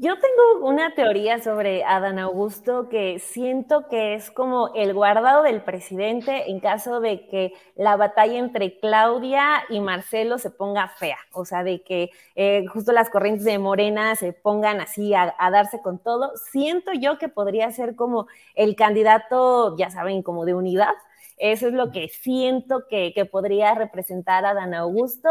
Yo 0.00 0.14
tengo 0.14 0.64
una 0.64 0.94
teoría 0.94 1.42
sobre 1.42 1.82
Adán 1.82 2.20
Augusto 2.20 2.88
que 2.88 3.18
siento 3.18 3.88
que 3.88 4.14
es 4.14 4.30
como 4.30 4.70
el 4.76 4.94
guardado 4.94 5.42
del 5.42 5.60
presidente 5.60 6.52
en 6.52 6.60
caso 6.60 7.00
de 7.00 7.26
que 7.26 7.52
la 7.74 7.96
batalla 7.96 8.38
entre 8.38 8.78
Claudia 8.78 9.64
y 9.68 9.80
Marcelo 9.80 10.38
se 10.38 10.50
ponga 10.50 10.86
fea, 10.86 11.18
o 11.32 11.44
sea, 11.44 11.64
de 11.64 11.82
que 11.82 12.10
eh, 12.36 12.64
justo 12.68 12.92
las 12.92 13.10
corrientes 13.10 13.44
de 13.44 13.58
Morena 13.58 14.14
se 14.14 14.32
pongan 14.32 14.80
así 14.80 15.14
a, 15.14 15.34
darse 15.50 15.82
con 15.82 15.98
todo. 15.98 16.30
Siento 16.36 16.92
yo 16.92 17.18
que 17.18 17.28
podría 17.28 17.72
ser 17.72 17.96
como 17.96 18.28
el 18.54 18.76
candidato, 18.76 19.76
ya 19.76 19.90
saben, 19.90 20.22
como 20.22 20.44
de 20.44 20.54
unidad. 20.54 20.94
Eso 21.38 21.68
es 21.68 21.74
lo 21.74 21.90
que 21.90 22.08
siento 22.08 22.86
que, 22.88 23.12
podría 23.30 23.74
representar 23.74 24.44
a 24.44 24.50
Adán 24.50 24.74
Augusto 24.74 25.28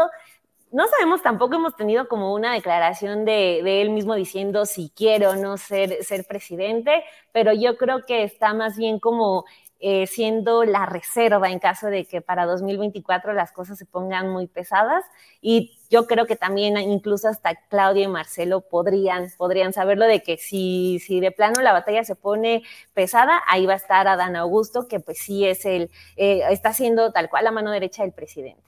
no 0.72 0.86
sabemos, 0.88 1.22
tampoco 1.22 1.56
hemos 1.56 1.76
tenido 1.76 2.08
como 2.08 2.34
una 2.34 2.52
declaración 2.52 3.24
de, 3.24 3.80
él 3.80 3.90
mismo 3.90 4.14
diciendo 4.14 4.66
si 4.66 4.90
quiere 4.90 5.26
o 5.26 5.36
no 5.36 5.56
ser, 5.56 6.02
ser 6.04 6.24
presidente, 6.26 7.04
pero 7.32 7.52
yo 7.52 7.76
creo 7.76 8.04
que 8.06 8.22
está 8.24 8.54
más 8.54 8.76
bien 8.76 8.98
como 8.98 9.44
eh, 9.80 10.08
siendo 10.08 10.64
la 10.64 10.86
reserva 10.86 11.50
en 11.50 11.60
caso 11.60 11.86
de 11.86 12.04
que 12.04 12.20
para 12.20 12.46
2024 12.46 13.32
las 13.32 13.52
cosas 13.52 13.78
se 13.78 13.86
pongan 13.86 14.28
muy 14.28 14.48
pesadas. 14.48 15.04
Y 15.40 15.78
yo 15.88 16.06
creo 16.06 16.26
que 16.26 16.34
también 16.34 16.76
incluso 16.78 17.28
hasta 17.28 17.54
Claudia 17.68 18.04
y 18.04 18.08
Marcelo 18.08 18.60
podrían, 18.62 19.28
podrían 19.38 19.72
saberlo 19.72 20.06
de 20.06 20.22
que 20.22 20.36
si, 20.36 20.98
si 20.98 21.20
de 21.20 21.30
plano 21.30 21.62
la 21.62 21.72
batalla 21.72 22.02
se 22.02 22.16
pone 22.16 22.62
pesada, 22.92 23.40
ahí 23.46 23.66
va 23.66 23.74
a 23.74 23.76
estar 23.76 24.08
Adán 24.08 24.34
Augusto, 24.34 24.88
que 24.88 24.98
pues 24.98 25.18
sí 25.18 25.46
es 25.46 25.64
el, 25.64 25.90
eh, 26.16 26.42
está 26.50 26.72
siendo 26.72 27.12
tal 27.12 27.30
cual 27.30 27.44
la 27.44 27.52
mano 27.52 27.70
derecha 27.70 28.02
del 28.02 28.12
presidente. 28.12 28.67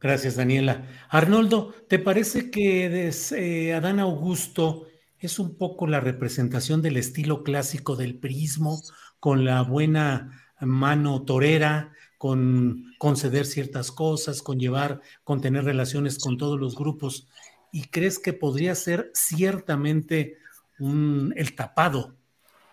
Gracias, 0.00 0.36
Daniela. 0.36 0.86
Arnoldo, 1.08 1.74
¿te 1.88 1.98
parece 1.98 2.50
que 2.50 3.10
eh, 3.32 3.74
Adán 3.74 3.98
Augusto 3.98 4.86
es 5.18 5.40
un 5.40 5.56
poco 5.56 5.88
la 5.88 5.98
representación 5.98 6.82
del 6.82 6.96
estilo 6.96 7.42
clásico 7.42 7.96
del 7.96 8.16
prismo, 8.18 8.80
con 9.18 9.44
la 9.44 9.62
buena 9.62 10.44
mano 10.60 11.22
torera, 11.22 11.92
con 12.16 12.94
conceder 12.98 13.44
ciertas 13.46 13.90
cosas, 13.90 14.40
con 14.42 14.60
llevar, 14.60 15.00
con 15.24 15.40
tener 15.40 15.64
relaciones 15.64 16.18
con 16.18 16.38
todos 16.38 16.60
los 16.60 16.76
grupos? 16.76 17.26
¿Y 17.72 17.88
crees 17.88 18.20
que 18.20 18.32
podría 18.32 18.76
ser 18.76 19.10
ciertamente 19.14 20.38
el 20.78 21.54
tapado 21.56 22.14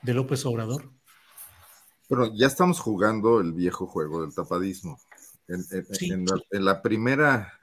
de 0.04 0.14
López 0.14 0.46
Obrador? 0.46 0.92
Bueno, 2.08 2.32
ya 2.36 2.46
estamos 2.46 2.80
jugando 2.80 3.42
el 3.42 3.54
viejo 3.54 3.88
juego 3.88 4.22
del 4.22 4.34
tapadismo. 4.34 5.00
En, 5.48 6.26
la, 6.66 6.82
primera, 6.82 7.54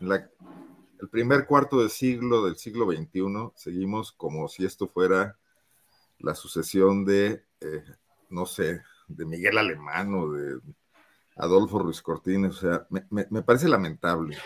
el 0.00 1.08
primer 1.10 1.46
cuarto 1.46 1.82
de 1.82 1.90
siglo 1.90 2.44
del 2.44 2.56
siglo 2.56 2.90
XXI, 2.90 3.52
seguimos 3.54 4.12
como 4.12 4.48
si 4.48 4.64
esto 4.64 4.88
fuera 4.88 5.36
la 6.18 6.34
sucesión 6.34 7.04
de, 7.04 7.44
eh, 7.60 7.84
no 8.30 8.46
sé, 8.46 8.82
de 9.08 9.26
Miguel 9.26 9.58
Alemán 9.58 10.14
o 10.14 10.32
de 10.32 10.58
Adolfo 11.36 11.80
Ruiz 11.80 12.00
Cortines. 12.00 12.56
O 12.56 12.60
sea, 12.60 12.86
me, 13.10 13.42
parece 13.42 13.68
lamentable. 13.68 14.36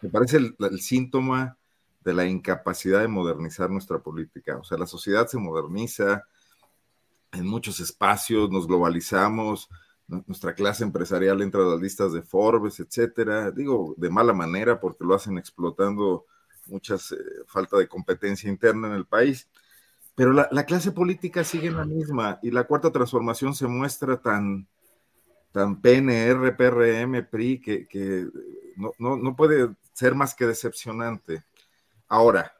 Me 0.00 0.08
parece 0.08 0.38
el, 0.38 0.56
el, 0.58 0.80
síntoma 0.80 1.56
de 2.00 2.12
la 2.12 2.26
incapacidad 2.26 3.00
de 3.00 3.08
modernizar 3.08 3.70
nuestra 3.70 4.00
política. 4.00 4.58
O 4.58 4.64
sea, 4.64 4.78
la 4.78 4.86
sociedad 4.86 5.28
se 5.28 5.38
moderniza 5.38 6.24
en 7.32 7.46
muchos 7.46 7.80
espacios, 7.80 8.50
nos 8.50 8.66
globalizamos, 8.66 9.68
nuestra 10.26 10.54
clase 10.54 10.84
empresarial 10.84 11.40
entra 11.42 11.62
a 11.62 11.66
las 11.66 11.80
listas 11.80 12.12
de 12.12 12.22
Forbes, 12.22 12.80
etcétera. 12.80 13.50
Digo, 13.50 13.94
de 13.96 14.10
mala 14.10 14.32
manera 14.32 14.78
porque 14.78 15.04
lo 15.04 15.14
hacen 15.14 15.38
explotando 15.38 16.26
muchas 16.66 17.12
eh, 17.12 17.16
falta 17.46 17.76
de 17.78 17.88
competencia 17.88 18.50
interna 18.50 18.88
en 18.88 18.94
el 18.94 19.06
país. 19.06 19.48
Pero 20.14 20.32
la, 20.32 20.66
clase 20.66 20.92
política 20.92 21.42
sigue 21.42 21.68
en 21.68 21.76
la 21.76 21.86
misma 21.86 22.38
y 22.42 22.50
la 22.50 22.64
cuarta 22.64 22.92
transformación 22.92 23.54
se 23.54 23.66
muestra 23.66 24.20
tan, 24.20 24.68
tan 25.52 25.80
PNR, 25.80 26.54
PRM, 26.54 27.26
PRI, 27.30 27.60
que, 27.60 28.28
no, 28.76 29.16
no, 29.16 29.34
puede 29.34 29.70
ser 29.94 30.14
más 30.14 30.34
que 30.34 30.46
decepcionante. 30.46 31.44
Ahora, 32.08 32.52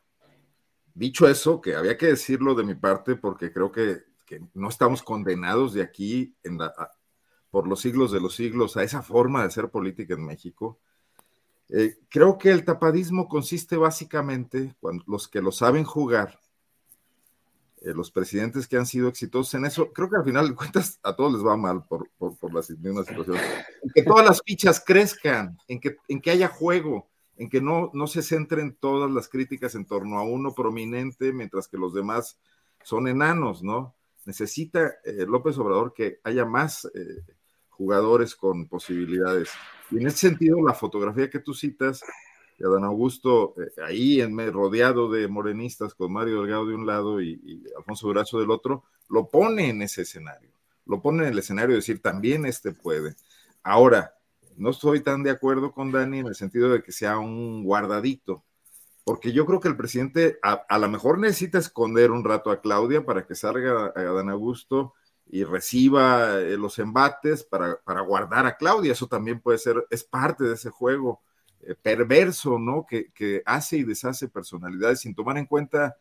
dicho 0.95 1.29
eso, 1.29 1.61
que 1.61 1.74
había 1.74 1.99
que 1.99 2.07
decirlo 2.07 2.55
de 2.55 2.65
mi 2.65 2.74
parte 2.74 3.16
porque 3.16 3.53
creo 3.53 3.70
que, 3.70 4.03
que 4.24 4.41
no 4.55 4.70
estamos 4.70 5.03
condenados 5.03 5.74
de 5.74 5.83
aquí 5.83 6.35
en 6.43 6.57
la, 6.57 6.73
por 7.53 7.69
los 7.69 7.83
siglos 7.83 8.11
de 8.11 8.20
los 8.20 8.35
siglos 8.35 8.79
a 8.79 8.83
esa 8.83 9.03
forma 9.03 9.43
de 9.43 9.49
hacer 9.49 9.69
política 9.69 10.15
en 10.15 10.24
México. 10.24 10.79
Eh, 11.69 11.99
creo 12.09 12.39
que 12.39 12.51
el 12.51 12.65
tapadismo 12.65 13.29
consiste 13.29 13.77
básicamente, 13.77 14.74
cuando 14.81 15.05
los 15.07 15.29
que 15.29 15.43
lo 15.43 15.53
saben 15.53 15.85
jugar, 15.85 16.41
eh, 17.83 17.93
los 17.93 18.11
presidentes 18.11 18.66
que 18.66 18.79
han 18.79 18.87
sido 18.87 19.07
exitosos 19.07 19.53
en 19.53 19.66
eso, 19.66 19.93
creo 19.93 20.09
que 20.09 20.16
al 20.16 20.24
final 20.24 20.49
de 20.49 20.55
cuentas 20.55 20.99
a 21.03 21.15
todos 21.15 21.35
les 21.35 21.47
va 21.47 21.55
mal 21.59 21.85
por, 21.85 22.09
por, 22.16 22.55
las 22.55 22.70
mismas 22.70 23.07
situaciones. 23.07 23.43
En 23.83 23.91
que 23.95 24.03
todas 24.03 24.24
las 24.24 24.41
fichas 24.43 24.83
crezcan, 24.83 25.59
en 25.69 25.79
que, 25.79 25.99
en 26.09 26.23
que 26.23 26.31
haya 26.31 26.49
juego, 26.49 27.11
en 27.37 27.51
que 27.51 27.61
no, 27.61 27.91
no 27.93 28.07
se 28.07 28.23
centren 28.23 28.74
todas 28.81 29.11
las 29.11 29.29
críticas 29.29 29.74
en 29.74 29.85
torno 29.85 30.19
a 30.19 30.23
uno 30.23 30.55
prominente, 30.55 31.35
mientras 31.35 31.69
que 31.69 31.77
los 31.77 31.93
demás 31.93 32.39
son 32.83 33.09
enanos, 33.09 33.62
¿no? 33.62 33.95
Necesita 34.24 34.95
eh, 35.05 35.27
López 35.29 35.59
Obrador 35.59 35.93
que 35.93 36.19
haya 36.24 36.47
más 36.47 36.89
jugadores 37.82 38.36
con 38.36 38.68
posibilidades. 38.68 39.50
Y 39.90 39.96
en 39.96 40.06
ese 40.06 40.28
sentido, 40.28 40.64
la 40.64 40.72
fotografía 40.72 41.28
que 41.28 41.40
tú 41.40 41.52
citas 41.52 42.00
de 42.56 42.66
Adán 42.66 42.84
Augusto, 42.84 43.54
eh, 43.60 43.72
ahí 43.84 44.20
en, 44.20 44.38
rodeado 44.52 45.10
de 45.10 45.26
morenistas, 45.26 45.94
con 45.94 46.12
Mario 46.12 46.42
Delgado 46.42 46.66
de 46.66 46.76
un 46.76 46.86
lado 46.86 47.20
y, 47.20 47.64
Alfonso 47.76 48.06
Durazo 48.06 48.38
del 48.38 48.52
otro, 48.52 48.84
lo 49.09 49.28
pone 49.28 49.68
en 49.70 49.82
ese 49.82 50.02
escenario. 50.02 50.50
Lo 50.86 51.02
pone 51.02 51.24
en 51.24 51.32
el 51.32 51.38
escenario 51.40 51.70
de 51.70 51.76
decir, 51.76 52.00
también 52.00 52.46
este 52.46 52.70
puede. 52.70 53.16
Ahora, 53.64 54.14
no 54.56 54.70
estoy 54.70 55.00
tan 55.00 55.24
de 55.24 55.30
acuerdo 55.30 55.72
con 55.72 55.90
Dani 55.90 56.20
en 56.20 56.26
el 56.28 56.36
sentido 56.36 56.70
de 56.70 56.84
que 56.84 56.92
sea 56.92 57.18
un 57.18 57.64
guardadito, 57.64 58.44
porque 59.02 59.32
yo 59.32 59.44
creo 59.44 59.59
que 59.59 59.68
el 59.68 59.76
presidente 59.76 60.38
a, 60.42 60.52
a 60.52 60.78
lo 60.78 60.88
mejor 60.88 61.18
necesita 61.18 61.59
esconder 61.59 62.12
un 62.12 62.22
rato 62.22 62.52
a 62.52 62.60
Claudia 62.60 63.04
para 63.04 63.26
que 63.26 63.34
salga 63.34 63.86
a 63.86 64.00
Adán 64.00 64.30
Augusto 64.30 64.94
y 65.32 65.44
reciba 65.44 66.40
eh, 66.40 66.59
los 66.59 66.78
embates 66.78 67.42
para, 67.42 67.80
guardar 68.06 68.44
a 68.44 68.59
Claudia. 68.59 68.92
Eso 68.92 69.06
también 69.06 69.40
puede 69.40 69.56
ser, 69.56 69.86
es 69.88 70.04
parte 70.04 70.44
de 70.44 70.52
ese 70.52 70.68
juego 70.68 71.22
eh, 71.62 71.74
perverso, 71.74 72.59
¿no? 72.59 72.86
Que, 72.86 73.42
hace 73.46 73.78
y 73.78 73.82
deshace 73.82 74.28
personalidades 74.28 75.00
sin 75.00 75.14
tomar 75.14 75.38
en 75.38 75.46
cuenta 75.46 75.96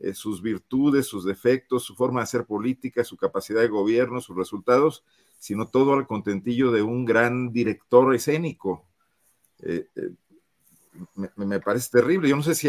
eh, 0.00 0.14
sus 0.14 0.42
virtudes, 0.42 1.06
sus 1.06 1.24
defectos, 1.24 1.84
su 1.84 1.94
forma 1.94 2.20
de 2.20 2.24
hacer 2.24 2.44
política, 2.44 3.04
su 3.04 3.16
capacidad 3.16 3.60
de 3.60 3.68
gobierno, 3.68 4.20
sus 4.20 4.36
resultados, 4.36 5.04
sino 5.38 5.68
todo 5.68 5.94
al 5.94 6.08
contentillo 6.08 6.72
de 6.72 6.82
un 6.82 7.04
gran 7.04 7.52
director 7.52 8.12
escénico. 8.12 8.84
Me, 11.36 11.60
parece 11.60 11.88
terrible. 11.88 12.28
Yo 12.28 12.34
no 12.34 12.42
sé 12.42 12.56
si 12.56 12.68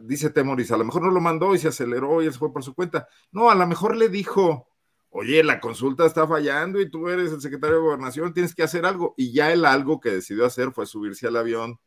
dice 0.00 0.30
Temoris, 0.30 0.70
a 0.70 0.76
lo 0.76 0.84
mejor 0.84 1.02
no 1.02 1.10
lo 1.10 1.20
mandó 1.20 1.56
y 1.56 1.58
se 1.58 1.66
aceleró 1.66 2.22
y 2.22 2.26
se 2.26 2.38
fue 2.38 2.52
por 2.52 2.62
su 2.62 2.72
cuenta. 2.72 3.08
No, 3.32 3.50
a 3.50 3.56
lo 3.56 3.66
mejor 3.66 3.96
le 3.96 4.08
dijo, 4.08 4.68
oye, 5.12 5.44
la 5.44 5.60
consulta 5.60 6.06
está 6.06 6.26
fallando 6.26 6.80
y 6.80 6.90
tú 6.90 7.08
eres 7.08 7.32
el 7.32 7.40
secretario 7.40 7.76
de 7.76 7.82
gobernación, 7.82 8.32
tienes 8.32 8.54
que 8.54 8.62
hacer 8.62 8.86
algo. 8.86 9.14
Y 9.16 9.32
ya 9.32 9.52
el 9.52 9.64
algo 9.64 10.00
que 10.00 10.10
decidió 10.10 10.46
hacer 10.46 10.72
fue 10.72 10.86
subirse 10.86 11.26
al 11.26 11.36
avión 11.36 11.78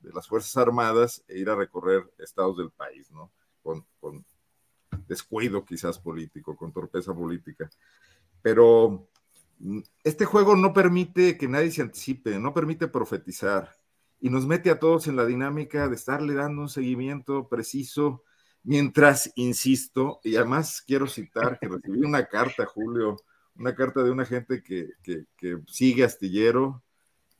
de 0.00 0.12
las 0.12 0.28
Fuerzas 0.28 0.56
Armadas 0.58 1.24
e 1.26 1.38
ir 1.38 1.48
a 1.48 1.56
recorrer 1.56 2.04
estados 2.18 2.58
del 2.58 2.70
país, 2.70 3.10
¿no? 3.10 3.32
Con, 3.62 3.84
descuido 5.08 5.64
quizás 5.64 5.98
político, 5.98 6.54
con 6.54 6.72
torpeza 6.72 7.14
política. 7.14 7.68
Pero 8.42 9.08
mm, 9.58 9.80
este 10.04 10.26
juego 10.26 10.54
no 10.54 10.72
permite 10.72 11.38
que 11.38 11.48
nadie 11.48 11.70
se 11.70 11.82
anticipe, 11.82 12.38
no 12.38 12.52
permite 12.52 12.88
profetizar 12.88 13.74
y 14.20 14.28
nos 14.28 14.46
mete 14.46 14.70
a 14.70 14.78
todos 14.78 15.08
en 15.08 15.16
la 15.16 15.24
dinámica 15.24 15.88
de 15.88 15.94
estarle 15.94 16.34
dando 16.34 16.62
un 16.62 16.68
seguimiento 16.68 17.48
preciso 17.48 18.22
Mientras, 18.66 19.30
insisto, 19.36 20.18
y 20.24 20.34
además 20.34 20.82
quiero 20.84 21.06
citar 21.06 21.56
que 21.60 21.68
recibí 21.68 22.00
una 22.00 22.26
carta, 22.26 22.66
Julio, 22.66 23.16
una 23.54 23.76
carta 23.76 24.02
de 24.02 24.10
una 24.10 24.24
gente 24.24 24.60
que, 24.60 24.88
sigue 25.68 26.02
Astillero, 26.02 26.82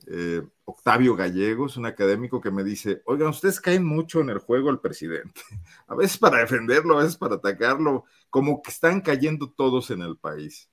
eh, 0.05 0.41
Octavio 0.63 1.17
Gallegos, 1.17 1.75
un 1.75 1.85
académico 1.85 2.39
que 2.39 2.49
me 2.49 2.63
dice, 2.63 3.01
oigan, 3.03 3.27
ustedes 3.27 3.59
caen 3.59 3.83
mucho 3.83 4.21
en 4.21 4.29
el 4.29 4.37
juego 4.37 4.69
al 4.69 4.79
presidente, 4.79 5.41
a 5.87 5.95
veces 5.95 6.17
para 6.17 6.37
defenderlo, 6.37 6.97
a 6.97 7.03
veces 7.03 7.17
para 7.17 7.35
atacarlo, 7.35 8.05
como 8.29 8.61
que 8.61 8.71
están 8.71 9.01
cayendo 9.01 9.51
todos 9.51 9.91
en 9.91 10.03
el 10.03 10.15
país 10.15 10.69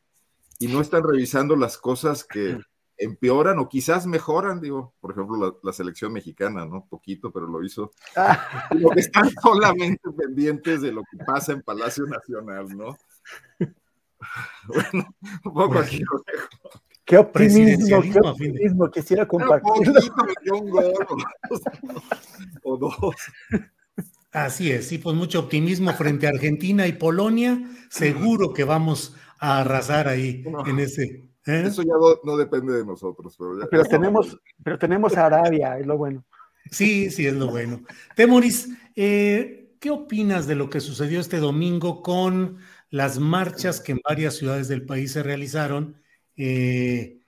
y 0.60 0.68
no 0.68 0.80
están 0.80 1.02
revisando 1.02 1.56
las 1.56 1.78
cosas 1.78 2.22
que, 2.22 2.60
empeoran 2.96 3.58
o 3.58 3.68
quizás 3.68 4.06
mejoran, 4.06 4.60
digo, 4.60 4.94
por 5.00 5.12
ejemplo, 5.12 5.58
la, 5.62 5.72
selección 5.72 6.12
mexicana, 6.12 6.64
¿no? 6.64 6.86
Poquito, 6.88 7.32
pero 7.32 7.46
lo 7.46 7.62
hizo. 7.64 7.90
Ah. 8.16 8.68
Lo 8.70 8.90
que 8.90 9.00
están 9.00 9.30
solamente 9.42 10.10
pendientes 10.16 10.82
de 10.82 10.92
lo 10.92 11.02
que 11.02 11.18
pasa 11.24 11.52
en 11.52 11.62
Palacio 11.62 12.06
Nacional, 12.06 12.76
¿no? 12.76 12.96
Bueno, 14.66 15.14
un 15.44 15.52
poco 15.52 15.78
aquí 15.78 15.98
lo 15.98 16.22
dejo. 16.26 16.80
Qué 17.04 17.18
optimismo, 17.18 18.00
qué 18.00 18.18
optimismo, 18.18 18.90
quisiera 18.90 19.28
compartir. 19.28 19.92
o 22.62 22.76
dos. 22.78 23.14
Así 24.32 24.72
es, 24.72 24.88
sí, 24.88 24.98
pues 24.98 25.14
mucho 25.14 25.40
optimismo 25.40 25.92
frente 25.92 26.26
a 26.26 26.30
Argentina 26.30 26.86
y 26.86 26.94
Polonia. 26.94 27.62
Seguro 27.90 28.54
que 28.54 28.64
vamos 28.64 29.14
a 29.38 29.60
arrasar 29.60 30.08
ahí 30.08 30.42
en 30.66 30.80
ese 30.80 31.22
¿Eh? 31.46 31.64
Eso 31.66 31.82
ya 31.82 31.94
no, 32.24 32.36
depende 32.36 32.72
de 32.72 32.84
nosotros. 32.84 33.36
Pero, 33.70 33.84
tenemos, 33.84 34.38
pero 34.62 34.78
tenemos 34.78 35.16
a 35.16 35.26
Arabia, 35.26 35.78
es 35.78 35.86
lo 35.86 35.98
bueno. 35.98 36.24
Sí, 36.70 37.10
sí, 37.10 37.26
es 37.26 37.34
lo 37.34 37.48
bueno. 37.48 37.82
Temoris, 38.16 38.70
eh, 38.96 39.76
¿qué 39.78 39.90
opinas 39.90 40.46
de 40.46 40.54
lo 40.54 40.70
que 40.70 40.80
sucedió 40.80 41.20
este 41.20 41.38
domingo 41.38 42.02
con 42.02 42.58
las 42.88 43.18
marchas 43.18 43.80
que 43.80 43.92
en 43.92 44.00
varias 44.02 44.36
ciudades 44.36 44.68
del 44.68 44.86
país 44.86 45.12
se 45.12 45.22
realizaron 45.22 46.00
eh, 46.36 47.20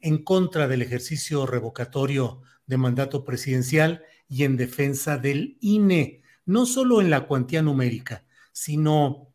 en 0.00 0.24
contra 0.24 0.66
del 0.66 0.82
ejercicio 0.82 1.46
revocatorio 1.46 2.42
de 2.66 2.78
mandato 2.78 3.24
presidencial 3.24 4.02
y 4.28 4.42
en 4.42 4.56
defensa 4.56 5.18
del 5.18 5.56
INE? 5.60 6.22
No 6.44 6.66
solo 6.66 7.00
en 7.00 7.10
la 7.10 7.28
cuantía 7.28 7.62
numérica, 7.62 8.24
sino 8.50 9.32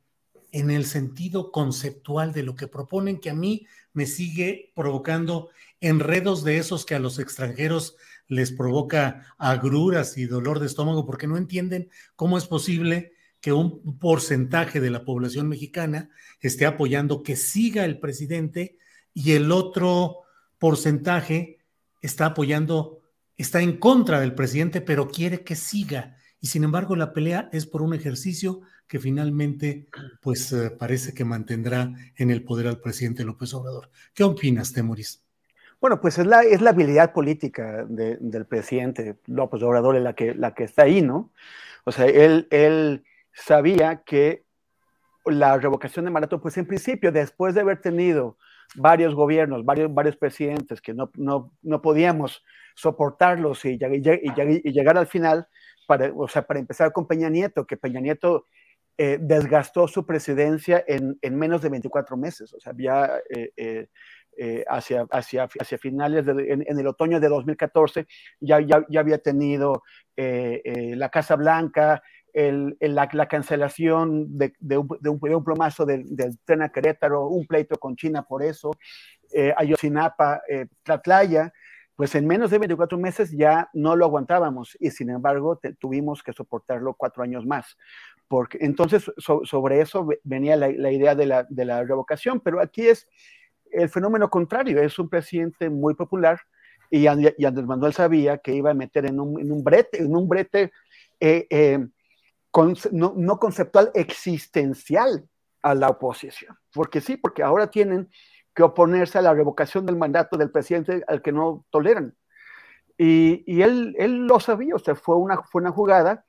en 0.51 0.71
el 0.71 0.85
sentido 0.85 1.51
conceptual 1.51 2.33
de 2.33 2.43
lo 2.43 2.55
que 2.55 2.67
proponen, 2.67 3.19
que 3.19 3.29
a 3.29 3.35
mí 3.35 3.65
me 3.97 4.05
sigue 4.05 4.71
provocando 4.75 5.49
enredos 5.81 6.43
de 6.43 6.59
esos 6.59 6.85
que 6.85 6.93
a 6.93 6.99
los 6.99 7.17
extranjeros 7.17 7.95
les 8.27 8.51
provoca 8.51 9.33
agruras 9.39 10.19
y 10.19 10.27
dolor 10.27 10.59
de 10.59 10.67
estómago 10.67 11.03
porque 11.07 11.25
no 11.25 11.35
entienden 11.35 11.89
cómo 12.15 12.37
es 12.37 12.45
posible 12.45 13.13
que 13.41 13.53
un 13.53 13.97
porcentaje 13.97 14.79
de 14.79 14.91
la 14.91 15.03
población 15.03 15.49
mexicana 15.49 16.11
esté 16.41 16.67
apoyando 16.67 17.23
que 17.23 17.35
siga 17.35 17.85
el 17.85 17.99
presidente 17.99 18.77
y 19.15 19.31
el 19.31 19.51
otro 19.51 20.17
porcentaje 20.59 21.65
está 21.99 22.27
apoyando, 22.27 22.99
está 23.35 23.61
en 23.61 23.77
contra 23.77 24.19
del 24.19 24.35
presidente, 24.35 24.79
pero 24.79 25.07
quiere 25.07 25.43
que 25.43 25.55
siga. 25.55 26.17
Y 26.39 26.47
sin 26.47 26.63
embargo, 26.63 26.95
la 26.95 27.13
pelea 27.13 27.49
es 27.51 27.65
por 27.65 27.81
un 27.81 27.95
ejercicio 27.95 28.61
que 28.87 28.99
finalmente, 28.99 29.87
pues 30.21 30.51
eh, 30.53 30.71
parece 30.71 31.13
que 31.13 31.25
mantendrá 31.25 31.93
en 32.15 32.31
el 32.31 32.43
poder 32.43 32.67
al 32.67 32.79
presidente 32.79 33.23
López 33.23 33.53
Obrador. 33.53 33.89
¿Qué 34.13 34.23
opinas, 34.23 34.73
Temoris? 34.73 35.23
Bueno, 35.79 36.01
pues 36.01 36.17
es 36.17 36.25
la, 36.25 36.41
es 36.41 36.61
la 36.61 36.71
habilidad 36.71 37.13
política 37.13 37.85
del 37.87 38.45
presidente 38.47 39.17
López 39.27 39.61
Obrador 39.61 39.95
la 39.95 40.13
que, 40.13 40.33
la 40.33 40.55
que 40.55 40.63
está 40.63 40.83
ahí, 40.83 41.01
¿no? 41.01 41.31
O 41.83 41.91
sea, 41.91 42.07
él, 42.07 42.47
él 42.49 43.03
sabía 43.31 44.03
que 44.03 44.43
la 45.25 45.57
revocación 45.57 46.05
de 46.05 46.11
mandato, 46.11 46.41
pues 46.41 46.57
en 46.57 46.65
principio, 46.65 47.11
después 47.11 47.53
de 47.53 47.61
haber 47.61 47.79
tenido 47.79 48.37
varios 48.75 49.13
gobiernos, 49.13 49.65
varios, 49.65 49.93
varios 49.93 50.15
presidentes 50.15 50.81
que 50.81 50.93
no, 50.93 51.11
no, 51.15 51.53
no 51.61 51.81
podíamos 51.81 52.43
soportarlos 52.75 53.65
y, 53.65 53.77
y, 53.79 54.71
llegar 54.71 54.97
al 54.97 55.07
final, 55.07 55.47
para, 55.87 56.11
o 56.15 56.27
sea, 56.27 56.45
para 56.45 56.59
empezar 56.59 56.91
con 56.91 57.07
Peña 57.07 57.29
Nieto, 57.29 57.65
que 57.65 57.77
Peña 57.77 57.99
Nieto 57.99 58.45
eh, 58.97 59.17
desgastó 59.21 59.87
su 59.87 60.05
presidencia 60.05 60.83
en, 60.87 61.17
en, 61.21 61.37
menos 61.37 61.61
de 61.61 61.69
24 61.69 62.17
meses. 62.17 62.53
O 62.53 62.59
sea, 62.59 62.73
ya 62.77 63.19
eh, 63.29 63.87
eh, 64.37 64.65
hacia, 64.67 65.07
hacia, 65.11 65.47
hacia 65.59 65.77
finales, 65.77 66.25
de, 66.25 66.31
en, 66.51 66.79
el 66.79 66.87
otoño 66.87 67.19
de 67.19 67.27
2014, 67.27 68.07
ya, 68.39 68.59
ya, 68.61 68.85
ya 68.89 68.99
había 68.99 69.17
tenido 69.17 69.83
la 70.15 71.09
Casa 71.09 71.35
Blanca, 71.35 72.01
la, 72.33 73.09
la, 73.11 73.27
cancelación 73.27 74.37
de, 74.37 74.77
un, 74.77 74.87
de, 74.99 75.35
un, 75.35 75.43
plomazo 75.43 75.85
del, 75.85 76.03
del, 76.15 76.37
Querétaro, 76.71 77.27
un 77.27 77.47
pleito 77.47 77.77
con 77.77 77.95
China 77.95 78.23
por 78.23 78.43
eso, 78.43 78.71
eh, 79.33 79.53
Ayotzinapa, 79.57 80.41
eh, 80.47 80.67
Tlatlaya, 80.83 81.51
pues 81.95 82.13
en 82.15 82.27
menos 82.27 82.51
de 82.51 82.59
24 82.59 82.97
meses 82.97 83.31
ya 83.31 83.69
no 83.73 83.95
lo 83.95 84.05
aguantábamos 84.05 84.77
y 84.79 84.91
sin 84.91 85.09
embargo 85.09 85.59
tuvimos 85.79 86.21
que 86.21 86.31
soportarlo 86.31 86.93
cuatro 86.93 87.23
años 87.23 87.45
más. 87.45 87.75
Porque, 88.27 88.57
entonces, 88.61 89.09
sobre 89.17 89.81
eso 89.81 90.07
venía 90.23 90.55
la, 90.57 90.69
idea 90.91 91.15
de 91.15 91.25
la, 91.25 91.83
revocación, 91.83 92.41
pero 92.41 92.59
aquí 92.59 92.87
es 92.87 93.07
el 93.71 93.89
fenómeno 93.89 94.29
contrario, 94.29 94.81
es 94.81 94.99
un 94.99 95.09
presidente 95.09 95.69
muy 95.69 95.93
popular 95.93 96.39
y, 96.89 97.07
Andrés 97.07 97.65
Manuel 97.65 97.93
sabía 97.93 98.37
que 98.37 98.53
iba 98.53 98.71
a 98.71 98.73
meter 98.73 99.05
en 99.05 99.19
un, 99.19 99.39
en 99.39 99.63
brete, 99.63 100.01
en 100.01 100.15
un 100.15 100.27
brete 100.27 100.71
eh, 101.19 101.47
eh, 101.49 101.79
no, 102.91 103.39
conceptual, 103.39 103.91
existencial 103.93 105.27
a 105.61 105.75
la 105.75 105.89
oposición. 105.89 106.57
Porque 106.73 107.01
sí, 107.01 107.17
porque 107.17 107.43
ahora 107.43 107.69
tienen 107.69 108.09
que 108.53 108.63
oponerse 108.63 109.17
a 109.17 109.21
la 109.21 109.33
revocación 109.33 109.85
del 109.85 109.97
mandato 109.97 110.37
del 110.37 110.51
presidente 110.51 111.03
al 111.07 111.21
que 111.21 111.31
no 111.31 111.65
toleran. 111.69 112.15
Y, 112.97 113.43
y 113.45 113.61
él, 113.61 113.95
él, 113.99 114.25
lo 114.25 114.39
sabía, 114.39 114.75
o 114.75 114.79
sea, 114.79 114.95
fue 114.95 115.15
una, 115.17 115.43
fue 115.43 115.61
una 115.61 115.71
jugada 115.71 116.25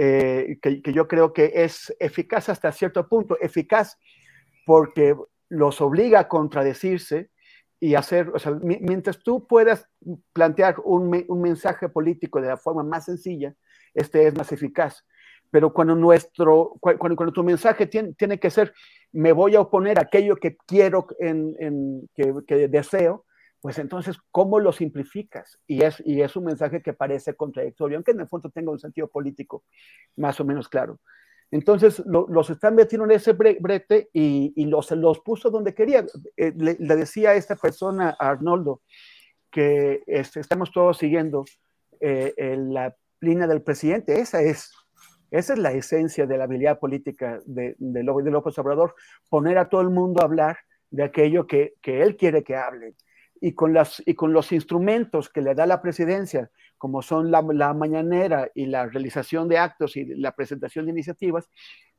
eh, 0.00 0.58
que, 0.62 0.80
yo 0.92 1.08
creo 1.08 1.32
que 1.32 1.50
es 1.56 1.92
eficaz 1.98 2.48
hasta 2.48 2.70
cierto 2.70 3.08
punto, 3.08 3.36
eficaz 3.40 3.98
porque 4.64 5.16
los 5.48 5.80
obliga 5.80 6.20
a 6.20 6.28
contradecirse 6.28 7.30
y 7.80 7.96
hacer, 7.96 8.28
o 8.32 8.38
sea, 8.38 8.52
mientras 8.62 9.18
tú 9.24 9.44
puedas 9.48 9.88
plantear 10.32 10.76
un, 10.84 11.10
mensaje 11.40 11.88
político 11.88 12.40
de 12.40 12.46
la 12.46 12.56
forma 12.56 12.84
más 12.84 13.06
sencilla, 13.06 13.56
este 13.92 14.28
es 14.28 14.36
más 14.36 14.52
eficaz. 14.52 15.04
Pero 15.50 15.72
cuando 15.72 15.96
nuestro, 15.96 16.74
cuando, 16.80 17.32
tu 17.32 17.42
mensaje 17.42 17.86
tiene, 17.88 18.12
tiene, 18.12 18.38
que 18.38 18.50
ser, 18.50 18.72
me 19.10 19.32
voy 19.32 19.56
a 19.56 19.62
oponer 19.62 19.98
a 19.98 20.02
aquello 20.02 20.36
que 20.36 20.56
quiero, 20.64 21.08
en, 21.18 22.08
que, 22.14 22.68
deseo, 22.68 23.24
pues 23.60 23.78
entonces, 23.78 24.16
¿cómo 24.30 24.60
lo 24.60 24.72
simplificas? 24.72 25.58
Y 25.66 25.82
es, 25.82 26.02
y 26.04 26.22
es 26.22 26.36
un 26.36 26.44
mensaje 26.44 26.82
que 26.82 26.92
parece 26.92 27.34
contradictorio, 27.34 27.96
aunque 27.96 28.12
en 28.12 28.20
el 28.20 28.28
fondo 28.28 28.50
tenga 28.50 28.70
un 28.70 28.78
sentido 28.78 29.08
político 29.08 29.64
más 30.16 30.38
o 30.40 30.44
menos 30.44 30.68
claro. 30.68 31.00
Entonces, 31.50 32.02
lo, 32.06 32.26
los 32.28 32.50
están 32.50 32.74
metiendo 32.74 33.06
en 33.06 33.12
ese 33.12 33.32
brete 33.32 34.10
y, 34.12 34.52
y 34.54 34.66
los, 34.66 34.90
los 34.92 35.20
puso 35.20 35.50
donde 35.50 35.74
quería. 35.74 36.04
Eh, 36.36 36.52
le, 36.54 36.74
decía 36.74 37.30
a 37.30 37.34
esta 37.34 37.56
persona, 37.56 38.16
a 38.18 38.28
Arnoldo, 38.28 38.82
que 39.50 40.02
este, 40.06 40.40
estamos 40.40 40.70
todos 40.72 40.98
siguiendo 40.98 41.44
eh, 42.00 42.34
la 42.58 42.94
línea 43.20 43.46
del 43.46 43.62
presidente. 43.62 44.20
Esa 44.20 44.42
es 44.42 44.72
esa 45.30 45.52
es 45.52 45.58
la 45.58 45.72
esencia 45.72 46.26
de 46.26 46.38
la 46.38 46.44
habilidad 46.44 46.78
política 46.78 47.40
de, 47.44 47.74
de, 47.78 48.02
López 48.02 48.58
Obrador, 48.58 48.94
poner 49.28 49.58
a 49.58 49.68
todo 49.68 49.82
el 49.82 49.90
mundo 49.90 50.22
a 50.22 50.24
hablar 50.24 50.58
de 50.90 51.04
aquello 51.04 51.46
que, 51.46 51.74
que 51.82 52.02
él 52.02 52.16
quiere 52.16 52.42
que 52.42 52.56
hable. 52.56 52.94
Y 53.40 53.52
con, 53.52 53.72
las, 53.72 54.02
y 54.04 54.14
con 54.14 54.32
los 54.32 54.52
instrumentos 54.52 55.28
que 55.28 55.42
le 55.42 55.54
da 55.54 55.66
la 55.66 55.80
presidencia, 55.80 56.50
como 56.76 57.02
son 57.02 57.30
la, 57.30 57.42
la, 57.52 57.74
mañanera 57.74 58.50
y 58.54 58.66
la 58.66 58.86
realización 58.86 59.48
de 59.48 59.58
actos 59.58 59.96
y 59.96 60.04
la 60.04 60.32
presentación 60.32 60.86
de 60.86 60.92
iniciativas, 60.92 61.48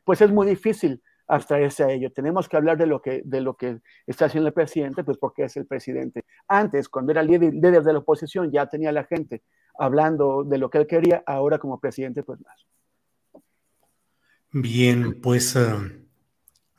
pues 0.04 0.22
es 0.22 0.32
muy 0.32 0.48
difícil 0.48 1.02
abstraerse 1.28 1.84
a 1.84 1.92
ello. 1.92 2.12
Tenemos 2.12 2.50
que 2.50 2.58
hablar 2.58 2.78
de 2.78 2.88
lo 2.88 3.02
que, 3.02 3.22
de 3.24 3.42
lo 3.42 3.56
que 3.56 3.80
está 4.08 4.26
haciendo 4.26 4.48
el 4.48 4.54
presidente, 4.54 5.04
pues 5.04 5.18
porque 5.18 5.44
es 5.44 5.56
el 5.56 5.66
presidente. 5.66 6.26
Antes, 6.48 6.90
cuando 6.90 7.12
era 7.12 7.24
líder, 7.24 7.54
líder 7.54 7.84
de 7.84 7.94
la 7.94 8.00
oposición, 8.00 8.52
ya 8.52 8.66
tenía 8.66 8.92
la 8.92 9.04
gente 9.04 9.44
hablando 9.78 10.44
de 10.44 10.58
lo 10.58 10.70
que 10.70 10.80
él 10.80 10.88
quería, 10.88 11.24
ahora 11.26 11.60
como 11.60 11.80
presidente, 11.80 12.24
pues 12.24 12.40
más. 12.42 12.66
Bien, 14.52 15.22
pues 15.22 15.56
uh, 15.56 15.90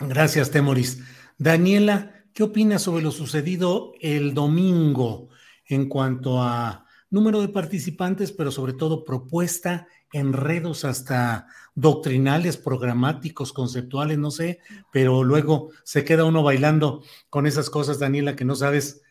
gracias, 0.00 0.50
Temoris. 0.50 1.02
Daniela, 1.38 2.19
¿qué 2.34 2.42
opinas 2.42 2.82
sobre 2.82 3.02
lo 3.02 3.10
sucedido 3.10 3.92
el 4.00 4.34
domingo 4.34 5.28
en 5.66 5.88
cuanto 5.88 6.42
a 6.42 6.86
número 7.10 7.40
de 7.40 7.48
participantes, 7.48 8.32
pero 8.32 8.50
sobre 8.50 8.72
todo 8.72 9.04
propuesta, 9.04 9.88
enredos 10.12 10.84
hasta 10.84 11.46
doctrinales, 11.74 12.56
programáticos, 12.56 13.52
conceptuales, 13.52 14.18
no 14.18 14.30
sé, 14.30 14.60
pero 14.92 15.24
luego 15.24 15.70
se 15.84 16.04
queda 16.04 16.24
uno 16.24 16.42
bailando 16.42 17.02
con 17.28 17.46
esas 17.46 17.70
cosas, 17.70 17.98
Daniela, 17.98 18.36
que 18.36 18.44
no 18.44 18.54
sabes 18.54 19.02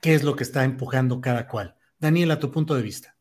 qué 0.00 0.14
es 0.14 0.24
lo 0.24 0.36
que 0.36 0.44
está 0.44 0.64
empujando 0.64 1.20
cada 1.20 1.48
cual. 1.48 1.76
Daniela, 1.98 2.38
tu 2.38 2.50
punto 2.50 2.74
de 2.74 2.82
vista. 2.82 3.17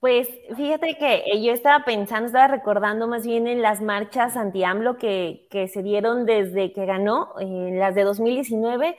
Pues 0.00 0.28
fíjate 0.56 0.96
que 0.98 1.24
eh, 1.26 1.42
yo 1.42 1.52
estaba 1.52 1.84
pensando, 1.84 2.26
estaba 2.26 2.48
recordando 2.48 3.08
más 3.08 3.26
bien 3.26 3.46
en 3.46 3.62
las 3.62 3.80
marchas 3.80 4.36
anti-AMLO 4.36 4.98
que, 4.98 5.46
que, 5.50 5.68
se 5.68 5.82
dieron 5.82 6.26
desde 6.26 6.72
que 6.72 6.84
ganó, 6.84 7.32
en 7.40 7.74
eh, 7.74 7.78
las 7.78 7.94
de 7.94 8.04
2019, 8.04 8.96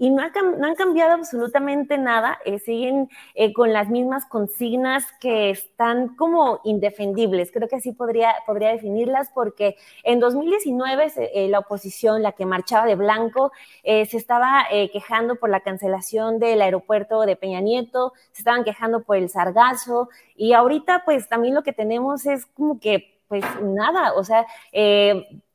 y 0.00 0.08
no, 0.08 0.22
no, 0.56 0.66
han 0.66 0.74
cambiado 0.76 1.12
absolutamente 1.12 1.98
nada, 1.98 2.38
eh, 2.46 2.58
siguen 2.58 3.10
eh, 3.34 3.52
con 3.52 3.74
las 3.74 3.90
mismas 3.90 4.24
consignas 4.24 5.04
que 5.20 5.50
están 5.50 6.16
como 6.16 6.60
indefendibles, 6.64 7.52
creo 7.52 7.68
que 7.68 7.76
así 7.76 7.92
podría, 7.92 8.34
podría 8.46 8.70
definirlas, 8.70 9.28
porque 9.34 9.76
en 10.02 10.18
2019 10.18 11.12
eh, 11.16 11.48
la 11.50 11.58
oposición, 11.58 12.22
la 12.22 12.32
que 12.32 12.46
marchaba 12.46 12.86
de 12.86 12.94
blanco, 12.94 13.52
se 13.84 14.16
estaba 14.16 14.64
quejando 14.90 15.36
por 15.36 15.50
la 15.50 15.60
cancelación 15.60 16.38
del 16.38 16.62
aeropuerto 16.62 17.20
de 17.26 17.36
Peña 17.36 17.60
Nieto, 17.60 18.14
se 18.32 18.40
estaban 18.40 18.64
quejando 18.64 19.02
por 19.02 19.18
el 19.18 19.28
sargazo, 19.28 20.08
y 20.34 20.54
ahorita 20.54 21.02
pues 21.04 21.28
también 21.28 21.54
lo 21.54 21.62
que 21.62 21.74
tenemos 21.74 22.24
es 22.24 22.46
como 22.46 22.80
que 22.80 23.18
pues 23.28 23.44
nada, 23.60 24.14
o 24.14 24.24
sea, 24.24 24.46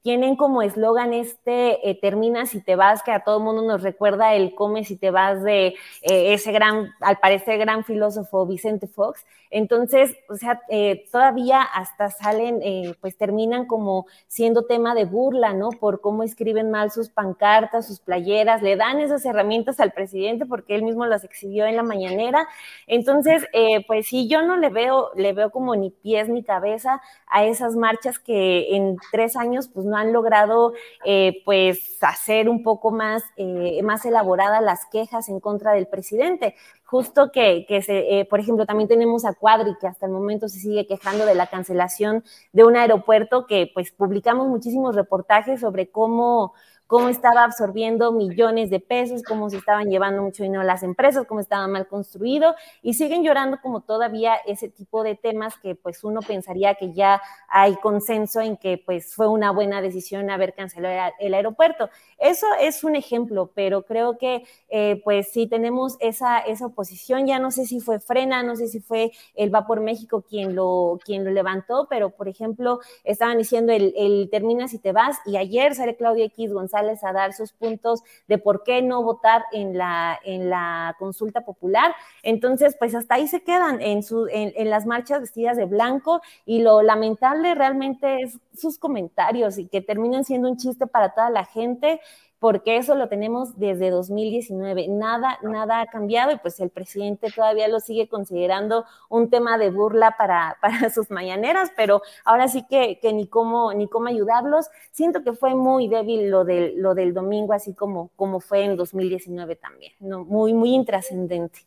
tienen 0.06 0.36
como 0.36 0.62
eslogan 0.62 1.14
este, 1.14 1.90
eh, 1.90 1.98
termina 2.00 2.46
si 2.46 2.62
te 2.62 2.76
vas, 2.76 3.02
que 3.02 3.12
a 3.12 3.24
todo 3.24 3.40
mundo 3.40 3.64
nos 3.64 3.82
recuerda 3.82 4.36
el 4.36 4.54
come 4.54 4.84
si 4.84 4.98
te 4.98 5.10
vas 5.10 5.42
de 5.42 5.70
eh, 6.04 6.34
ese 6.36 6.52
gran, 6.52 6.94
al 7.02 7.18
parecer 7.18 7.58
gran 7.58 7.84
filósofo 7.84 8.46
Vicente 8.46 8.86
Fox. 8.86 9.26
Entonces, 9.50 10.16
o 10.30 10.36
sea, 10.36 10.62
eh, 10.70 11.06
todavía 11.12 11.62
hasta 11.62 12.12
salen, 12.12 12.62
pues 13.00 13.18
terminan 13.18 13.66
como 13.66 14.06
siendo 14.28 14.66
tema 14.66 14.94
de 14.94 15.06
burla, 15.06 15.54
¿no? 15.54 15.70
Por 15.70 16.02
cómo 16.02 16.24
escriben 16.24 16.70
mal 16.70 16.92
sus 16.92 17.10
pancartas, 17.10 17.88
sus 17.88 18.00
playeras, 18.00 18.62
le 18.62 18.76
dan 18.76 19.00
esas 19.00 19.26
herramientas 19.26 19.80
al 19.80 19.94
presidente 19.94 20.46
porque 20.46 20.76
él 20.76 20.84
mismo 20.84 21.06
las 21.06 21.24
exhibió 21.24 21.66
en 21.66 21.78
la 21.78 21.84
mañanera. 21.84 22.48
Entonces, 22.86 23.48
pues 23.88 24.08
sí, 24.08 24.28
yo 24.28 24.42
no 24.42 24.58
le 24.58 24.70
veo, 24.70 25.12
le 25.16 25.32
veo 25.32 25.52
como 25.52 25.76
ni 25.76 25.90
pies 25.90 26.28
ni 26.28 26.44
cabeza 26.44 27.02
a 27.28 27.46
esas 27.46 27.76
marchas 27.76 28.20
que 28.20 28.76
en 28.76 28.98
tres 29.12 29.38
años, 29.38 29.70
pues 29.74 29.86
no 29.86 29.95
han 29.98 30.14
logrado 30.14 30.74
eh, 31.04 31.42
pues 31.46 31.98
hacer 32.02 32.50
un 32.50 32.64
poco 32.64 32.92
más, 32.92 33.24
eh, 33.38 33.82
más 33.84 34.06
elaboradas 34.06 34.62
las 34.62 34.86
quejas 34.86 35.30
en 35.30 35.40
contra 35.40 35.74
del 35.74 35.88
presidente. 35.88 36.56
Justo 36.84 37.32
que, 37.32 37.66
que 37.68 37.82
se, 37.82 38.20
eh, 38.20 38.26
por 38.26 38.40
ejemplo, 38.40 38.66
también 38.66 38.88
tenemos 38.88 39.26
a 39.26 39.34
Cuadri, 39.34 39.76
que 39.80 39.88
hasta 39.88 40.06
el 40.06 40.12
momento 40.12 40.48
se 40.48 40.60
sigue 40.60 40.86
quejando 40.86 41.26
de 41.26 41.36
la 41.36 41.48
cancelación 41.48 42.24
de 42.54 42.64
un 42.64 42.76
aeropuerto, 42.76 43.48
que 43.48 43.72
pues 43.74 43.92
publicamos 43.92 44.48
muchísimos 44.48 44.96
reportajes 44.96 45.62
sobre 45.62 45.90
cómo 45.90 46.54
cómo 46.88 47.10
estaba 47.10 47.44
absorbiendo 47.44 48.12
millones 48.12 48.70
de 48.70 48.80
pesos, 48.80 49.24
cómo 49.24 49.50
se 49.50 49.58
estaban 49.58 49.90
llevando 49.90 50.22
mucho 50.22 50.44
dinero 50.44 50.64
las 50.64 50.84
empresas, 50.84 51.26
cómo 51.28 51.40
estaba 51.40 51.68
mal 51.68 51.88
construido 51.88 52.56
y 52.82 52.94
siguen 52.94 53.24
llorando 53.24 53.60
como 53.62 53.82
todavía 53.82 54.36
ese 54.46 54.70
tipo 54.70 55.04
de 55.04 55.16
temas 55.16 55.58
que 55.58 55.76
pues 55.76 56.04
uno 56.04 56.22
pensaría 56.22 56.76
que 56.76 56.94
ya 56.94 57.22
hay 57.48 57.76
consenso 57.78 58.40
en 58.40 58.58
que 58.58 58.78
pues 58.78 59.16
fue 59.16 59.28
una 59.28 59.52
buena 59.52 59.82
decisión 59.82 60.30
haber 60.30 60.54
cancelado 60.54 61.14
el 61.20 61.34
aeropuerto. 61.34 61.90
Eso 62.20 62.46
es 62.60 62.84
un 62.84 62.96
ejemplo, 62.96 63.52
pero 63.56 63.84
creo 63.84 64.18
que 64.18 64.44
eh, 64.70 65.02
pues 65.04 65.32
sí 65.32 65.48
tenemos 65.48 65.98
esa, 66.00 66.40
esa 66.40 66.68
oposición, 66.68 67.26
ya 67.26 67.40
no 67.40 67.50
sé 67.50 67.66
si 67.66 67.80
fue 67.80 68.00
Frena, 68.00 68.44
no 68.44 68.56
sé 68.56 68.68
si 68.68 68.80
fue 68.80 69.12
el 69.34 69.54
Va 69.54 69.66
por 69.66 69.80
México 69.82 70.24
quien 70.28 70.56
lo, 70.56 71.00
quien 71.04 71.24
lo 71.24 71.32
levantó, 71.32 71.88
pero 71.90 72.12
por 72.12 72.28
ejemplo 72.28 72.80
estaban 73.04 73.38
diciendo 73.38 73.72
el, 73.72 73.94
el 73.96 74.30
termina 74.30 74.68
si 74.68 74.80
te 74.80 74.92
vas 74.92 75.18
y 75.26 75.38
ayer 75.38 75.74
sale 75.76 75.96
Claudia 75.96 76.26
X 76.26 76.54
González 76.54 76.75
a 76.76 77.14
dar 77.14 77.34
sus 77.34 77.54
puntos 77.54 78.04
de 78.28 78.38
por 78.38 78.64
qué 78.64 78.82
no 78.82 79.04
votar 79.04 79.46
en 79.52 79.78
la, 79.78 80.20
en 80.24 80.50
la 80.50 80.96
consulta 81.00 81.42
popular. 81.42 81.96
Entonces, 82.24 82.76
pues 82.78 82.96
hasta 82.96 83.16
ahí 83.16 83.28
se 83.28 83.44
quedan 83.44 83.82
en, 83.82 84.04
su, 84.04 84.28
en 84.30 84.70
las 84.70 84.86
marchas 84.86 85.22
vestidas 85.22 85.58
de 85.58 85.66
blanco 85.66 86.22
y 86.46 86.62
lo 86.62 86.82
lamentable 86.82 87.56
realmente 87.56 88.22
es 88.22 88.40
sus 88.56 88.78
comentarios 88.78 89.58
y 89.58 89.68
que 89.68 89.82
terminan 89.82 90.24
siendo 90.24 90.50
un 90.50 90.58
chiste 90.58 90.88
para 90.88 91.14
toda 91.14 91.30
la 91.30 91.46
gente 91.46 92.00
porque 92.46 92.78
eso 92.78 92.94
lo 92.94 93.10
tenemos 93.10 93.58
desde 93.58 93.90
2019. 93.90 94.88
Nada, 94.88 95.40
nada 95.42 95.82
ha 95.82 95.88
cambiado 95.88 96.32
y 96.32 96.38
pues 96.38 96.60
el 96.60 96.70
presidente 96.70 97.32
todavía 97.36 97.68
lo 97.68 97.80
sigue 97.80 98.08
considerando 98.08 98.86
un 99.10 99.32
tema 99.32 99.58
de 99.58 99.72
burla 99.72 100.14
para, 100.16 100.56
para 100.62 100.92
sus 100.92 101.10
mañaneras, 101.10 101.72
pero 101.76 102.04
ahora 102.24 102.48
sí 102.48 102.64
que, 102.70 103.00
que, 103.02 103.14
ni, 103.14 103.26
cómo, 103.26 103.74
ni 103.74 103.90
cómo 103.90 104.10
ayudarlos. 104.10 104.68
Siento 104.92 105.24
que 105.24 105.34
fue 105.34 105.56
muy 105.56 105.88
débil 105.88 106.30
lo 106.30 106.46
del, 106.46 106.80
lo 106.80 106.94
del 106.94 107.16
domingo, 107.16 107.52
así 107.52 107.74
como, 107.74 108.12
como 108.16 108.40
fue 108.40 108.64
en 108.64 108.78
2019 108.78 109.56
también, 109.56 109.94
¿no? 110.00 110.24
muy, 110.24 110.54
muy 110.54 110.76
intrascendente. 110.76 111.62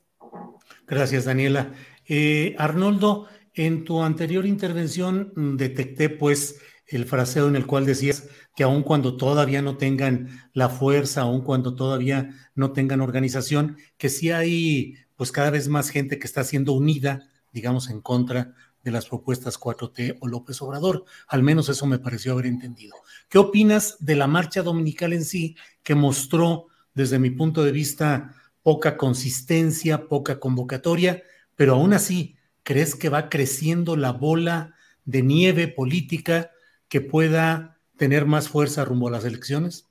Gracias, 0.86 1.24
Daniela. 1.24 1.72
Eh, 2.06 2.55
Arnoldo, 2.56 3.26
en 3.52 3.82
tu 3.82 4.00
anterior 4.00 4.46
intervención 4.46 5.32
mm, 5.34 5.56
detecté 5.56 6.09
pues 6.09 6.60
el 6.89 7.05
fraseo 7.05 7.48
en 7.48 7.56
el 7.56 7.66
cual 7.66 7.86
decías 7.86 8.28
que 8.56 8.65
aun 8.65 8.82
cuando 8.82 9.16
todavía 9.16 9.62
no 9.62 9.77
tengan 9.77 10.28
la 10.55 10.69
fuerza, 10.69 11.23
aun 11.23 11.43
cuando 11.43 11.74
todavía 11.74 12.31
no 12.55 12.73
tengan 12.73 13.01
organización, 13.01 13.77
que 13.98 14.09
sí 14.09 14.31
hay 14.31 14.94
pues 15.16 15.32
cada 15.32 15.51
vez 15.51 15.69
más 15.69 15.90
gente 15.90 16.19
que 16.19 16.27
está 16.27 16.44
siendo 16.44 16.73
unida, 16.73 17.28
digamos, 17.52 17.90
en 17.90 18.01
contra 18.01 18.55
de 18.85 18.90
las 18.90 19.06
propuestas 19.06 19.59
4T 19.59 20.16
o 20.20 20.28
López 20.28 20.62
Obrador. 20.62 21.05
Al 21.27 21.43
menos 21.43 21.69
eso 21.69 21.86
me 21.86 21.98
pareció 21.98 22.32
haber 22.32 22.47
entendido. 22.47 22.94
¿Qué 23.28 23.39
opinas 23.39 23.97
de 23.98 24.16
la 24.16 24.27
marcha 24.27 24.62
dominical 24.62 25.12
en 25.12 25.24
sí, 25.24 25.56
que 25.82 25.94
mostró, 25.94 26.69
desde 26.94 27.19
mi 27.19 27.31
punto 27.31 27.65
de 27.65 27.73
vista, 27.73 28.35
poca 28.62 28.97
consistencia, 28.97 30.09
poca 30.09 30.40
convocatoria, 30.40 31.23
pero 31.56 31.74
aún 31.74 31.93
así, 31.93 32.36
¿crees 32.62 32.94
que 32.94 33.09
va 33.09 33.28
creciendo 33.28 33.97
la 33.97 34.12
bola 34.12 34.74
de 35.05 35.23
nieve 35.23 35.69
política 35.69 36.52
que 36.89 37.01
pueda 37.01 37.78
tener 37.97 38.27
más 38.27 38.48
fuerza 38.48 38.85
rumbo 38.85 39.09
a 39.09 39.12
las 39.12 39.24
elecciones? 39.24 39.86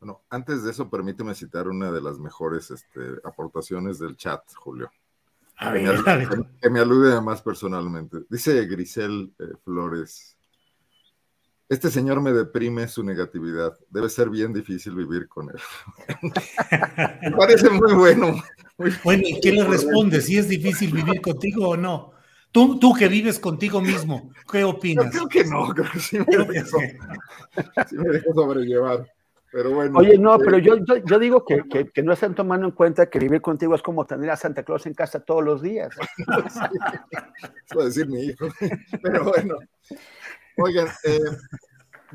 Bueno, 0.00 0.22
antes 0.30 0.62
de 0.62 0.70
eso, 0.70 0.88
permíteme 0.88 1.34
citar 1.34 1.68
una 1.68 1.90
de 1.90 2.00
las 2.00 2.18
mejores 2.18 2.70
este, 2.70 3.00
aportaciones 3.24 3.98
del 3.98 4.16
chat, 4.16 4.42
Julio. 4.54 4.90
A 5.56 5.72
que, 5.72 5.78
ver, 5.78 6.02
me, 6.02 6.10
a 6.10 6.16
ver. 6.16 6.28
que 6.62 6.70
me 6.70 6.80
alude 6.80 7.12
además 7.12 7.42
personalmente. 7.42 8.18
Dice 8.28 8.64
Grisel 8.66 9.32
eh, 9.38 9.54
Flores. 9.64 10.36
Este 11.68 11.90
señor 11.90 12.20
me 12.22 12.32
deprime 12.32 12.86
su 12.86 13.02
negatividad. 13.02 13.76
Debe 13.90 14.08
ser 14.08 14.30
bien 14.30 14.52
difícil 14.52 14.94
vivir 14.94 15.28
con 15.28 15.50
él. 15.50 15.60
me 17.22 17.30
parece 17.32 17.68
muy 17.68 17.92
bueno. 17.94 18.40
Muy 18.78 18.92
Bueno, 19.02 19.22
¿y 19.26 19.40
qué 19.40 19.52
le 19.52 19.64
responde? 19.64 20.20
¿Si 20.20 20.38
es 20.38 20.48
difícil 20.48 20.92
vivir 20.92 21.20
contigo 21.20 21.70
o 21.70 21.76
no? 21.76 22.12
Tú, 22.50 22.78
tú 22.78 22.94
que 22.94 23.08
vives 23.08 23.38
contigo 23.38 23.80
mismo, 23.80 24.30
¿qué 24.50 24.64
opinas? 24.64 25.12
Yo 25.12 25.28
creo 25.28 25.28
que 25.28 25.44
no, 25.44 25.68
creo 25.74 25.90
que 25.90 26.00
sí 26.00 26.18
me 26.18 26.24
dejo, 26.24 26.78
sí 27.88 27.96
me 27.96 28.08
dejo 28.08 28.34
sobrellevar. 28.34 29.06
Pero 29.50 29.70
bueno. 29.70 29.98
Oye, 29.98 30.18
no, 30.18 30.34
eh, 30.34 30.38
pero 30.44 30.58
yo, 30.58 30.76
yo, 30.84 30.96
yo 30.98 31.18
digo 31.18 31.44
que, 31.44 31.62
que, 31.70 31.88
que 31.88 32.02
no 32.02 32.12
están 32.12 32.34
tomando 32.34 32.66
en 32.66 32.72
cuenta 32.72 33.08
que 33.08 33.18
vivir 33.18 33.40
contigo 33.40 33.74
es 33.74 33.82
como 33.82 34.04
tener 34.04 34.30
a 34.30 34.36
Santa 34.36 34.62
Claus 34.62 34.84
en 34.86 34.94
casa 34.94 35.20
todos 35.20 35.42
los 35.42 35.62
días. 35.62 35.94
Eso 37.66 37.78
va 37.78 37.82
a 37.82 37.86
decir 37.86 38.06
mi 38.08 38.24
hijo. 38.24 38.46
Pero 39.02 39.24
bueno. 39.24 39.56
Oigan, 40.58 40.88
eh, 41.04 41.18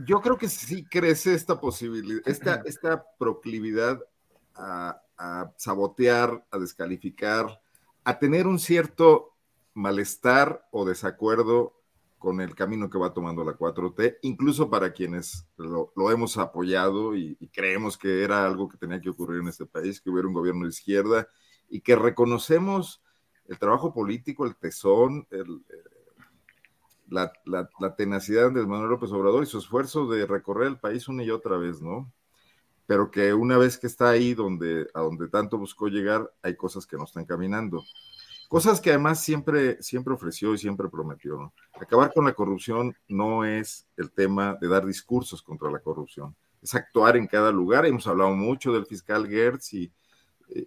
yo 0.06 0.22
creo 0.22 0.38
que 0.38 0.48
sí 0.48 0.86
crece 0.86 1.34
esta 1.34 1.60
posibilidad, 1.60 2.22
esta, 2.26 2.62
esta 2.66 3.04
proclividad 3.18 4.00
a, 4.54 5.02
a 5.18 5.52
sabotear, 5.58 6.46
a 6.52 6.58
descalificar, 6.60 7.60
a 8.04 8.20
tener 8.20 8.46
un 8.46 8.60
cierto 8.60 9.33
malestar 9.74 10.68
o 10.72 10.86
desacuerdo 10.86 11.74
con 12.24 12.40
el 12.40 12.56
camino 12.56 12.90
que 12.90 12.98
va 12.98 13.14
tomando 13.14 13.44
la 13.44 13.58
4T, 13.58 14.20
incluso 14.22 14.70
para 14.70 14.94
quienes 14.94 15.46
lo, 15.58 15.92
hemos 16.10 16.38
apoyado 16.38 17.18
y, 17.18 17.36
creemos 17.52 17.98
que 17.98 18.24
era 18.24 18.46
algo 18.46 18.70
que 18.70 18.78
tenía 18.78 19.02
que 19.02 19.10
ocurrir 19.10 19.42
en 19.42 19.50
este 19.50 19.66
país, 19.66 20.00
que 20.00 20.10
hubiera 20.10 20.30
un 20.30 20.34
gobierno 20.34 20.64
de 20.64 20.70
izquierda 20.70 21.28
y 21.70 21.82
que 21.82 21.98
reconocemos 21.98 23.04
el 23.46 23.60
trabajo 23.60 23.94
político, 23.94 24.46
el 24.46 24.56
tesón, 24.56 25.28
la, 27.10 27.32
tenacidad 27.98 28.52
de 28.52 28.66
Manuel 28.66 28.92
López 28.92 29.12
Obrador 29.12 29.44
y 29.44 29.48
su 29.48 29.58
esfuerzo 29.58 30.08
de 30.08 30.26
recorrer 30.26 30.68
el 30.68 30.80
país 30.80 31.10
una 31.10 31.24
y 31.24 31.30
otra 31.30 31.58
vez, 31.58 31.82
¿no? 31.82 32.10
Pero 32.86 33.12
que 33.12 33.34
una 33.34 33.58
vez 33.58 33.78
que 33.78 33.88
está 33.88 34.10
ahí 34.10 34.34
donde, 34.34 34.88
a 34.94 35.02
donde 35.02 35.28
tanto 35.28 35.58
buscó 35.58 35.90
llegar, 35.90 36.34
hay 36.42 36.56
cosas 36.56 36.86
que 36.86 36.96
no 36.96 37.04
están 37.04 37.26
caminando. 37.26 37.84
Cosas 38.50 38.80
que 38.80 38.92
además 38.92 39.24
siempre, 39.24 39.82
siempre 39.82 40.14
ofreció 40.14 40.54
y 40.54 40.58
siempre 40.58 40.90
prometió. 40.90 41.38
¿no? 41.38 41.54
Acabar 41.80 42.14
con 42.14 42.26
la 42.26 42.34
corrupción 42.34 42.96
no 43.08 43.46
es 43.46 43.88
el 43.98 44.12
tema 44.12 44.58
de 44.60 44.68
dar 44.68 44.86
discursos 44.86 45.42
contra 45.42 45.72
la 45.72 45.80
corrupción, 45.80 46.36
es 46.62 46.76
actuar 46.76 47.18
en 47.18 47.28
cada 47.28 47.52
lugar. 47.52 47.86
Hemos 47.86 48.08
hablado 48.08 48.32
mucho 48.32 48.72
del 48.72 48.86
fiscal 48.86 49.28
Gertz 49.28 49.74
y, 49.74 49.92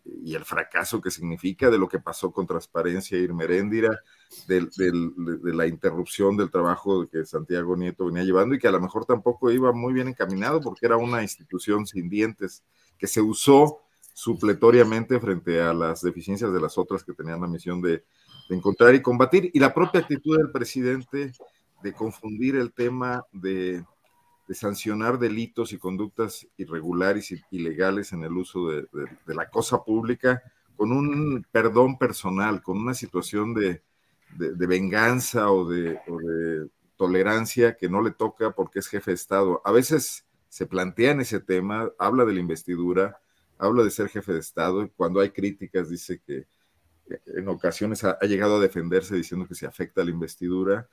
y 0.04 0.34
el 0.34 0.44
fracaso 0.44 1.00
que 1.00 1.10
significa 1.10 1.70
de 1.70 1.78
lo 1.78 1.88
que 1.88 2.00
pasó 2.00 2.32
con 2.32 2.46
Transparencia 2.46 3.18
y 3.18 3.28
Meréndira, 3.28 4.00
de, 4.48 4.68
de, 4.76 4.90
de, 5.42 5.54
la 5.54 5.66
interrupción 5.66 6.36
del 6.36 6.50
trabajo 6.50 7.08
que 7.08 7.24
Santiago 7.24 7.76
Nieto 7.76 8.06
venía 8.06 8.24
llevando 8.24 8.54
y 8.54 8.58
que 8.58 8.68
a 8.68 8.72
lo 8.72 8.80
mejor 8.80 9.04
tampoco 9.04 9.50
iba 9.50 9.72
muy 9.72 9.92
bien 9.92 10.08
encaminado 10.08 10.60
porque 10.60 10.86
era 10.86 10.96
una 10.96 11.22
institución 11.22 11.86
sin 11.86 12.08
dientes 12.08 12.64
que 12.98 13.06
se 13.06 13.20
usó 13.20 13.80
supletoriamente 14.16 15.20
frente 15.20 15.60
a 15.60 15.74
las 15.74 16.00
deficiencias 16.00 16.50
de 16.50 16.58
las 16.58 16.78
otras 16.78 17.04
que 17.04 17.12
tenían 17.12 17.42
la 17.42 17.46
misión 17.46 17.82
de, 17.82 18.02
encontrar 18.48 18.94
y 18.94 19.02
combatir, 19.02 19.50
y 19.52 19.58
la 19.58 19.74
propia 19.74 20.00
actitud 20.00 20.38
del 20.38 20.50
presidente 20.50 21.32
de 21.82 21.92
confundir 21.92 22.56
el 22.56 22.72
tema 22.72 23.26
de, 23.30 23.84
sancionar 24.48 25.18
delitos 25.18 25.74
y 25.74 25.78
conductas 25.78 26.48
irregulares 26.56 27.30
y 27.30 27.42
ilegales 27.50 28.12
en 28.14 28.22
el 28.22 28.32
uso 28.32 28.70
de, 28.70 28.86
la 29.26 29.50
cosa 29.50 29.84
pública 29.84 30.42
con 30.76 30.92
un 30.92 31.44
perdón 31.52 31.98
personal, 31.98 32.62
con 32.62 32.78
una 32.78 32.94
situación 32.94 33.52
de, 33.52 33.82
venganza 34.38 35.50
o, 35.50 35.68
de 35.68 36.00
tolerancia 36.96 37.76
que 37.76 37.90
no 37.90 38.00
le 38.00 38.12
toca 38.12 38.52
porque 38.52 38.78
es 38.78 38.88
jefe 38.88 39.10
de 39.10 39.16
Estado. 39.16 39.60
A 39.62 39.72
veces 39.72 40.24
se 40.48 40.64
plantea 40.64 41.12
ese 41.20 41.38
tema, 41.38 41.90
habla 41.98 42.24
de 42.24 42.32
la 42.32 42.40
investidura, 42.40 43.20
habla 43.58 43.82
de 43.82 43.90
ser 43.90 44.08
jefe 44.08 44.32
de 44.32 44.40
Estado 44.40 44.82
y 44.82 44.88
cuando 44.90 45.20
hay 45.20 45.30
críticas 45.30 45.88
dice 45.88 46.20
que 46.26 46.46
en 47.26 47.48
ocasiones 47.48 48.04
ha, 48.04 48.18
llegado 48.20 48.56
a 48.56 48.60
defenderse 48.60 49.14
diciendo 49.14 49.46
que 49.46 49.54
se 49.54 49.66
afecta 49.66 50.04
la 50.04 50.10
investidura 50.10 50.88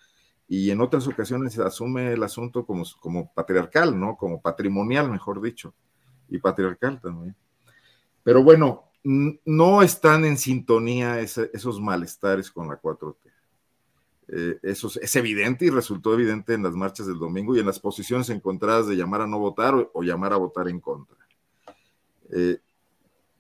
y 0.48 0.69
en 0.69 0.81
otras 0.81 1.07
ocasiones 1.07 1.57
asume 1.60 2.14
el 2.14 2.23
asunto 2.23 2.65
como, 2.65 2.84
como 2.99 3.34
patriarcal, 3.34 3.99
¿no? 3.99 4.18
Como 4.18 4.41
patrimonial, 4.41 5.10
mejor 5.10 5.41
dicho, 5.41 5.73
y 6.30 6.38
patriarcal 6.38 7.02
también. 7.02 7.35
Pero 8.23 8.44
bueno, 8.44 8.91
no 9.03 9.81
están 9.81 10.26
en 10.26 10.38
sintonía 10.38 11.19
esos 11.19 11.81
malestares 11.81 12.52
con 12.52 12.68
la 12.68 12.80
4T. 12.80 13.15
Eh, 14.30 14.60
eso 14.64 14.90
es, 15.02 15.15
evidente 15.15 15.65
y 15.65 15.69
resultó 15.69 16.14
evidente 16.14 16.53
en 16.53 16.64
las 16.64 16.73
marchas 16.73 17.07
del 17.07 17.19
domingo 17.19 17.56
y 17.56 17.60
en 17.60 17.65
las 17.65 17.80
posiciones 17.80 18.30
encontradas 18.30 18.88
de 18.88 18.95
llamar 18.95 19.22
a 19.22 19.27
no 19.27 19.38
votar 19.38 19.90
o 19.94 20.03
llamar 20.03 20.34
a 20.34 20.38
votar 20.38 20.69
en 20.69 20.80
contra. 20.80 21.23
Eh, 22.34 22.60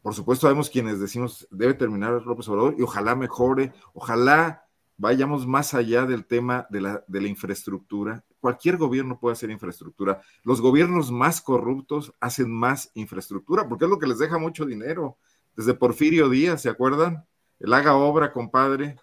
por 0.01 0.13
supuesto, 0.13 0.47
sabemos 0.47 0.69
quienes 0.69 0.99
decimos 0.99 1.47
debe 1.49 1.73
terminar 1.73 2.11
López 2.25 2.47
Obrador 2.49 2.75
y 2.77 2.81
ojalá 2.81 3.15
mejore, 3.15 3.73
ojalá 3.93 4.65
vayamos 4.97 5.47
más 5.47 5.73
allá 5.73 6.05
del 6.05 6.25
tema 6.25 6.67
de 6.69 6.81
la, 6.81 7.03
de 7.07 7.21
la 7.21 7.27
infraestructura. 7.27 8.23
Cualquier 8.39 8.77
gobierno 8.77 9.19
puede 9.19 9.33
hacer 9.33 9.49
infraestructura. 9.49 10.21
Los 10.43 10.61
gobiernos 10.61 11.11
más 11.11 11.41
corruptos 11.41 12.13
hacen 12.19 12.51
más 12.51 12.91
infraestructura 12.93 13.67
porque 13.67 13.85
es 13.85 13.89
lo 13.89 13.97
que 13.97 14.07
les 14.07 14.19
deja 14.19 14.37
mucho 14.37 14.65
dinero. 14.65 15.17
Desde 15.55 15.73
Porfirio 15.73 16.29
Díaz, 16.29 16.61
¿se 16.61 16.69
acuerdan? 16.69 17.25
El 17.59 17.73
haga 17.73 17.95
obra, 17.95 18.33
compadre. 18.33 18.97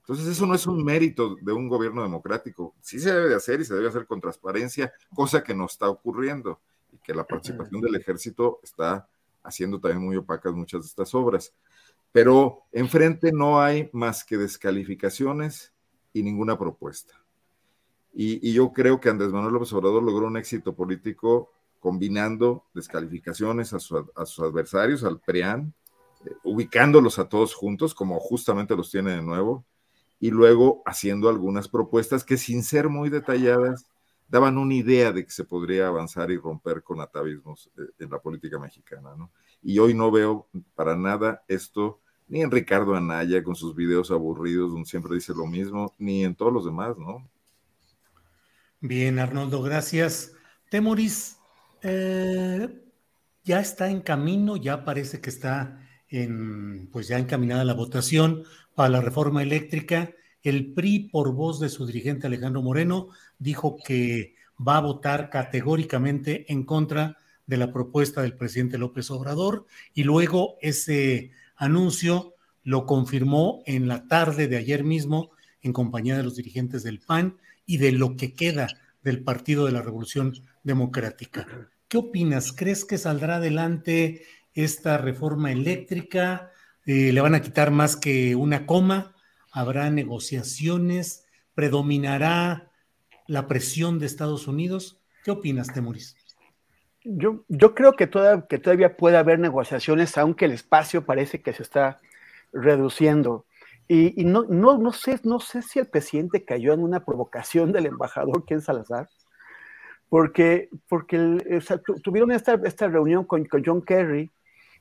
Entonces, 0.00 0.26
eso 0.26 0.46
no 0.46 0.54
es 0.54 0.66
un 0.66 0.84
mérito 0.84 1.36
de 1.42 1.52
un 1.52 1.68
gobierno 1.68 2.02
democrático. 2.02 2.74
Sí 2.80 2.98
se 3.00 3.12
debe 3.12 3.28
de 3.28 3.34
hacer 3.34 3.60
y 3.60 3.64
se 3.64 3.74
debe 3.74 3.88
hacer 3.88 4.06
con 4.06 4.20
transparencia, 4.20 4.92
cosa 5.14 5.42
que 5.42 5.54
no 5.54 5.66
está 5.66 5.90
ocurriendo 5.90 6.60
y 6.92 6.98
que 6.98 7.12
la 7.12 7.26
participación 7.26 7.80
del 7.80 7.96
ejército 7.96 8.60
está 8.62 9.08
haciendo 9.46 9.80
también 9.80 10.04
muy 10.04 10.16
opacas 10.16 10.52
muchas 10.54 10.82
de 10.82 10.86
estas 10.88 11.14
obras. 11.14 11.54
Pero 12.12 12.64
enfrente 12.72 13.32
no 13.32 13.60
hay 13.60 13.90
más 13.92 14.24
que 14.24 14.36
descalificaciones 14.36 15.72
y 16.12 16.22
ninguna 16.22 16.58
propuesta. 16.58 17.14
Y, 18.18 18.52
yo 18.52 18.72
creo 18.72 18.98
que 18.98 19.10
Andrés 19.10 19.30
Manuel 19.30 19.52
López 19.52 19.72
Obrador 19.74 20.02
logró 20.02 20.26
un 20.26 20.38
éxito 20.38 20.74
político 20.74 21.52
combinando 21.80 22.64
descalificaciones 22.72 23.74
a 23.74 23.78
sus 23.78 24.40
adversarios, 24.40 25.04
al 25.04 25.20
PRIAN, 25.20 25.74
eh, 26.24 26.30
ubicándolos 26.42 27.18
a 27.18 27.28
todos 27.28 27.54
juntos, 27.54 27.94
como 27.94 28.18
justamente 28.18 28.74
los 28.74 28.90
tiene 28.90 29.12
de 29.12 29.22
nuevo, 29.22 29.66
y 30.18 30.30
luego 30.30 30.82
haciendo 30.86 31.28
algunas 31.28 31.68
propuestas 31.68 32.24
que 32.24 32.38
sin 32.38 32.62
ser 32.62 32.88
muy 32.88 33.10
detalladas 33.10 33.84
daban 34.28 34.58
una 34.58 34.74
idea 34.74 35.12
de 35.12 35.24
que 35.24 35.30
se 35.30 35.44
podría 35.44 35.88
avanzar 35.88 36.30
y 36.30 36.36
romper 36.36 36.82
con 36.82 37.00
atavismos 37.00 37.70
eh, 37.78 37.82
en 37.98 38.10
la 38.10 38.18
política 38.18 38.58
mexicana, 38.58 39.14
¿no? 39.16 39.30
Y 39.62 39.78
hoy 39.78 39.94
no 39.94 40.10
veo 40.10 40.48
para 40.74 40.96
nada 40.96 41.44
esto, 41.48 42.00
ni 42.28 42.42
en 42.42 42.50
Ricardo 42.50 42.94
Anaya 42.94 43.42
con 43.42 43.54
sus 43.54 43.74
videos 43.74 44.10
aburridos 44.10 44.72
donde 44.72 44.88
siempre 44.88 45.14
dice 45.14 45.32
lo 45.34 45.46
mismo, 45.46 45.94
ni 45.98 46.24
en 46.24 46.34
todos 46.34 46.52
los 46.52 46.64
demás, 46.64 46.98
¿no? 46.98 47.28
Bien, 48.80 49.18
Arnoldo, 49.18 49.62
gracias. 49.62 50.32
Temoris, 50.70 51.38
eh, 51.82 52.84
ya 53.44 53.60
está 53.60 53.90
en 53.90 54.00
camino, 54.00 54.56
ya 54.56 54.84
parece 54.84 55.20
que 55.20 55.30
está 55.30 55.80
en, 56.08 56.88
pues 56.92 57.08
ya 57.08 57.18
encaminada 57.18 57.64
la 57.64 57.74
votación 57.74 58.44
para 58.74 58.88
la 58.88 59.00
reforma 59.00 59.42
eléctrica. 59.42 60.10
El 60.46 60.74
PRI, 60.74 61.08
por 61.10 61.34
voz 61.34 61.58
de 61.58 61.68
su 61.68 61.86
dirigente 61.86 62.28
Alejandro 62.28 62.62
Moreno, 62.62 63.08
dijo 63.40 63.76
que 63.84 64.36
va 64.56 64.76
a 64.76 64.80
votar 64.80 65.28
categóricamente 65.28 66.44
en 66.52 66.62
contra 66.62 67.16
de 67.48 67.56
la 67.56 67.72
propuesta 67.72 68.22
del 68.22 68.36
presidente 68.36 68.78
López 68.78 69.10
Obrador 69.10 69.66
y 69.92 70.04
luego 70.04 70.56
ese 70.62 71.32
anuncio 71.56 72.34
lo 72.62 72.86
confirmó 72.86 73.64
en 73.66 73.88
la 73.88 74.06
tarde 74.06 74.46
de 74.46 74.56
ayer 74.56 74.84
mismo 74.84 75.32
en 75.62 75.72
compañía 75.72 76.16
de 76.16 76.22
los 76.22 76.36
dirigentes 76.36 76.84
del 76.84 77.00
PAN 77.00 77.38
y 77.66 77.78
de 77.78 77.90
lo 77.90 78.14
que 78.14 78.32
queda 78.32 78.68
del 79.02 79.24
Partido 79.24 79.66
de 79.66 79.72
la 79.72 79.82
Revolución 79.82 80.32
Democrática. 80.62 81.44
¿Qué 81.88 81.98
opinas? 81.98 82.52
¿Crees 82.52 82.84
que 82.84 82.98
saldrá 82.98 83.36
adelante 83.36 84.22
esta 84.54 84.96
reforma 84.96 85.50
eléctrica? 85.50 86.52
Eh, 86.84 87.10
¿Le 87.12 87.20
van 87.20 87.34
a 87.34 87.42
quitar 87.42 87.72
más 87.72 87.96
que 87.96 88.36
una 88.36 88.64
coma? 88.64 89.15
¿Habrá 89.56 89.88
negociaciones? 89.88 91.24
¿Predominará 91.54 92.70
la 93.26 93.48
presión 93.48 93.98
de 93.98 94.04
Estados 94.04 94.48
Unidos? 94.48 95.00
¿Qué 95.24 95.30
opinas, 95.30 95.72
Temuris? 95.72 96.14
Yo, 97.04 97.42
yo 97.48 97.74
creo 97.74 97.94
que, 97.94 98.06
todavía 98.06 98.98
puede 98.98 99.16
haber 99.16 99.38
negociaciones, 99.38 100.18
aunque 100.18 100.44
el 100.44 100.52
espacio 100.52 101.06
parece 101.06 101.40
que 101.40 101.54
se 101.54 101.62
está 101.62 101.98
reduciendo. 102.52 103.46
Y, 103.88 104.26
no, 104.26 104.44
no, 104.44 104.76
no, 104.76 104.92
sé, 104.92 105.20
no 105.22 105.40
sé 105.40 105.62
si 105.62 105.78
el 105.78 105.86
presidente 105.86 106.44
cayó 106.44 106.74
en 106.74 106.82
una 106.82 107.06
provocación 107.06 107.72
del 107.72 107.86
embajador 107.86 108.44
Ken 108.44 108.60
Salazar, 108.60 109.08
porque, 110.10 110.68
porque 110.86 111.62
tuvieron 112.02 112.30
esta, 112.30 112.60
esta 112.62 112.88
reunión 112.88 113.24
con, 113.24 113.46
con, 113.46 113.62
John 113.64 113.80
Kerry 113.80 114.30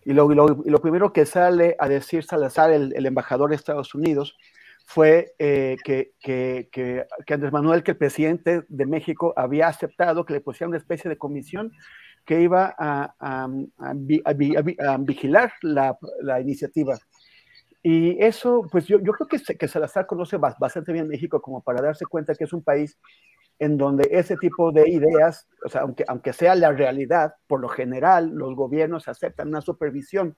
y 0.03 0.11
lo, 0.11 0.30
y 0.30 0.35
lo, 0.69 0.81
primero 0.81 1.14
que 1.14 1.26
sale 1.26 1.77
a 1.80 1.88
decir 1.88 2.26
Salazar, 2.26 2.73
el, 2.73 2.93
el 2.93 3.06
embajador 3.06 3.52
de 3.52 3.56
Estados 3.56 3.95
Unidos, 3.95 4.35
fue 4.86 5.34
eh, 5.40 5.76
que, 5.84 6.14
que, 6.20 6.70
que, 6.72 7.06
que, 7.26 7.34
Andrés 7.34 7.52
Manuel, 7.52 7.84
que 7.84 7.91
el 7.91 7.98
presidente 7.98 8.64
de 8.68 8.86
México 8.86 9.34
había 9.36 9.68
aceptado 9.68 10.26
que 10.26 10.34
le 10.34 10.41
pusiera 10.41 10.70
una 10.70 10.78
especie 10.78 11.10
de 11.10 11.18
comisión 11.18 11.72
que 12.24 12.41
iba 12.41 12.74
a, 12.78 13.14
a, 13.20 13.48
a, 13.80 14.98
vigilar 14.98 15.53
la, 15.62 15.98
la, 16.22 16.40
iniciativa. 16.40 16.98
Y 17.84 18.24
eso, 18.24 18.68
pues 18.72 18.86
yo, 18.88 18.99
yo 18.99 19.14
creo 19.14 19.28
que, 19.28 19.57
que 19.57 19.68
Salazar 19.68 20.07
conoce 20.07 20.38
bastante 20.38 20.91
bien 20.91 21.07
México 21.07 21.41
como 21.41 21.62
para 21.62 21.82
darse 21.82 22.06
cuenta 22.06 22.34
que 22.34 22.45
es 22.45 22.53
un 22.53 22.64
país 22.64 22.98
en 23.60 23.78
donde 23.78 24.07
ese 24.12 24.38
tipo 24.38 24.72
de 24.72 24.90
ideas, 24.90 25.48
o 25.64 25.70
sea, 25.70 25.82
aunque, 25.82 26.03
aunque 26.07 26.34
sea 26.34 26.56
la 26.56 26.72
realidad, 26.72 27.36
por 27.48 27.62
lo 27.62 27.70
general 27.70 28.32
los 28.34 28.56
gobiernos 28.56 29.07
aceptan 29.07 29.49
una 29.49 29.62
supervisión 29.62 30.36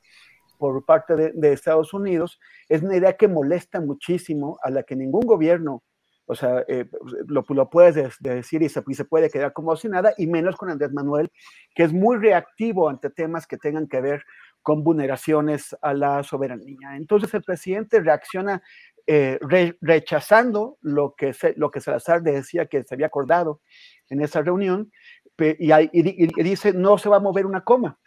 por 0.58 0.86
parte 0.86 1.16
de, 1.16 1.32
de, 1.34 1.54
Estados 1.54 1.94
Unidos, 1.94 2.40
es 2.70 2.82
una 2.82 2.98
idea 2.98 3.14
que 3.14 3.28
molesta 3.28 3.80
muchísimo, 3.80 4.58
a 4.64 4.70
la 4.70 4.84
que 4.84 4.96
ningún 4.96 5.26
gobierno, 5.26 5.84
o 6.26 6.36
sea, 6.36 6.66
eh, 6.68 6.86
lo, 7.28 7.46
lo, 7.48 7.70
puedes 7.70 8.18
decir 8.20 8.62
y 8.62 8.70
se, 8.70 8.84
y 8.86 8.94
se, 8.94 9.06
puede 9.06 9.30
quedar 9.30 9.54
como 9.54 9.76
si 9.78 9.88
nada, 9.88 10.14
y 10.18 10.28
menos 10.28 10.58
con 10.58 10.70
Andrés 10.70 10.92
Manuel, 10.92 11.32
que 11.74 11.84
es 11.84 11.94
muy 11.94 12.18
reactivo 12.18 12.90
ante 12.90 13.10
temas 13.10 13.48
que 13.48 13.58
tengan 13.58 13.88
que 13.88 14.02
ver 14.02 14.24
con 14.62 14.84
vulneraciones 14.84 15.76
a 15.82 15.94
la 15.94 16.24
soberanía. 16.24 16.98
Entonces 16.98 17.34
el 17.34 17.44
presidente 17.44 18.02
reacciona 18.02 18.62
eh, 19.06 19.38
re, 19.40 19.78
rechazando 19.80 20.78
lo 20.82 21.16
que, 21.16 21.32
se, 21.32 21.54
lo 21.56 21.72
que 21.72 21.80
Salazar 21.80 22.22
decía 22.22 22.66
que 22.66 22.84
se 22.84 22.94
había 22.94 23.08
acordado 23.08 23.62
en 24.10 24.22
esa 24.22 24.42
reunión 24.42 24.92
y, 25.38 25.72
y, 25.72 25.90
y, 25.94 26.44
dice 26.44 26.74
no 26.74 26.98
se 26.98 27.08
va 27.08 27.18
a 27.18 27.22
mover 27.22 27.46
una 27.46 27.64
coma. 27.64 27.98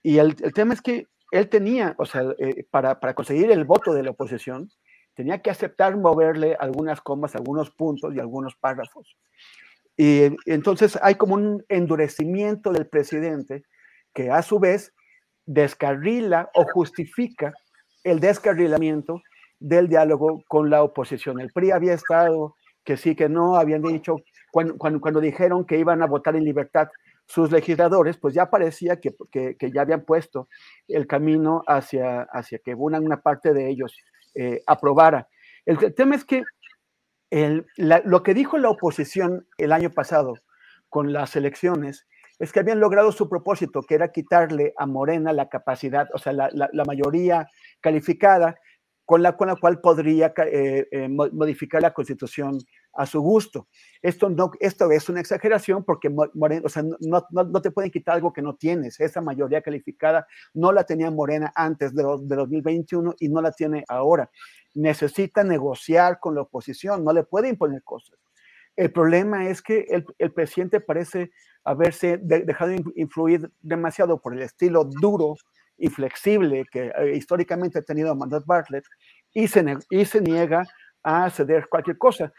Y 0.00 0.18
el, 0.18 0.36
el 0.44 0.52
tema 0.52 0.74
es 0.74 0.82
que 0.82 1.08
él 1.36 1.48
tenía, 1.48 1.94
o 1.98 2.06
sea, 2.06 2.22
eh, 2.38 2.64
para, 2.70 3.00
para, 3.00 3.14
conseguir 3.14 3.50
el 3.50 3.64
voto 3.64 3.92
de 3.92 4.02
la 4.02 4.10
oposición, 4.10 4.70
tenía 5.14 5.42
que 5.42 5.50
aceptar 5.50 5.96
moverle 5.96 6.56
algunas 6.58 7.00
comas, 7.00 7.34
algunos 7.34 7.70
puntos 7.70 8.14
y 8.14 8.20
algunos 8.20 8.54
párrafos. 8.56 9.16
Y 9.96 10.36
entonces 10.46 10.98
hay 11.02 11.14
como 11.14 11.34
un 11.34 11.64
endurecimiento 11.68 12.72
del 12.72 12.86
presidente 12.86 13.64
que 14.12 14.30
a 14.30 14.42
su 14.42 14.58
vez 14.58 14.92
descarrila 15.46 16.50
o 16.54 16.64
justifica 16.72 17.52
el 18.02 18.20
descarrilamiento 18.20 19.20
del 19.60 19.88
diálogo 19.88 20.42
con 20.48 20.70
la 20.70 20.82
oposición. 20.82 21.40
El 21.40 21.52
PRI 21.52 21.70
había 21.70 21.94
estado 21.94 22.56
que 22.84 22.96
sí, 22.96 23.14
que 23.16 23.28
no, 23.28 23.56
habían 23.56 23.82
dicho, 23.82 24.16
cuando, 24.52 25.20
dijeron 25.20 25.64
que 25.64 25.78
iban 25.78 26.02
a 26.02 26.06
votar 26.06 26.36
en 26.36 26.44
libertad 26.44 26.88
sus 27.26 27.50
legisladores, 27.50 28.18
pues 28.18 28.34
ya 28.34 28.50
parecía 28.50 29.00
que, 29.00 29.14
que, 29.30 29.70
ya 29.72 29.82
habían 29.82 30.04
puesto 30.04 30.48
el 30.88 31.06
camino 31.06 31.62
hacia, 31.66 32.22
hacia 32.22 32.58
que 32.58 32.74
una, 32.74 33.00
una 33.00 33.22
parte 33.22 33.52
de 33.54 33.70
ellos 33.70 33.96
eh, 34.34 34.62
aprobara. 34.66 35.28
El, 35.64 35.94
tema 35.94 36.16
es 36.16 36.24
que 36.24 36.42
el, 37.30 37.66
lo 37.76 38.22
que 38.22 38.34
dijo 38.34 38.58
la 38.58 38.70
oposición 38.70 39.46
el 39.58 39.72
año 39.72 39.90
pasado 39.90 40.34
con 40.88 41.12
las 41.12 41.34
elecciones 41.36 42.06
es 42.38 42.52
que 42.52 42.60
habían 42.60 42.80
logrado 42.80 43.12
su 43.12 43.28
propósito, 43.28 43.82
que 43.82 43.94
era 43.94 44.12
quitarle 44.12 44.74
a 44.76 44.86
Morena 44.86 45.32
la 45.32 45.48
capacidad, 45.48 46.08
o 46.12 46.18
sea, 46.18 46.32
la, 46.32 46.50
la, 46.52 46.68
la 46.72 46.84
mayoría 46.84 47.48
calificada 47.80 48.56
con 49.04 49.22
la, 49.22 49.36
con 49.36 49.48
la 49.48 49.56
cual 49.56 49.80
podría 49.80 50.32
eh, 50.36 50.86
eh, 50.90 51.08
modificar 51.08 51.82
la 51.82 51.92
constitución 51.92 52.58
a 52.96 53.06
su 53.06 53.20
gusto. 53.20 53.68
Esto, 54.02 54.28
no, 54.28 54.52
esto 54.60 54.90
es 54.90 55.08
una 55.08 55.20
exageración 55.20 55.84
porque 55.84 56.10
Morena, 56.10 56.62
o 56.64 56.68
sea, 56.68 56.82
no, 56.82 57.26
no, 57.30 57.62
te 57.62 57.70
pueden 57.70 57.90
quitar 57.90 58.16
algo 58.16 58.32
que 58.32 58.42
no 58.42 58.56
tienes. 58.56 59.00
Esa 59.00 59.20
mayoría 59.20 59.62
calificada 59.62 60.26
no 60.52 60.72
la 60.72 60.84
tenía 60.84 61.10
Morena 61.10 61.52
antes 61.54 61.94
de, 61.94 62.02
de 62.02 62.36
2021 62.36 63.14
y 63.18 63.28
no 63.28 63.40
la 63.40 63.52
tiene 63.52 63.84
ahora. 63.88 64.30
Necesita 64.74 65.44
negociar 65.44 66.18
con 66.20 66.34
la 66.34 66.42
oposición, 66.42 67.04
no 67.04 67.12
le 67.12 67.24
puede 67.24 67.48
imponer 67.48 67.82
cosas. 67.82 68.18
El 68.76 68.90
problema 68.92 69.48
es 69.48 69.62
que 69.62 69.86
el, 69.88 70.04
el 70.18 70.32
presidente 70.32 70.80
parece 70.80 71.30
haberse 71.64 72.18
de, 72.18 72.40
dejado 72.40 72.72
influir 72.96 73.50
demasiado 73.60 74.20
por 74.20 74.34
el 74.34 74.42
estilo 74.42 74.84
duro 74.84 75.36
y 75.76 75.88
flexible 75.88 76.64
que 76.70 76.92
eh, 76.96 77.16
históricamente 77.16 77.78
ha 77.78 77.82
tenido 77.82 78.14
Mandat 78.14 78.44
Bartlett 78.46 78.84
y 79.32 79.48
se, 79.48 79.64
y 79.90 80.04
se 80.04 80.20
niega 80.20 80.64
a 81.02 81.28
ceder 81.30 81.68
cualquier 81.68 81.98
cosa. 81.98 82.32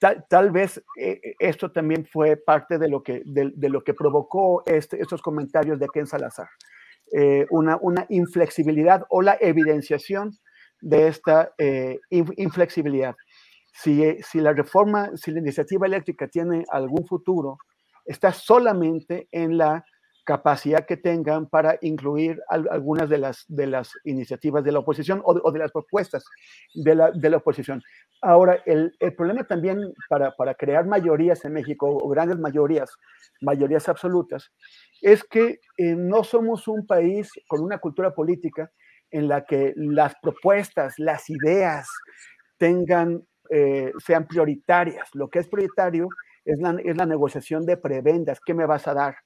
Tal, 0.00 0.50
vez 0.50 0.82
eh, 0.98 1.20
esto 1.38 1.72
también 1.72 2.06
fue 2.06 2.38
parte 2.38 2.78
de 2.78 2.88
lo 2.88 3.02
que, 3.02 3.20
de, 3.26 3.68
lo 3.68 3.84
que 3.84 3.92
provocó 3.92 4.62
este, 4.64 4.98
estos 4.98 5.20
comentarios 5.20 5.78
de 5.78 5.88
Ken 5.92 6.06
Salazar. 6.06 6.48
Eh, 7.12 7.46
una, 7.50 7.76
una, 7.82 8.06
inflexibilidad 8.08 9.04
o 9.10 9.20
la 9.20 9.36
evidenciación 9.38 10.38
de 10.80 11.08
esta 11.08 11.52
eh, 11.58 11.98
inflexibilidad. 12.08 13.14
Si, 13.74 14.16
si, 14.22 14.40
la 14.40 14.54
reforma, 14.54 15.10
si 15.16 15.32
la 15.32 15.40
iniciativa 15.40 15.86
eléctrica 15.86 16.28
tiene 16.28 16.64
algún 16.70 17.06
futuro, 17.06 17.58
está 18.06 18.32
solamente 18.32 19.28
en 19.32 19.58
la 19.58 19.84
capacidad 20.30 20.86
que 20.86 20.96
tengan 20.96 21.48
para 21.48 21.76
incluir 21.80 22.40
al, 22.48 22.68
algunas 22.70 23.08
de 23.08 23.18
las, 23.18 23.44
de 23.48 23.66
las 23.66 23.90
iniciativas 24.04 24.62
de 24.62 24.70
la 24.70 24.78
oposición 24.78 25.20
o 25.24 25.34
de, 25.34 25.40
o 25.42 25.50
de 25.50 25.58
las 25.58 25.72
propuestas 25.72 26.22
de 26.72 26.94
la, 26.94 27.10
de 27.10 27.30
la, 27.30 27.38
oposición. 27.38 27.82
Ahora, 28.22 28.62
el, 28.64 28.94
el 29.00 29.12
problema 29.16 29.42
también 29.42 29.92
para, 30.08 30.30
para, 30.36 30.54
crear 30.54 30.86
mayorías 30.86 31.44
en 31.44 31.54
México, 31.54 31.88
o 31.90 32.08
grandes 32.08 32.38
mayorías, 32.38 32.96
mayorías 33.40 33.88
absolutas, 33.88 34.52
es 35.02 35.24
que 35.24 35.58
eh, 35.76 35.96
no 35.96 36.22
somos 36.22 36.68
un 36.68 36.86
país 36.86 37.28
con 37.48 37.60
una 37.60 37.78
cultura 37.78 38.14
política 38.14 38.70
en 39.10 39.26
la 39.26 39.44
que 39.44 39.72
las 39.74 40.14
propuestas, 40.22 40.94
las 40.98 41.28
ideas 41.28 41.88
tengan, 42.56 43.26
eh, 43.50 43.92
sean 43.98 44.28
prioritarias. 44.28 45.08
Lo 45.12 45.28
que 45.28 45.40
es 45.40 45.48
prioritario 45.48 46.06
es 46.44 46.60
la, 46.60 46.76
es 46.84 46.96
la 46.96 47.06
negociación 47.06 47.66
de 47.66 47.76
prebendas. 47.76 48.38
¿Qué 48.46 48.54
me 48.54 48.64
vas 48.64 48.86
a 48.86 48.94
dar? 48.94 49.16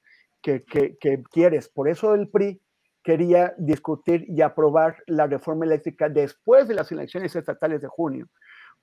Que, 0.45 0.63
que, 0.63 0.95
que, 0.99 1.23
quieres. 1.23 1.67
Por 1.69 1.89
eso 1.89 2.13
el 2.13 2.29
PRI 2.29 2.61
quería 3.03 3.55
discutir 3.57 4.25
y 4.27 4.43
aprobar 4.43 4.95
la 5.07 5.25
reforma 5.25 5.65
eléctrica 5.65 6.07
después 6.07 6.67
de 6.67 6.75
las 6.75 6.91
elecciones 6.91 7.35
estatales 7.35 7.81
de 7.81 7.87
junio. 7.87 8.27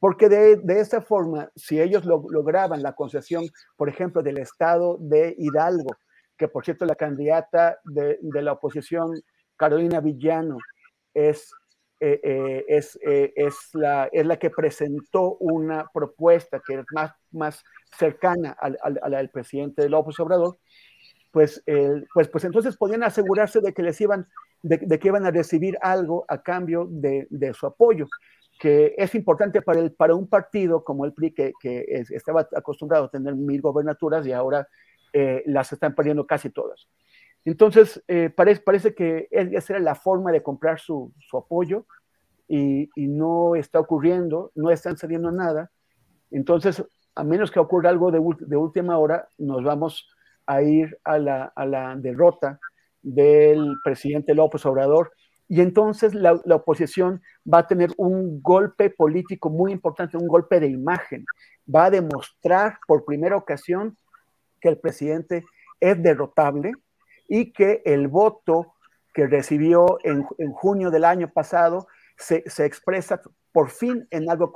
Porque 0.00 0.28
de, 0.28 0.56
de 0.56 0.80
esta 0.80 1.00
forma, 1.00 1.52
si 1.54 1.80
ellos 1.80 2.04
lo, 2.04 2.24
lograban 2.30 2.82
la 2.82 2.94
concesión, 2.94 3.44
por 3.76 3.88
ejemplo, 3.88 4.24
del 4.24 4.38
estado 4.38 4.98
de 4.98 5.36
Hidalgo, 5.38 5.96
que 6.36 6.48
por 6.48 6.64
cierto 6.64 6.84
la 6.84 6.96
candidata 6.96 7.78
de, 7.84 8.18
de 8.20 8.42
la 8.42 8.54
oposición, 8.54 9.12
Carolina 9.56 10.00
Villano, 10.00 10.58
es, 11.14 11.48
eh, 12.00 12.18
eh, 12.24 12.64
es, 12.66 12.98
eh, 13.06 13.32
es, 13.36 13.54
la, 13.74 14.08
es 14.10 14.26
la 14.26 14.36
que 14.36 14.50
presentó 14.50 15.36
una 15.36 15.86
propuesta 15.94 16.60
que 16.66 16.74
es 16.74 16.84
más, 16.92 17.12
más 17.30 17.62
cercana 17.96 18.56
a, 18.60 18.66
a, 18.66 18.92
a 19.02 19.08
la 19.08 19.18
del 19.18 19.30
presidente 19.30 19.88
López 19.88 20.18
Obrador, 20.18 20.58
pues, 21.32 21.62
eh, 21.66 22.04
pues, 22.12 22.28
pues 22.28 22.44
entonces 22.44 22.76
podían 22.76 23.02
asegurarse 23.02 23.60
de 23.60 23.72
que 23.72 23.82
les 23.82 24.00
iban, 24.00 24.28
de, 24.62 24.78
que 24.98 25.08
iban 25.08 25.26
a 25.26 25.30
recibir 25.30 25.78
algo 25.80 26.24
a 26.28 26.42
cambio 26.42 26.86
de, 26.88 27.26
de, 27.30 27.54
su 27.54 27.66
apoyo, 27.66 28.06
que 28.60 28.94
es 28.98 29.14
importante 29.14 29.62
para, 29.62 29.80
el, 29.80 29.92
para 29.92 30.14
un 30.14 30.28
partido 30.28 30.84
como 30.84 31.06
el 31.06 31.14
PRI, 31.14 31.32
que, 31.32 31.52
que 31.60 31.84
es, 31.88 32.10
estaba 32.10 32.46
acostumbrado 32.54 33.06
a 33.06 33.10
tener 33.10 33.34
mil 33.34 33.62
gobernaturas 33.62 34.26
y 34.26 34.32
ahora 34.32 34.68
eh, 35.14 35.42
las 35.46 35.72
están 35.72 35.94
perdiendo 35.94 36.26
casi 36.26 36.50
todas. 36.50 36.86
Entonces, 37.46 38.04
eh, 38.06 38.30
parece, 38.30 38.60
parece 38.60 38.94
que 38.94 39.26
esa 39.30 39.72
era 39.72 39.82
la 39.82 39.94
forma 39.94 40.30
de 40.32 40.42
comprar 40.42 40.78
su, 40.78 41.12
su 41.18 41.38
apoyo 41.38 41.86
y, 42.46 42.90
y, 42.94 43.08
no 43.08 43.56
está 43.56 43.80
ocurriendo, 43.80 44.52
no 44.54 44.70
están 44.70 44.98
saliendo 44.98 45.32
nada. 45.32 45.70
Entonces, 46.30 46.84
a 47.14 47.24
menos 47.24 47.50
que 47.50 47.58
ocurra 47.58 47.88
algo 47.88 48.10
de, 48.12 48.20
de 48.46 48.56
última 48.56 48.98
hora, 48.98 49.28
nos 49.38 49.64
vamos 49.64 50.06
a 50.46 50.62
ir 50.62 50.98
a 51.04 51.18
la, 51.18 51.52
a 51.54 51.66
la 51.66 51.96
derrota 51.96 52.58
del 53.02 53.74
presidente 53.84 54.34
López 54.34 54.64
Obrador 54.66 55.12
y 55.48 55.60
entonces 55.60 56.14
la, 56.14 56.40
la, 56.44 56.56
oposición 56.56 57.20
va 57.52 57.58
a 57.58 57.66
tener 57.66 57.90
un 57.98 58.40
golpe 58.40 58.90
político 58.90 59.50
muy 59.50 59.72
importante, 59.72 60.16
un 60.16 60.28
golpe 60.28 60.60
de 60.60 60.68
imagen. 60.68 61.26
Va 61.72 61.86
a 61.86 61.90
demostrar 61.90 62.78
por 62.86 63.04
primera 63.04 63.36
ocasión 63.36 63.98
que 64.60 64.70
el 64.70 64.78
presidente 64.78 65.44
es 65.78 66.02
derrotable 66.02 66.72
y 67.28 67.52
que 67.52 67.82
el 67.84 68.08
voto 68.08 68.74
que 69.12 69.26
recibió 69.26 69.98
en, 70.04 70.22
junio 70.52 70.90
del 70.90 71.04
año 71.04 71.30
pasado 71.30 71.86
se, 72.16 72.44
expresa 72.64 73.20
por 73.52 73.70
fin 73.70 74.06
en 74.10 74.30
algo 74.30 74.52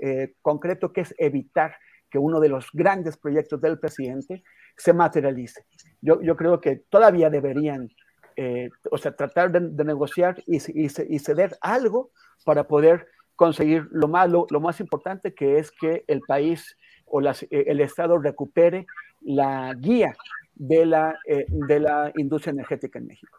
eh, 0.00 0.34
concreto 0.40 0.92
que 0.92 1.02
es 1.02 1.14
evitar 1.18 1.76
que 2.12 2.18
uno 2.18 2.40
de 2.40 2.50
los 2.50 2.66
grandes 2.74 3.16
proyectos 3.16 3.58
del 3.62 3.78
presidente 3.78 4.44
se 4.76 4.92
materialice. 4.92 5.64
Yo, 6.02 6.20
yo 6.20 6.36
creo 6.36 6.60
que 6.60 6.76
todavía 6.90 7.30
deberían, 7.30 7.88
eh, 8.36 8.68
o 8.90 8.98
sea, 8.98 9.16
tratar 9.16 9.50
de, 9.50 9.84
negociar 9.84 10.42
y, 10.46 10.60
ceder 10.60 11.56
algo 11.62 12.10
para 12.44 12.68
poder 12.68 13.08
conseguir 13.34 13.88
lo 13.90 14.08
más, 14.08 14.28
lo, 14.30 14.60
más 14.60 14.78
importante 14.80 15.32
que 15.32 15.58
es 15.58 15.70
que 15.70 16.04
el 16.06 16.20
país 16.20 16.76
o 17.06 17.22
eh, 17.22 17.34
el 17.50 17.80
Estado 17.80 18.18
recupere 18.18 18.86
la 19.22 19.72
guía 19.74 20.14
de 20.54 20.84
la, 20.84 21.18
eh, 21.26 21.46
de 21.48 21.80
la 21.80 22.12
industria 22.16 22.50
energética 22.50 22.98
en 22.98 23.06
México. 23.06 23.38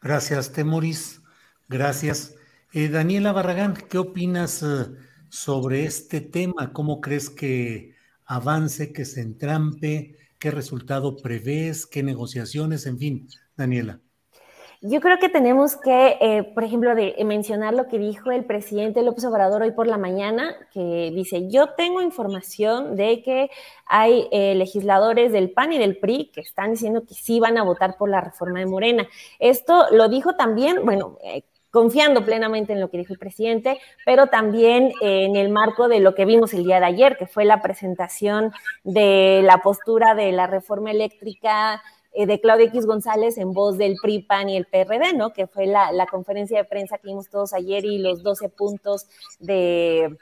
Gracias, 0.00 0.52
Temoris. 0.52 1.20
Gracias. 1.68 2.36
Daniela 2.72 3.32
Barragán, 3.32 3.74
¿qué 3.74 3.98
opinas 3.98 4.64
sobre 5.32 5.84
este 5.84 6.20
tema? 6.20 6.74
¿Cómo 6.74 7.00
crees 7.00 7.30
que 7.30 7.94
avance, 8.26 8.92
que 8.92 9.06
se 9.06 9.22
entrampe? 9.22 10.14
¿Qué 10.38 10.50
resultado 10.50 11.16
prevés? 11.16 11.86
¿Qué 11.86 12.02
negociaciones? 12.02 12.84
En 12.84 12.98
fin, 12.98 13.28
Daniela. 13.56 13.98
Yo 14.82 15.00
creo 15.00 15.18
que 15.18 15.30
tenemos 15.30 15.76
que, 15.76 16.18
eh, 16.20 16.42
por 16.54 16.64
ejemplo, 16.64 16.94
de, 16.94 17.14
eh, 17.16 17.24
mencionar 17.24 17.72
lo 17.72 17.88
que 17.88 17.98
dijo 17.98 18.30
el 18.30 18.44
presidente 18.44 19.02
López 19.02 19.24
Obrador 19.24 19.62
hoy 19.62 19.70
por 19.70 19.86
la 19.86 19.96
mañana, 19.96 20.54
que 20.70 21.10
dice, 21.14 21.48
yo 21.48 21.70
tengo 21.76 22.02
información 22.02 22.94
de 22.96 23.22
que 23.22 23.48
hay 23.86 24.28
eh, 24.32 24.54
legisladores 24.54 25.32
del 25.32 25.50
PAN 25.50 25.72
y 25.72 25.78
del 25.78 25.96
PRI 25.96 26.30
que 26.34 26.42
están 26.42 26.72
diciendo 26.72 27.04
que 27.06 27.14
sí 27.14 27.40
van 27.40 27.56
a 27.56 27.62
votar 27.62 27.96
por 27.96 28.10
la 28.10 28.20
reforma 28.20 28.58
de 28.58 28.66
Morena. 28.66 29.08
Esto 29.38 29.86
lo 29.92 30.10
dijo 30.10 30.34
también, 30.34 30.84
bueno, 30.84 31.16
confiando 31.72 32.24
plenamente 32.24 32.74
en 32.74 32.80
lo 32.80 32.90
que 32.90 32.98
dijo 32.98 33.14
el 33.14 33.18
presidente, 33.18 33.80
pero 34.04 34.26
también 34.28 34.92
en 35.00 35.34
el 35.36 35.48
marco 35.48 35.88
de 35.88 36.00
lo 36.00 36.14
que 36.14 36.26
vimos 36.26 36.52
el 36.52 36.64
día 36.64 36.78
de 36.78 36.86
ayer, 36.86 37.16
que 37.16 37.26
fue 37.26 37.46
la 37.46 37.62
presentación 37.62 38.52
de 38.84 39.40
la 39.42 39.58
postura 39.58 40.14
de 40.14 40.30
la 40.32 40.46
reforma 40.46 40.90
eléctrica 40.90 41.82
eh, 42.12 42.26
de 42.26 42.40
Claudia 42.40 42.66
X 42.66 42.84
González 42.84 43.38
en 43.38 43.54
voz 43.54 43.78
del 43.78 43.96
PRI, 44.02 44.20
PAN 44.22 44.50
y 44.50 44.58
el 44.58 44.66
PRD, 44.66 45.14
¿no? 45.14 45.32
Que 45.32 45.46
fue 45.46 45.66
la, 45.66 46.06
conferencia 46.10 46.58
de 46.58 46.64
prensa 46.64 46.98
que 46.98 47.08
vimos 47.08 47.30
todos 47.30 47.54
ayer 47.54 47.86
y 47.86 47.98
los 47.98 48.22
12 48.22 48.50
puntos 48.50 49.06
de, 49.38 50.14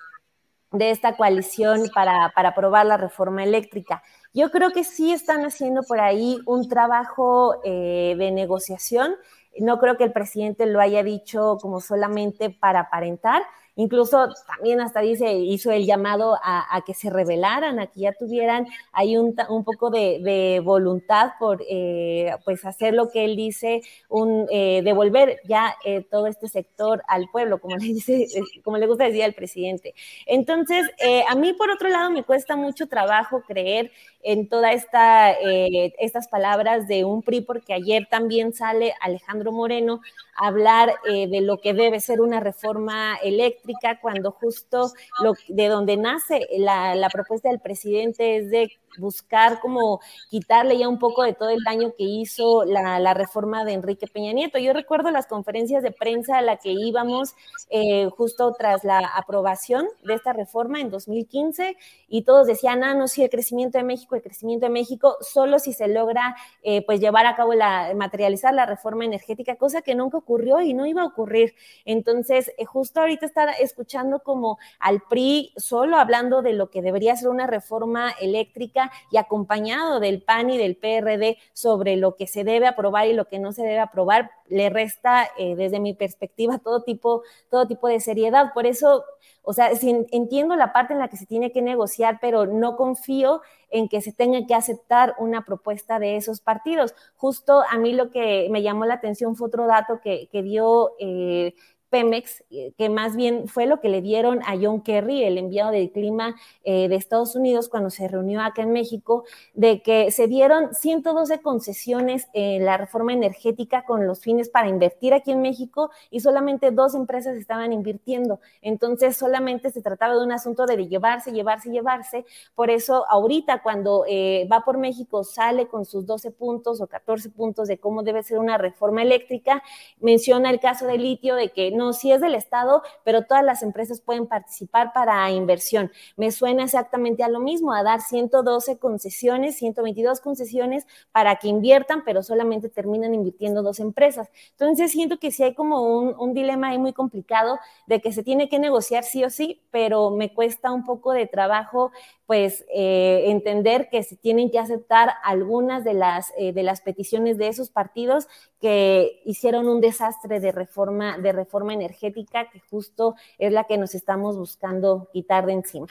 de 0.70 0.90
esta 0.90 1.16
coalición 1.16 1.90
para, 1.92 2.32
para 2.36 2.50
aprobar 2.50 2.86
la 2.86 2.96
reforma 2.96 3.42
eléctrica. 3.42 4.04
Yo 4.32 4.52
creo 4.52 4.70
que 4.70 4.84
sí 4.84 5.12
están 5.12 5.44
haciendo 5.44 5.82
por 5.82 5.98
ahí 5.98 6.38
un 6.46 6.68
trabajo 6.68 7.60
eh, 7.64 8.14
de 8.16 8.30
negociación 8.30 9.16
no 9.58 9.78
creo 9.78 9.96
que 9.96 10.04
el 10.04 10.12
presidente 10.12 10.66
lo 10.66 10.80
haya 10.80 11.02
dicho 11.02 11.58
como 11.60 11.80
solamente 11.80 12.50
para 12.50 12.80
aparentar. 12.80 13.42
Incluso 13.80 14.28
también 14.46 14.78
hasta 14.82 15.00
dice, 15.00 15.32
hizo 15.32 15.70
el 15.70 15.86
llamado 15.86 16.36
a, 16.42 16.82
que 16.84 16.92
se 16.92 17.08
rebelaran, 17.08 17.80
a 17.80 17.86
que 17.86 18.00
ya 18.00 18.12
tuvieran 18.12 18.66
ahí 18.92 19.16
un, 19.16 19.34
un 19.48 19.64
poco 19.64 19.88
de, 19.88 20.60
voluntad 20.62 21.30
por 21.38 21.62
eh, 21.66 22.30
pues 22.44 22.62
hacer 22.66 22.92
lo 22.92 23.08
que 23.08 23.24
él 23.24 23.36
dice, 23.36 23.80
un, 24.10 24.46
eh, 24.50 24.82
devolver 24.84 25.40
ya 25.44 25.76
eh, 25.82 26.04
todo 26.10 26.26
este 26.26 26.46
sector 26.48 27.02
al 27.08 27.28
pueblo, 27.32 27.58
como 27.58 27.76
le, 27.78 27.86
dice, 27.86 28.26
como 28.62 28.76
le 28.76 28.86
gusta 28.86 29.04
decir 29.04 29.24
al 29.24 29.32
presidente. 29.32 29.94
Entonces, 30.26 30.86
a 31.26 31.34
mí 31.34 31.54
por 31.54 31.70
otro 31.70 31.88
lado 31.88 32.10
me 32.10 32.22
cuesta 32.22 32.56
mucho 32.56 32.86
trabajo 32.86 33.42
creer 33.48 33.90
en 34.22 34.48
todas 34.48 34.74
esta, 34.74 35.32
eh, 35.32 35.94
estas 35.98 36.28
palabras 36.28 36.86
de 36.86 37.04
un 37.04 37.22
PRI, 37.22 37.40
porque 37.42 37.72
ayer 37.72 38.06
también 38.10 38.52
sale 38.52 38.94
Alejandro 39.00 39.52
Moreno 39.52 40.00
a 40.36 40.48
hablar 40.48 40.94
eh, 41.08 41.26
de 41.26 41.40
lo 41.40 41.58
que 41.58 41.72
debe 41.72 42.00
ser 42.00 42.20
una 42.20 42.40
reforma 42.40 43.16
eléctrica, 43.22 43.69
cuando 44.00 44.30
justo 44.32 44.92
lo, 45.22 45.34
de 45.48 45.68
donde 45.68 45.96
nace 45.96 46.46
la, 46.58 46.94
la 46.94 47.08
propuesta 47.08 47.48
del 47.48 47.60
presidente 47.60 48.36
es 48.36 48.50
de 48.50 48.72
buscar 48.98 49.60
como 49.60 50.00
quitarle 50.28 50.78
ya 50.78 50.88
un 50.88 50.98
poco 50.98 51.22
de 51.22 51.32
todo 51.32 51.50
el 51.50 51.62
daño 51.64 51.92
que 51.96 52.04
hizo 52.04 52.64
la, 52.64 53.14
reforma 53.14 53.64
de 53.64 53.72
Enrique 53.72 54.06
Peña 54.06 54.32
Nieto. 54.32 54.58
Yo 54.58 54.72
recuerdo 54.72 55.10
las 55.10 55.26
conferencias 55.26 55.82
de 55.82 55.90
prensa 55.90 56.38
a 56.38 56.42
la 56.42 56.56
que 56.56 56.70
íbamos 56.70 57.34
eh, 57.70 58.08
justo 58.16 58.52
tras 58.56 58.84
la 58.84 59.00
aprobación 59.00 59.86
de 60.04 60.14
esta 60.14 60.32
reforma 60.32 60.80
en 60.80 60.90
2015 60.90 61.76
y 62.08 62.22
todos 62.22 62.46
decían, 62.46 62.84
ah, 62.84 62.94
no, 62.94 63.08
sí, 63.08 63.22
el 63.22 63.30
crecimiento 63.30 63.78
de 63.78 63.84
México, 63.84 64.14
el 64.14 64.22
crecimiento 64.22 64.66
de 64.66 64.70
México, 64.70 65.16
solo 65.20 65.58
si 65.58 65.72
se 65.72 65.88
logra 65.88 66.36
eh, 66.62 66.84
pues 66.86 67.00
llevar 67.00 67.26
a 67.26 67.34
cabo 67.34 67.54
la, 67.54 67.92
materializar 67.94 68.54
la 68.54 68.66
reforma 68.66 69.04
energética, 69.04 69.56
cosa 69.56 69.82
que 69.82 69.94
nunca 69.94 70.18
ocurrió 70.18 70.60
y 70.60 70.74
no 70.74 70.86
iba 70.86 71.02
a 71.02 71.06
ocurrir. 71.06 71.54
Entonces, 71.84 72.52
eh, 72.58 72.64
justo 72.64 73.00
ahorita 73.00 73.26
estar 73.26 73.48
escuchando 73.60 74.20
como 74.20 74.58
al 74.78 75.02
PRI 75.02 75.52
solo 75.56 75.96
hablando 75.96 76.42
de 76.42 76.52
lo 76.52 76.70
que 76.70 76.82
debería 76.82 77.16
ser 77.16 77.28
una 77.28 77.46
reforma 77.46 78.12
eléctrica, 78.20 78.79
y 79.10 79.16
acompañado 79.16 80.00
del 80.00 80.22
PAN 80.22 80.50
y 80.50 80.58
del 80.58 80.76
PRD 80.76 81.38
sobre 81.52 81.96
lo 81.96 82.16
que 82.16 82.26
se 82.26 82.44
debe 82.44 82.66
aprobar 82.66 83.08
y 83.08 83.12
lo 83.12 83.26
que 83.26 83.38
no 83.38 83.52
se 83.52 83.62
debe 83.62 83.80
aprobar, 83.80 84.30
le 84.48 84.68
resta 84.70 85.28
eh, 85.38 85.54
desde 85.56 85.80
mi 85.80 85.94
perspectiva 85.94 86.58
todo 86.58 86.82
tipo, 86.82 87.22
todo 87.50 87.66
tipo 87.66 87.88
de 87.88 88.00
seriedad. 88.00 88.52
Por 88.52 88.66
eso, 88.66 89.04
o 89.42 89.52
sea, 89.52 89.70
entiendo 90.10 90.56
la 90.56 90.72
parte 90.72 90.92
en 90.92 90.98
la 90.98 91.08
que 91.08 91.16
se 91.16 91.26
tiene 91.26 91.52
que 91.52 91.62
negociar, 91.62 92.18
pero 92.20 92.46
no 92.46 92.76
confío 92.76 93.42
en 93.70 93.88
que 93.88 94.00
se 94.00 94.12
tenga 94.12 94.46
que 94.46 94.54
aceptar 94.54 95.14
una 95.18 95.44
propuesta 95.44 95.98
de 95.98 96.16
esos 96.16 96.40
partidos. 96.40 96.94
Justo 97.16 97.62
a 97.68 97.78
mí 97.78 97.92
lo 97.92 98.10
que 98.10 98.48
me 98.50 98.62
llamó 98.62 98.84
la 98.84 98.94
atención 98.94 99.36
fue 99.36 99.48
otro 99.48 99.66
dato 99.66 100.00
que, 100.02 100.28
dio 100.32 100.92
eh, 100.98 101.54
Pemex, 101.90 102.44
eh, 102.50 102.72
que 102.78 102.88
más 102.88 103.16
bien 103.16 103.48
fue 103.48 103.66
lo 103.66 103.80
que 103.80 103.88
le 103.88 104.00
dieron 104.00 104.40
a 104.44 104.56
John 104.60 104.80
Kerry, 104.80 105.24
el 105.24 105.36
enviado 105.38 105.72
del 105.72 105.90
clima 105.90 106.36
eh, 106.64 106.88
de 106.88 106.94
Estados 106.94 107.34
Unidos, 107.34 107.68
cuando 107.68 107.90
se 107.90 108.08
reunió 108.08 108.40
acá 108.40 108.62
en 108.62 108.72
México, 108.72 109.24
de 109.54 109.82
que 109.82 110.10
se 110.10 110.28
dieron 110.28 110.74
112 110.74 111.42
concesiones 111.42 112.28
en 112.32 112.64
la 112.64 112.76
reforma 112.76 113.12
energética 113.12 113.84
con 113.84 114.06
los 114.06 114.20
fines 114.20 114.48
para 114.48 114.68
invertir 114.68 115.12
aquí 115.12 115.32
en 115.32 115.42
México 115.42 115.90
y 116.10 116.20
solamente 116.20 116.70
dos 116.70 116.94
empresas 116.94 117.36
estaban 117.36 117.72
invirtiendo. 117.72 118.40
Entonces, 118.62 119.16
solamente 119.16 119.70
se 119.70 119.82
trataba 119.82 120.14
de 120.14 120.24
un 120.24 120.32
asunto 120.32 120.66
de 120.66 120.86
llevarse, 120.86 121.32
llevarse, 121.32 121.70
llevarse. 121.70 122.24
Por 122.54 122.70
eso, 122.70 123.04
ahorita, 123.08 123.62
cuando 123.62 124.04
eh, 124.08 124.48
va 124.50 124.60
por 124.64 124.78
México, 124.78 125.24
sale 125.24 125.66
con 125.68 125.84
sus 125.84 126.06
12 126.06 126.30
puntos 126.30 126.80
o 126.80 126.86
14 126.86 127.30
puntos 127.30 127.68
de 127.68 127.78
cómo 127.78 128.02
debe 128.02 128.22
ser 128.22 128.38
una 128.38 128.58
reforma 128.58 129.02
eléctrica, 129.02 129.62
menciona 130.00 130.50
el 130.50 130.60
caso 130.60 130.86
de 130.86 130.98
litio 130.98 131.34
de 131.34 131.50
que 131.50 131.70
no, 131.80 131.94
si 131.94 132.12
es 132.12 132.20
del 132.20 132.34
Estado, 132.34 132.82
pero 133.04 133.24
todas 133.24 133.42
las 133.42 133.62
empresas 133.62 134.02
pueden 134.02 134.26
participar 134.26 134.92
para 134.92 135.30
inversión. 135.30 135.90
Me 136.16 136.30
suena 136.30 136.64
exactamente 136.64 137.22
a 137.22 137.28
lo 137.28 137.40
mismo, 137.40 137.72
a 137.72 137.82
dar 137.82 138.02
112 138.02 138.78
concesiones, 138.78 139.56
122 139.56 140.20
concesiones 140.20 140.86
para 141.10 141.36
que 141.36 141.48
inviertan, 141.48 142.04
pero 142.04 142.22
solamente 142.22 142.68
terminan 142.68 143.14
invirtiendo 143.14 143.62
dos 143.62 143.80
empresas. 143.80 144.28
Entonces 144.52 144.92
siento 144.92 145.18
que 145.18 145.30
sí 145.30 145.42
hay 145.42 145.54
como 145.54 145.82
un, 145.82 146.34
dilema 146.34 146.68
ahí 146.68 146.78
muy 146.78 146.92
complicado 146.92 147.58
de 147.86 148.00
que 148.00 148.12
se 148.12 148.22
tiene 148.22 148.48
que 148.48 148.58
negociar 148.58 149.02
sí 149.02 149.24
o 149.24 149.30
sí, 149.30 149.62
pero 149.70 150.10
me 150.10 150.32
cuesta 150.32 150.70
un 150.70 150.84
poco 150.84 151.12
de 151.12 151.26
trabajo 151.26 151.90
pues 152.26 152.64
eh, 152.72 153.24
entender 153.26 153.88
que 153.90 154.04
se 154.04 154.14
tienen 154.14 154.52
que 154.52 154.60
aceptar 154.60 155.14
algunas 155.24 155.82
de 155.82 155.94
las, 155.94 156.32
eh, 156.38 156.52
de 156.52 156.62
las 156.62 156.80
peticiones 156.80 157.38
de 157.38 157.48
esos 157.48 157.70
partidos 157.70 158.28
que 158.60 159.20
hicieron 159.24 159.68
un 159.68 159.80
desastre 159.80 160.38
de 160.38 160.52
reforma, 160.52 161.18
de 161.18 161.32
reforma 161.32 161.69
energética, 161.72 162.50
que 162.50 162.60
justo 162.60 163.14
es 163.38 163.52
la 163.52 163.64
que 163.64 163.78
nos 163.78 163.94
estamos 163.94 164.36
buscando 164.36 165.08
quitar 165.12 165.46
de 165.46 165.52
encima. 165.52 165.88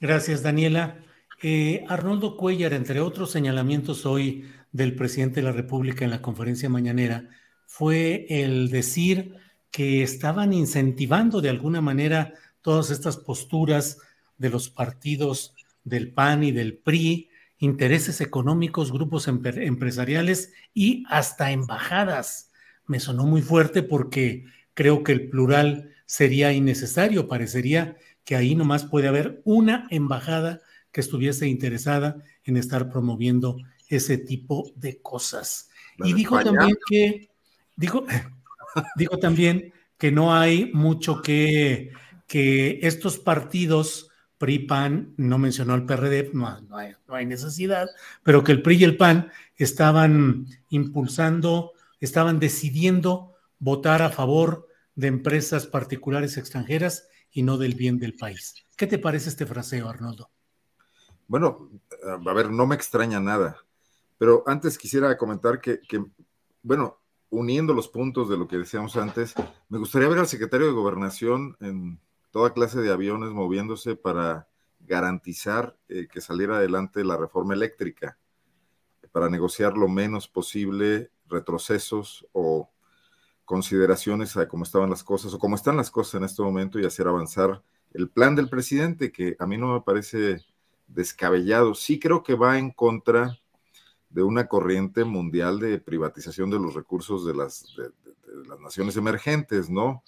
Gracias, 0.00 0.42
Daniela. 0.42 0.98
Eh, 1.42 1.84
Arnoldo 1.88 2.36
Cuellar, 2.36 2.72
entre 2.72 3.00
otros 3.00 3.30
señalamientos 3.30 4.06
hoy 4.06 4.48
del 4.72 4.94
presidente 4.94 5.40
de 5.40 5.46
la 5.46 5.52
República 5.52 6.04
en 6.04 6.10
la 6.10 6.22
conferencia 6.22 6.68
mañanera, 6.68 7.28
fue 7.66 8.26
el 8.28 8.70
decir 8.70 9.36
que 9.70 10.02
estaban 10.02 10.52
incentivando 10.52 11.40
de 11.40 11.50
alguna 11.50 11.80
manera 11.80 12.34
todas 12.62 12.90
estas 12.90 13.16
posturas 13.16 13.98
de 14.38 14.50
los 14.50 14.70
partidos 14.70 15.54
del 15.84 16.12
PAN 16.12 16.44
y 16.44 16.52
del 16.52 16.78
PRI, 16.78 17.28
intereses 17.58 18.20
económicos, 18.20 18.92
grupos 18.92 19.28
empresariales 19.28 20.52
y 20.72 21.04
hasta 21.08 21.50
embajadas. 21.50 22.50
Me 22.86 23.00
sonó 23.00 23.24
muy 23.24 23.42
fuerte 23.42 23.82
porque 23.82 24.44
creo 24.74 25.02
que 25.02 25.12
el 25.12 25.28
plural 25.28 25.90
sería 26.06 26.52
innecesario. 26.52 27.28
Parecería 27.28 27.96
que 28.24 28.36
ahí 28.36 28.54
nomás 28.54 28.84
puede 28.84 29.08
haber 29.08 29.40
una 29.44 29.86
embajada 29.90 30.60
que 30.92 31.00
estuviese 31.00 31.48
interesada 31.48 32.22
en 32.44 32.56
estar 32.56 32.88
promoviendo 32.88 33.56
ese 33.88 34.18
tipo 34.18 34.72
de 34.76 35.00
cosas. 35.00 35.68
y 35.98 36.12
dijo 36.12 36.38
también 36.40 36.76
que, 36.88 37.30
dijo, 37.76 38.04
dijo 38.96 39.18
también 39.18 39.72
que 39.98 40.10
no 40.10 40.34
hay 40.34 40.70
mucho 40.72 41.22
que, 41.22 41.90
que 42.26 42.80
estos 42.82 43.18
partidos 43.18 44.10
PRI-PAN, 44.38 45.14
no 45.16 45.38
mencionó 45.38 45.74
al 45.74 45.86
PRD, 45.86 46.30
no, 46.32 46.60
no, 46.62 46.76
hay, 46.76 46.92
no 47.08 47.14
hay 47.14 47.26
necesidad, 47.26 47.88
pero 48.22 48.42
que 48.42 48.52
el 48.52 48.62
PRI 48.62 48.76
y 48.76 48.84
el 48.84 48.96
PAN 48.96 49.30
estaban 49.56 50.46
impulsando, 50.70 51.72
estaban 52.00 52.38
decidiendo 52.40 53.34
votar 53.58 54.02
a 54.02 54.10
favor 54.10 54.68
de 54.94 55.08
empresas 55.08 55.66
particulares 55.66 56.36
extranjeras 56.36 57.08
y 57.30 57.42
no 57.42 57.58
del 57.58 57.74
bien 57.74 57.98
del 57.98 58.14
país. 58.14 58.54
¿Qué 58.76 58.86
te 58.86 58.98
parece 58.98 59.28
este 59.28 59.46
fraseo, 59.46 59.88
Arnoldo? 59.88 60.30
Bueno, 61.26 61.70
a 62.06 62.32
ver, 62.32 62.50
no 62.50 62.66
me 62.66 62.74
extraña 62.74 63.18
nada, 63.18 63.56
pero 64.18 64.44
antes 64.46 64.78
quisiera 64.78 65.16
comentar 65.16 65.60
que, 65.60 65.80
bueno, 66.62 67.00
uniendo 67.30 67.74
los 67.74 67.88
puntos 67.88 68.28
de 68.28 68.36
lo 68.36 68.46
que 68.46 68.58
decíamos 68.58 68.96
antes, 68.96 69.34
me 69.68 69.78
gustaría 69.78 70.08
ver 70.08 70.18
al 70.18 70.28
secretario 70.28 70.66
de 70.66 70.72
Gobernación 70.72 71.56
en 71.60 71.98
toda 72.30 72.52
clase 72.52 72.80
de 72.80 72.92
aviones 72.92 73.30
moviéndose 73.30 73.96
para 73.96 74.48
garantizar 74.80 75.76
eh, 75.88 76.06
que 76.10 76.20
saliera 76.20 76.58
adelante 76.58 77.04
la 77.04 77.16
reforma 77.16 77.54
eléctrica, 77.54 78.18
para 79.12 79.28
negociar 79.28 79.76
lo 79.76 79.88
menos 79.88 80.28
posible 80.28 81.10
retrocesos 81.28 82.26
o 82.32 82.70
consideraciones 83.44 84.36
a 84.36 84.48
cómo 84.48 84.64
estaban 84.64 84.90
las 84.90 85.04
cosas 85.04 85.34
o 85.34 85.38
cómo 85.38 85.56
están 85.56 85.76
las 85.76 85.90
cosas 85.90 86.14
en 86.14 86.24
este 86.24 86.42
momento 86.42 86.78
y 86.78 86.86
hacer 86.86 87.06
avanzar 87.06 87.62
el 87.92 88.08
plan 88.08 88.34
del 88.34 88.48
presidente, 88.48 89.12
que 89.12 89.36
a 89.38 89.46
mí 89.46 89.56
no 89.56 89.74
me 89.74 89.80
parece 89.80 90.44
descabellado. 90.86 91.74
Sí 91.74 91.98
creo 91.98 92.22
que 92.22 92.34
va 92.34 92.58
en 92.58 92.70
contra 92.70 93.38
de 94.10 94.22
una 94.22 94.46
corriente 94.46 95.04
mundial 95.04 95.58
de 95.58 95.78
privatización 95.78 96.50
de 96.50 96.58
los 96.58 96.74
recursos 96.74 97.26
de 97.26 97.34
las, 97.34 97.74
de, 97.76 97.90
las 98.48 98.60
naciones 98.60 98.96
emergentes, 98.96 99.68
¿no? 99.68 100.02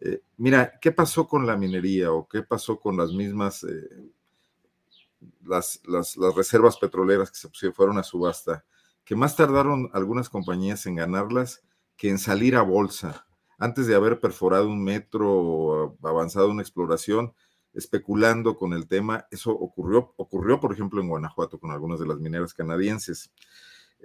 Eh, 0.00 0.22
mira, 0.36 0.78
¿qué 0.80 0.90
pasó 0.92 1.26
con 1.26 1.46
la 1.46 1.56
minería 1.56 2.12
o 2.12 2.28
qué 2.28 2.42
pasó 2.42 2.78
con 2.78 2.96
las 2.96 3.12
mismas, 3.12 3.64
eh, 3.64 4.10
las, 5.44 5.80
las, 5.86 6.16
las, 6.16 6.34
reservas 6.34 6.76
petroleras 6.78 7.30
que 7.30 7.48
se 7.52 7.72
fueron 7.72 7.98
a 7.98 8.02
subasta? 8.02 8.64
Que 9.04 9.16
más 9.16 9.36
tardaron 9.36 9.90
algunas 9.92 10.28
compañías 10.28 10.86
en 10.86 10.96
ganarlas 10.96 11.62
que 11.96 12.10
en 12.10 12.18
salir 12.18 12.56
a 12.56 12.62
bolsa. 12.62 13.26
Antes 13.58 13.86
de 13.86 13.94
haber 13.94 14.20
perforado 14.20 14.68
un 14.68 14.82
metro 14.82 15.30
o 15.32 15.96
avanzado 16.02 16.50
una 16.50 16.62
exploración, 16.62 17.34
especulando 17.72 18.56
con 18.56 18.72
el 18.72 18.86
tema, 18.86 19.26
eso 19.30 19.50
ocurrió, 19.50 20.14
ocurrió, 20.16 20.60
por 20.60 20.72
ejemplo, 20.72 21.00
en 21.00 21.08
Guanajuato 21.08 21.58
con 21.58 21.70
algunas 21.70 22.00
de 22.00 22.06
las 22.06 22.18
mineras 22.18 22.54
canadienses. 22.54 23.32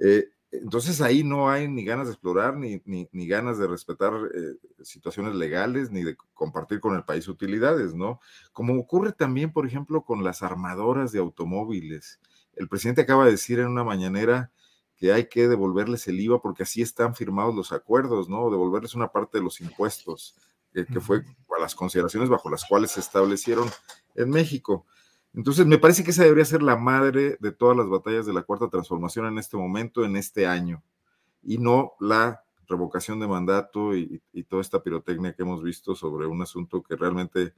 Eh, 0.02 0.30
entonces 0.52 1.00
ahí 1.02 1.24
no 1.24 1.50
hay 1.50 1.68
ni 1.68 1.86
ganas 1.86 2.08
de 2.08 2.14
explorar, 2.14 2.58
ni, 2.58 2.82
ni, 2.86 3.28
ganas 3.28 3.60
de 3.60 3.68
respetar 3.68 4.14
eh, 4.34 4.56
situaciones 4.84 5.36
legales, 5.36 5.92
ni 5.92 6.04
de 6.04 6.18
compartir 6.34 6.80
con 6.80 6.96
el 6.96 7.04
país 7.04 7.28
utilidades, 7.28 7.94
¿no? 7.94 8.20
Como 8.52 8.80
ocurre 8.80 9.12
también, 9.12 9.54
por 9.54 9.68
ejemplo, 9.68 10.04
con 10.04 10.24
las 10.24 10.42
armadoras 10.42 11.12
de 11.12 11.20
automóviles. 11.20 12.20
El 12.56 12.68
presidente 12.68 13.02
acaba 13.02 13.26
de 13.26 13.32
decir 13.32 13.60
en 13.60 13.68
una 13.68 13.84
mañanera 13.84 14.52
que 15.00 15.14
hay 15.14 15.30
que 15.30 15.48
devolverles 15.48 16.08
el 16.10 16.20
IVA 16.20 16.42
porque 16.42 16.64
así 16.64 16.82
están 16.82 17.16
firmados 17.16 17.56
los 17.56 17.72
acuerdos, 17.72 18.28
¿no? 18.28 18.52
Devolverles 18.52 18.96
una 18.96 19.08
parte 19.08 19.38
de 19.38 19.44
los 19.46 19.62
impuestos, 19.62 20.36
eh, 20.74 20.86
que 20.92 21.00
fue 21.00 21.24
a 21.58 21.62
las 21.62 21.74
consideraciones 21.74 22.28
bajo 22.28 22.50
las 22.50 22.66
cuales 22.66 22.92
se 22.92 23.00
establecieron 23.00 23.70
en 24.16 24.30
México. 24.30 24.86
Entonces, 25.34 25.66
me 25.66 25.78
parece 25.78 26.04
que 26.04 26.12
esa 26.12 26.24
debería 26.24 26.44
ser 26.44 26.62
la 26.62 26.76
madre 26.76 27.38
de 27.40 27.52
todas 27.54 27.78
las 27.78 27.88
batallas 27.88 28.26
de 28.26 28.34
la 28.34 28.42
cuarta 28.42 28.68
transformación 28.68 29.26
en 29.28 29.38
este 29.38 29.56
momento, 29.56 30.04
en 30.04 30.18
este 30.18 30.46
año, 30.46 30.84
y 31.44 31.60
no 31.60 31.94
la 32.02 32.44
revocación 32.68 33.22
de 33.22 33.28
mandato 33.28 33.96
y, 33.96 34.22
y, 34.34 34.44
toda 34.44 34.62
esta 34.62 34.84
pirotecnia 34.84 35.34
que 35.34 35.44
hemos 35.44 35.64
visto 35.64 35.96
sobre 35.96 36.28
un 36.28 36.42
asunto 36.42 36.84
que 36.84 36.96
realmente 36.96 37.54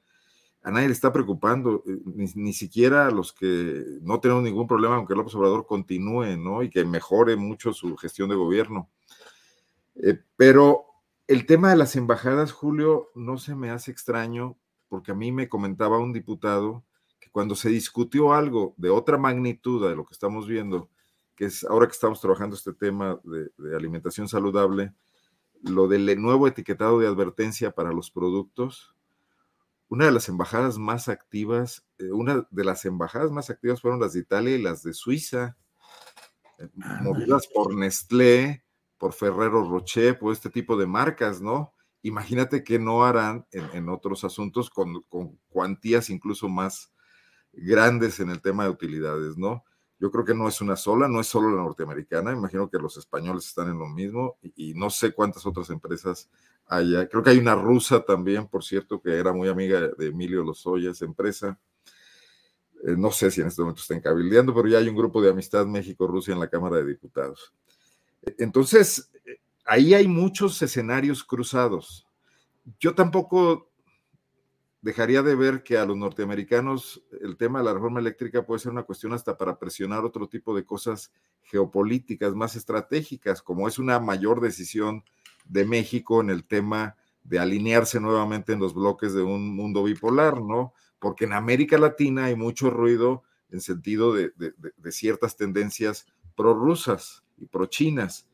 a 0.64 0.72
nadie 0.72 0.88
le 0.88 0.94
está 0.94 1.12
preocupando, 1.12 1.84
eh, 1.88 1.98
ni, 2.06 2.26
ni, 2.36 2.54
siquiera 2.54 3.08
a 3.08 3.12
los 3.12 3.34
que 3.34 3.84
no 4.02 4.20
tenemos 4.20 4.44
ningún 4.44 4.68
problema, 4.68 4.96
aunque 4.96 5.16
López 5.16 5.34
Obrador 5.36 5.66
continúe, 5.66 6.38
¿no? 6.38 6.62
Y 6.62 6.70
que 6.70 6.86
mejore 6.86 7.36
mucho 7.36 7.74
su 7.74 7.98
gestión 7.98 8.30
de 8.30 8.36
gobierno. 8.36 8.90
Eh, 9.96 10.20
pero 10.38 10.86
el 11.28 11.46
tema 11.46 11.70
de 11.72 11.78
las 11.78 11.96
embajadas, 11.96 12.52
Julio, 12.52 13.10
no 13.16 13.38
se 13.38 13.56
me 13.56 13.72
hace 13.72 13.92
extraño, 13.92 14.58
porque 14.88 15.12
a 15.12 15.16
mí 15.16 15.32
me 15.32 15.50
comentaba 15.50 15.98
un 15.98 16.14
diputado 16.14 16.84
cuando 17.32 17.56
se 17.56 17.70
discutió 17.70 18.34
algo 18.34 18.74
de 18.78 18.90
otra 18.90 19.18
magnitud 19.18 19.88
de 19.88 19.96
lo 19.96 20.06
que 20.06 20.14
estamos 20.14 20.48
viendo, 20.48 20.90
que 21.36 21.46
es 21.46 21.64
ahora 21.64 21.88
que 21.88 21.94
estamos 21.94 22.20
trabajando 22.20 22.56
este 22.56 22.74
tema 22.74 23.20
de, 23.24 23.50
de 23.58 23.76
alimentación 23.76 24.28
saludable, 24.28 24.94
lo 25.64 25.88
del 25.88 26.22
nuevo 26.22 26.48
etiquetado 26.48 27.00
de 27.00 27.08
advertencia 27.08 27.72
para 27.72 27.94
los 27.94 28.12
productos, 28.12 28.96
una 29.92 30.06
de 30.06 30.12
las 30.14 30.30
embajadas 30.30 30.78
más 30.78 31.10
activas, 31.10 31.86
eh, 31.98 32.14
una 32.14 32.48
de 32.50 32.64
las 32.64 32.86
embajadas 32.86 33.30
más 33.30 33.50
activas 33.50 33.82
fueron 33.82 34.00
las 34.00 34.14
de 34.14 34.22
Italia 34.22 34.56
y 34.56 34.62
las 34.62 34.84
de 34.84 34.94
Suiza, 34.94 35.58
eh, 36.60 36.70
movidas 37.02 37.46
por 37.54 37.76
Nestlé, 37.76 38.64
por 38.98 39.12
Ferrero 39.12 39.70
Rocher, 39.70 40.18
por 40.18 40.32
este 40.32 40.50
tipo 40.50 40.78
de 40.78 40.88
marcas, 40.88 41.42
¿no? 41.42 41.74
Imagínate 42.04 42.64
que 42.64 42.80
no 42.80 43.04
harán 43.04 43.46
en, 43.52 43.66
en 43.74 43.90
otros 43.90 44.24
asuntos 44.24 44.70
con, 44.70 45.02
con, 45.10 45.38
cuantías 45.50 46.10
incluso 46.10 46.48
más, 46.48 46.94
grandes 47.52 48.22
en 48.22 48.30
el 48.30 48.42
tema 48.42 48.64
de 48.64 48.70
utilidades, 48.70 49.38
¿no? 49.38 49.66
Yo 50.00 50.10
creo 50.10 50.24
que 50.24 50.34
no 50.34 50.48
es 50.48 50.62
una 50.62 50.78
sola, 50.78 51.10
no 51.10 51.20
es 51.20 51.28
solo 51.28 51.50
la 51.54 51.64
norteamericana, 51.64 52.32
imagino 52.32 52.70
que 52.70 52.78
los 52.78 52.96
españoles 52.96 53.46
están 53.46 53.68
en 53.68 53.78
lo 53.78 53.88
mismo 53.88 54.38
y, 54.42 54.72
y 54.72 54.74
no 54.74 54.90
sé 54.90 55.12
cuántas 55.12 55.46
otras 55.46 55.70
empresas 55.70 56.30
Creo 57.10 57.22
que 57.22 57.31
hay 57.31 57.38
una 57.38 57.53
rusa 57.53 58.02
también, 58.06 58.48
por 58.48 58.64
cierto, 58.64 59.02
que 59.02 59.11
era 59.14 59.34
muy 59.34 59.49
amiga 59.49 59.89
de 59.98 60.07
Emilio 60.07 60.41
Lozoya, 60.41 60.91
esa 60.91 61.03
empresa. 61.03 61.60
Eh, 62.85 62.95
no 62.98 63.11
sé 63.11 63.30
si 63.30 63.41
en 63.41 63.48
este 63.48 63.61
momento 63.61 63.81
están 63.81 63.99
cabildeando, 63.99 64.53
pero 64.53 64.69
ya 64.69 64.77
hay 64.77 64.88
un 64.88 64.95
grupo 64.95 65.22
de 65.22 65.30
amistad 65.30 65.65
México-Rusia 65.65 66.34
en 66.34 66.39
la 66.39 66.49
Cámara 66.49 66.77
de 66.77 66.85
Diputados. 66.85 67.53
Entonces, 68.38 69.11
eh, 69.26 69.39
ahí 69.65 69.93
hay 69.93 70.07
muchos 70.07 70.61
escenarios 70.61 71.26
cruzados. 71.26 72.07
Yo 72.80 72.95
tampoco 72.95 73.69
dejaría 74.81 75.22
de 75.23 75.35
ver 75.35 75.64
que 75.64 75.77
a 75.77 75.85
los 75.85 75.98
norteamericanos 75.98 77.03
el 77.19 77.35
tema 77.35 77.60
de 77.60 77.65
la 77.65 77.73
reforma 77.73 77.99
eléctrica 77.99 78.45
puede 78.45 78.61
ser 78.61 78.72
una 78.72 78.84
cuestión 78.84 79.11
hasta 79.11 79.38
para 79.38 79.60
presionar 79.60 80.06
otro 80.06 80.30
tipo 80.30 80.56
de 80.56 80.64
cosas 80.64 81.11
geopolíticas 81.43 82.34
más 82.34 82.56
estratégicas, 82.56 83.41
como 83.41 83.68
es 83.68 83.77
una 83.77 83.99
mayor 83.99 84.39
decisión 84.39 85.03
de 85.52 85.65
México 85.65 86.22
en 86.22 86.30
el 86.30 86.45
tema 86.45 86.95
de 87.23 87.40
alinearse 87.40 87.99
nuevamente 87.99 88.53
en 88.53 88.60
los 88.60 88.73
bloques 88.73 89.14
de 89.14 89.22
un 89.22 89.53
mundo 89.53 89.84
bipolar, 89.84 90.41
¿no? 90.41 90.73
Porque 90.98 91.26
en 91.26 91.34
América 91.34 91.78
Latina 91.78 92.26
hay 92.26 92.36
mucho 92.36 92.69
ruido 92.69 93.23
en 93.49 93.60
sentido 93.60 94.14
de, 94.14 94.32
de, 94.38 94.91
ciertas 94.91 95.36
tendencias 95.36 96.07
prorrusas 96.36 97.23
y 97.38 97.48
pro-chinas. 97.48 98.28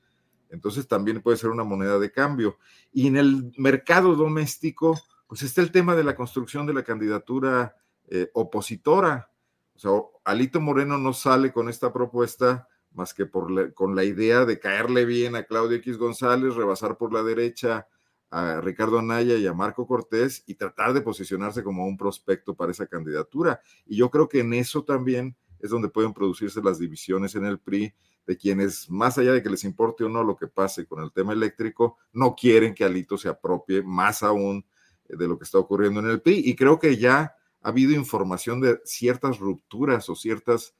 Entonces 0.49 0.87
también 0.87 1.21
puede 1.21 1.37
ser 1.37 1.49
una 1.49 1.63
moneda 1.63 1.97
de 1.97 2.11
cambio. 2.11 2.57
Y 2.93 3.07
en 3.07 3.17
el 3.17 3.51
mercado 3.57 4.15
doméstico, 4.15 5.01
pues 5.27 5.41
está 5.41 5.61
el 5.61 5.71
tema 5.71 5.95
de 5.95 6.03
la 6.03 6.15
construcción 6.15 6.67
de 6.67 6.73
la 6.73 6.83
candidatura 6.83 7.75
eh, 8.07 8.29
opositora. 8.33 9.31
O 9.75 9.79
sea, 9.79 9.91
Alito 10.23 10.61
Moreno 10.61 10.97
no 10.99 11.13
sale 11.13 11.51
con 11.51 11.67
esta 11.67 11.91
propuesta 11.91 12.67
más 12.97 13.13
que 13.13 13.25
por 13.25 13.51
la, 13.51 13.71
con 13.71 13.95
la 13.95 14.03
idea 14.03 14.43
de 14.43 14.59
caerle 14.59 15.05
bien 15.05 15.35
a 15.35 15.43
Claudio 15.43 15.77
X 15.77 15.97
González, 15.97 16.55
rebasar 16.55 16.97
por 16.97 17.13
la 17.13 17.23
derecha 17.23 17.87
a 18.29 18.59
Ricardo 18.59 18.99
Anaya 18.99 19.35
y 19.35 19.47
a 19.47 19.53
Marco 19.53 19.87
Cortés 19.87 20.43
y 20.47 20.55
tratar 20.55 20.93
de 20.93 21.01
posicionarse 21.01 21.63
como 21.63 21.85
un 21.85 21.95
prospecto 21.95 22.55
para 22.55 22.71
esa 22.71 22.87
candidatura. 22.87 23.61
Y 23.85 23.97
yo 23.97 24.09
creo 24.09 24.27
que 24.27 24.39
en 24.39 24.53
eso 24.53 24.83
también 24.83 25.35
es 25.59 25.69
donde 25.69 25.89
pueden 25.89 26.13
producirse 26.13 26.61
las 26.61 26.79
divisiones 26.79 27.35
en 27.35 27.45
el 27.45 27.59
PRI 27.59 27.93
de 28.25 28.37
quienes, 28.37 28.89
más 28.89 29.17
allá 29.17 29.31
de 29.31 29.41
que 29.41 29.49
les 29.49 29.63
importe 29.63 30.03
o 30.03 30.09
no 30.09 30.23
lo 30.23 30.35
que 30.35 30.47
pase 30.47 30.85
con 30.85 31.01
el 31.01 31.13
tema 31.13 31.33
eléctrico, 31.33 31.97
no 32.11 32.35
quieren 32.35 32.73
que 32.73 32.83
Alito 32.83 33.17
se 33.17 33.29
apropie 33.29 33.81
más 33.81 34.23
aún 34.23 34.65
de 35.07 35.27
lo 35.27 35.37
que 35.37 35.45
está 35.45 35.57
ocurriendo 35.59 36.01
en 36.01 36.09
el 36.09 36.21
PRI. 36.21 36.41
Y 36.45 36.55
creo 36.55 36.77
que 36.79 36.97
ya 36.97 37.35
ha 37.61 37.69
habido 37.69 37.93
información 37.93 38.59
de 38.59 38.81
ciertas 38.83 39.39
rupturas 39.39 40.09
o 40.09 40.15
ciertas 40.15 40.75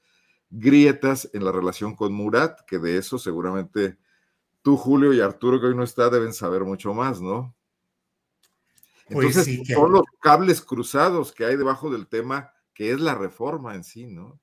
grietas 0.50 1.30
en 1.32 1.44
la 1.44 1.52
relación 1.52 1.94
con 1.94 2.12
Murat, 2.12 2.60
que 2.66 2.78
de 2.78 2.96
eso 2.96 3.18
seguramente 3.18 3.98
tú, 4.62 4.76
Julio 4.76 5.12
y 5.12 5.20
Arturo, 5.20 5.60
que 5.60 5.66
hoy 5.66 5.76
no 5.76 5.82
está, 5.82 6.10
deben 6.10 6.32
saber 6.32 6.64
mucho 6.64 6.94
más, 6.94 7.20
¿no? 7.20 7.54
Entonces, 9.08 9.34
pues 9.34 9.44
sí, 9.44 9.62
que... 9.62 9.74
son 9.74 9.92
los 9.92 10.04
cables 10.20 10.60
cruzados 10.60 11.32
que 11.32 11.44
hay 11.44 11.56
debajo 11.56 11.90
del 11.90 12.06
tema, 12.06 12.52
que 12.74 12.92
es 12.92 13.00
la 13.00 13.14
reforma 13.14 13.74
en 13.74 13.84
sí, 13.84 14.06
¿no? 14.06 14.40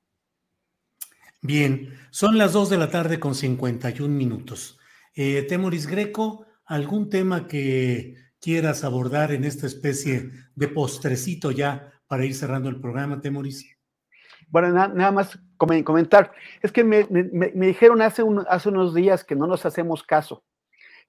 Bien, 1.42 1.96
son 2.10 2.38
las 2.38 2.52
2 2.52 2.70
de 2.70 2.78
la 2.78 2.90
tarde 2.90 3.20
con 3.20 3.34
51 3.34 4.12
minutos. 4.12 4.78
Eh, 5.14 5.42
Temoris 5.42 5.86
Greco, 5.86 6.44
¿algún 6.64 7.08
tema 7.08 7.46
que 7.46 8.16
quieras 8.40 8.84
abordar 8.84 9.32
en 9.32 9.44
esta 9.44 9.66
especie 9.66 10.32
de 10.54 10.68
postrecito 10.68 11.52
ya 11.52 11.92
para 12.08 12.24
ir 12.24 12.34
cerrando 12.34 12.68
el 12.68 12.80
programa, 12.80 13.20
Temoris? 13.20 13.75
Bueno, 14.48 14.68
na 14.70 14.88
nada 14.88 15.12
más 15.12 15.38
comentar. 15.56 16.32
Es 16.62 16.72
que 16.72 16.84
me, 16.84 17.06
me, 17.10 17.24
me 17.54 17.66
dijeron 17.66 18.02
hace, 18.02 18.22
un, 18.22 18.44
hace, 18.48 18.68
unos 18.68 18.94
días 18.94 19.24
que 19.24 19.36
no 19.36 19.46
nos 19.46 19.66
hacemos 19.66 20.02
caso, 20.02 20.44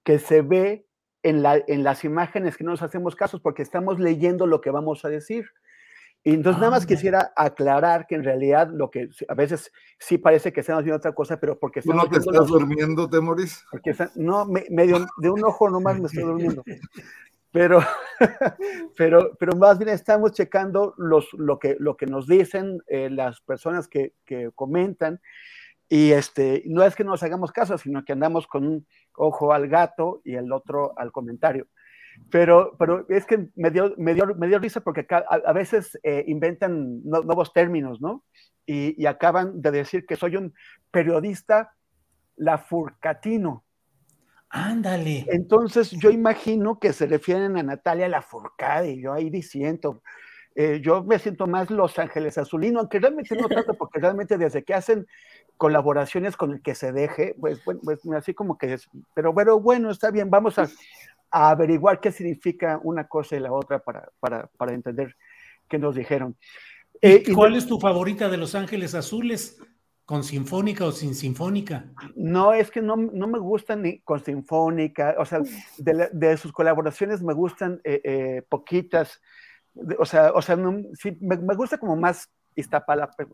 que 0.03 0.19
se 0.19 0.41
ve 0.41 0.85
en, 1.23 1.43
la, 1.43 1.61
en 1.67 1.83
las 1.83 2.03
imágenes 2.03 2.57
que 2.57 2.63
no 2.63 2.71
nos 2.71 2.81
hacemos 2.81 3.15
caso 3.15 3.41
porque 3.41 3.61
estamos 3.61 3.99
leyendo 3.99 4.47
lo 4.47 4.61
que 4.61 4.71
vamos 4.71 5.03
a 5.05 5.09
decir. 5.09 5.45
Y 6.23 6.33
entonces 6.33 6.59
nada 6.59 6.71
más 6.71 6.85
quisiera 6.85 7.31
aclarar 7.37 8.05
que 8.05 8.15
en 8.15 8.23
realidad 8.23 8.69
lo 8.73 8.89
que 8.89 9.09
a 9.29 9.33
veces 9.33 9.71
sí 9.97 10.17
parece 10.17 10.51
que 10.51 10.59
están 10.59 10.77
haciendo 10.77 10.97
otra 10.97 11.13
cosa, 11.13 11.39
pero 11.39 11.57
porque 11.57 11.81
¿Tú 11.81 11.93
no 11.93 12.09
te 12.09 12.17
estás 12.17 12.47
durmiendo, 12.47 13.09
Temoris? 13.09 13.63
Porque 13.71 13.95
no, 14.15 14.45
medio 14.45 15.05
de 15.17 15.29
un 15.29 15.45
ojo 15.45 15.69
nomás 15.69 15.99
me 15.99 16.07
estoy 16.07 16.23
durmiendo. 16.23 16.63
Pero, 17.57 17.79
pero, 18.95 19.35
pero 19.39 19.57
más 19.57 19.79
bien 19.79 19.89
estamos 19.89 20.31
checando 20.33 20.93
los, 20.97 21.33
lo, 21.33 21.57
que, 21.57 21.75
lo 21.79 21.97
que 21.97 22.05
nos 22.05 22.27
dicen 22.27 22.83
eh, 22.85 23.09
las 23.09 23.41
personas 23.41 23.87
que, 23.87 24.13
que, 24.25 24.51
comentan. 24.53 25.19
Y 25.89 26.11
este, 26.11 26.61
no 26.67 26.83
es 26.83 26.95
que 26.95 27.03
nos 27.03 27.23
hagamos 27.23 27.51
caso, 27.51 27.75
sino 27.79 28.05
que 28.05 28.13
andamos 28.13 28.45
con 28.45 28.67
un 28.67 28.87
ojo 29.15 29.53
al 29.53 29.67
gato 29.69 30.21
y 30.23 30.35
el 30.35 30.51
otro 30.51 30.93
al 30.99 31.11
comentario. 31.11 31.65
Pero, 32.29 32.75
pero 32.77 33.07
es 33.09 33.25
que 33.25 33.47
me 33.55 33.71
dio, 33.71 33.95
me 33.97 34.13
dio, 34.13 34.27
me 34.35 34.47
dio 34.47 34.59
risa 34.59 34.81
porque 34.81 35.07
a, 35.09 35.53
veces 35.53 35.97
eh, 36.03 36.25
inventan 36.27 37.01
nuevos 37.03 37.53
términos, 37.53 38.01
¿no? 38.01 38.23
Y, 38.67 39.01
y, 39.01 39.07
acaban 39.07 39.61
de 39.61 39.71
decir 39.71 40.05
que 40.05 40.15
soy 40.15 40.35
un 40.35 40.53
periodista 40.91 41.73
lafurcatino. 42.35 43.63
Ándale. 44.49 45.25
Entonces 45.29 45.91
yo 45.91 46.09
imagino 46.09 46.79
que 46.79 46.93
se 46.93 47.05
refieren 47.05 47.57
a 47.57 47.63
Natalia 47.63 48.07
Lafourcade 48.07 48.91
y 48.91 49.01
yo 49.01 49.13
ahí 49.13 49.29
diciendo, 49.29 50.01
eh, 50.55 50.79
yo 50.81 51.03
me 51.03 51.19
siento 51.19 51.47
más 51.47 51.69
Los 51.69 51.99
Ángeles 51.99 52.37
Azulino, 52.37 52.79
aunque 52.79 52.99
realmente 52.99 53.35
no 53.35 53.47
tanto, 53.47 53.73
porque 53.77 53.99
realmente 53.99 54.37
desde 54.37 54.63
que 54.63 54.73
hacen 54.73 55.05
colaboraciones 55.57 56.37
con 56.37 56.51
el 56.53 56.61
que 56.61 56.75
se 56.75 56.91
deje, 56.91 57.35
pues, 57.39 57.63
bueno, 57.65 57.81
pues 57.83 57.99
así 58.15 58.33
como 58.33 58.57
que 58.57 58.73
es, 58.73 58.89
pero 59.13 59.33
bueno, 59.33 59.59
bueno, 59.59 59.91
está 59.91 60.11
bien, 60.11 60.29
vamos 60.29 60.57
a, 60.57 60.69
a 61.31 61.49
averiguar 61.49 61.99
qué 61.99 62.11
significa 62.11 62.79
una 62.83 63.07
cosa 63.07 63.35
y 63.35 63.39
la 63.39 63.51
otra 63.51 63.79
para, 63.79 64.09
para, 64.19 64.47
para 64.57 64.73
entender 64.73 65.15
qué 65.67 65.77
nos 65.77 65.95
dijeron. 65.95 66.35
Eh, 67.01 67.23
¿Cuál 67.33 67.55
es 67.55 67.67
tu 67.67 67.79
favorita 67.79 68.29
de 68.29 68.37
Los 68.37 68.55
Ángeles 68.55 68.95
Azules? 68.95 69.59
¿Con 70.07 70.23
sinfónica 70.23 70.85
o 70.85 70.93
sin 70.93 71.13
sinfónica? 71.13 71.83
No, 72.15 72.53
es 72.53 72.71
que 72.71 72.81
no, 72.81 72.95
no 72.95 73.27
me 73.27 73.39
gustan 73.39 73.81
ni 73.81 73.99
con 73.99 74.23
sinfónica, 74.23 75.15
o 75.19 75.25
sea, 75.25 75.41
de, 75.79 76.09
de 76.13 76.37
sus 76.37 76.53
colaboraciones 76.53 77.21
me 77.21 77.33
gustan 77.33 77.81
eh, 77.83 77.99
eh, 78.05 78.41
poquitas, 78.47 79.21
o 79.99 80.05
sea, 80.05 80.31
o 80.33 80.41
sea 80.41 80.55
no, 80.55 80.81
sí, 80.93 81.17
me, 81.19 81.35
me, 81.35 81.55
gusta 81.55 81.77
como 81.77 81.97
más 81.97 82.29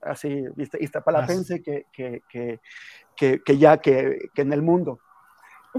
así, 0.01 0.45
Iztapalapense 0.79 1.61
que, 1.61 1.85
que, 1.93 2.23
que, 2.27 2.59
que, 3.45 3.57
ya 3.59 3.77
que, 3.77 4.17
que 4.33 4.41
en 4.41 4.51
el 4.51 4.63
mundo. 4.63 4.97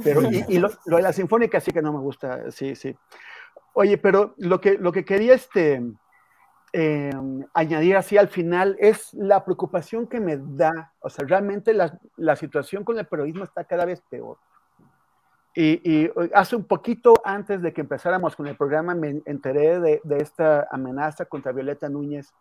Pero, 0.05 0.23
y, 0.31 0.45
y 0.47 0.59
lo, 0.61 0.71
lo, 0.87 0.99
de 0.99 1.03
la 1.03 1.13
sinfónica 1.13 1.59
sí 1.59 1.73
que 1.73 1.83
no 1.83 1.93
me 1.93 1.99
gusta, 1.99 2.53
sí, 2.53 2.77
sí. 2.77 2.95
Oye, 3.73 3.99
pero 3.99 4.37
lo 4.39 4.61
que, 4.61 4.79
lo 4.79 4.93
que 4.93 5.05
quería 5.05 5.35
este, 5.35 5.83
eh, 6.77 7.13
añadir 7.53 7.97
así 7.97 8.19
al 8.19 8.27
final 8.27 8.77
es 8.81 9.15
la 9.15 9.45
preocupación 9.45 10.09
que 10.09 10.19
me 10.19 10.37
da, 10.37 10.93
o 10.99 11.09
sea, 11.09 11.25
realmente 11.25 11.73
la, 11.73 12.01
la 12.17 12.35
situación 12.35 12.83
con 12.83 12.99
el 12.99 13.07
periodismo 13.07 13.45
está 13.45 13.63
cada 13.63 13.85
vez 13.85 14.03
peor. 14.11 14.39
Y, 15.55 15.81
y, 15.89 16.11
hace 16.35 16.57
un 16.57 16.65
poquito 16.65 17.15
antes 17.25 17.63
de 17.63 17.73
que 17.73 17.83
empezáramos 17.83 18.35
con 18.35 18.49
el 18.49 18.57
programa 18.57 18.97
me 18.97 19.23
enteré 19.25 19.79
de, 19.79 20.01
de 20.03 20.17
esta 20.17 20.67
amenaza 20.69 21.27
contra 21.27 21.53
Violeta 21.53 21.89
Núñez 21.89 22.35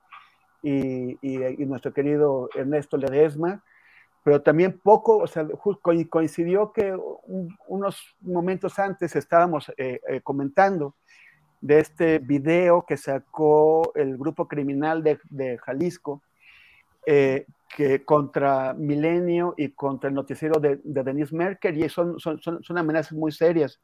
y, 0.63 1.11
y, 1.21 1.61
y, 1.61 1.65
nuestro 1.67 1.93
querido 1.93 2.49
Ernesto 2.55 2.97
Ledesma, 2.97 3.63
pero 4.23 4.41
también 4.41 4.79
poco, 4.79 5.17
o 5.17 5.27
sea, 5.27 5.47
coincidió 6.09 6.73
que 6.73 6.91
un, 6.95 7.55
unos 7.67 8.15
momentos 8.21 8.79
antes 8.79 9.15
estábamos 9.15 9.71
eh, 9.77 10.01
eh, 10.07 10.21
comentando 10.21 10.95
de 11.63 11.79
este 11.79 12.19
video 12.19 12.85
que 12.85 12.97
sacó 12.97 13.93
el 13.95 14.17
grupo 14.17 14.49
criminal 14.49 15.01
de, 15.01 15.17
de 15.29 15.57
Jalisco, 15.59 16.21
eh, 17.05 17.45
que 17.73 18.03
contra 18.03 18.73
Milenio 18.73 19.55
y 19.57 19.69
contra 19.69 20.09
el 20.09 20.15
noticiero 20.15 20.59
de, 20.59 20.81
de 20.83 21.03
Denise 21.03 21.33
Merkel, 21.33 21.77
y 21.77 21.87
son, 21.87 22.19
son, 22.19 22.41
son, 22.41 22.77
amenazas 22.77 23.13
muy 23.13 23.31
serias. 23.31 23.79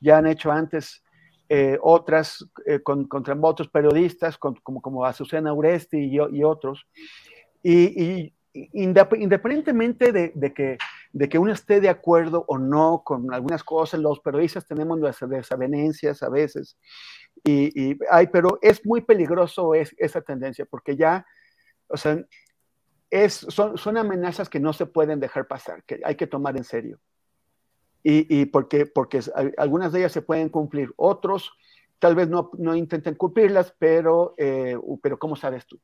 Ya 0.00 0.16
han 0.16 0.26
hecho 0.26 0.50
antes 0.50 1.04
eh, 1.50 1.78
otras 1.82 2.48
eh, 2.64 2.80
con, 2.80 3.04
contra 3.04 3.36
otros 3.38 3.68
periodistas, 3.68 4.38
con, 4.38 4.54
como, 4.62 4.80
como 4.80 5.04
Azucena 5.04 5.52
Uresti 5.52 5.98
y, 5.98 6.16
y 6.16 6.44
otros. 6.44 6.86
Y, 7.62 8.02
y, 8.02 8.32
independientemente 8.72 10.12
de, 10.12 10.32
de, 10.34 10.54
que, 10.54 10.78
de 11.12 11.28
que 11.28 11.38
uno 11.38 11.52
esté 11.52 11.80
de 11.80 11.88
acuerdo 11.88 12.44
o 12.48 12.58
no 12.58 13.02
con 13.04 13.32
algunas 13.32 13.64
cosas, 13.64 14.00
los 14.00 14.20
periodistas 14.20 14.66
tenemos 14.66 14.98
nuestras 14.98 15.30
desavenencias 15.30 16.22
a 16.22 16.28
veces, 16.28 16.76
y, 17.44 17.90
y 17.90 17.98
ay, 18.10 18.28
pero 18.28 18.58
es 18.62 18.84
muy 18.84 19.00
peligroso 19.00 19.74
es, 19.74 19.94
esa 19.98 20.20
tendencia, 20.20 20.66
porque 20.66 20.96
ya, 20.96 21.26
o 21.88 21.96
sea, 21.96 22.18
es, 23.10 23.34
son, 23.34 23.78
son 23.78 23.96
amenazas 23.96 24.48
que 24.48 24.60
no 24.60 24.72
se 24.72 24.86
pueden 24.86 25.20
dejar 25.20 25.46
pasar, 25.46 25.82
que 25.84 26.00
hay 26.04 26.16
que 26.16 26.26
tomar 26.26 26.56
en 26.56 26.64
serio. 26.64 26.98
Y, 28.02 28.40
y 28.40 28.46
porque, 28.46 28.86
porque 28.86 29.20
algunas 29.56 29.92
de 29.92 30.00
ellas 30.00 30.12
se 30.12 30.22
pueden 30.22 30.48
cumplir, 30.50 30.92
otros 30.96 31.52
tal 31.98 32.14
vez 32.14 32.28
no, 32.28 32.50
no 32.58 32.76
intenten 32.76 33.14
cumplirlas, 33.14 33.74
pero, 33.78 34.34
eh, 34.38 34.78
pero 35.02 35.18
¿cómo 35.18 35.36
sabes 35.36 35.66
tú? 35.66 35.80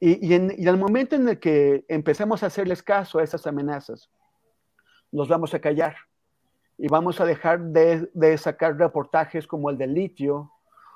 Y, 0.00 0.26
y, 0.26 0.34
en, 0.34 0.54
y 0.56 0.66
al 0.68 0.78
momento 0.78 1.16
en 1.16 1.28
el 1.28 1.38
que 1.38 1.84
empecemos 1.88 2.42
a 2.42 2.46
hacerles 2.46 2.82
caso 2.82 3.18
a 3.18 3.24
esas 3.24 3.46
amenazas, 3.46 4.10
nos 5.12 5.28
vamos 5.28 5.54
a 5.54 5.60
callar 5.60 5.96
y 6.76 6.86
vamos 6.88 7.20
a 7.20 7.24
dejar 7.24 7.60
de, 7.60 8.38
sacar 8.38 8.76
reportajes 8.76 9.46
como 9.46 9.68
el 9.68 9.76
del 9.76 9.94
litio, 9.94 10.52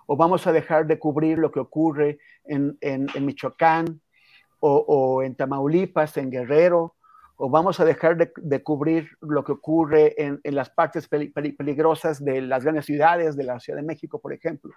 o 0.06 0.16
vamos 0.16 0.46
a 0.46 0.52
dejar 0.52 0.86
de 0.86 0.98
cubrir 0.98 1.38
lo 1.38 1.50
que 1.50 1.60
ocurre 1.60 2.18
en, 2.44 2.78
Michoacán, 3.20 4.00
o, 4.60 5.22
en 5.24 5.34
Tamaulipas, 5.34 6.16
en 6.16 6.30
Guerrero, 6.30 6.94
o 7.36 7.50
vamos 7.50 7.80
a 7.80 7.84
dejar 7.84 8.16
de, 8.16 8.62
cubrir 8.62 9.08
lo 9.20 9.42
que 9.42 9.52
ocurre 9.52 10.14
en, 10.16 10.40
las 10.44 10.70
partes 10.70 11.08
peligrosas 11.08 12.24
de 12.24 12.42
las 12.42 12.62
grandes 12.62 12.86
ciudades, 12.86 13.36
de 13.36 13.44
la 13.44 13.58
Ciudad 13.58 13.80
de 13.80 13.86
México, 13.86 14.20
por 14.20 14.32
ejemplo. 14.32 14.72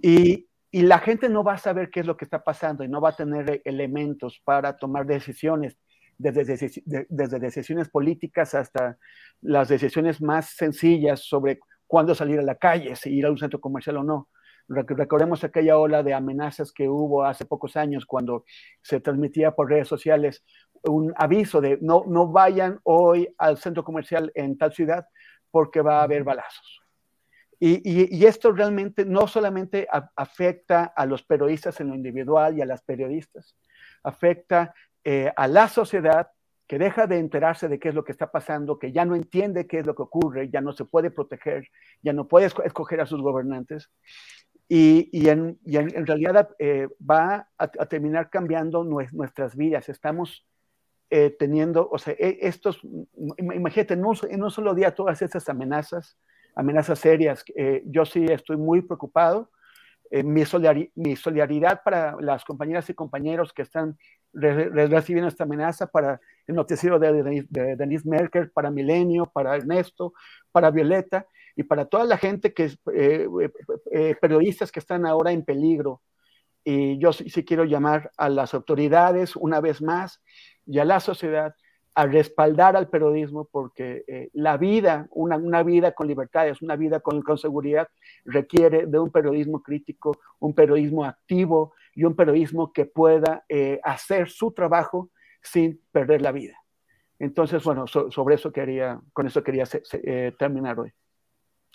Y 0.00 0.48
la 0.72 0.98
gente 1.00 1.28
no 1.28 1.44
va 1.44 1.54
a 1.54 1.58
saber 1.58 1.90
qué 1.90 2.00
es 2.00 2.06
lo 2.06 2.16
que 2.16 2.24
está 2.24 2.44
pasando 2.44 2.82
y 2.82 2.88
no 2.88 3.00
va 3.00 3.10
a 3.10 3.16
tener 3.16 3.60
elementos 3.64 4.40
para 4.42 4.76
tomar 4.76 5.04
decisiones, 5.04 5.76
desde, 6.18 6.70
desde, 7.08 7.38
decisiones 7.38 7.88
políticas 7.88 8.54
hasta 8.54 8.98
las 9.40 9.68
decisiones 9.68 10.20
más 10.20 10.50
sencillas 10.50 11.20
sobre 11.20 11.60
cuándo 11.86 12.14
salir 12.14 12.40
a 12.40 12.42
la 12.42 12.56
calle, 12.56 12.96
si 12.96 13.10
ir 13.10 13.26
a 13.26 13.30
un 13.30 13.38
centro 13.38 13.60
comercial 13.60 13.98
o 13.98 14.04
no. 14.04 14.28
Recordemos 14.68 15.44
aquella 15.44 15.78
ola 15.78 16.02
de 16.02 16.12
amenazas 16.12 16.72
que 16.72 16.88
hubo 16.88 17.24
hace 17.24 17.46
pocos 17.46 17.76
años 17.76 18.04
cuando 18.04 18.44
se 18.82 19.00
transmitía 19.00 19.52
por 19.52 19.70
redes 19.70 19.88
sociales 19.88 20.44
un 20.82 21.12
aviso 21.16 21.60
de 21.60 21.78
no, 21.80 22.04
no 22.06 22.28
vayan 22.28 22.78
hoy 22.82 23.34
al 23.38 23.56
centro 23.56 23.82
comercial 23.82 24.30
en 24.34 24.58
tal 24.58 24.72
ciudad 24.72 25.06
porque 25.50 25.80
va 25.80 26.00
a 26.00 26.02
haber 26.02 26.24
balazos. 26.24 26.82
Y, 27.58 27.80
y, 27.82 28.16
y, 28.16 28.26
esto 28.26 28.52
realmente 28.52 29.04
no 29.04 29.26
solamente 29.26 29.88
a, 29.90 30.10
afecta 30.14 30.84
a 30.84 31.06
los 31.06 31.24
periodistas 31.24 31.80
en 31.80 31.88
lo 31.88 31.96
individual 31.96 32.56
y 32.56 32.62
a 32.62 32.66
las 32.66 32.82
periodistas, 32.82 33.56
afecta 34.04 34.74
eh, 35.04 35.32
a 35.36 35.48
la 35.48 35.68
sociedad 35.68 36.28
que 36.66 36.78
deja 36.78 37.06
de 37.06 37.18
enterarse 37.18 37.68
de 37.68 37.78
qué 37.78 37.88
es 37.88 37.94
lo 37.94 38.04
que 38.04 38.12
está 38.12 38.30
pasando, 38.30 38.78
que 38.78 38.92
ya 38.92 39.04
no 39.04 39.14
entiende 39.14 39.66
qué 39.66 39.78
es 39.78 39.86
lo 39.86 39.94
que 39.94 40.02
ocurre, 40.02 40.50
ya 40.50 40.60
no 40.60 40.72
se 40.72 40.84
puede 40.84 41.10
proteger, 41.10 41.68
ya 42.02 42.12
no 42.12 42.28
puede 42.28 42.46
escoger 42.46 43.00
a 43.00 43.06
sus 43.06 43.22
gobernantes. 43.22 43.90
Y, 44.68 45.08
y 45.12 45.30
en, 45.30 45.58
realidad 46.06 46.50
eh, 46.58 46.88
va 47.00 47.48
a, 47.56 47.68
terminar 47.86 48.28
cambiando 48.28 48.84
nuestras 48.84 49.56
vidas. 49.56 49.88
Estamos 49.88 50.46
eh, 51.08 51.34
teniendo, 51.38 51.88
o 51.90 51.96
sea, 51.96 52.12
e, 52.18 52.38
estos, 52.42 52.82
imagínate, 53.38 53.94
en 53.94 54.04
un, 54.04 54.50
solo 54.50 54.74
día 54.74 54.94
todas 54.94 55.22
estas 55.22 55.48
amenazas, 55.48 56.18
amenazas 56.54 56.98
serias. 56.98 57.44
Yo 57.86 58.04
sí 58.04 58.26
estoy 58.26 58.58
muy 58.58 58.82
preocupado. 58.82 59.50
Eh, 60.10 60.22
mi, 60.22 60.44
solidar 60.44 60.76
mi, 60.94 61.16
solidaridad 61.16 61.82
para 61.84 62.16
las 62.20 62.44
compañeras 62.44 62.88
y 62.88 62.94
compañeros 62.94 63.52
que 63.52 63.62
están 63.62 63.98
re 64.32 64.68
re 64.70 64.86
recibiendo 64.86 65.28
esta 65.28 65.44
amenaza, 65.44 65.86
para 65.86 66.20
el 66.46 66.54
noticiero 66.54 66.98
de, 66.98 67.22
de, 67.22 67.46
de 67.48 67.76
Denise 67.76 68.08
Merkel, 68.08 68.50
para 68.50 68.70
Milenio, 68.70 69.26
para 69.26 69.56
Ernesto, 69.56 70.14
para 70.50 70.70
Violeta 70.70 71.26
y 71.56 71.64
para 71.64 71.84
toda 71.86 72.04
la 72.04 72.16
gente 72.16 72.54
que 72.54 72.64
es 72.64 72.78
eh, 72.94 73.26
eh, 73.90 74.14
periodistas 74.20 74.72
que 74.72 74.80
están 74.80 75.04
ahora 75.04 75.32
en 75.32 75.44
peligro. 75.44 76.02
Y 76.64 76.98
yo 76.98 77.12
sí, 77.12 77.28
sí 77.28 77.44
quiero 77.44 77.64
llamar 77.64 78.10
a 78.16 78.28
las 78.28 78.54
autoridades 78.54 79.36
una 79.36 79.60
vez 79.60 79.82
más 79.82 80.22
y 80.66 80.78
a 80.78 80.84
la 80.84 81.00
sociedad 81.00 81.54
a 81.98 82.06
respaldar 82.06 82.76
al 82.76 82.88
periodismo 82.88 83.48
porque 83.50 84.04
eh, 84.06 84.30
la 84.32 84.56
vida, 84.56 85.08
una, 85.10 85.36
una, 85.36 85.64
vida 85.64 85.90
con 85.90 86.06
libertades, 86.06 86.62
una 86.62 86.76
vida 86.76 87.00
con, 87.00 87.22
con, 87.22 87.38
seguridad, 87.38 87.88
requiere 88.24 88.86
de 88.86 89.00
un 89.00 89.10
periodismo 89.10 89.64
crítico, 89.64 90.16
un 90.38 90.54
periodismo 90.54 91.04
activo 91.04 91.74
y 91.96 92.04
un 92.04 92.14
periodismo 92.14 92.72
que 92.72 92.86
pueda 92.86 93.44
eh, 93.48 93.80
hacer 93.82 94.30
su 94.30 94.52
trabajo 94.52 95.10
sin 95.42 95.80
perder 95.90 96.22
la 96.22 96.30
vida. 96.30 96.54
Entonces, 97.18 97.64
bueno, 97.64 97.88
so, 97.88 98.12
sobre 98.12 98.36
eso 98.36 98.52
quería, 98.52 99.00
con 99.12 99.26
eso 99.26 99.42
quería 99.42 99.64
eh, 100.04 100.32
terminar 100.38 100.78
hoy. 100.78 100.92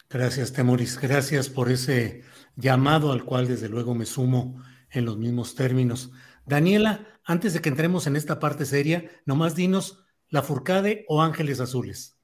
Gracias, 0.09 0.53
Temoris. 0.53 1.01
Gracias 1.01 1.49
por 1.49 1.69
ese 1.69 2.23
llamado 2.55 3.11
al 3.11 3.25
cual 3.25 3.49
desde 3.49 3.67
luego 3.67 3.93
me 3.93 4.05
sumo 4.05 4.63
en 4.89 5.03
los 5.03 5.17
mismos 5.17 5.53
términos. 5.53 6.13
Daniela, 6.45 7.19
antes 7.25 7.53
de 7.53 7.59
que 7.59 7.67
entremos 7.67 8.07
en 8.07 8.15
esta 8.15 8.39
parte 8.39 8.65
seria, 8.65 9.09
nomás 9.25 9.53
dinos, 9.53 10.02
¿la 10.33 10.41
Furcade 10.41 11.05
o 11.07 11.21
Ángeles 11.21 11.59
Azules? 11.59 12.17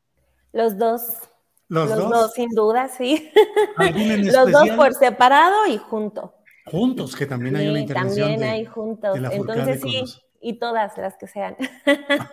Los 0.51 0.77
dos. 0.79 1.03
¿Los, 1.67 1.95
dos? 1.95 2.33
sin 2.33 2.49
duda, 2.49 2.87
sí. 2.87 3.31
Los 4.33 4.51
dos 4.51 4.69
por 4.71 4.95
separado 4.95 5.67
y 5.67 5.77
junto. 5.77 6.33
Juntos, 6.65 7.15
que 7.15 7.27
también 7.27 7.55
hay 7.55 7.67
una 7.67 7.79
intervención. 7.79 8.29
También 8.29 8.49
hay 8.49 8.65
juntos. 8.65 9.15
Entonces 9.31 9.81
sí, 9.81 10.03
y 10.41 10.57
todas 10.57 10.97
las 10.97 11.17
que 11.17 11.27
sean. 11.27 11.55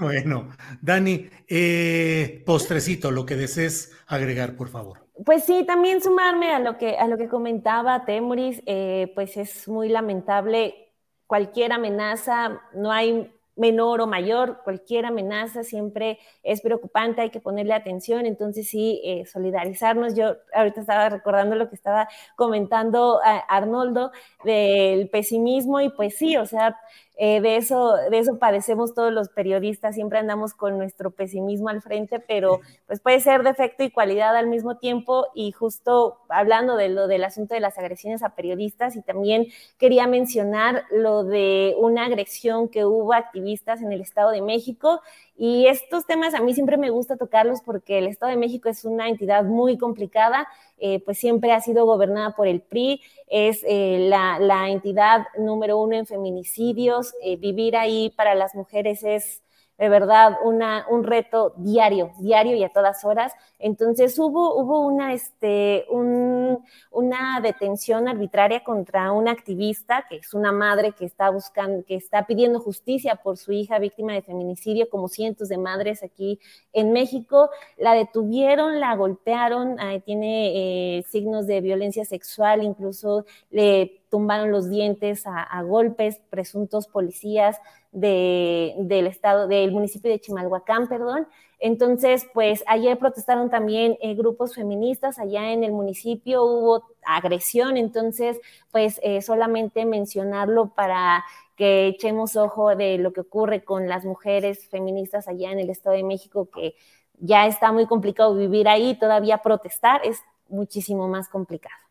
bueno, 0.01 0.49
Dani, 0.81 1.29
eh, 1.47 2.43
postrecito, 2.47 3.11
lo 3.11 3.27
que 3.27 3.37
desees 3.37 3.93
agregar, 4.07 4.57
por 4.57 4.71
favor. 4.71 5.07
Pues 5.27 5.45
sí, 5.45 5.65
también 5.67 6.03
sumarme 6.03 6.53
a 6.53 6.59
lo 6.59 6.79
que, 6.79 6.97
a 6.97 7.07
lo 7.07 7.19
que 7.19 7.29
comentaba 7.29 8.07
Temuris, 8.07 8.63
eh, 8.65 9.13
pues 9.15 9.37
es 9.37 9.69
muy 9.69 9.91
lamentable 9.91 10.95
cualquier 11.27 11.73
amenaza, 11.73 12.63
no 12.73 12.91
hay 12.91 13.31
menor 13.57 14.01
o 14.01 14.07
mayor, 14.07 14.61
cualquier 14.63 15.07
amenaza 15.07 15.65
siempre 15.65 16.19
es 16.43 16.61
preocupante, 16.61 17.23
hay 17.23 17.31
que 17.31 17.41
ponerle 17.41 17.75
atención, 17.75 18.27
entonces 18.27 18.69
sí, 18.69 19.01
eh, 19.05 19.25
solidarizarnos. 19.27 20.15
Yo 20.15 20.37
ahorita 20.55 20.81
estaba 20.81 21.09
recordando 21.09 21.57
lo 21.57 21.69
que 21.69 21.75
estaba 21.75 22.09
comentando 22.37 23.21
Arnoldo 23.49 24.13
del 24.45 25.09
pesimismo 25.09 25.81
y 25.81 25.89
pues 25.89 26.17
sí, 26.17 26.37
o 26.37 26.47
sea, 26.47 26.79
eh, 27.19 27.41
de, 27.41 27.57
eso, 27.57 27.95
de 28.11 28.19
eso 28.19 28.39
padecemos 28.39 28.95
todos 28.95 29.11
los 29.11 29.31
periodistas, 29.31 29.95
siempre 29.95 30.19
andamos 30.19 30.53
con 30.53 30.77
nuestro 30.77 31.11
pesimismo 31.11 31.71
al 31.71 31.81
frente, 31.81 32.21
pero 32.21 32.61
pues 32.87 33.01
puede 33.01 33.21
ser 33.21 33.43
defecto 33.43 33.83
y 33.85 33.91
cualidad 33.91 34.37
al 34.37 34.49
mismo 34.49 34.77
tiempo. 34.77 35.27
Y 35.35 35.53
justo 35.53 36.19
hablando 36.29 36.77
de 36.77 36.91
lo 36.91 37.07
del 37.07 37.25
asunto 37.25 37.55
de 37.55 37.61
las 37.61 37.79
agresiones 37.79 38.23
a 38.23 38.35
periodistas, 38.35 38.97
y 38.97 39.03
también 39.03 39.47
quería 39.79 40.07
mencionar 40.07 40.85
lo 40.91 41.25
de 41.25 41.75
una 41.79 42.05
agresión 42.05 42.69
que 42.69 42.85
hubo 42.85 43.15
a 43.15 43.19
activistas 43.19 43.81
en 43.81 43.93
el 43.93 44.03
Estado 44.03 44.31
de 44.31 44.43
México 44.43 45.01
y 45.39 45.67
estos 45.67 46.07
temas 46.07 46.35
a 46.35 46.41
mí 46.41 46.55
siempre 46.55 46.79
me 46.79 46.89
gusta 46.89 47.17
tocarlos 47.17 47.61
porque 47.61 47.99
el 47.99 48.07
Estado 48.07 48.31
de 48.31 48.39
México 48.39 48.71
es 48.71 48.85
una 48.85 49.09
entidad 49.09 49.45
muy 49.45 49.77
complicada, 49.77 50.49
eh, 50.79 51.01
pues 51.05 51.19
siempre 51.19 51.53
ha 51.53 51.61
sido 51.61 51.87
gobernada 51.87 52.37
por 52.37 52.47
el 52.47 52.61
PRI, 52.61 53.01
es 53.29 53.65
eh, 53.67 54.07
la, 54.09 54.39
la, 54.39 54.71
entidad 54.71 55.27
número 55.39 55.79
uno 55.79 55.97
en 55.97 56.07
feminicidios, 56.07 57.15
eh, 57.23 57.37
vivir 57.37 57.77
ahí 57.77 58.13
para 58.17 58.35
las 58.35 58.55
mujeres 58.55 59.03
es 59.03 59.43
de 59.79 59.89
verdad 59.89 60.39
una, 60.43 60.87
un 60.89 61.05
reto 61.05 61.53
diario, 61.57 62.13
diario 62.19 62.57
y 62.57 62.65
a 62.65 62.71
todas 62.71 63.05
horas. 63.05 63.33
Entonces 63.59 64.19
hubo, 64.19 64.55
hubo 64.57 64.81
una, 64.81 65.13
este, 65.13 65.85
un, 65.91 66.65
una 66.91 67.41
detención 67.43 68.09
arbitraria 68.09 68.65
contra 68.65 69.13
una 69.13 69.33
activista, 69.33 70.07
que 70.09 70.17
es 70.17 70.33
una 70.33 70.53
madre 70.53 70.93
que 70.93 71.05
está 71.05 71.31
buscando, 71.31 71.85
que 71.85 71.97
está 71.97 72.27
pidiendo 72.27 72.61
justicia 72.61 73.17
por 73.17 73.37
su 73.37 73.53
hija 73.53 73.79
víctima 73.79 74.15
de 74.15 74.23
feminicidio, 74.23 74.89
como 74.89 75.09
cientos 75.09 75.49
de 75.49 75.59
madres 75.59 76.03
aquí 76.03 76.41
en 76.73 76.93
México. 76.93 77.51
La 77.77 77.93
detuvieron, 77.93 78.81
la 78.81 78.97
golpearon, 78.97 79.77
tiene 80.05 80.99
eh, 80.99 81.03
signos 81.09 81.47
de 81.47 81.61
violencia 81.61 82.05
sexual, 82.05 82.63
incluso 82.63 83.27
le 83.51 84.06
tumbaron 84.09 84.51
los 84.51 84.71
dientes 84.71 85.25
a, 85.27 85.63
golpes, 85.63 86.21
presuntos 86.31 86.87
policías 86.87 87.59
del 87.93 89.07
estado, 89.07 89.49
del 89.49 89.73
municipio 89.73 90.11
de 90.11 90.21
Chimalhuacán, 90.21 90.89
perdón. 90.89 91.27
Entonces, 91.59 92.27
pues 92.35 92.63
ayer 92.67 92.99
protestaron 92.99 93.49
también 93.49 93.97
eh, 94.03 94.15
grupos 94.15 94.55
feministas, 94.55 95.19
allá 95.19 95.53
en 95.53 95.65
el 95.65 95.73
municipio 95.73 96.45
hubo 96.45 96.85
agresión, 97.07 97.79
entonces, 97.79 98.39
pues 98.71 99.01
eh, 99.03 99.23
solamente 99.23 99.87
mencionarlo 99.87 100.75
para 100.75 101.25
que 101.57 101.89
echemos 101.89 102.37
ojo 102.37 102.77
de 102.77 102.99
lo 102.99 103.15
que 103.15 103.23
ocurre 103.23 103.65
con 103.65 103.89
las 103.89 104.05
mujeres 104.05 104.69
feministas 104.69 105.27
allá 105.29 105.51
en 105.51 105.59
el 105.59 105.71
Estado 105.71 105.97
de 105.97 106.03
México, 106.03 106.51
que 106.51 106.75
ya 107.19 107.47
está 107.47 107.73
muy 107.73 107.87
complicado 107.87 108.35
vivir 108.35 108.69
ahí, 108.69 108.99
todavía 108.99 109.39
protestar 109.39 110.03
es 110.05 110.23
muchísimo 110.49 111.09
más 111.09 111.31
complicado. 111.31 111.86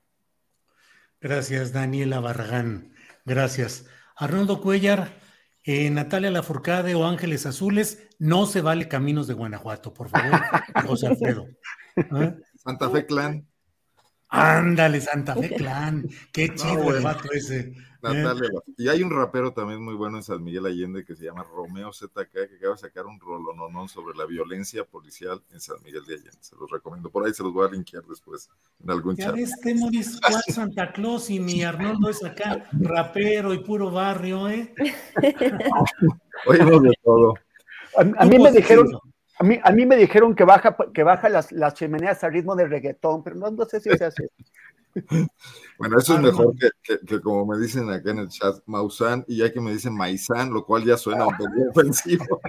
Gracias, 1.25 1.73
Daniela 1.73 2.19
Barragán. 2.19 2.93
Gracias. 3.25 3.87
Arnoldo 4.15 4.61
Cuellar, 4.61 5.17
eh, 5.63 5.89
Natalia 5.89 6.29
Lafourcade 6.29 6.93
o 6.93 7.03
Ángeles 7.03 7.47
Azules, 7.47 8.07
no 8.19 8.45
se 8.45 8.61
vale 8.61 8.87
Caminos 8.87 9.25
de 9.25 9.33
Guanajuato, 9.33 9.91
por 9.91 10.09
favor, 10.09 10.39
José 10.85 11.07
Alfredo. 11.07 11.47
¿Eh? 11.95 12.35
Santa 12.63 12.91
Fe 12.91 13.07
Clan. 13.07 13.43
Ándale, 14.29 15.01
Santa 15.01 15.35
Fe 15.35 15.55
Clan. 15.55 16.07
Qué 16.31 16.53
chido 16.53 16.95
el 16.95 17.01
vato 17.01 17.31
ese. 17.31 17.73
Natalia. 18.13 18.49
Y 18.77 18.87
hay 18.87 19.03
un 19.03 19.11
rapero 19.11 19.53
también 19.53 19.81
muy 19.81 19.95
bueno 19.95 20.17
en 20.17 20.23
San 20.23 20.43
Miguel 20.43 20.65
Allende 20.65 21.03
que 21.03 21.15
se 21.15 21.25
llama 21.25 21.43
Romeo 21.43 21.91
ZK, 21.91 22.31
que 22.31 22.55
acaba 22.57 22.73
de 22.73 22.79
sacar 22.79 23.05
un 23.05 23.19
rolononón 23.19 23.87
sobre 23.89 24.17
la 24.17 24.25
violencia 24.25 24.83
policial 24.83 25.41
en 25.51 25.59
San 25.59 25.77
Miguel 25.83 26.05
de 26.05 26.15
Allende. 26.15 26.37
Se 26.39 26.55
los 26.55 26.69
recomiendo. 26.69 27.09
Por 27.09 27.25
ahí 27.25 27.33
se 27.33 27.43
los 27.43 27.53
voy 27.53 27.67
a 27.67 27.71
linkear 27.71 28.03
después 28.03 28.49
en 28.83 28.91
algún 28.91 29.15
ya 29.15 29.25
chat. 29.25 29.35
ves, 29.35 29.51
Temoris, 29.61 30.19
¿cuál 30.21 30.43
Santa 30.43 30.91
Claus 30.91 31.29
y 31.29 31.39
mi 31.39 31.63
Arnoldo 31.63 32.09
es 32.09 32.23
acá, 32.23 32.67
rapero 32.71 33.53
y 33.53 33.59
puro 33.59 33.91
barrio, 33.91 34.49
¿eh? 34.49 34.73
Oímos 36.47 36.83
de 36.83 36.93
todo. 37.03 37.33
A, 37.97 38.25
mí 38.25 38.39
me 38.39 38.51
dijeron, 38.51 38.87
a 39.39 39.43
mí, 39.43 39.59
a 39.63 39.71
mí 39.71 39.85
me 39.85 39.95
dijeron 39.95 40.35
que 40.35 40.43
baja, 40.43 40.75
que 40.93 41.03
baja 41.03 41.29
las, 41.29 41.51
las 41.51 41.73
chimeneas 41.73 42.23
al 42.23 42.33
ritmo 42.33 42.55
de 42.55 42.67
reggaetón, 42.67 43.23
pero 43.23 43.35
no, 43.35 43.51
no 43.51 43.65
sé 43.65 43.79
si 43.79 43.89
se 43.91 44.05
hace. 44.05 44.29
Bueno, 45.77 45.97
eso 45.99 46.15
es 46.15 46.21
mejor 46.21 46.55
que, 47.05 47.21
como 47.21 47.45
me 47.45 47.57
dicen 47.59 47.89
acá 47.89 48.11
en 48.11 48.19
el 48.19 48.29
chat, 48.29 48.55
Maussan, 48.65 49.25
y 49.27 49.37
ya 49.37 49.51
que 49.51 49.59
me 49.59 49.73
dicen 49.73 49.93
Maizán, 49.93 50.53
lo 50.53 50.65
cual 50.65 50.85
ya 50.85 50.95
suena 50.95 51.27
un 51.27 51.35
poco 51.35 51.51
ofensivo. 51.69 52.39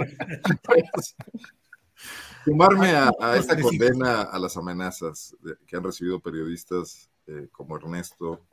Pues, 0.62 1.16
sumarme 2.44 2.90
a, 2.90 3.10
esta 3.36 3.60
condena 3.60 4.23
a 4.23 4.39
las 4.39 4.56
amenazas 4.56 5.36
que 5.66 5.77
han 5.77 5.82
recibido 5.82 6.20
periodistas 6.20 7.10
eh, 7.27 7.48
como 7.51 7.77
Ernesto, 7.77 8.47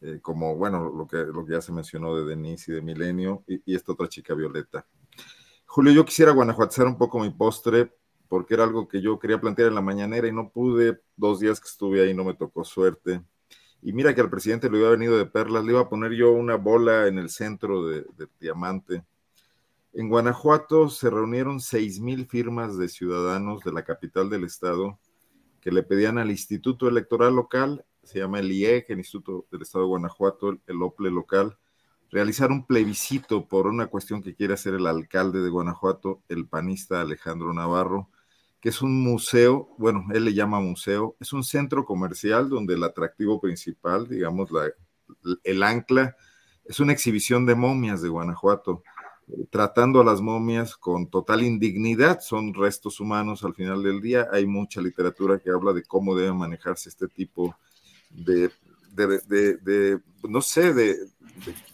eh, 0.00 0.18
como, 0.20 0.56
bueno, 0.56 0.90
lo 0.90 1.06
que, 1.06 1.18
lo 1.18 1.46
que 1.46 1.52
ya 1.52 1.60
se 1.60 1.72
mencionó 1.72 2.16
de 2.16 2.24
Denise 2.24 2.72
y 2.72 2.74
de 2.74 2.82
Milenio, 2.82 3.44
y, 3.46 3.74
esta 3.74 3.92
otra 3.92 4.08
chica 4.08 4.34
Violeta. 4.34 4.84
Julio, 5.66 5.92
yo 5.92 6.04
quisiera 6.04 6.32
guanajuatizar 6.32 6.86
un 6.86 6.98
poco 6.98 7.20
mi 7.20 7.30
postre 7.30 7.92
porque 8.30 8.54
era 8.54 8.62
algo 8.62 8.86
que 8.86 9.02
yo 9.02 9.18
quería 9.18 9.40
plantear 9.40 9.68
en 9.68 9.74
la 9.74 9.80
mañanera 9.80 10.28
y 10.28 10.32
no 10.32 10.50
pude, 10.50 11.00
dos 11.16 11.40
días 11.40 11.60
que 11.60 11.66
estuve 11.66 12.00
ahí 12.00 12.14
no 12.14 12.22
me 12.22 12.34
tocó 12.34 12.62
suerte. 12.64 13.24
Y 13.82 13.92
mira 13.92 14.14
que 14.14 14.20
al 14.20 14.30
presidente 14.30 14.70
le 14.70 14.78
había 14.78 14.90
venido 14.90 15.18
de 15.18 15.26
perlas, 15.26 15.64
le 15.64 15.72
iba 15.72 15.80
a 15.80 15.88
poner 15.88 16.12
yo 16.12 16.30
una 16.30 16.54
bola 16.54 17.08
en 17.08 17.18
el 17.18 17.28
centro 17.28 17.88
de, 17.88 18.06
diamante. 18.38 19.04
En 19.92 20.08
Guanajuato 20.08 20.88
se 20.90 21.10
reunieron 21.10 21.58
seis 21.58 21.98
mil 21.98 22.26
firmas 22.26 22.78
de 22.78 22.88
ciudadanos 22.88 23.64
de 23.64 23.72
la 23.72 23.82
capital 23.82 24.30
del 24.30 24.44
estado 24.44 25.00
que 25.60 25.72
le 25.72 25.82
pedían 25.82 26.16
al 26.16 26.30
Instituto 26.30 26.88
Electoral 26.88 27.34
Local, 27.34 27.84
se 28.04 28.20
llama 28.20 28.38
el 28.38 28.52
IEG, 28.52 28.84
el 28.90 28.98
Instituto 28.98 29.48
del 29.50 29.62
Estado 29.62 29.86
de 29.86 29.88
Guanajuato, 29.88 30.56
el 30.68 30.82
OPLE 30.82 31.10
local, 31.10 31.58
realizar 32.12 32.52
un 32.52 32.64
plebiscito 32.64 33.48
por 33.48 33.66
una 33.66 33.88
cuestión 33.88 34.22
que 34.22 34.36
quiere 34.36 34.54
hacer 34.54 34.74
el 34.74 34.86
alcalde 34.86 35.40
de 35.40 35.50
Guanajuato, 35.50 36.22
el 36.28 36.46
panista 36.46 37.00
Alejandro 37.00 37.52
Navarro, 37.52 38.08
que 38.60 38.68
es 38.68 38.82
un 38.82 39.02
museo, 39.02 39.74
bueno, 39.78 40.04
él 40.12 40.24
le 40.26 40.34
llama 40.34 40.60
museo, 40.60 41.16
es 41.18 41.32
un 41.32 41.44
centro 41.44 41.84
comercial 41.84 42.48
donde 42.48 42.74
el 42.74 42.84
atractivo 42.84 43.40
principal, 43.40 44.06
digamos, 44.06 44.50
la, 44.50 44.70
el 45.44 45.62
ancla, 45.62 46.16
es 46.64 46.78
una 46.78 46.92
exhibición 46.92 47.46
de 47.46 47.54
momias 47.54 48.02
de 48.02 48.10
Guanajuato, 48.10 48.82
tratando 49.50 50.00
a 50.00 50.04
las 50.04 50.20
momias 50.20 50.76
con 50.76 51.08
total 51.08 51.42
indignidad, 51.42 52.20
son 52.20 52.52
restos 52.52 53.00
humanos 53.00 53.44
al 53.44 53.54
final 53.54 53.82
del 53.82 54.00
día, 54.00 54.28
hay 54.30 54.46
mucha 54.46 54.80
literatura 54.80 55.38
que 55.38 55.50
habla 55.50 55.72
de 55.72 55.84
cómo 55.84 56.14
debe 56.14 56.32
manejarse 56.32 56.88
este 56.88 57.08
tipo 57.08 57.56
de, 58.10 58.50
de, 58.92 60.00
no 60.28 60.42
sé, 60.42 60.74
de, 60.74 60.96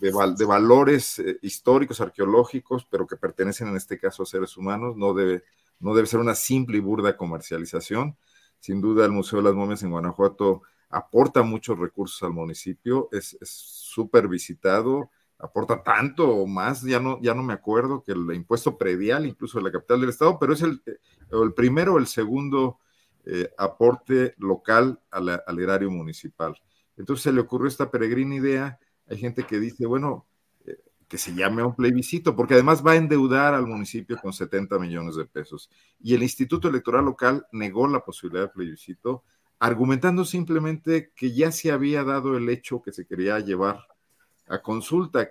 de, 0.00 0.44
valores 0.44 1.18
eh, 1.18 1.38
históricos, 1.42 2.00
arqueológicos, 2.00 2.86
pero 2.88 3.06
que 3.06 3.16
pertenecen 3.16 3.68
en 3.68 3.76
este 3.76 3.98
caso 3.98 4.22
a 4.22 4.26
seres 4.26 4.56
humanos, 4.56 4.96
no 4.96 5.14
debe 5.14 5.42
no 5.80 5.94
debe 5.94 6.06
ser 6.06 6.20
una 6.20 6.34
simple 6.34 6.78
y 6.78 6.80
burda 6.80 7.16
comercialización. 7.16 8.16
Sin 8.58 8.80
duda, 8.80 9.04
el 9.04 9.12
Museo 9.12 9.38
de 9.38 9.44
las 9.44 9.54
Momias 9.54 9.82
en 9.82 9.90
Guanajuato 9.90 10.62
aporta 10.88 11.42
muchos 11.42 11.78
recursos 11.78 12.22
al 12.22 12.32
municipio, 12.32 13.08
es 13.12 13.36
súper 13.42 14.28
visitado, 14.28 15.10
aporta 15.38 15.82
tanto 15.82 16.28
o 16.28 16.46
más, 16.46 16.82
ya 16.82 17.00
no, 17.00 17.20
ya 17.20 17.34
no 17.34 17.42
me 17.42 17.52
acuerdo, 17.52 18.02
que 18.02 18.12
el 18.12 18.32
impuesto 18.34 18.78
predial 18.78 19.26
incluso 19.26 19.58
de 19.58 19.64
la 19.64 19.72
capital 19.72 20.00
del 20.00 20.10
estado, 20.10 20.38
pero 20.38 20.52
es 20.52 20.62
el, 20.62 20.82
el 20.86 21.52
primero 21.54 21.94
o 21.94 21.98
el 21.98 22.06
segundo 22.06 22.78
eh, 23.24 23.50
aporte 23.58 24.34
local 24.38 25.00
al 25.10 25.58
erario 25.58 25.90
municipal. 25.90 26.56
Entonces 26.96 27.24
se 27.24 27.32
le 27.32 27.40
ocurrió 27.40 27.68
esta 27.68 27.90
peregrina 27.90 28.36
idea, 28.36 28.78
hay 29.08 29.18
gente 29.18 29.44
que 29.44 29.58
dice, 29.58 29.86
bueno, 29.86 30.26
que 31.08 31.18
se 31.18 31.34
llame 31.34 31.62
un 31.62 31.74
plebiscito, 31.74 32.34
porque 32.34 32.54
además 32.54 32.84
va 32.84 32.92
a 32.92 32.96
endeudar 32.96 33.54
al 33.54 33.66
municipio 33.66 34.18
con 34.20 34.32
70 34.32 34.78
millones 34.78 35.16
de 35.16 35.24
pesos. 35.24 35.70
Y 36.00 36.14
el 36.14 36.22
Instituto 36.22 36.68
Electoral 36.68 37.04
Local 37.04 37.46
negó 37.52 37.86
la 37.86 38.04
posibilidad 38.04 38.44
de 38.46 38.52
plebiscito, 38.52 39.22
argumentando 39.58 40.24
simplemente 40.24 41.12
que 41.14 41.32
ya 41.32 41.52
se 41.52 41.70
había 41.70 42.02
dado 42.04 42.36
el 42.36 42.48
hecho 42.48 42.82
que 42.82 42.92
se 42.92 43.06
quería 43.06 43.38
llevar 43.38 43.86
a 44.48 44.60
consulta 44.60 45.28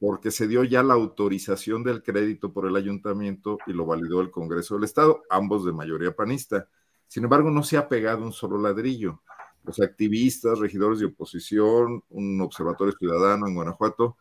porque 0.00 0.30
se 0.30 0.46
dio 0.46 0.64
ya 0.64 0.82
la 0.82 0.94
autorización 0.94 1.82
del 1.82 2.02
crédito 2.02 2.52
por 2.52 2.66
el 2.66 2.76
ayuntamiento 2.76 3.58
y 3.66 3.72
lo 3.72 3.84
validó 3.84 4.20
el 4.20 4.30
Congreso 4.30 4.76
del 4.76 4.84
Estado, 4.84 5.22
ambos 5.28 5.64
de 5.64 5.72
mayoría 5.72 6.14
panista. 6.14 6.68
Sin 7.06 7.24
embargo, 7.24 7.50
no 7.50 7.62
se 7.62 7.76
ha 7.76 7.88
pegado 7.88 8.22
un 8.22 8.32
solo 8.32 8.58
ladrillo. 8.58 9.22
Los 9.64 9.80
activistas, 9.80 10.58
regidores 10.60 11.00
de 11.00 11.06
oposición, 11.06 12.04
un 12.10 12.40
observatorio 12.40 12.94
ciudadano 12.96 13.48
en 13.48 13.54
Guanajuato, 13.54 14.16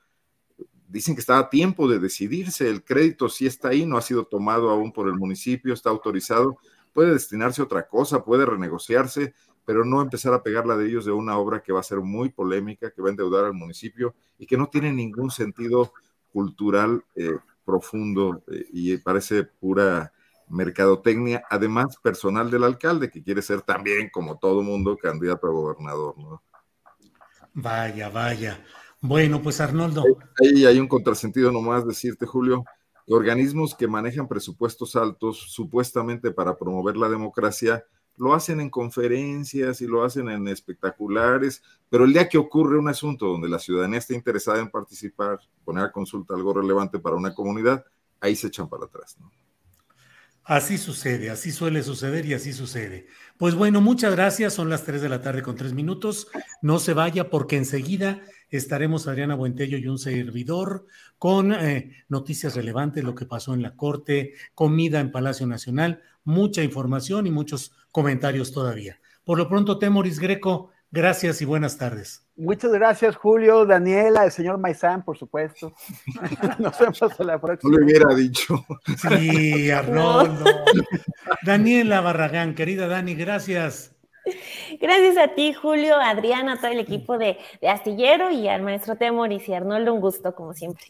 dicen 0.88 1.16
que 1.16 1.22
está 1.22 1.38
a 1.40 1.50
tiempo 1.50 1.88
de 1.88 2.00
decidirse. 2.00 2.70
El 2.70 2.84
crédito 2.84 3.30
sí 3.30 3.46
está 3.46 3.70
ahí, 3.70 3.86
no 3.86 3.98
ha 3.98 4.02
sido 4.02 4.26
tomado 4.26 4.70
aún 4.70 4.92
por 4.92 5.08
el 5.08 5.16
municipio, 5.16 5.74
está 5.74 5.90
autorizado, 5.90 6.58
puede 6.94 7.14
destinarse 7.14 7.62
a 7.62 7.66
otra 7.66 7.88
cosa, 7.88 8.24
puede 8.24 8.46
renegociarse, 8.46 9.34
pero 9.66 9.84
no 9.84 10.02
empezar 10.02 10.34
a 10.34 10.44
pegar 10.44 10.66
ladrillos 10.66 11.06
de 11.06 11.12
una 11.12 11.38
obra 11.38 11.62
que 11.62 11.74
va 11.74 11.82
a 11.82 11.84
ser 11.84 12.00
muy 12.00 12.30
polémica, 12.30 12.92
que 12.92 13.02
va 13.02 13.10
a 13.10 13.12
endeudar 13.12 13.46
al 13.46 13.54
municipio 13.54 14.16
y 14.38 14.46
que 14.46 14.58
no 14.58 14.68
tiene 14.68 14.92
ningún 14.94 15.30
sentido 15.30 15.94
cultural 16.32 17.04
eh, 17.16 17.38
profundo 17.66 18.44
eh, 18.48 18.66
y 18.72 18.98
parece 18.98 19.44
pura 19.44 20.14
mercadotecnia, 20.50 21.44
además 21.50 21.98
personal 21.98 22.50
del 22.50 22.64
alcalde, 22.64 23.10
que 23.10 23.22
quiere 23.22 23.42
ser 23.42 23.62
también, 23.62 24.10
como 24.10 24.38
todo 24.38 24.64
mundo, 24.64 24.98
candidato 24.98 25.48
a 25.48 25.52
gobernador. 25.52 26.18
¿no? 26.18 26.42
Vaya, 27.54 28.10
vaya. 28.10 28.64
Bueno, 29.02 29.42
pues 29.42 29.62
Arnoldo. 29.62 30.04
Ahí 30.42 30.66
hay 30.66 30.80
un 30.80 30.88
contrasentido 30.88 31.52
nomás 31.52 31.86
decirte, 31.86 32.26
Julio, 32.26 32.64
organismos 33.08 33.76
que 33.76 33.88
manejan 33.88 34.28
presupuestos 34.28 34.96
altos 34.96 35.38
supuestamente 35.50 36.32
para 36.32 36.58
promover 36.58 36.98
la 36.98 37.10
democracia, 37.10 37.86
lo 38.18 38.34
hacen 38.34 38.60
en 38.60 38.70
conferencias 38.70 39.82
y 39.82 39.88
lo 39.88 40.04
hacen 40.04 40.30
en 40.30 40.48
espectaculares, 40.48 41.62
pero 41.90 42.06
el 42.06 42.14
día 42.14 42.28
que 42.28 42.40
ocurre 42.40 42.80
un 42.80 42.90
asunto 42.90 43.28
donde 43.28 43.48
la 43.48 43.60
ciudadanía 43.60 44.00
está 44.00 44.16
interesada 44.16 44.60
en 44.60 44.72
participar, 44.72 45.40
poner 45.64 45.86
a 45.86 45.92
consulta 45.92 46.34
algo 46.34 46.54
relevante 46.54 46.98
para 46.98 47.16
una 47.16 47.36
comunidad, 47.36 47.86
ahí 48.20 48.36
se 48.36 48.48
echan 48.48 48.68
para 48.68 48.86
atrás. 48.86 49.18
¿no? 49.20 49.32
Así 50.48 50.78
sucede, 50.78 51.30
así 51.30 51.52
suele 51.52 51.84
suceder 51.84 52.26
y 52.26 52.34
así 52.34 52.54
sucede. 52.54 53.08
Pues 53.38 53.54
bueno, 53.54 53.82
muchas 53.82 54.16
gracias. 54.16 54.54
Son 54.54 54.70
las 54.70 54.86
3 54.86 55.02
de 55.02 55.10
la 55.10 55.22
tarde 55.22 55.42
con 55.44 55.58
3 55.58 55.74
minutos. 55.74 56.30
No 56.62 56.80
se 56.80 56.94
vaya 56.94 57.30
porque 57.30 57.58
enseguida 57.58 58.24
estaremos 58.50 59.08
Adriana 59.08 59.36
Buentello 59.36 59.78
y 59.78 59.88
un 59.88 59.98
servidor 59.98 60.86
con 61.18 61.54
eh, 61.54 61.92
noticias 62.10 62.56
relevantes, 62.56 63.04
lo 63.04 63.16
que 63.16 63.26
pasó 63.26 63.54
en 63.54 63.62
la 63.62 63.76
Corte, 63.76 64.34
comida 64.54 65.00
en 65.00 65.12
Palacio 65.12 65.48
Nacional, 65.48 66.02
mucha 66.24 66.64
información 66.64 67.28
y 67.28 67.32
muchos 67.32 67.74
comentarios 67.92 68.52
todavía. 68.52 69.00
Por 69.24 69.38
lo 69.38 69.50
pronto, 69.50 69.80
Temoris 69.80 70.20
Greco, 70.20 70.72
gracias 70.92 71.42
y 71.42 71.46
buenas 71.46 71.78
tardes. 71.78 72.26
Muchas 72.38 72.72
gracias, 72.72 73.16
Julio, 73.16 73.66
Daniela, 73.66 74.24
el 74.24 74.32
señor 74.32 74.60
Maizán, 74.60 75.04
por 75.04 75.18
supuesto. 75.18 75.74
Nos 76.60 76.80
vemos 76.80 77.02
a 77.02 77.24
la 77.24 77.42
próxima. 77.42 77.72
No 77.72 77.80
le 77.80 77.86
hubiera 77.86 78.14
dicho. 78.14 78.64
Sí, 79.10 79.72
Arnoldo. 79.72 80.46
Daniela 81.44 82.02
Barragán, 82.02 82.54
querida 82.54 82.88
Dani, 82.88 83.16
gracias. 83.16 83.97
Gracias 84.80 85.18
a 85.18 85.30
ti, 85.36 85.54
Julio, 85.54 85.96
Adriana, 85.98 86.54
a 86.54 86.58
todo 86.58 86.72
el 86.72 86.80
equipo 86.80 87.18
de, 87.18 87.38
de 87.62 87.70
Astillero 87.70 88.32
y 88.32 88.48
al 88.48 88.62
maestro 88.62 88.96
Temoris 88.98 89.48
y 89.50 89.54
Arnoldo, 89.54 89.94
un 89.94 90.02
gusto, 90.02 90.36
como 90.36 90.54
siempre. 90.54 90.86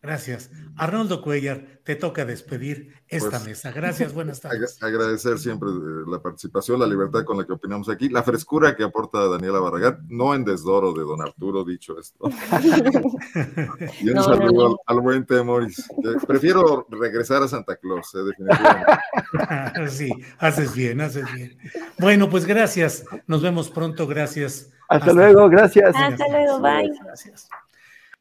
Gracias. 0.00 0.50
Arnoldo 0.76 1.22
Cuellar, 1.22 1.80
te 1.82 1.96
toca 1.96 2.24
despedir 2.24 2.94
esta 3.08 3.30
Pues, 3.30 3.44
mesa. 3.46 3.72
Gracias, 3.72 4.14
buenas 4.14 4.40
tardes. 4.42 4.78
Ag- 4.80 4.86
Agradecer 4.86 5.38
siempre 5.40 5.68
eh, 5.70 6.04
la 6.06 6.22
participación, 6.22 6.78
la 6.78 6.86
libertad 6.86 7.24
con 7.24 7.36
la 7.36 7.44
que 7.44 7.52
opinamos 7.52 7.88
aquí, 7.88 8.08
la 8.08 8.22
frescura 8.22 8.76
que 8.76 8.84
aporta 8.84 9.26
Daniela 9.26 9.58
Barragán, 9.58 10.06
no 10.08 10.34
en 10.36 10.44
desdoro 10.44 10.92
de 10.92 11.00
don 11.02 11.20
Arturo, 11.20 11.64
dicho 11.64 11.98
esto. 11.98 12.28
y 14.00 14.08
un 14.08 14.14
No, 14.14 14.22
saludo 14.22 14.68
no. 14.68 14.76
Al, 14.86 14.96
al 14.96 15.02
buen 15.02 15.26
Temoris. 15.26 15.88
prefiero 16.26 16.86
regresar 16.90 17.42
a 17.42 17.48
Santa 17.48 17.74
Claus, 17.76 18.14
eh, 18.14 18.18
definitivamente. 18.18 19.90
Sí, 19.90 20.10
haces 20.38 20.74
bien, 20.74 21.00
haces 21.00 21.24
bien. 21.34 21.58
Bueno, 21.98 22.30
pues 22.30 22.44
gracias. 22.46 23.04
Nos 23.26 23.42
vemos 23.42 23.68
pronto. 23.68 24.06
Gracias. 24.06 24.70
Hasta 24.88 25.12
luego, 25.12 25.48
gracias. 25.48 25.94
Hasta 25.96 26.28
luego, 26.28 26.60
bye. 26.60 26.90
Gracias. 27.04 27.48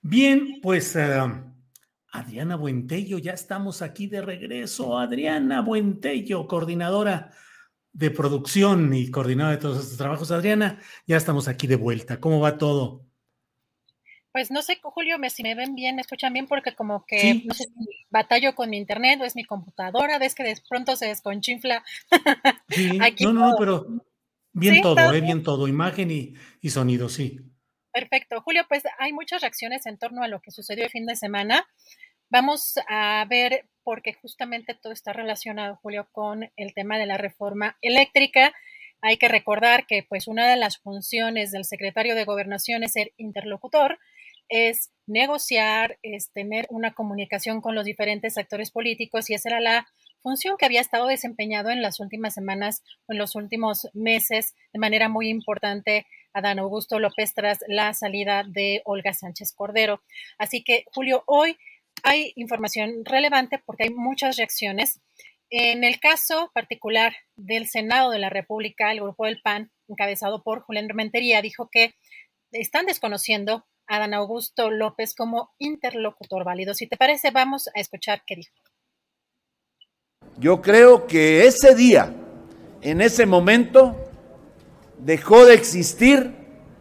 Bien, 0.01 0.59
pues 0.61 0.95
eh, 0.95 1.21
Adriana 2.17 2.55
Buentello, 2.55 3.17
ya 3.19 3.33
estamos 3.33 3.81
aquí 3.81 4.07
de 4.07 4.21
regreso. 4.21 4.97
Adriana 4.97 5.61
Buentello, 5.61 6.47
coordinadora 6.47 7.31
de 7.93 8.11
producción 8.11 8.93
y 8.93 9.09
coordinadora 9.11 9.55
de 9.55 9.61
todos 9.61 9.83
estos 9.83 9.97
trabajos. 9.97 10.31
Adriana, 10.31 10.79
ya 11.05 11.17
estamos 11.17 11.47
aquí 11.47 11.67
de 11.67 11.75
vuelta. 11.75 12.19
¿Cómo 12.19 12.39
va 12.39 12.57
todo? 12.57 13.05
Pues 14.31 14.51
no 14.51 14.61
sé, 14.61 14.77
Julio, 14.81 15.17
me, 15.17 15.29
si 15.29 15.41
me 15.43 15.55
ven 15.55 15.73
bien, 15.75 15.95
me 15.95 16.01
escuchan 16.01 16.33
bien, 16.33 16.47
porque 16.47 16.75
como 16.75 17.05
que 17.05 17.19
Sí. 17.19 17.43
no 17.47 17.53
sé 17.53 17.63
si 17.65 18.05
batallo 18.09 18.53
con 18.55 18.69
mi 18.69 18.77
internet 18.77 19.19
o 19.21 19.25
es 19.25 19.35
mi 19.35 19.43
computadora, 19.45 20.19
ves 20.19 20.35
que 20.35 20.43
de 20.43 20.55
pronto 20.69 20.95
se 20.95 21.07
desconchinfla. 21.07 21.83
Sí, 22.69 22.99
Aquí 23.01 23.23
no, 23.25 23.33
no, 23.33 23.49
todo. 23.51 23.57
pero 23.59 23.87
bien 24.53 24.75
Sí, 24.75 24.81
todo, 24.81 24.99
eh, 24.99 25.11
bien. 25.11 25.25
bien 25.25 25.43
todo, 25.43 25.67
imagen 25.67 26.11
y, 26.11 26.33
y 26.61 26.69
sonido, 26.69 27.09
sí. 27.09 27.39
Perfecto. 27.91 28.41
Julio, 28.41 28.63
pues 28.69 28.83
hay 28.99 29.11
muchas 29.11 29.41
reacciones 29.41 29.87
en 29.87 29.97
torno 29.97 30.21
a 30.21 30.27
lo 30.27 30.39
que 30.39 30.51
sucedió 30.51 30.83
el 30.83 30.91
fin 30.91 31.07
de 31.07 31.15
semana. 31.15 31.65
Vamos 32.29 32.73
a 32.89 33.25
ver, 33.29 33.69
porque 33.83 34.13
justamente 34.13 34.75
todo 34.75 34.91
está 34.91 35.13
relacionado, 35.13 35.79
Julio, 35.81 36.09
con 36.11 36.51
el 36.57 36.73
tema 36.73 36.99
de 36.99 37.05
la 37.05 37.17
reforma 37.17 37.77
eléctrica. 37.81 38.53
Hay 39.01 39.15
que 39.15 39.29
recordar 39.29 39.85
que 39.87 40.03
pues 40.03 40.27
una 40.27 40.49
de 40.49 40.57
las 40.57 40.77
funciones 40.77 41.51
del 41.51 41.63
secretario 41.63 42.15
de 42.15 42.25
gobernación 42.25 42.83
es 42.83 42.93
ser 42.93 43.13
interlocutor, 43.15 43.97
es 44.49 44.91
negociar, 45.05 45.99
es 46.03 46.31
tener 46.33 46.67
una 46.69 46.93
comunicación 46.93 47.61
con 47.61 47.75
los 47.75 47.85
diferentes 47.85 48.37
actores 48.37 48.71
políticos 48.71 49.29
y 49.29 49.33
esa 49.33 49.49
era 49.49 49.59
la 49.61 49.87
función 50.21 50.57
que 50.57 50.65
había 50.65 50.81
estado 50.81 51.07
desempeñado 51.07 51.69
en 51.69 51.81
las 51.81 52.01
últimas 52.01 52.33
semanas 52.33 52.83
o 53.07 53.13
en 53.13 53.19
los 53.19 53.35
últimos 53.35 53.87
meses 53.93 54.53
de 54.73 54.79
manera 54.79 55.07
muy 55.07 55.29
importante 55.29 56.05
Adán 56.33 56.59
Augusto 56.59 56.99
López 56.99 57.33
tras 57.33 57.59
la 57.67 57.93
salida 57.93 58.43
de 58.45 58.81
Olga 58.83 59.13
Sánchez 59.13 59.53
Cordero. 59.53 60.01
Así 60.37 60.63
que, 60.63 60.83
Julio, 60.93 61.23
hoy 61.25 61.57
hay 62.03 62.33
información 62.35 63.03
relevante 63.05 63.61
porque 63.65 63.85
hay 63.85 63.89
muchas 63.89 64.37
reacciones. 64.37 65.01
En 65.49 65.83
el 65.83 65.99
caso 65.99 66.51
particular 66.53 67.15
del 67.35 67.67
Senado 67.67 68.11
de 68.11 68.19
la 68.19 68.29
República, 68.29 68.91
el 68.91 69.01
grupo 69.01 69.25
del 69.25 69.41
PAN, 69.41 69.71
encabezado 69.87 70.43
por 70.43 70.61
Julián 70.61 70.89
Rementería, 70.89 71.41
dijo 71.41 71.69
que 71.71 71.95
están 72.51 72.85
desconociendo 72.85 73.65
a 73.87 73.97
Adán 73.97 74.13
Augusto 74.13 74.69
López 74.69 75.15
como 75.15 75.51
interlocutor 75.57 76.43
válido. 76.43 76.73
Si 76.73 76.87
te 76.87 76.97
parece, 76.97 77.31
vamos 77.31 77.69
a 77.73 77.79
escuchar 77.79 78.23
qué 78.25 78.35
dijo. 78.35 78.53
Yo 80.37 80.61
creo 80.61 81.07
que 81.07 81.45
ese 81.45 81.73
día, 81.73 82.13
en 82.81 83.01
ese 83.01 83.25
momento, 83.25 83.95
dejó 84.97 85.45
de 85.45 85.53
existir 85.53 86.35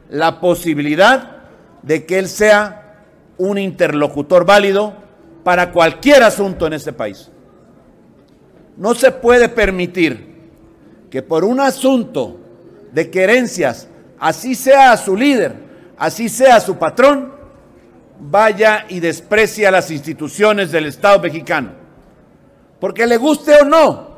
la 0.09 0.40
posibilidad 0.40 1.48
de 1.82 2.05
que 2.05 2.18
él 2.18 2.28
sea 2.28 3.05
un 3.38 3.59
interlocutor 3.59 4.44
válido 4.44 5.06
para 5.47 5.70
cualquier 5.70 6.24
asunto 6.24 6.66
en 6.66 6.73
este 6.73 6.93
país. 6.93 7.31
No 8.77 8.97
se 8.97 9.12
puede 9.12 9.48
permitir 9.48 10.51
que 11.09 11.23
por 11.23 11.44
un 11.44 11.60
asunto 11.60 12.40
de 12.90 13.09
querencias, 13.12 13.86
así 14.18 14.56
sea 14.56 14.97
su 14.97 15.16
líder, 15.16 15.55
así 15.98 16.28
sea 16.28 16.59
su 16.59 16.77
patrón, 16.78 17.32
vaya 18.18 18.86
y 18.89 18.98
desprecie 18.98 19.68
a 19.68 19.70
las 19.70 19.89
instituciones 19.93 20.73
del 20.73 20.86
Estado 20.86 21.20
mexicano. 21.20 21.70
Porque 22.81 23.06
le 23.06 23.16
guste 23.16 23.55
o 23.62 23.64
no, 23.64 24.09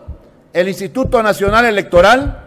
el 0.54 0.66
Instituto 0.66 1.22
Nacional 1.22 1.66
Electoral 1.66 2.42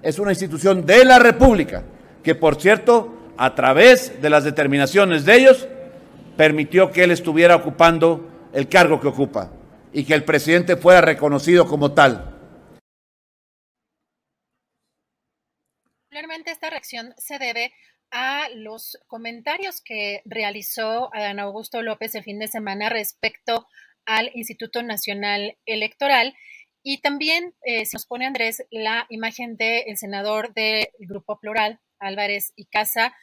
es 0.00 0.18
una 0.18 0.32
institución 0.32 0.86
de 0.86 1.04
la 1.04 1.18
República, 1.18 1.82
que 2.22 2.34
por 2.34 2.58
cierto, 2.58 3.34
a 3.36 3.54
través 3.54 4.22
de 4.22 4.30
las 4.30 4.44
determinaciones 4.44 5.26
de 5.26 5.36
ellos, 5.36 5.68
permitió 6.36 6.90
que 6.90 7.04
él 7.04 7.10
estuviera 7.10 7.56
ocupando 7.56 8.48
el 8.52 8.68
cargo 8.68 9.00
que 9.00 9.08
ocupa 9.08 9.52
y 9.92 10.04
que 10.04 10.14
el 10.14 10.24
presidente 10.24 10.76
fuera 10.76 11.00
reconocido 11.00 11.66
como 11.66 11.92
tal. 11.92 12.30
Particularmente 16.08 16.50
esta 16.50 16.70
reacción 16.70 17.14
se 17.16 17.38
debe 17.38 17.72
a 18.10 18.48
los 18.54 18.98
comentarios 19.08 19.80
que 19.80 20.22
realizó 20.24 21.12
Adán 21.12 21.40
Augusto 21.40 21.82
López 21.82 22.14
el 22.14 22.22
fin 22.22 22.38
de 22.38 22.46
semana 22.46 22.88
respecto 22.88 23.66
al 24.06 24.30
Instituto 24.34 24.82
Nacional 24.82 25.56
Electoral. 25.66 26.34
Y 26.82 27.00
también 27.00 27.54
eh, 27.64 27.86
se 27.86 27.96
nos 27.96 28.06
pone, 28.06 28.26
Andrés, 28.26 28.64
la 28.70 29.06
imagen 29.08 29.56
del 29.56 29.96
senador 29.96 30.52
del 30.54 30.86
Grupo 31.00 31.40
Plural, 31.40 31.80
Álvarez 31.98 32.52
y 32.56 32.66
Casa. 32.66 33.14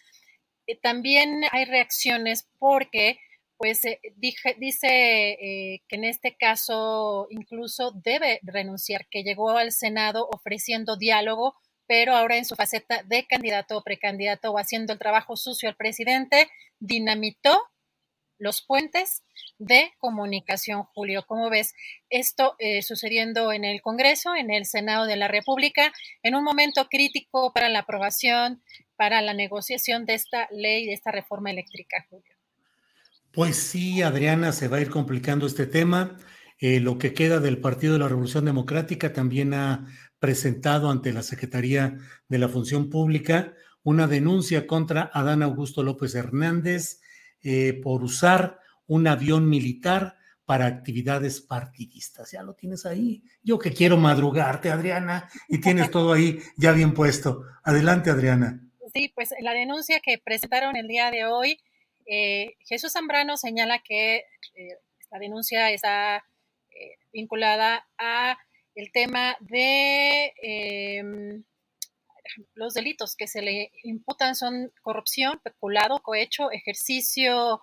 Eh, 0.72 0.80
también 0.81 1.43
hay 1.52 1.65
reacciones 1.65 2.48
porque, 2.60 3.19
pues, 3.57 3.84
eh, 3.85 3.99
dije, 4.15 4.56
dice 4.60 4.88
eh, 5.31 5.84
que 5.88 5.95
en 5.98 6.06
este 6.06 6.35
caso 6.38 7.27
incluso 7.30 7.91
debe 8.03 8.39
renunciar, 8.43 9.07
que 9.10 9.23
llegó 9.23 9.52
al 9.52 9.72
Senado 9.72 10.27
ofreciendo 10.34 10.98
diálogo, 10.98 11.56
pero 11.88 12.15
ahora 12.15 12.38
en 12.38 12.45
su 12.45 12.56
faceta 12.56 13.03
de 13.03 13.26
candidato 13.27 13.77
o 13.77 13.84
precandidato 13.84 14.52
o 14.52 14.57
haciendo 14.57 14.93
el 14.93 14.99
trabajo 14.99 15.35
sucio 15.35 15.68
al 15.69 15.76
presidente, 15.76 16.49
dinamitó 16.80 17.61
los 18.42 18.64
puentes 18.64 19.22
de 19.60 19.92
comunicación, 20.00 20.84
Julio. 20.96 21.24
¿Cómo 21.28 21.50
ves 21.52 21.76
esto 22.10 22.56
eh, 22.58 22.82
sucediendo 22.82 23.54
en 23.54 23.64
el 23.64 23.82
Congreso, 23.82 24.36
en 24.36 24.50
el 24.50 24.66
Senado 24.66 25.06
de 25.06 25.16
la 25.16 25.28
República, 25.28 25.94
en 26.24 26.34
un 26.34 26.44
momento 26.44 26.88
crítico 26.90 27.54
para 27.54 27.70
la 27.70 27.80
aprobación, 27.80 28.64
para 28.96 29.22
la 29.22 29.36
negociación 29.36 30.06
de 30.06 30.16
esta 30.16 30.48
ley, 30.52 30.88
de 30.88 30.94
esta 30.94 31.12
reforma 31.12 31.52
eléctrica, 31.52 32.08
Julio? 32.10 32.36
Pues 33.32 33.58
sí, 33.58 34.02
Adriana, 34.02 34.52
se 34.52 34.68
va 34.68 34.78
a 34.78 34.82
ir 34.82 34.90
complicando 34.90 35.46
este 35.46 35.68
tema. 35.68 36.18
Eh, 36.58 36.80
lo 36.80 36.98
que 36.98 37.14
queda 37.14 37.40
del 37.40 37.60
Partido 37.60 37.94
de 37.94 38.00
la 38.00 38.08
Revolución 38.08 38.46
Democrática 38.46 39.14
también 39.14 39.54
ha 39.54 39.86
presentado 40.18 40.90
ante 40.90 41.14
la 41.14 41.22
Secretaría 41.22 41.96
de 42.28 42.38
la 42.40 42.50
Función 42.50 42.90
Pública 42.90 43.54
una 43.84 44.08
denuncia 44.08 44.66
contra 44.66 45.12
Adán 45.14 45.44
Augusto 45.44 45.84
López 45.84 46.16
Hernández 46.16 47.02
eh, 47.44 47.80
por 47.82 48.04
usar 48.04 48.60
un 48.88 49.08
avión 49.08 49.50
militar 49.50 50.18
para 50.46 50.66
actividades 50.66 51.42
partidistas. 51.42 52.32
Ya 52.32 52.44
lo 52.44 52.54
tienes 52.56 52.86
ahí. 52.86 53.24
Yo 53.42 53.58
que 53.58 53.72
quiero 53.72 53.98
madrugarte, 53.98 54.70
Adriana, 54.70 55.30
y 55.48 55.62
tienes 55.62 55.90
todo 55.92 56.14
ahí 56.14 56.40
ya 56.58 56.72
bien 56.72 56.94
puesto. 56.94 57.44
Adelante, 57.64 58.10
Adriana. 58.10 58.60
Sí, 58.94 59.12
pues 59.16 59.34
la 59.40 59.54
denuncia 59.54 60.02
que 60.02 60.18
presentaron 60.18 60.76
el 60.76 60.88
día 60.88 61.10
de 61.12 61.26
hoy, 61.26 61.58
eh, 62.06 62.56
Jesús 62.60 62.92
Zambrano 62.92 63.38
señala 63.38 63.80
que 63.80 64.18
eh, 64.56 64.78
esta 65.00 65.20
denuncia 65.20 65.72
está 65.72 66.24
vinculada 67.14 67.86
a 67.98 68.38
el 68.76 68.92
tema 68.92 69.36
de 69.42 70.34
em, 70.42 71.44
los 72.53 72.74
delitos 72.74 73.16
que 73.16 73.28
se 73.28 73.41
le 73.41 73.72
imputan 73.84 74.36
son 74.36 74.72
corrupción, 74.82 75.40
peculado, 75.44 75.99
cohecho, 75.99 76.52
ejercicio 76.52 77.62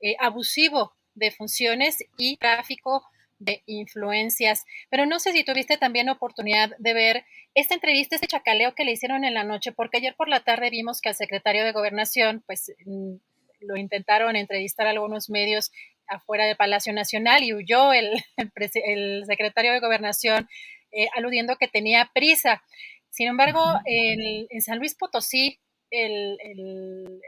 eh, 0.00 0.16
abusivo 0.18 0.94
de 1.14 1.30
funciones 1.30 1.98
y 2.16 2.36
tráfico 2.36 3.04
de 3.38 3.62
influencias. 3.66 4.64
Pero 4.90 5.06
no 5.06 5.18
sé 5.18 5.32
si 5.32 5.44
tuviste 5.44 5.76
también 5.76 6.08
oportunidad 6.08 6.70
de 6.78 6.94
ver 6.94 7.24
esta 7.54 7.74
entrevista, 7.74 8.14
este 8.14 8.26
chacaleo 8.26 8.74
que 8.74 8.84
le 8.84 8.92
hicieron 8.92 9.24
en 9.24 9.34
la 9.34 9.44
noche, 9.44 9.72
porque 9.72 9.98
ayer 9.98 10.14
por 10.16 10.28
la 10.28 10.40
tarde 10.40 10.70
vimos 10.70 11.00
que 11.00 11.08
al 11.08 11.14
secretario 11.14 11.64
de 11.64 11.72
Gobernación, 11.72 12.42
pues 12.46 12.72
mm, 12.84 13.14
lo 13.60 13.76
intentaron 13.76 14.36
entrevistar 14.36 14.86
a 14.86 14.90
algunos 14.90 15.30
medios 15.30 15.72
afuera 16.06 16.46
del 16.46 16.56
Palacio 16.56 16.92
Nacional 16.92 17.42
y 17.42 17.54
huyó 17.54 17.92
el, 17.92 18.12
el, 18.84 19.24
secretario 19.26 19.72
de 19.72 19.80
Gobernación 19.80 20.48
eh, 20.92 21.08
aludiendo 21.14 21.56
que 21.56 21.68
tenía 21.68 22.10
prisa. 22.14 22.62
Sin 23.18 23.26
embargo, 23.26 23.80
en, 23.84 24.62
San 24.62 24.78
Luis 24.78 24.94
Potosí, 24.94 25.58
el, 25.90 27.20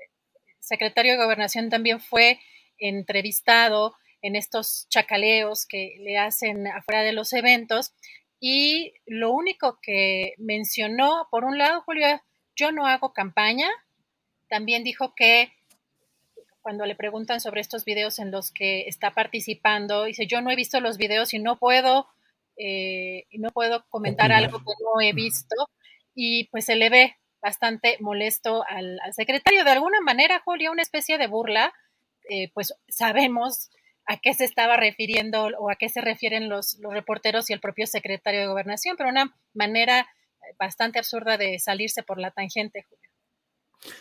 secretario 0.61 1.15
de 1.15 1.25
Gobernación 1.25 1.69
también 1.69 1.99
fue 1.99 2.39
entrevistado 2.79 3.97
en 4.23 4.37
estos 4.37 4.87
chacaleos 4.89 5.67
que 5.67 5.97
le 5.99 6.17
hacen 6.17 6.69
afuera 6.69 7.03
de 7.03 7.12
los 7.12 7.33
eventos. 7.33 7.93
Y 8.39 8.95
lo 9.05 9.33
único 9.33 9.81
que 9.83 10.35
mencionó, 10.39 11.27
por 11.29 11.43
un 11.43 11.59
lado, 11.59 11.83
Julio, 11.83 12.07
yo 12.55 12.71
no 12.71 12.87
hago 12.87 13.12
campaña, 13.12 13.69
también 14.49 14.85
dijo 14.85 15.17
que 15.17 15.53
cuando 16.61 16.87
le 16.87 16.95
preguntan 16.95 17.41
sobre 17.41 17.62
estos 17.62 17.85
videos 17.85 18.21
en 18.21 18.31
los 18.31 18.53
que 18.53 18.83
está 18.83 19.11
participando, 19.11 20.05
dice, 20.05 20.29
yo 20.29 20.41
no 20.41 20.53
he 20.53 20.57
visto 20.57 20.79
los 20.79 20.99
videos 20.99 21.35
y 21.35 21.41
no 21.41 21.59
puedo 21.59 22.07
eh, 22.57 23.27
y 23.29 23.39
no 23.39 23.51
puedo 23.51 23.85
comentar 23.89 24.31
algo 24.31 24.59
que 24.61 24.73
no 24.85 25.01
he 25.01 25.12
visto 25.12 25.57
y 26.15 26.45
pues 26.51 26.65
se 26.65 26.77
le 26.77 26.91
ve 26.91 27.16
bastante 27.43 27.97
molesto 28.01 28.65
al, 28.69 28.99
secretario. 29.12 29.65
De 29.65 29.70
alguna 29.70 30.01
manera, 30.01 30.43
Julio, 30.45 30.73
una 30.73 30.82
especie 30.82 31.19
de 31.19 31.27
burla, 31.27 31.73
eh, 32.28 32.51
pues 32.53 32.74
sabemos 32.89 33.70
a 34.07 34.19
qué 34.19 34.35
se 34.35 34.45
estaba 34.45 34.77
refiriendo 34.77 35.49
o 35.59 35.70
a 35.70 35.77
qué 35.77 35.89
se 35.89 36.01
refieren 36.01 36.49
los, 36.49 36.78
los 36.81 36.93
reporteros 36.93 37.49
y 37.49 37.53
el 37.53 37.61
propio 37.61 37.87
secretario 37.87 38.41
de 38.41 38.47
gobernación, 38.47 38.97
pero 38.97 39.09
una 39.09 39.37
manera 39.55 40.07
bastante 40.59 40.99
absurda 40.99 41.37
de 41.37 41.59
salirse 41.59 42.03
por 42.03 42.19
la 42.19 42.31
tangente, 42.31 42.85
Julio. 42.89 43.11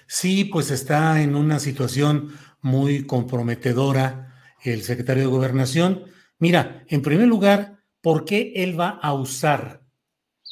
Sí, 0.07 0.45
pues 0.45 0.72
está 0.72 1.22
en 1.22 1.36
una 1.36 1.60
situación 1.60 2.38
muy 2.61 3.06
comprometedora 3.06 4.36
el 4.64 4.84
secretario 4.84 5.23
de 5.23 5.30
gobernación. 5.30 6.06
Mira, 6.38 6.84
en 6.88 7.02
primer 7.02 7.27
lugar, 7.27 7.80
¿por 8.02 8.26
qué 8.26 8.52
él 8.56 8.80
va 8.80 8.99
a 9.02 9.14
usar 9.14 9.81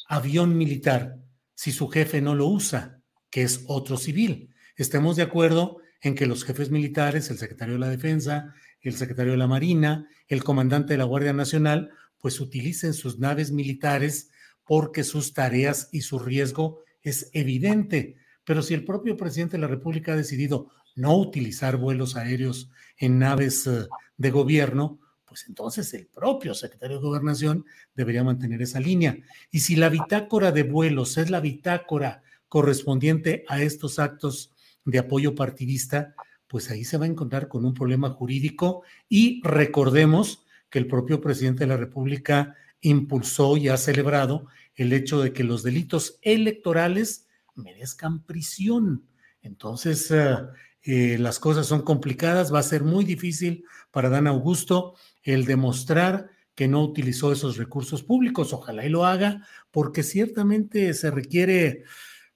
avión 0.08 0.56
militar 0.56 1.16
si 1.58 1.72
su 1.72 1.88
jefe 1.88 2.20
no 2.20 2.36
lo 2.36 2.46
usa, 2.46 3.00
que 3.30 3.42
es 3.42 3.64
otro 3.66 3.96
civil? 3.96 4.54
Estemos 4.76 5.16
de 5.16 5.24
acuerdo 5.24 5.78
en 6.00 6.14
que 6.14 6.26
los 6.26 6.44
jefes 6.44 6.70
militares, 6.70 7.30
el 7.30 7.38
secretario 7.38 7.74
de 7.74 7.80
la 7.80 7.88
Defensa, 7.88 8.54
el 8.80 8.94
secretario 8.94 9.32
de 9.32 9.38
la 9.38 9.48
Marina, 9.48 10.08
el 10.28 10.44
comandante 10.44 10.94
de 10.94 10.98
la 10.98 11.04
Guardia 11.04 11.32
Nacional, 11.32 11.90
pues 12.18 12.38
utilicen 12.38 12.94
sus 12.94 13.18
naves 13.18 13.50
militares 13.50 14.30
porque 14.62 15.02
sus 15.02 15.32
tareas 15.32 15.88
y 15.90 16.02
su 16.02 16.20
riesgo 16.20 16.84
es 17.02 17.28
evidente. 17.32 18.18
Pero 18.44 18.62
si 18.62 18.74
el 18.74 18.84
propio 18.84 19.16
presidente 19.16 19.56
de 19.56 19.62
la 19.62 19.66
República 19.66 20.12
ha 20.12 20.16
decidido 20.16 20.70
no 20.94 21.16
utilizar 21.16 21.76
vuelos 21.76 22.14
aéreos 22.14 22.70
en 22.98 23.18
naves 23.18 23.66
eh, 23.66 23.88
de 24.16 24.30
gobierno, 24.30 25.00
pues 25.28 25.44
entonces 25.48 25.92
el 25.94 26.06
propio 26.06 26.54
secretario 26.54 26.96
de 26.96 27.02
Gobernación 27.02 27.66
debería 27.94 28.24
mantener 28.24 28.62
esa 28.62 28.80
línea. 28.80 29.18
Y 29.50 29.60
si 29.60 29.76
la 29.76 29.88
bitácora 29.88 30.52
de 30.52 30.62
vuelos 30.62 31.18
es 31.18 31.30
la 31.30 31.40
bitácora 31.40 32.22
correspondiente 32.48 33.44
a 33.48 33.60
estos 33.62 33.98
actos 33.98 34.52
de 34.84 34.98
apoyo 34.98 35.34
partidista, 35.34 36.14
pues 36.46 36.70
ahí 36.70 36.84
se 36.84 36.96
va 36.96 37.04
a 37.04 37.08
encontrar 37.08 37.48
con 37.48 37.64
un 37.64 37.74
problema 37.74 38.10
jurídico 38.10 38.82
y 39.08 39.42
recordemos 39.44 40.46
que 40.70 40.78
el 40.78 40.86
propio 40.86 41.20
presidente 41.20 41.64
de 41.64 41.68
la 41.68 41.76
República 41.76 42.56
impulsó 42.80 43.56
y 43.56 43.68
ha 43.68 43.76
celebrado 43.76 44.46
el 44.74 44.92
hecho 44.92 45.20
de 45.20 45.32
que 45.32 45.44
los 45.44 45.62
delitos 45.62 46.18
electorales 46.22 47.26
merezcan 47.54 48.22
prisión. 48.22 49.04
Entonces, 49.42 50.10
eh, 50.10 50.36
eh, 50.82 51.18
las 51.18 51.38
cosas 51.38 51.66
son 51.66 51.82
complicadas, 51.82 52.52
va 52.52 52.60
a 52.60 52.62
ser 52.62 52.84
muy 52.84 53.04
difícil 53.04 53.64
para 53.90 54.08
Dan 54.08 54.26
Augusto 54.26 54.94
el 55.34 55.44
demostrar 55.44 56.30
que 56.54 56.68
no 56.68 56.82
utilizó 56.82 57.32
esos 57.32 57.58
recursos 57.58 58.02
públicos. 58.02 58.54
Ojalá 58.54 58.86
y 58.86 58.88
lo 58.88 59.04
haga, 59.04 59.46
porque 59.70 60.02
ciertamente 60.02 60.94
se 60.94 61.10
requiere 61.10 61.84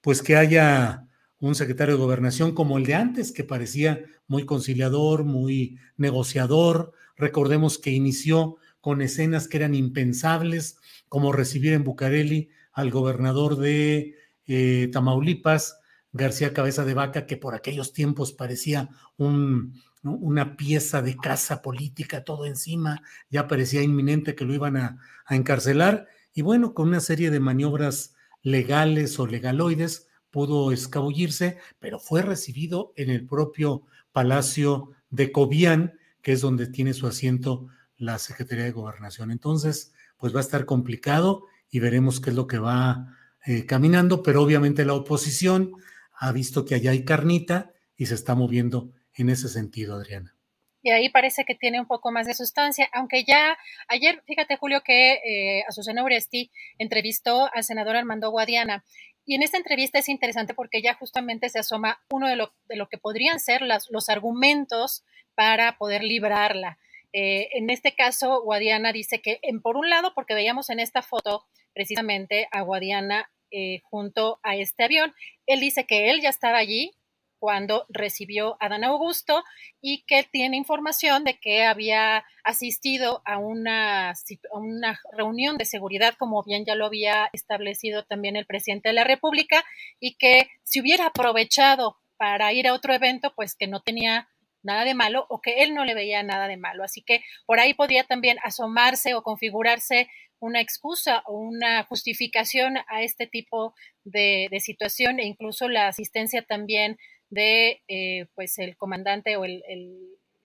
pues 0.02 0.22
que 0.22 0.36
haya 0.36 1.08
un 1.38 1.54
secretario 1.54 1.94
de 1.94 2.02
gobernación 2.02 2.54
como 2.54 2.76
el 2.76 2.84
de 2.84 2.94
antes, 2.94 3.32
que 3.32 3.44
parecía 3.44 4.04
muy 4.26 4.44
conciliador, 4.44 5.24
muy 5.24 5.78
negociador. 5.96 6.92
Recordemos 7.16 7.78
que 7.78 7.92
inició 7.92 8.56
con 8.80 9.00
escenas 9.00 9.48
que 9.48 9.56
eran 9.56 9.74
impensables, 9.74 10.76
como 11.08 11.32
recibir 11.32 11.72
en 11.72 11.84
Bucareli 11.84 12.50
al 12.72 12.90
gobernador 12.90 13.56
de 13.56 14.16
eh, 14.46 14.90
Tamaulipas, 14.92 15.78
García 16.12 16.52
Cabeza 16.52 16.84
de 16.84 16.94
Vaca, 16.94 17.26
que 17.26 17.38
por 17.38 17.54
aquellos 17.54 17.94
tiempos 17.94 18.32
parecía 18.32 18.90
un, 19.16 19.80
una 20.02 20.56
pieza 20.56 21.00
de 21.02 21.16
casa 21.16 21.62
política, 21.62 22.24
todo 22.24 22.46
encima, 22.46 23.02
ya 23.30 23.46
parecía 23.46 23.82
inminente 23.82 24.34
que 24.34 24.44
lo 24.44 24.54
iban 24.54 24.76
a, 24.76 24.98
encarcelar, 25.30 26.08
y 26.34 26.42
bueno, 26.42 26.74
con 26.74 26.88
una 26.88 27.00
serie 27.00 27.30
de 27.30 27.40
maniobras 27.40 28.14
legales 28.42 29.18
o 29.18 29.26
legaloides 29.26 30.08
pudo 30.30 30.72
escabullirse, 30.72 31.58
pero 31.78 31.98
fue 31.98 32.22
recibido 32.22 32.92
en 32.96 33.08
el 33.08 33.26
propio 33.26 33.84
Palacio 34.12 34.92
de 35.10 35.30
Cobián, 35.32 35.98
que 36.20 36.32
es 36.32 36.40
donde 36.40 36.66
tiene 36.66 36.92
su 36.92 37.06
asiento 37.06 37.68
la 37.96 38.18
Secretaría 38.18 38.64
de 38.64 38.72
Gobernación. 38.72 39.30
Entonces, 39.30 39.92
pues 40.18 40.34
va 40.34 40.38
a 40.38 40.42
estar 40.42 40.66
complicado 40.66 41.46
y 41.70 41.78
veremos 41.78 42.20
qué 42.20 42.30
es 42.30 42.36
lo 42.36 42.46
que 42.46 42.58
va 42.58 43.16
eh, 43.46 43.64
caminando, 43.64 44.22
pero 44.22 44.42
obviamente 44.42 44.84
la 44.84 44.94
oposición 44.94 45.72
ha 46.18 46.32
visto 46.32 46.64
que 46.64 46.74
allá 46.74 46.90
hay 46.90 47.04
carnita 47.04 47.72
y 47.96 48.06
se 48.06 48.14
está 48.14 48.34
moviendo 48.34 48.92
en 49.16 49.30
ese 49.30 49.48
sentido, 49.48 49.96
Adriana. 49.96 50.34
Y 50.82 50.90
ahí 50.90 51.08
parece 51.08 51.44
que 51.44 51.54
tiene 51.54 51.80
un 51.80 51.86
poco 51.86 52.10
más 52.10 52.26
de 52.26 52.34
sustancia, 52.34 52.88
aunque 52.92 53.24
ya 53.24 53.56
ayer, 53.86 54.22
fíjate 54.26 54.56
Julio, 54.56 54.82
que 54.84 55.12
eh, 55.24 55.64
Azucena 55.68 56.02
Uresti 56.02 56.50
entrevistó 56.78 57.48
al 57.54 57.62
senador 57.62 57.94
Armando 57.94 58.30
Guadiana. 58.30 58.84
Y 59.24 59.36
en 59.36 59.44
esta 59.44 59.56
entrevista 59.56 60.00
es 60.00 60.08
interesante 60.08 60.54
porque 60.54 60.82
ya 60.82 60.94
justamente 60.94 61.48
se 61.48 61.60
asoma 61.60 62.00
uno 62.10 62.28
de 62.28 62.34
lo, 62.34 62.52
de 62.68 62.74
lo 62.74 62.88
que 62.88 62.98
podrían 62.98 63.38
ser 63.38 63.62
los 63.62 64.08
argumentos 64.08 65.04
para 65.36 65.78
poder 65.78 66.02
librarla. 66.02 66.78
Eh, 67.12 67.50
en 67.52 67.70
este 67.70 67.94
caso, 67.94 68.42
Guadiana 68.42 68.92
dice 68.92 69.20
que, 69.20 69.38
en, 69.42 69.60
por 69.60 69.76
un 69.76 69.88
lado, 69.90 70.12
porque 70.14 70.34
veíamos 70.34 70.70
en 70.70 70.80
esta 70.80 71.02
foto 71.02 71.44
precisamente 71.74 72.48
a 72.50 72.62
Guadiana 72.62 73.30
eh, 73.50 73.80
junto 73.84 74.40
a 74.42 74.56
este 74.56 74.84
avión, 74.84 75.14
él 75.46 75.60
dice 75.60 75.84
que 75.84 76.10
él 76.10 76.20
ya 76.22 76.30
estaba 76.30 76.58
allí 76.58 76.92
cuando 77.42 77.86
recibió 77.88 78.56
a 78.60 78.68
Dan 78.68 78.84
Augusto 78.84 79.42
y 79.80 80.04
que 80.06 80.22
tiene 80.22 80.56
información 80.56 81.24
de 81.24 81.40
que 81.40 81.64
había 81.64 82.24
asistido 82.44 83.20
a 83.24 83.38
una, 83.38 84.14
una 84.52 85.00
reunión 85.10 85.58
de 85.58 85.64
seguridad, 85.64 86.14
como 86.16 86.44
bien 86.44 86.64
ya 86.64 86.76
lo 86.76 86.86
había 86.86 87.30
establecido 87.32 88.04
también 88.04 88.36
el 88.36 88.46
presidente 88.46 88.90
de 88.90 88.92
la 88.92 89.02
República, 89.02 89.64
y 89.98 90.14
que 90.14 90.50
si 90.62 90.80
hubiera 90.80 91.06
aprovechado 91.06 91.98
para 92.16 92.52
ir 92.52 92.68
a 92.68 92.74
otro 92.74 92.94
evento, 92.94 93.32
pues 93.34 93.56
que 93.56 93.66
no 93.66 93.80
tenía 93.80 94.28
nada 94.62 94.84
de 94.84 94.94
malo 94.94 95.26
o 95.28 95.40
que 95.40 95.64
él 95.64 95.74
no 95.74 95.84
le 95.84 95.96
veía 95.96 96.22
nada 96.22 96.46
de 96.46 96.56
malo. 96.56 96.84
Así 96.84 97.02
que 97.02 97.24
por 97.44 97.58
ahí 97.58 97.74
podría 97.74 98.04
también 98.04 98.38
asomarse 98.44 99.14
o 99.14 99.24
configurarse 99.24 100.08
una 100.38 100.60
excusa 100.60 101.22
o 101.26 101.38
una 101.38 101.82
justificación 101.84 102.76
a 102.88 103.02
este 103.02 103.26
tipo 103.26 103.74
de, 104.04 104.48
situación 104.60 105.20
e 105.20 105.24
incluso 105.24 105.68
la 105.68 105.88
asistencia 105.88 106.42
también 106.42 106.98
de 107.32 107.82
eh, 107.88 108.26
pues 108.34 108.58
el 108.58 108.76
comandante 108.76 109.36
o 109.36 109.44
el, 109.44 109.62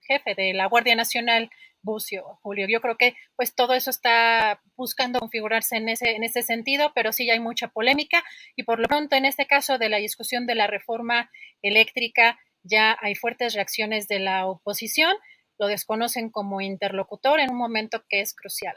jefe 0.00 0.34
de 0.34 0.54
la 0.54 0.64
Guardia 0.64 0.96
Nacional, 0.96 1.50
Bucio, 1.82 2.38
Julio. 2.40 2.66
Yo 2.66 2.80
creo 2.80 2.96
que 2.96 3.14
pues 3.36 3.54
todo 3.54 3.74
eso 3.74 3.90
está 3.90 4.62
buscando 4.74 5.18
configurarse 5.18 5.76
en 5.76 5.90
ese, 5.90 6.12
en 6.12 6.24
ese 6.24 6.42
sentido, 6.42 6.92
pero 6.94 7.12
sí 7.12 7.28
hay 7.28 7.40
mucha 7.40 7.68
polémica 7.68 8.24
y 8.56 8.62
por 8.62 8.80
lo 8.80 8.88
pronto 8.88 9.16
en 9.16 9.26
este 9.26 9.46
caso 9.46 9.76
de 9.76 9.90
la 9.90 9.98
discusión 9.98 10.46
de 10.46 10.54
la 10.54 10.66
reforma 10.66 11.30
eléctrica 11.60 12.38
ya 12.62 12.96
hay 13.02 13.14
fuertes 13.16 13.52
reacciones 13.52 14.08
de 14.08 14.20
la 14.20 14.46
oposición, 14.46 15.14
lo 15.58 15.66
desconocen 15.66 16.30
como 16.30 16.62
interlocutor 16.62 17.38
en 17.38 17.50
un 17.50 17.58
momento 17.58 18.02
que 18.08 18.22
es 18.22 18.34
crucial. 18.34 18.76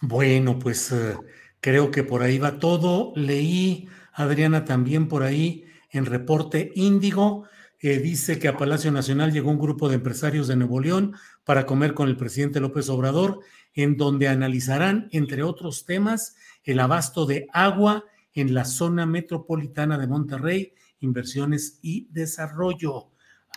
Bueno, 0.00 0.58
pues 0.58 0.90
eh, 0.90 1.16
creo 1.60 1.90
que 1.90 2.02
por 2.02 2.22
ahí 2.22 2.38
va 2.38 2.58
todo. 2.58 3.12
Leí, 3.14 3.90
Adriana, 4.14 4.64
también 4.64 5.06
por 5.06 5.22
ahí 5.22 5.66
en 5.92 6.06
reporte 6.06 6.72
Índigo. 6.74 7.44
Eh, 7.78 7.98
dice 7.98 8.38
que 8.38 8.48
a 8.48 8.56
Palacio 8.56 8.90
Nacional 8.90 9.32
llegó 9.32 9.50
un 9.50 9.58
grupo 9.58 9.88
de 9.88 9.96
empresarios 9.96 10.48
de 10.48 10.56
Nuevo 10.56 10.80
León 10.80 11.14
para 11.44 11.66
comer 11.66 11.94
con 11.94 12.08
el 12.08 12.16
presidente 12.16 12.60
López 12.60 12.88
Obrador, 12.88 13.40
en 13.74 13.96
donde 13.96 14.28
analizarán, 14.28 15.08
entre 15.12 15.42
otros 15.42 15.84
temas, 15.84 16.36
el 16.64 16.80
abasto 16.80 17.26
de 17.26 17.46
agua 17.52 18.04
en 18.34 18.54
la 18.54 18.64
zona 18.64 19.04
metropolitana 19.06 19.98
de 19.98 20.06
Monterrey, 20.06 20.72
inversiones 21.00 21.78
y 21.82 22.08
desarrollo. 22.10 23.10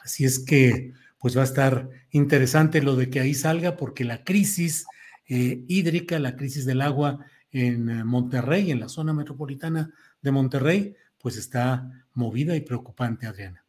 Así 0.03 0.26
es 0.26 0.40
que, 0.40 0.94
pues 1.20 1.38
va 1.38 1.41
a 1.41 1.45
estar 1.45 1.90
interesante 2.12 2.82
lo 2.82 2.95
de 2.95 3.10
que 3.10 3.20
ahí 3.20 3.34
salga, 3.34 3.78
porque 3.78 4.03
la 4.03 4.24
crisis 4.24 4.86
eh, 5.28 5.64
hídrica, 5.68 6.20
la 6.20 6.36
crisis 6.36 6.66
del 6.66 6.82
agua 6.82 7.20
en 7.52 7.90
eh, 7.90 8.03
Monterrey, 8.03 8.72
en 8.72 8.80
la 8.80 8.90
zona 8.90 9.14
metropolitana 9.14 9.91
de 10.22 10.32
Monterrey, 10.32 10.95
pues 11.26 11.38
está 11.38 11.89
movida 12.14 12.56
y 12.56 12.61
preocupante, 12.61 13.26
Adriana. 13.26 13.65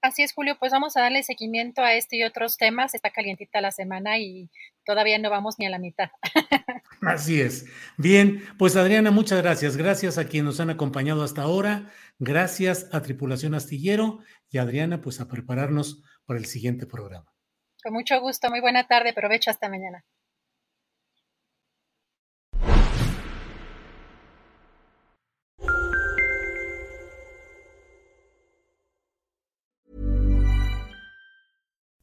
Así 0.00 0.24
es, 0.24 0.32
Julio, 0.32 0.56
pues 0.58 0.72
vamos 0.72 0.96
a 0.96 1.00
darle 1.00 1.22
seguimiento 1.22 1.80
a 1.80 1.94
este 1.94 2.16
y 2.16 2.24
otros 2.24 2.56
temas. 2.56 2.92
Está 2.92 3.10
calientita 3.10 3.60
la 3.60 3.70
semana 3.70 4.18
y 4.18 4.50
todavía 4.84 5.16
no 5.20 5.30
vamos 5.30 5.60
ni 5.60 5.66
a 5.66 5.70
la 5.70 5.78
mitad. 5.78 6.10
Así 7.02 7.40
es. 7.40 7.66
Bien, 7.98 8.42
pues 8.58 8.74
Adriana, 8.74 9.12
muchas 9.12 9.40
gracias. 9.42 9.76
Gracias 9.76 10.18
a 10.18 10.26
quienes 10.26 10.46
nos 10.46 10.58
han 10.58 10.70
acompañado 10.70 11.22
hasta 11.22 11.42
ahora. 11.42 11.88
Gracias 12.18 12.88
a 12.92 13.00
Tripulación 13.00 13.54
Astillero 13.54 14.18
y 14.50 14.58
Adriana, 14.58 15.00
pues 15.00 15.20
a 15.20 15.28
prepararnos 15.28 16.02
para 16.24 16.40
el 16.40 16.46
siguiente 16.46 16.86
programa. 16.86 17.32
Con 17.80 17.92
mucho 17.92 18.20
gusto, 18.20 18.50
muy 18.50 18.60
buena 18.60 18.88
tarde, 18.88 19.12
provecho 19.12 19.52
hasta 19.52 19.68
mañana. 19.68 20.04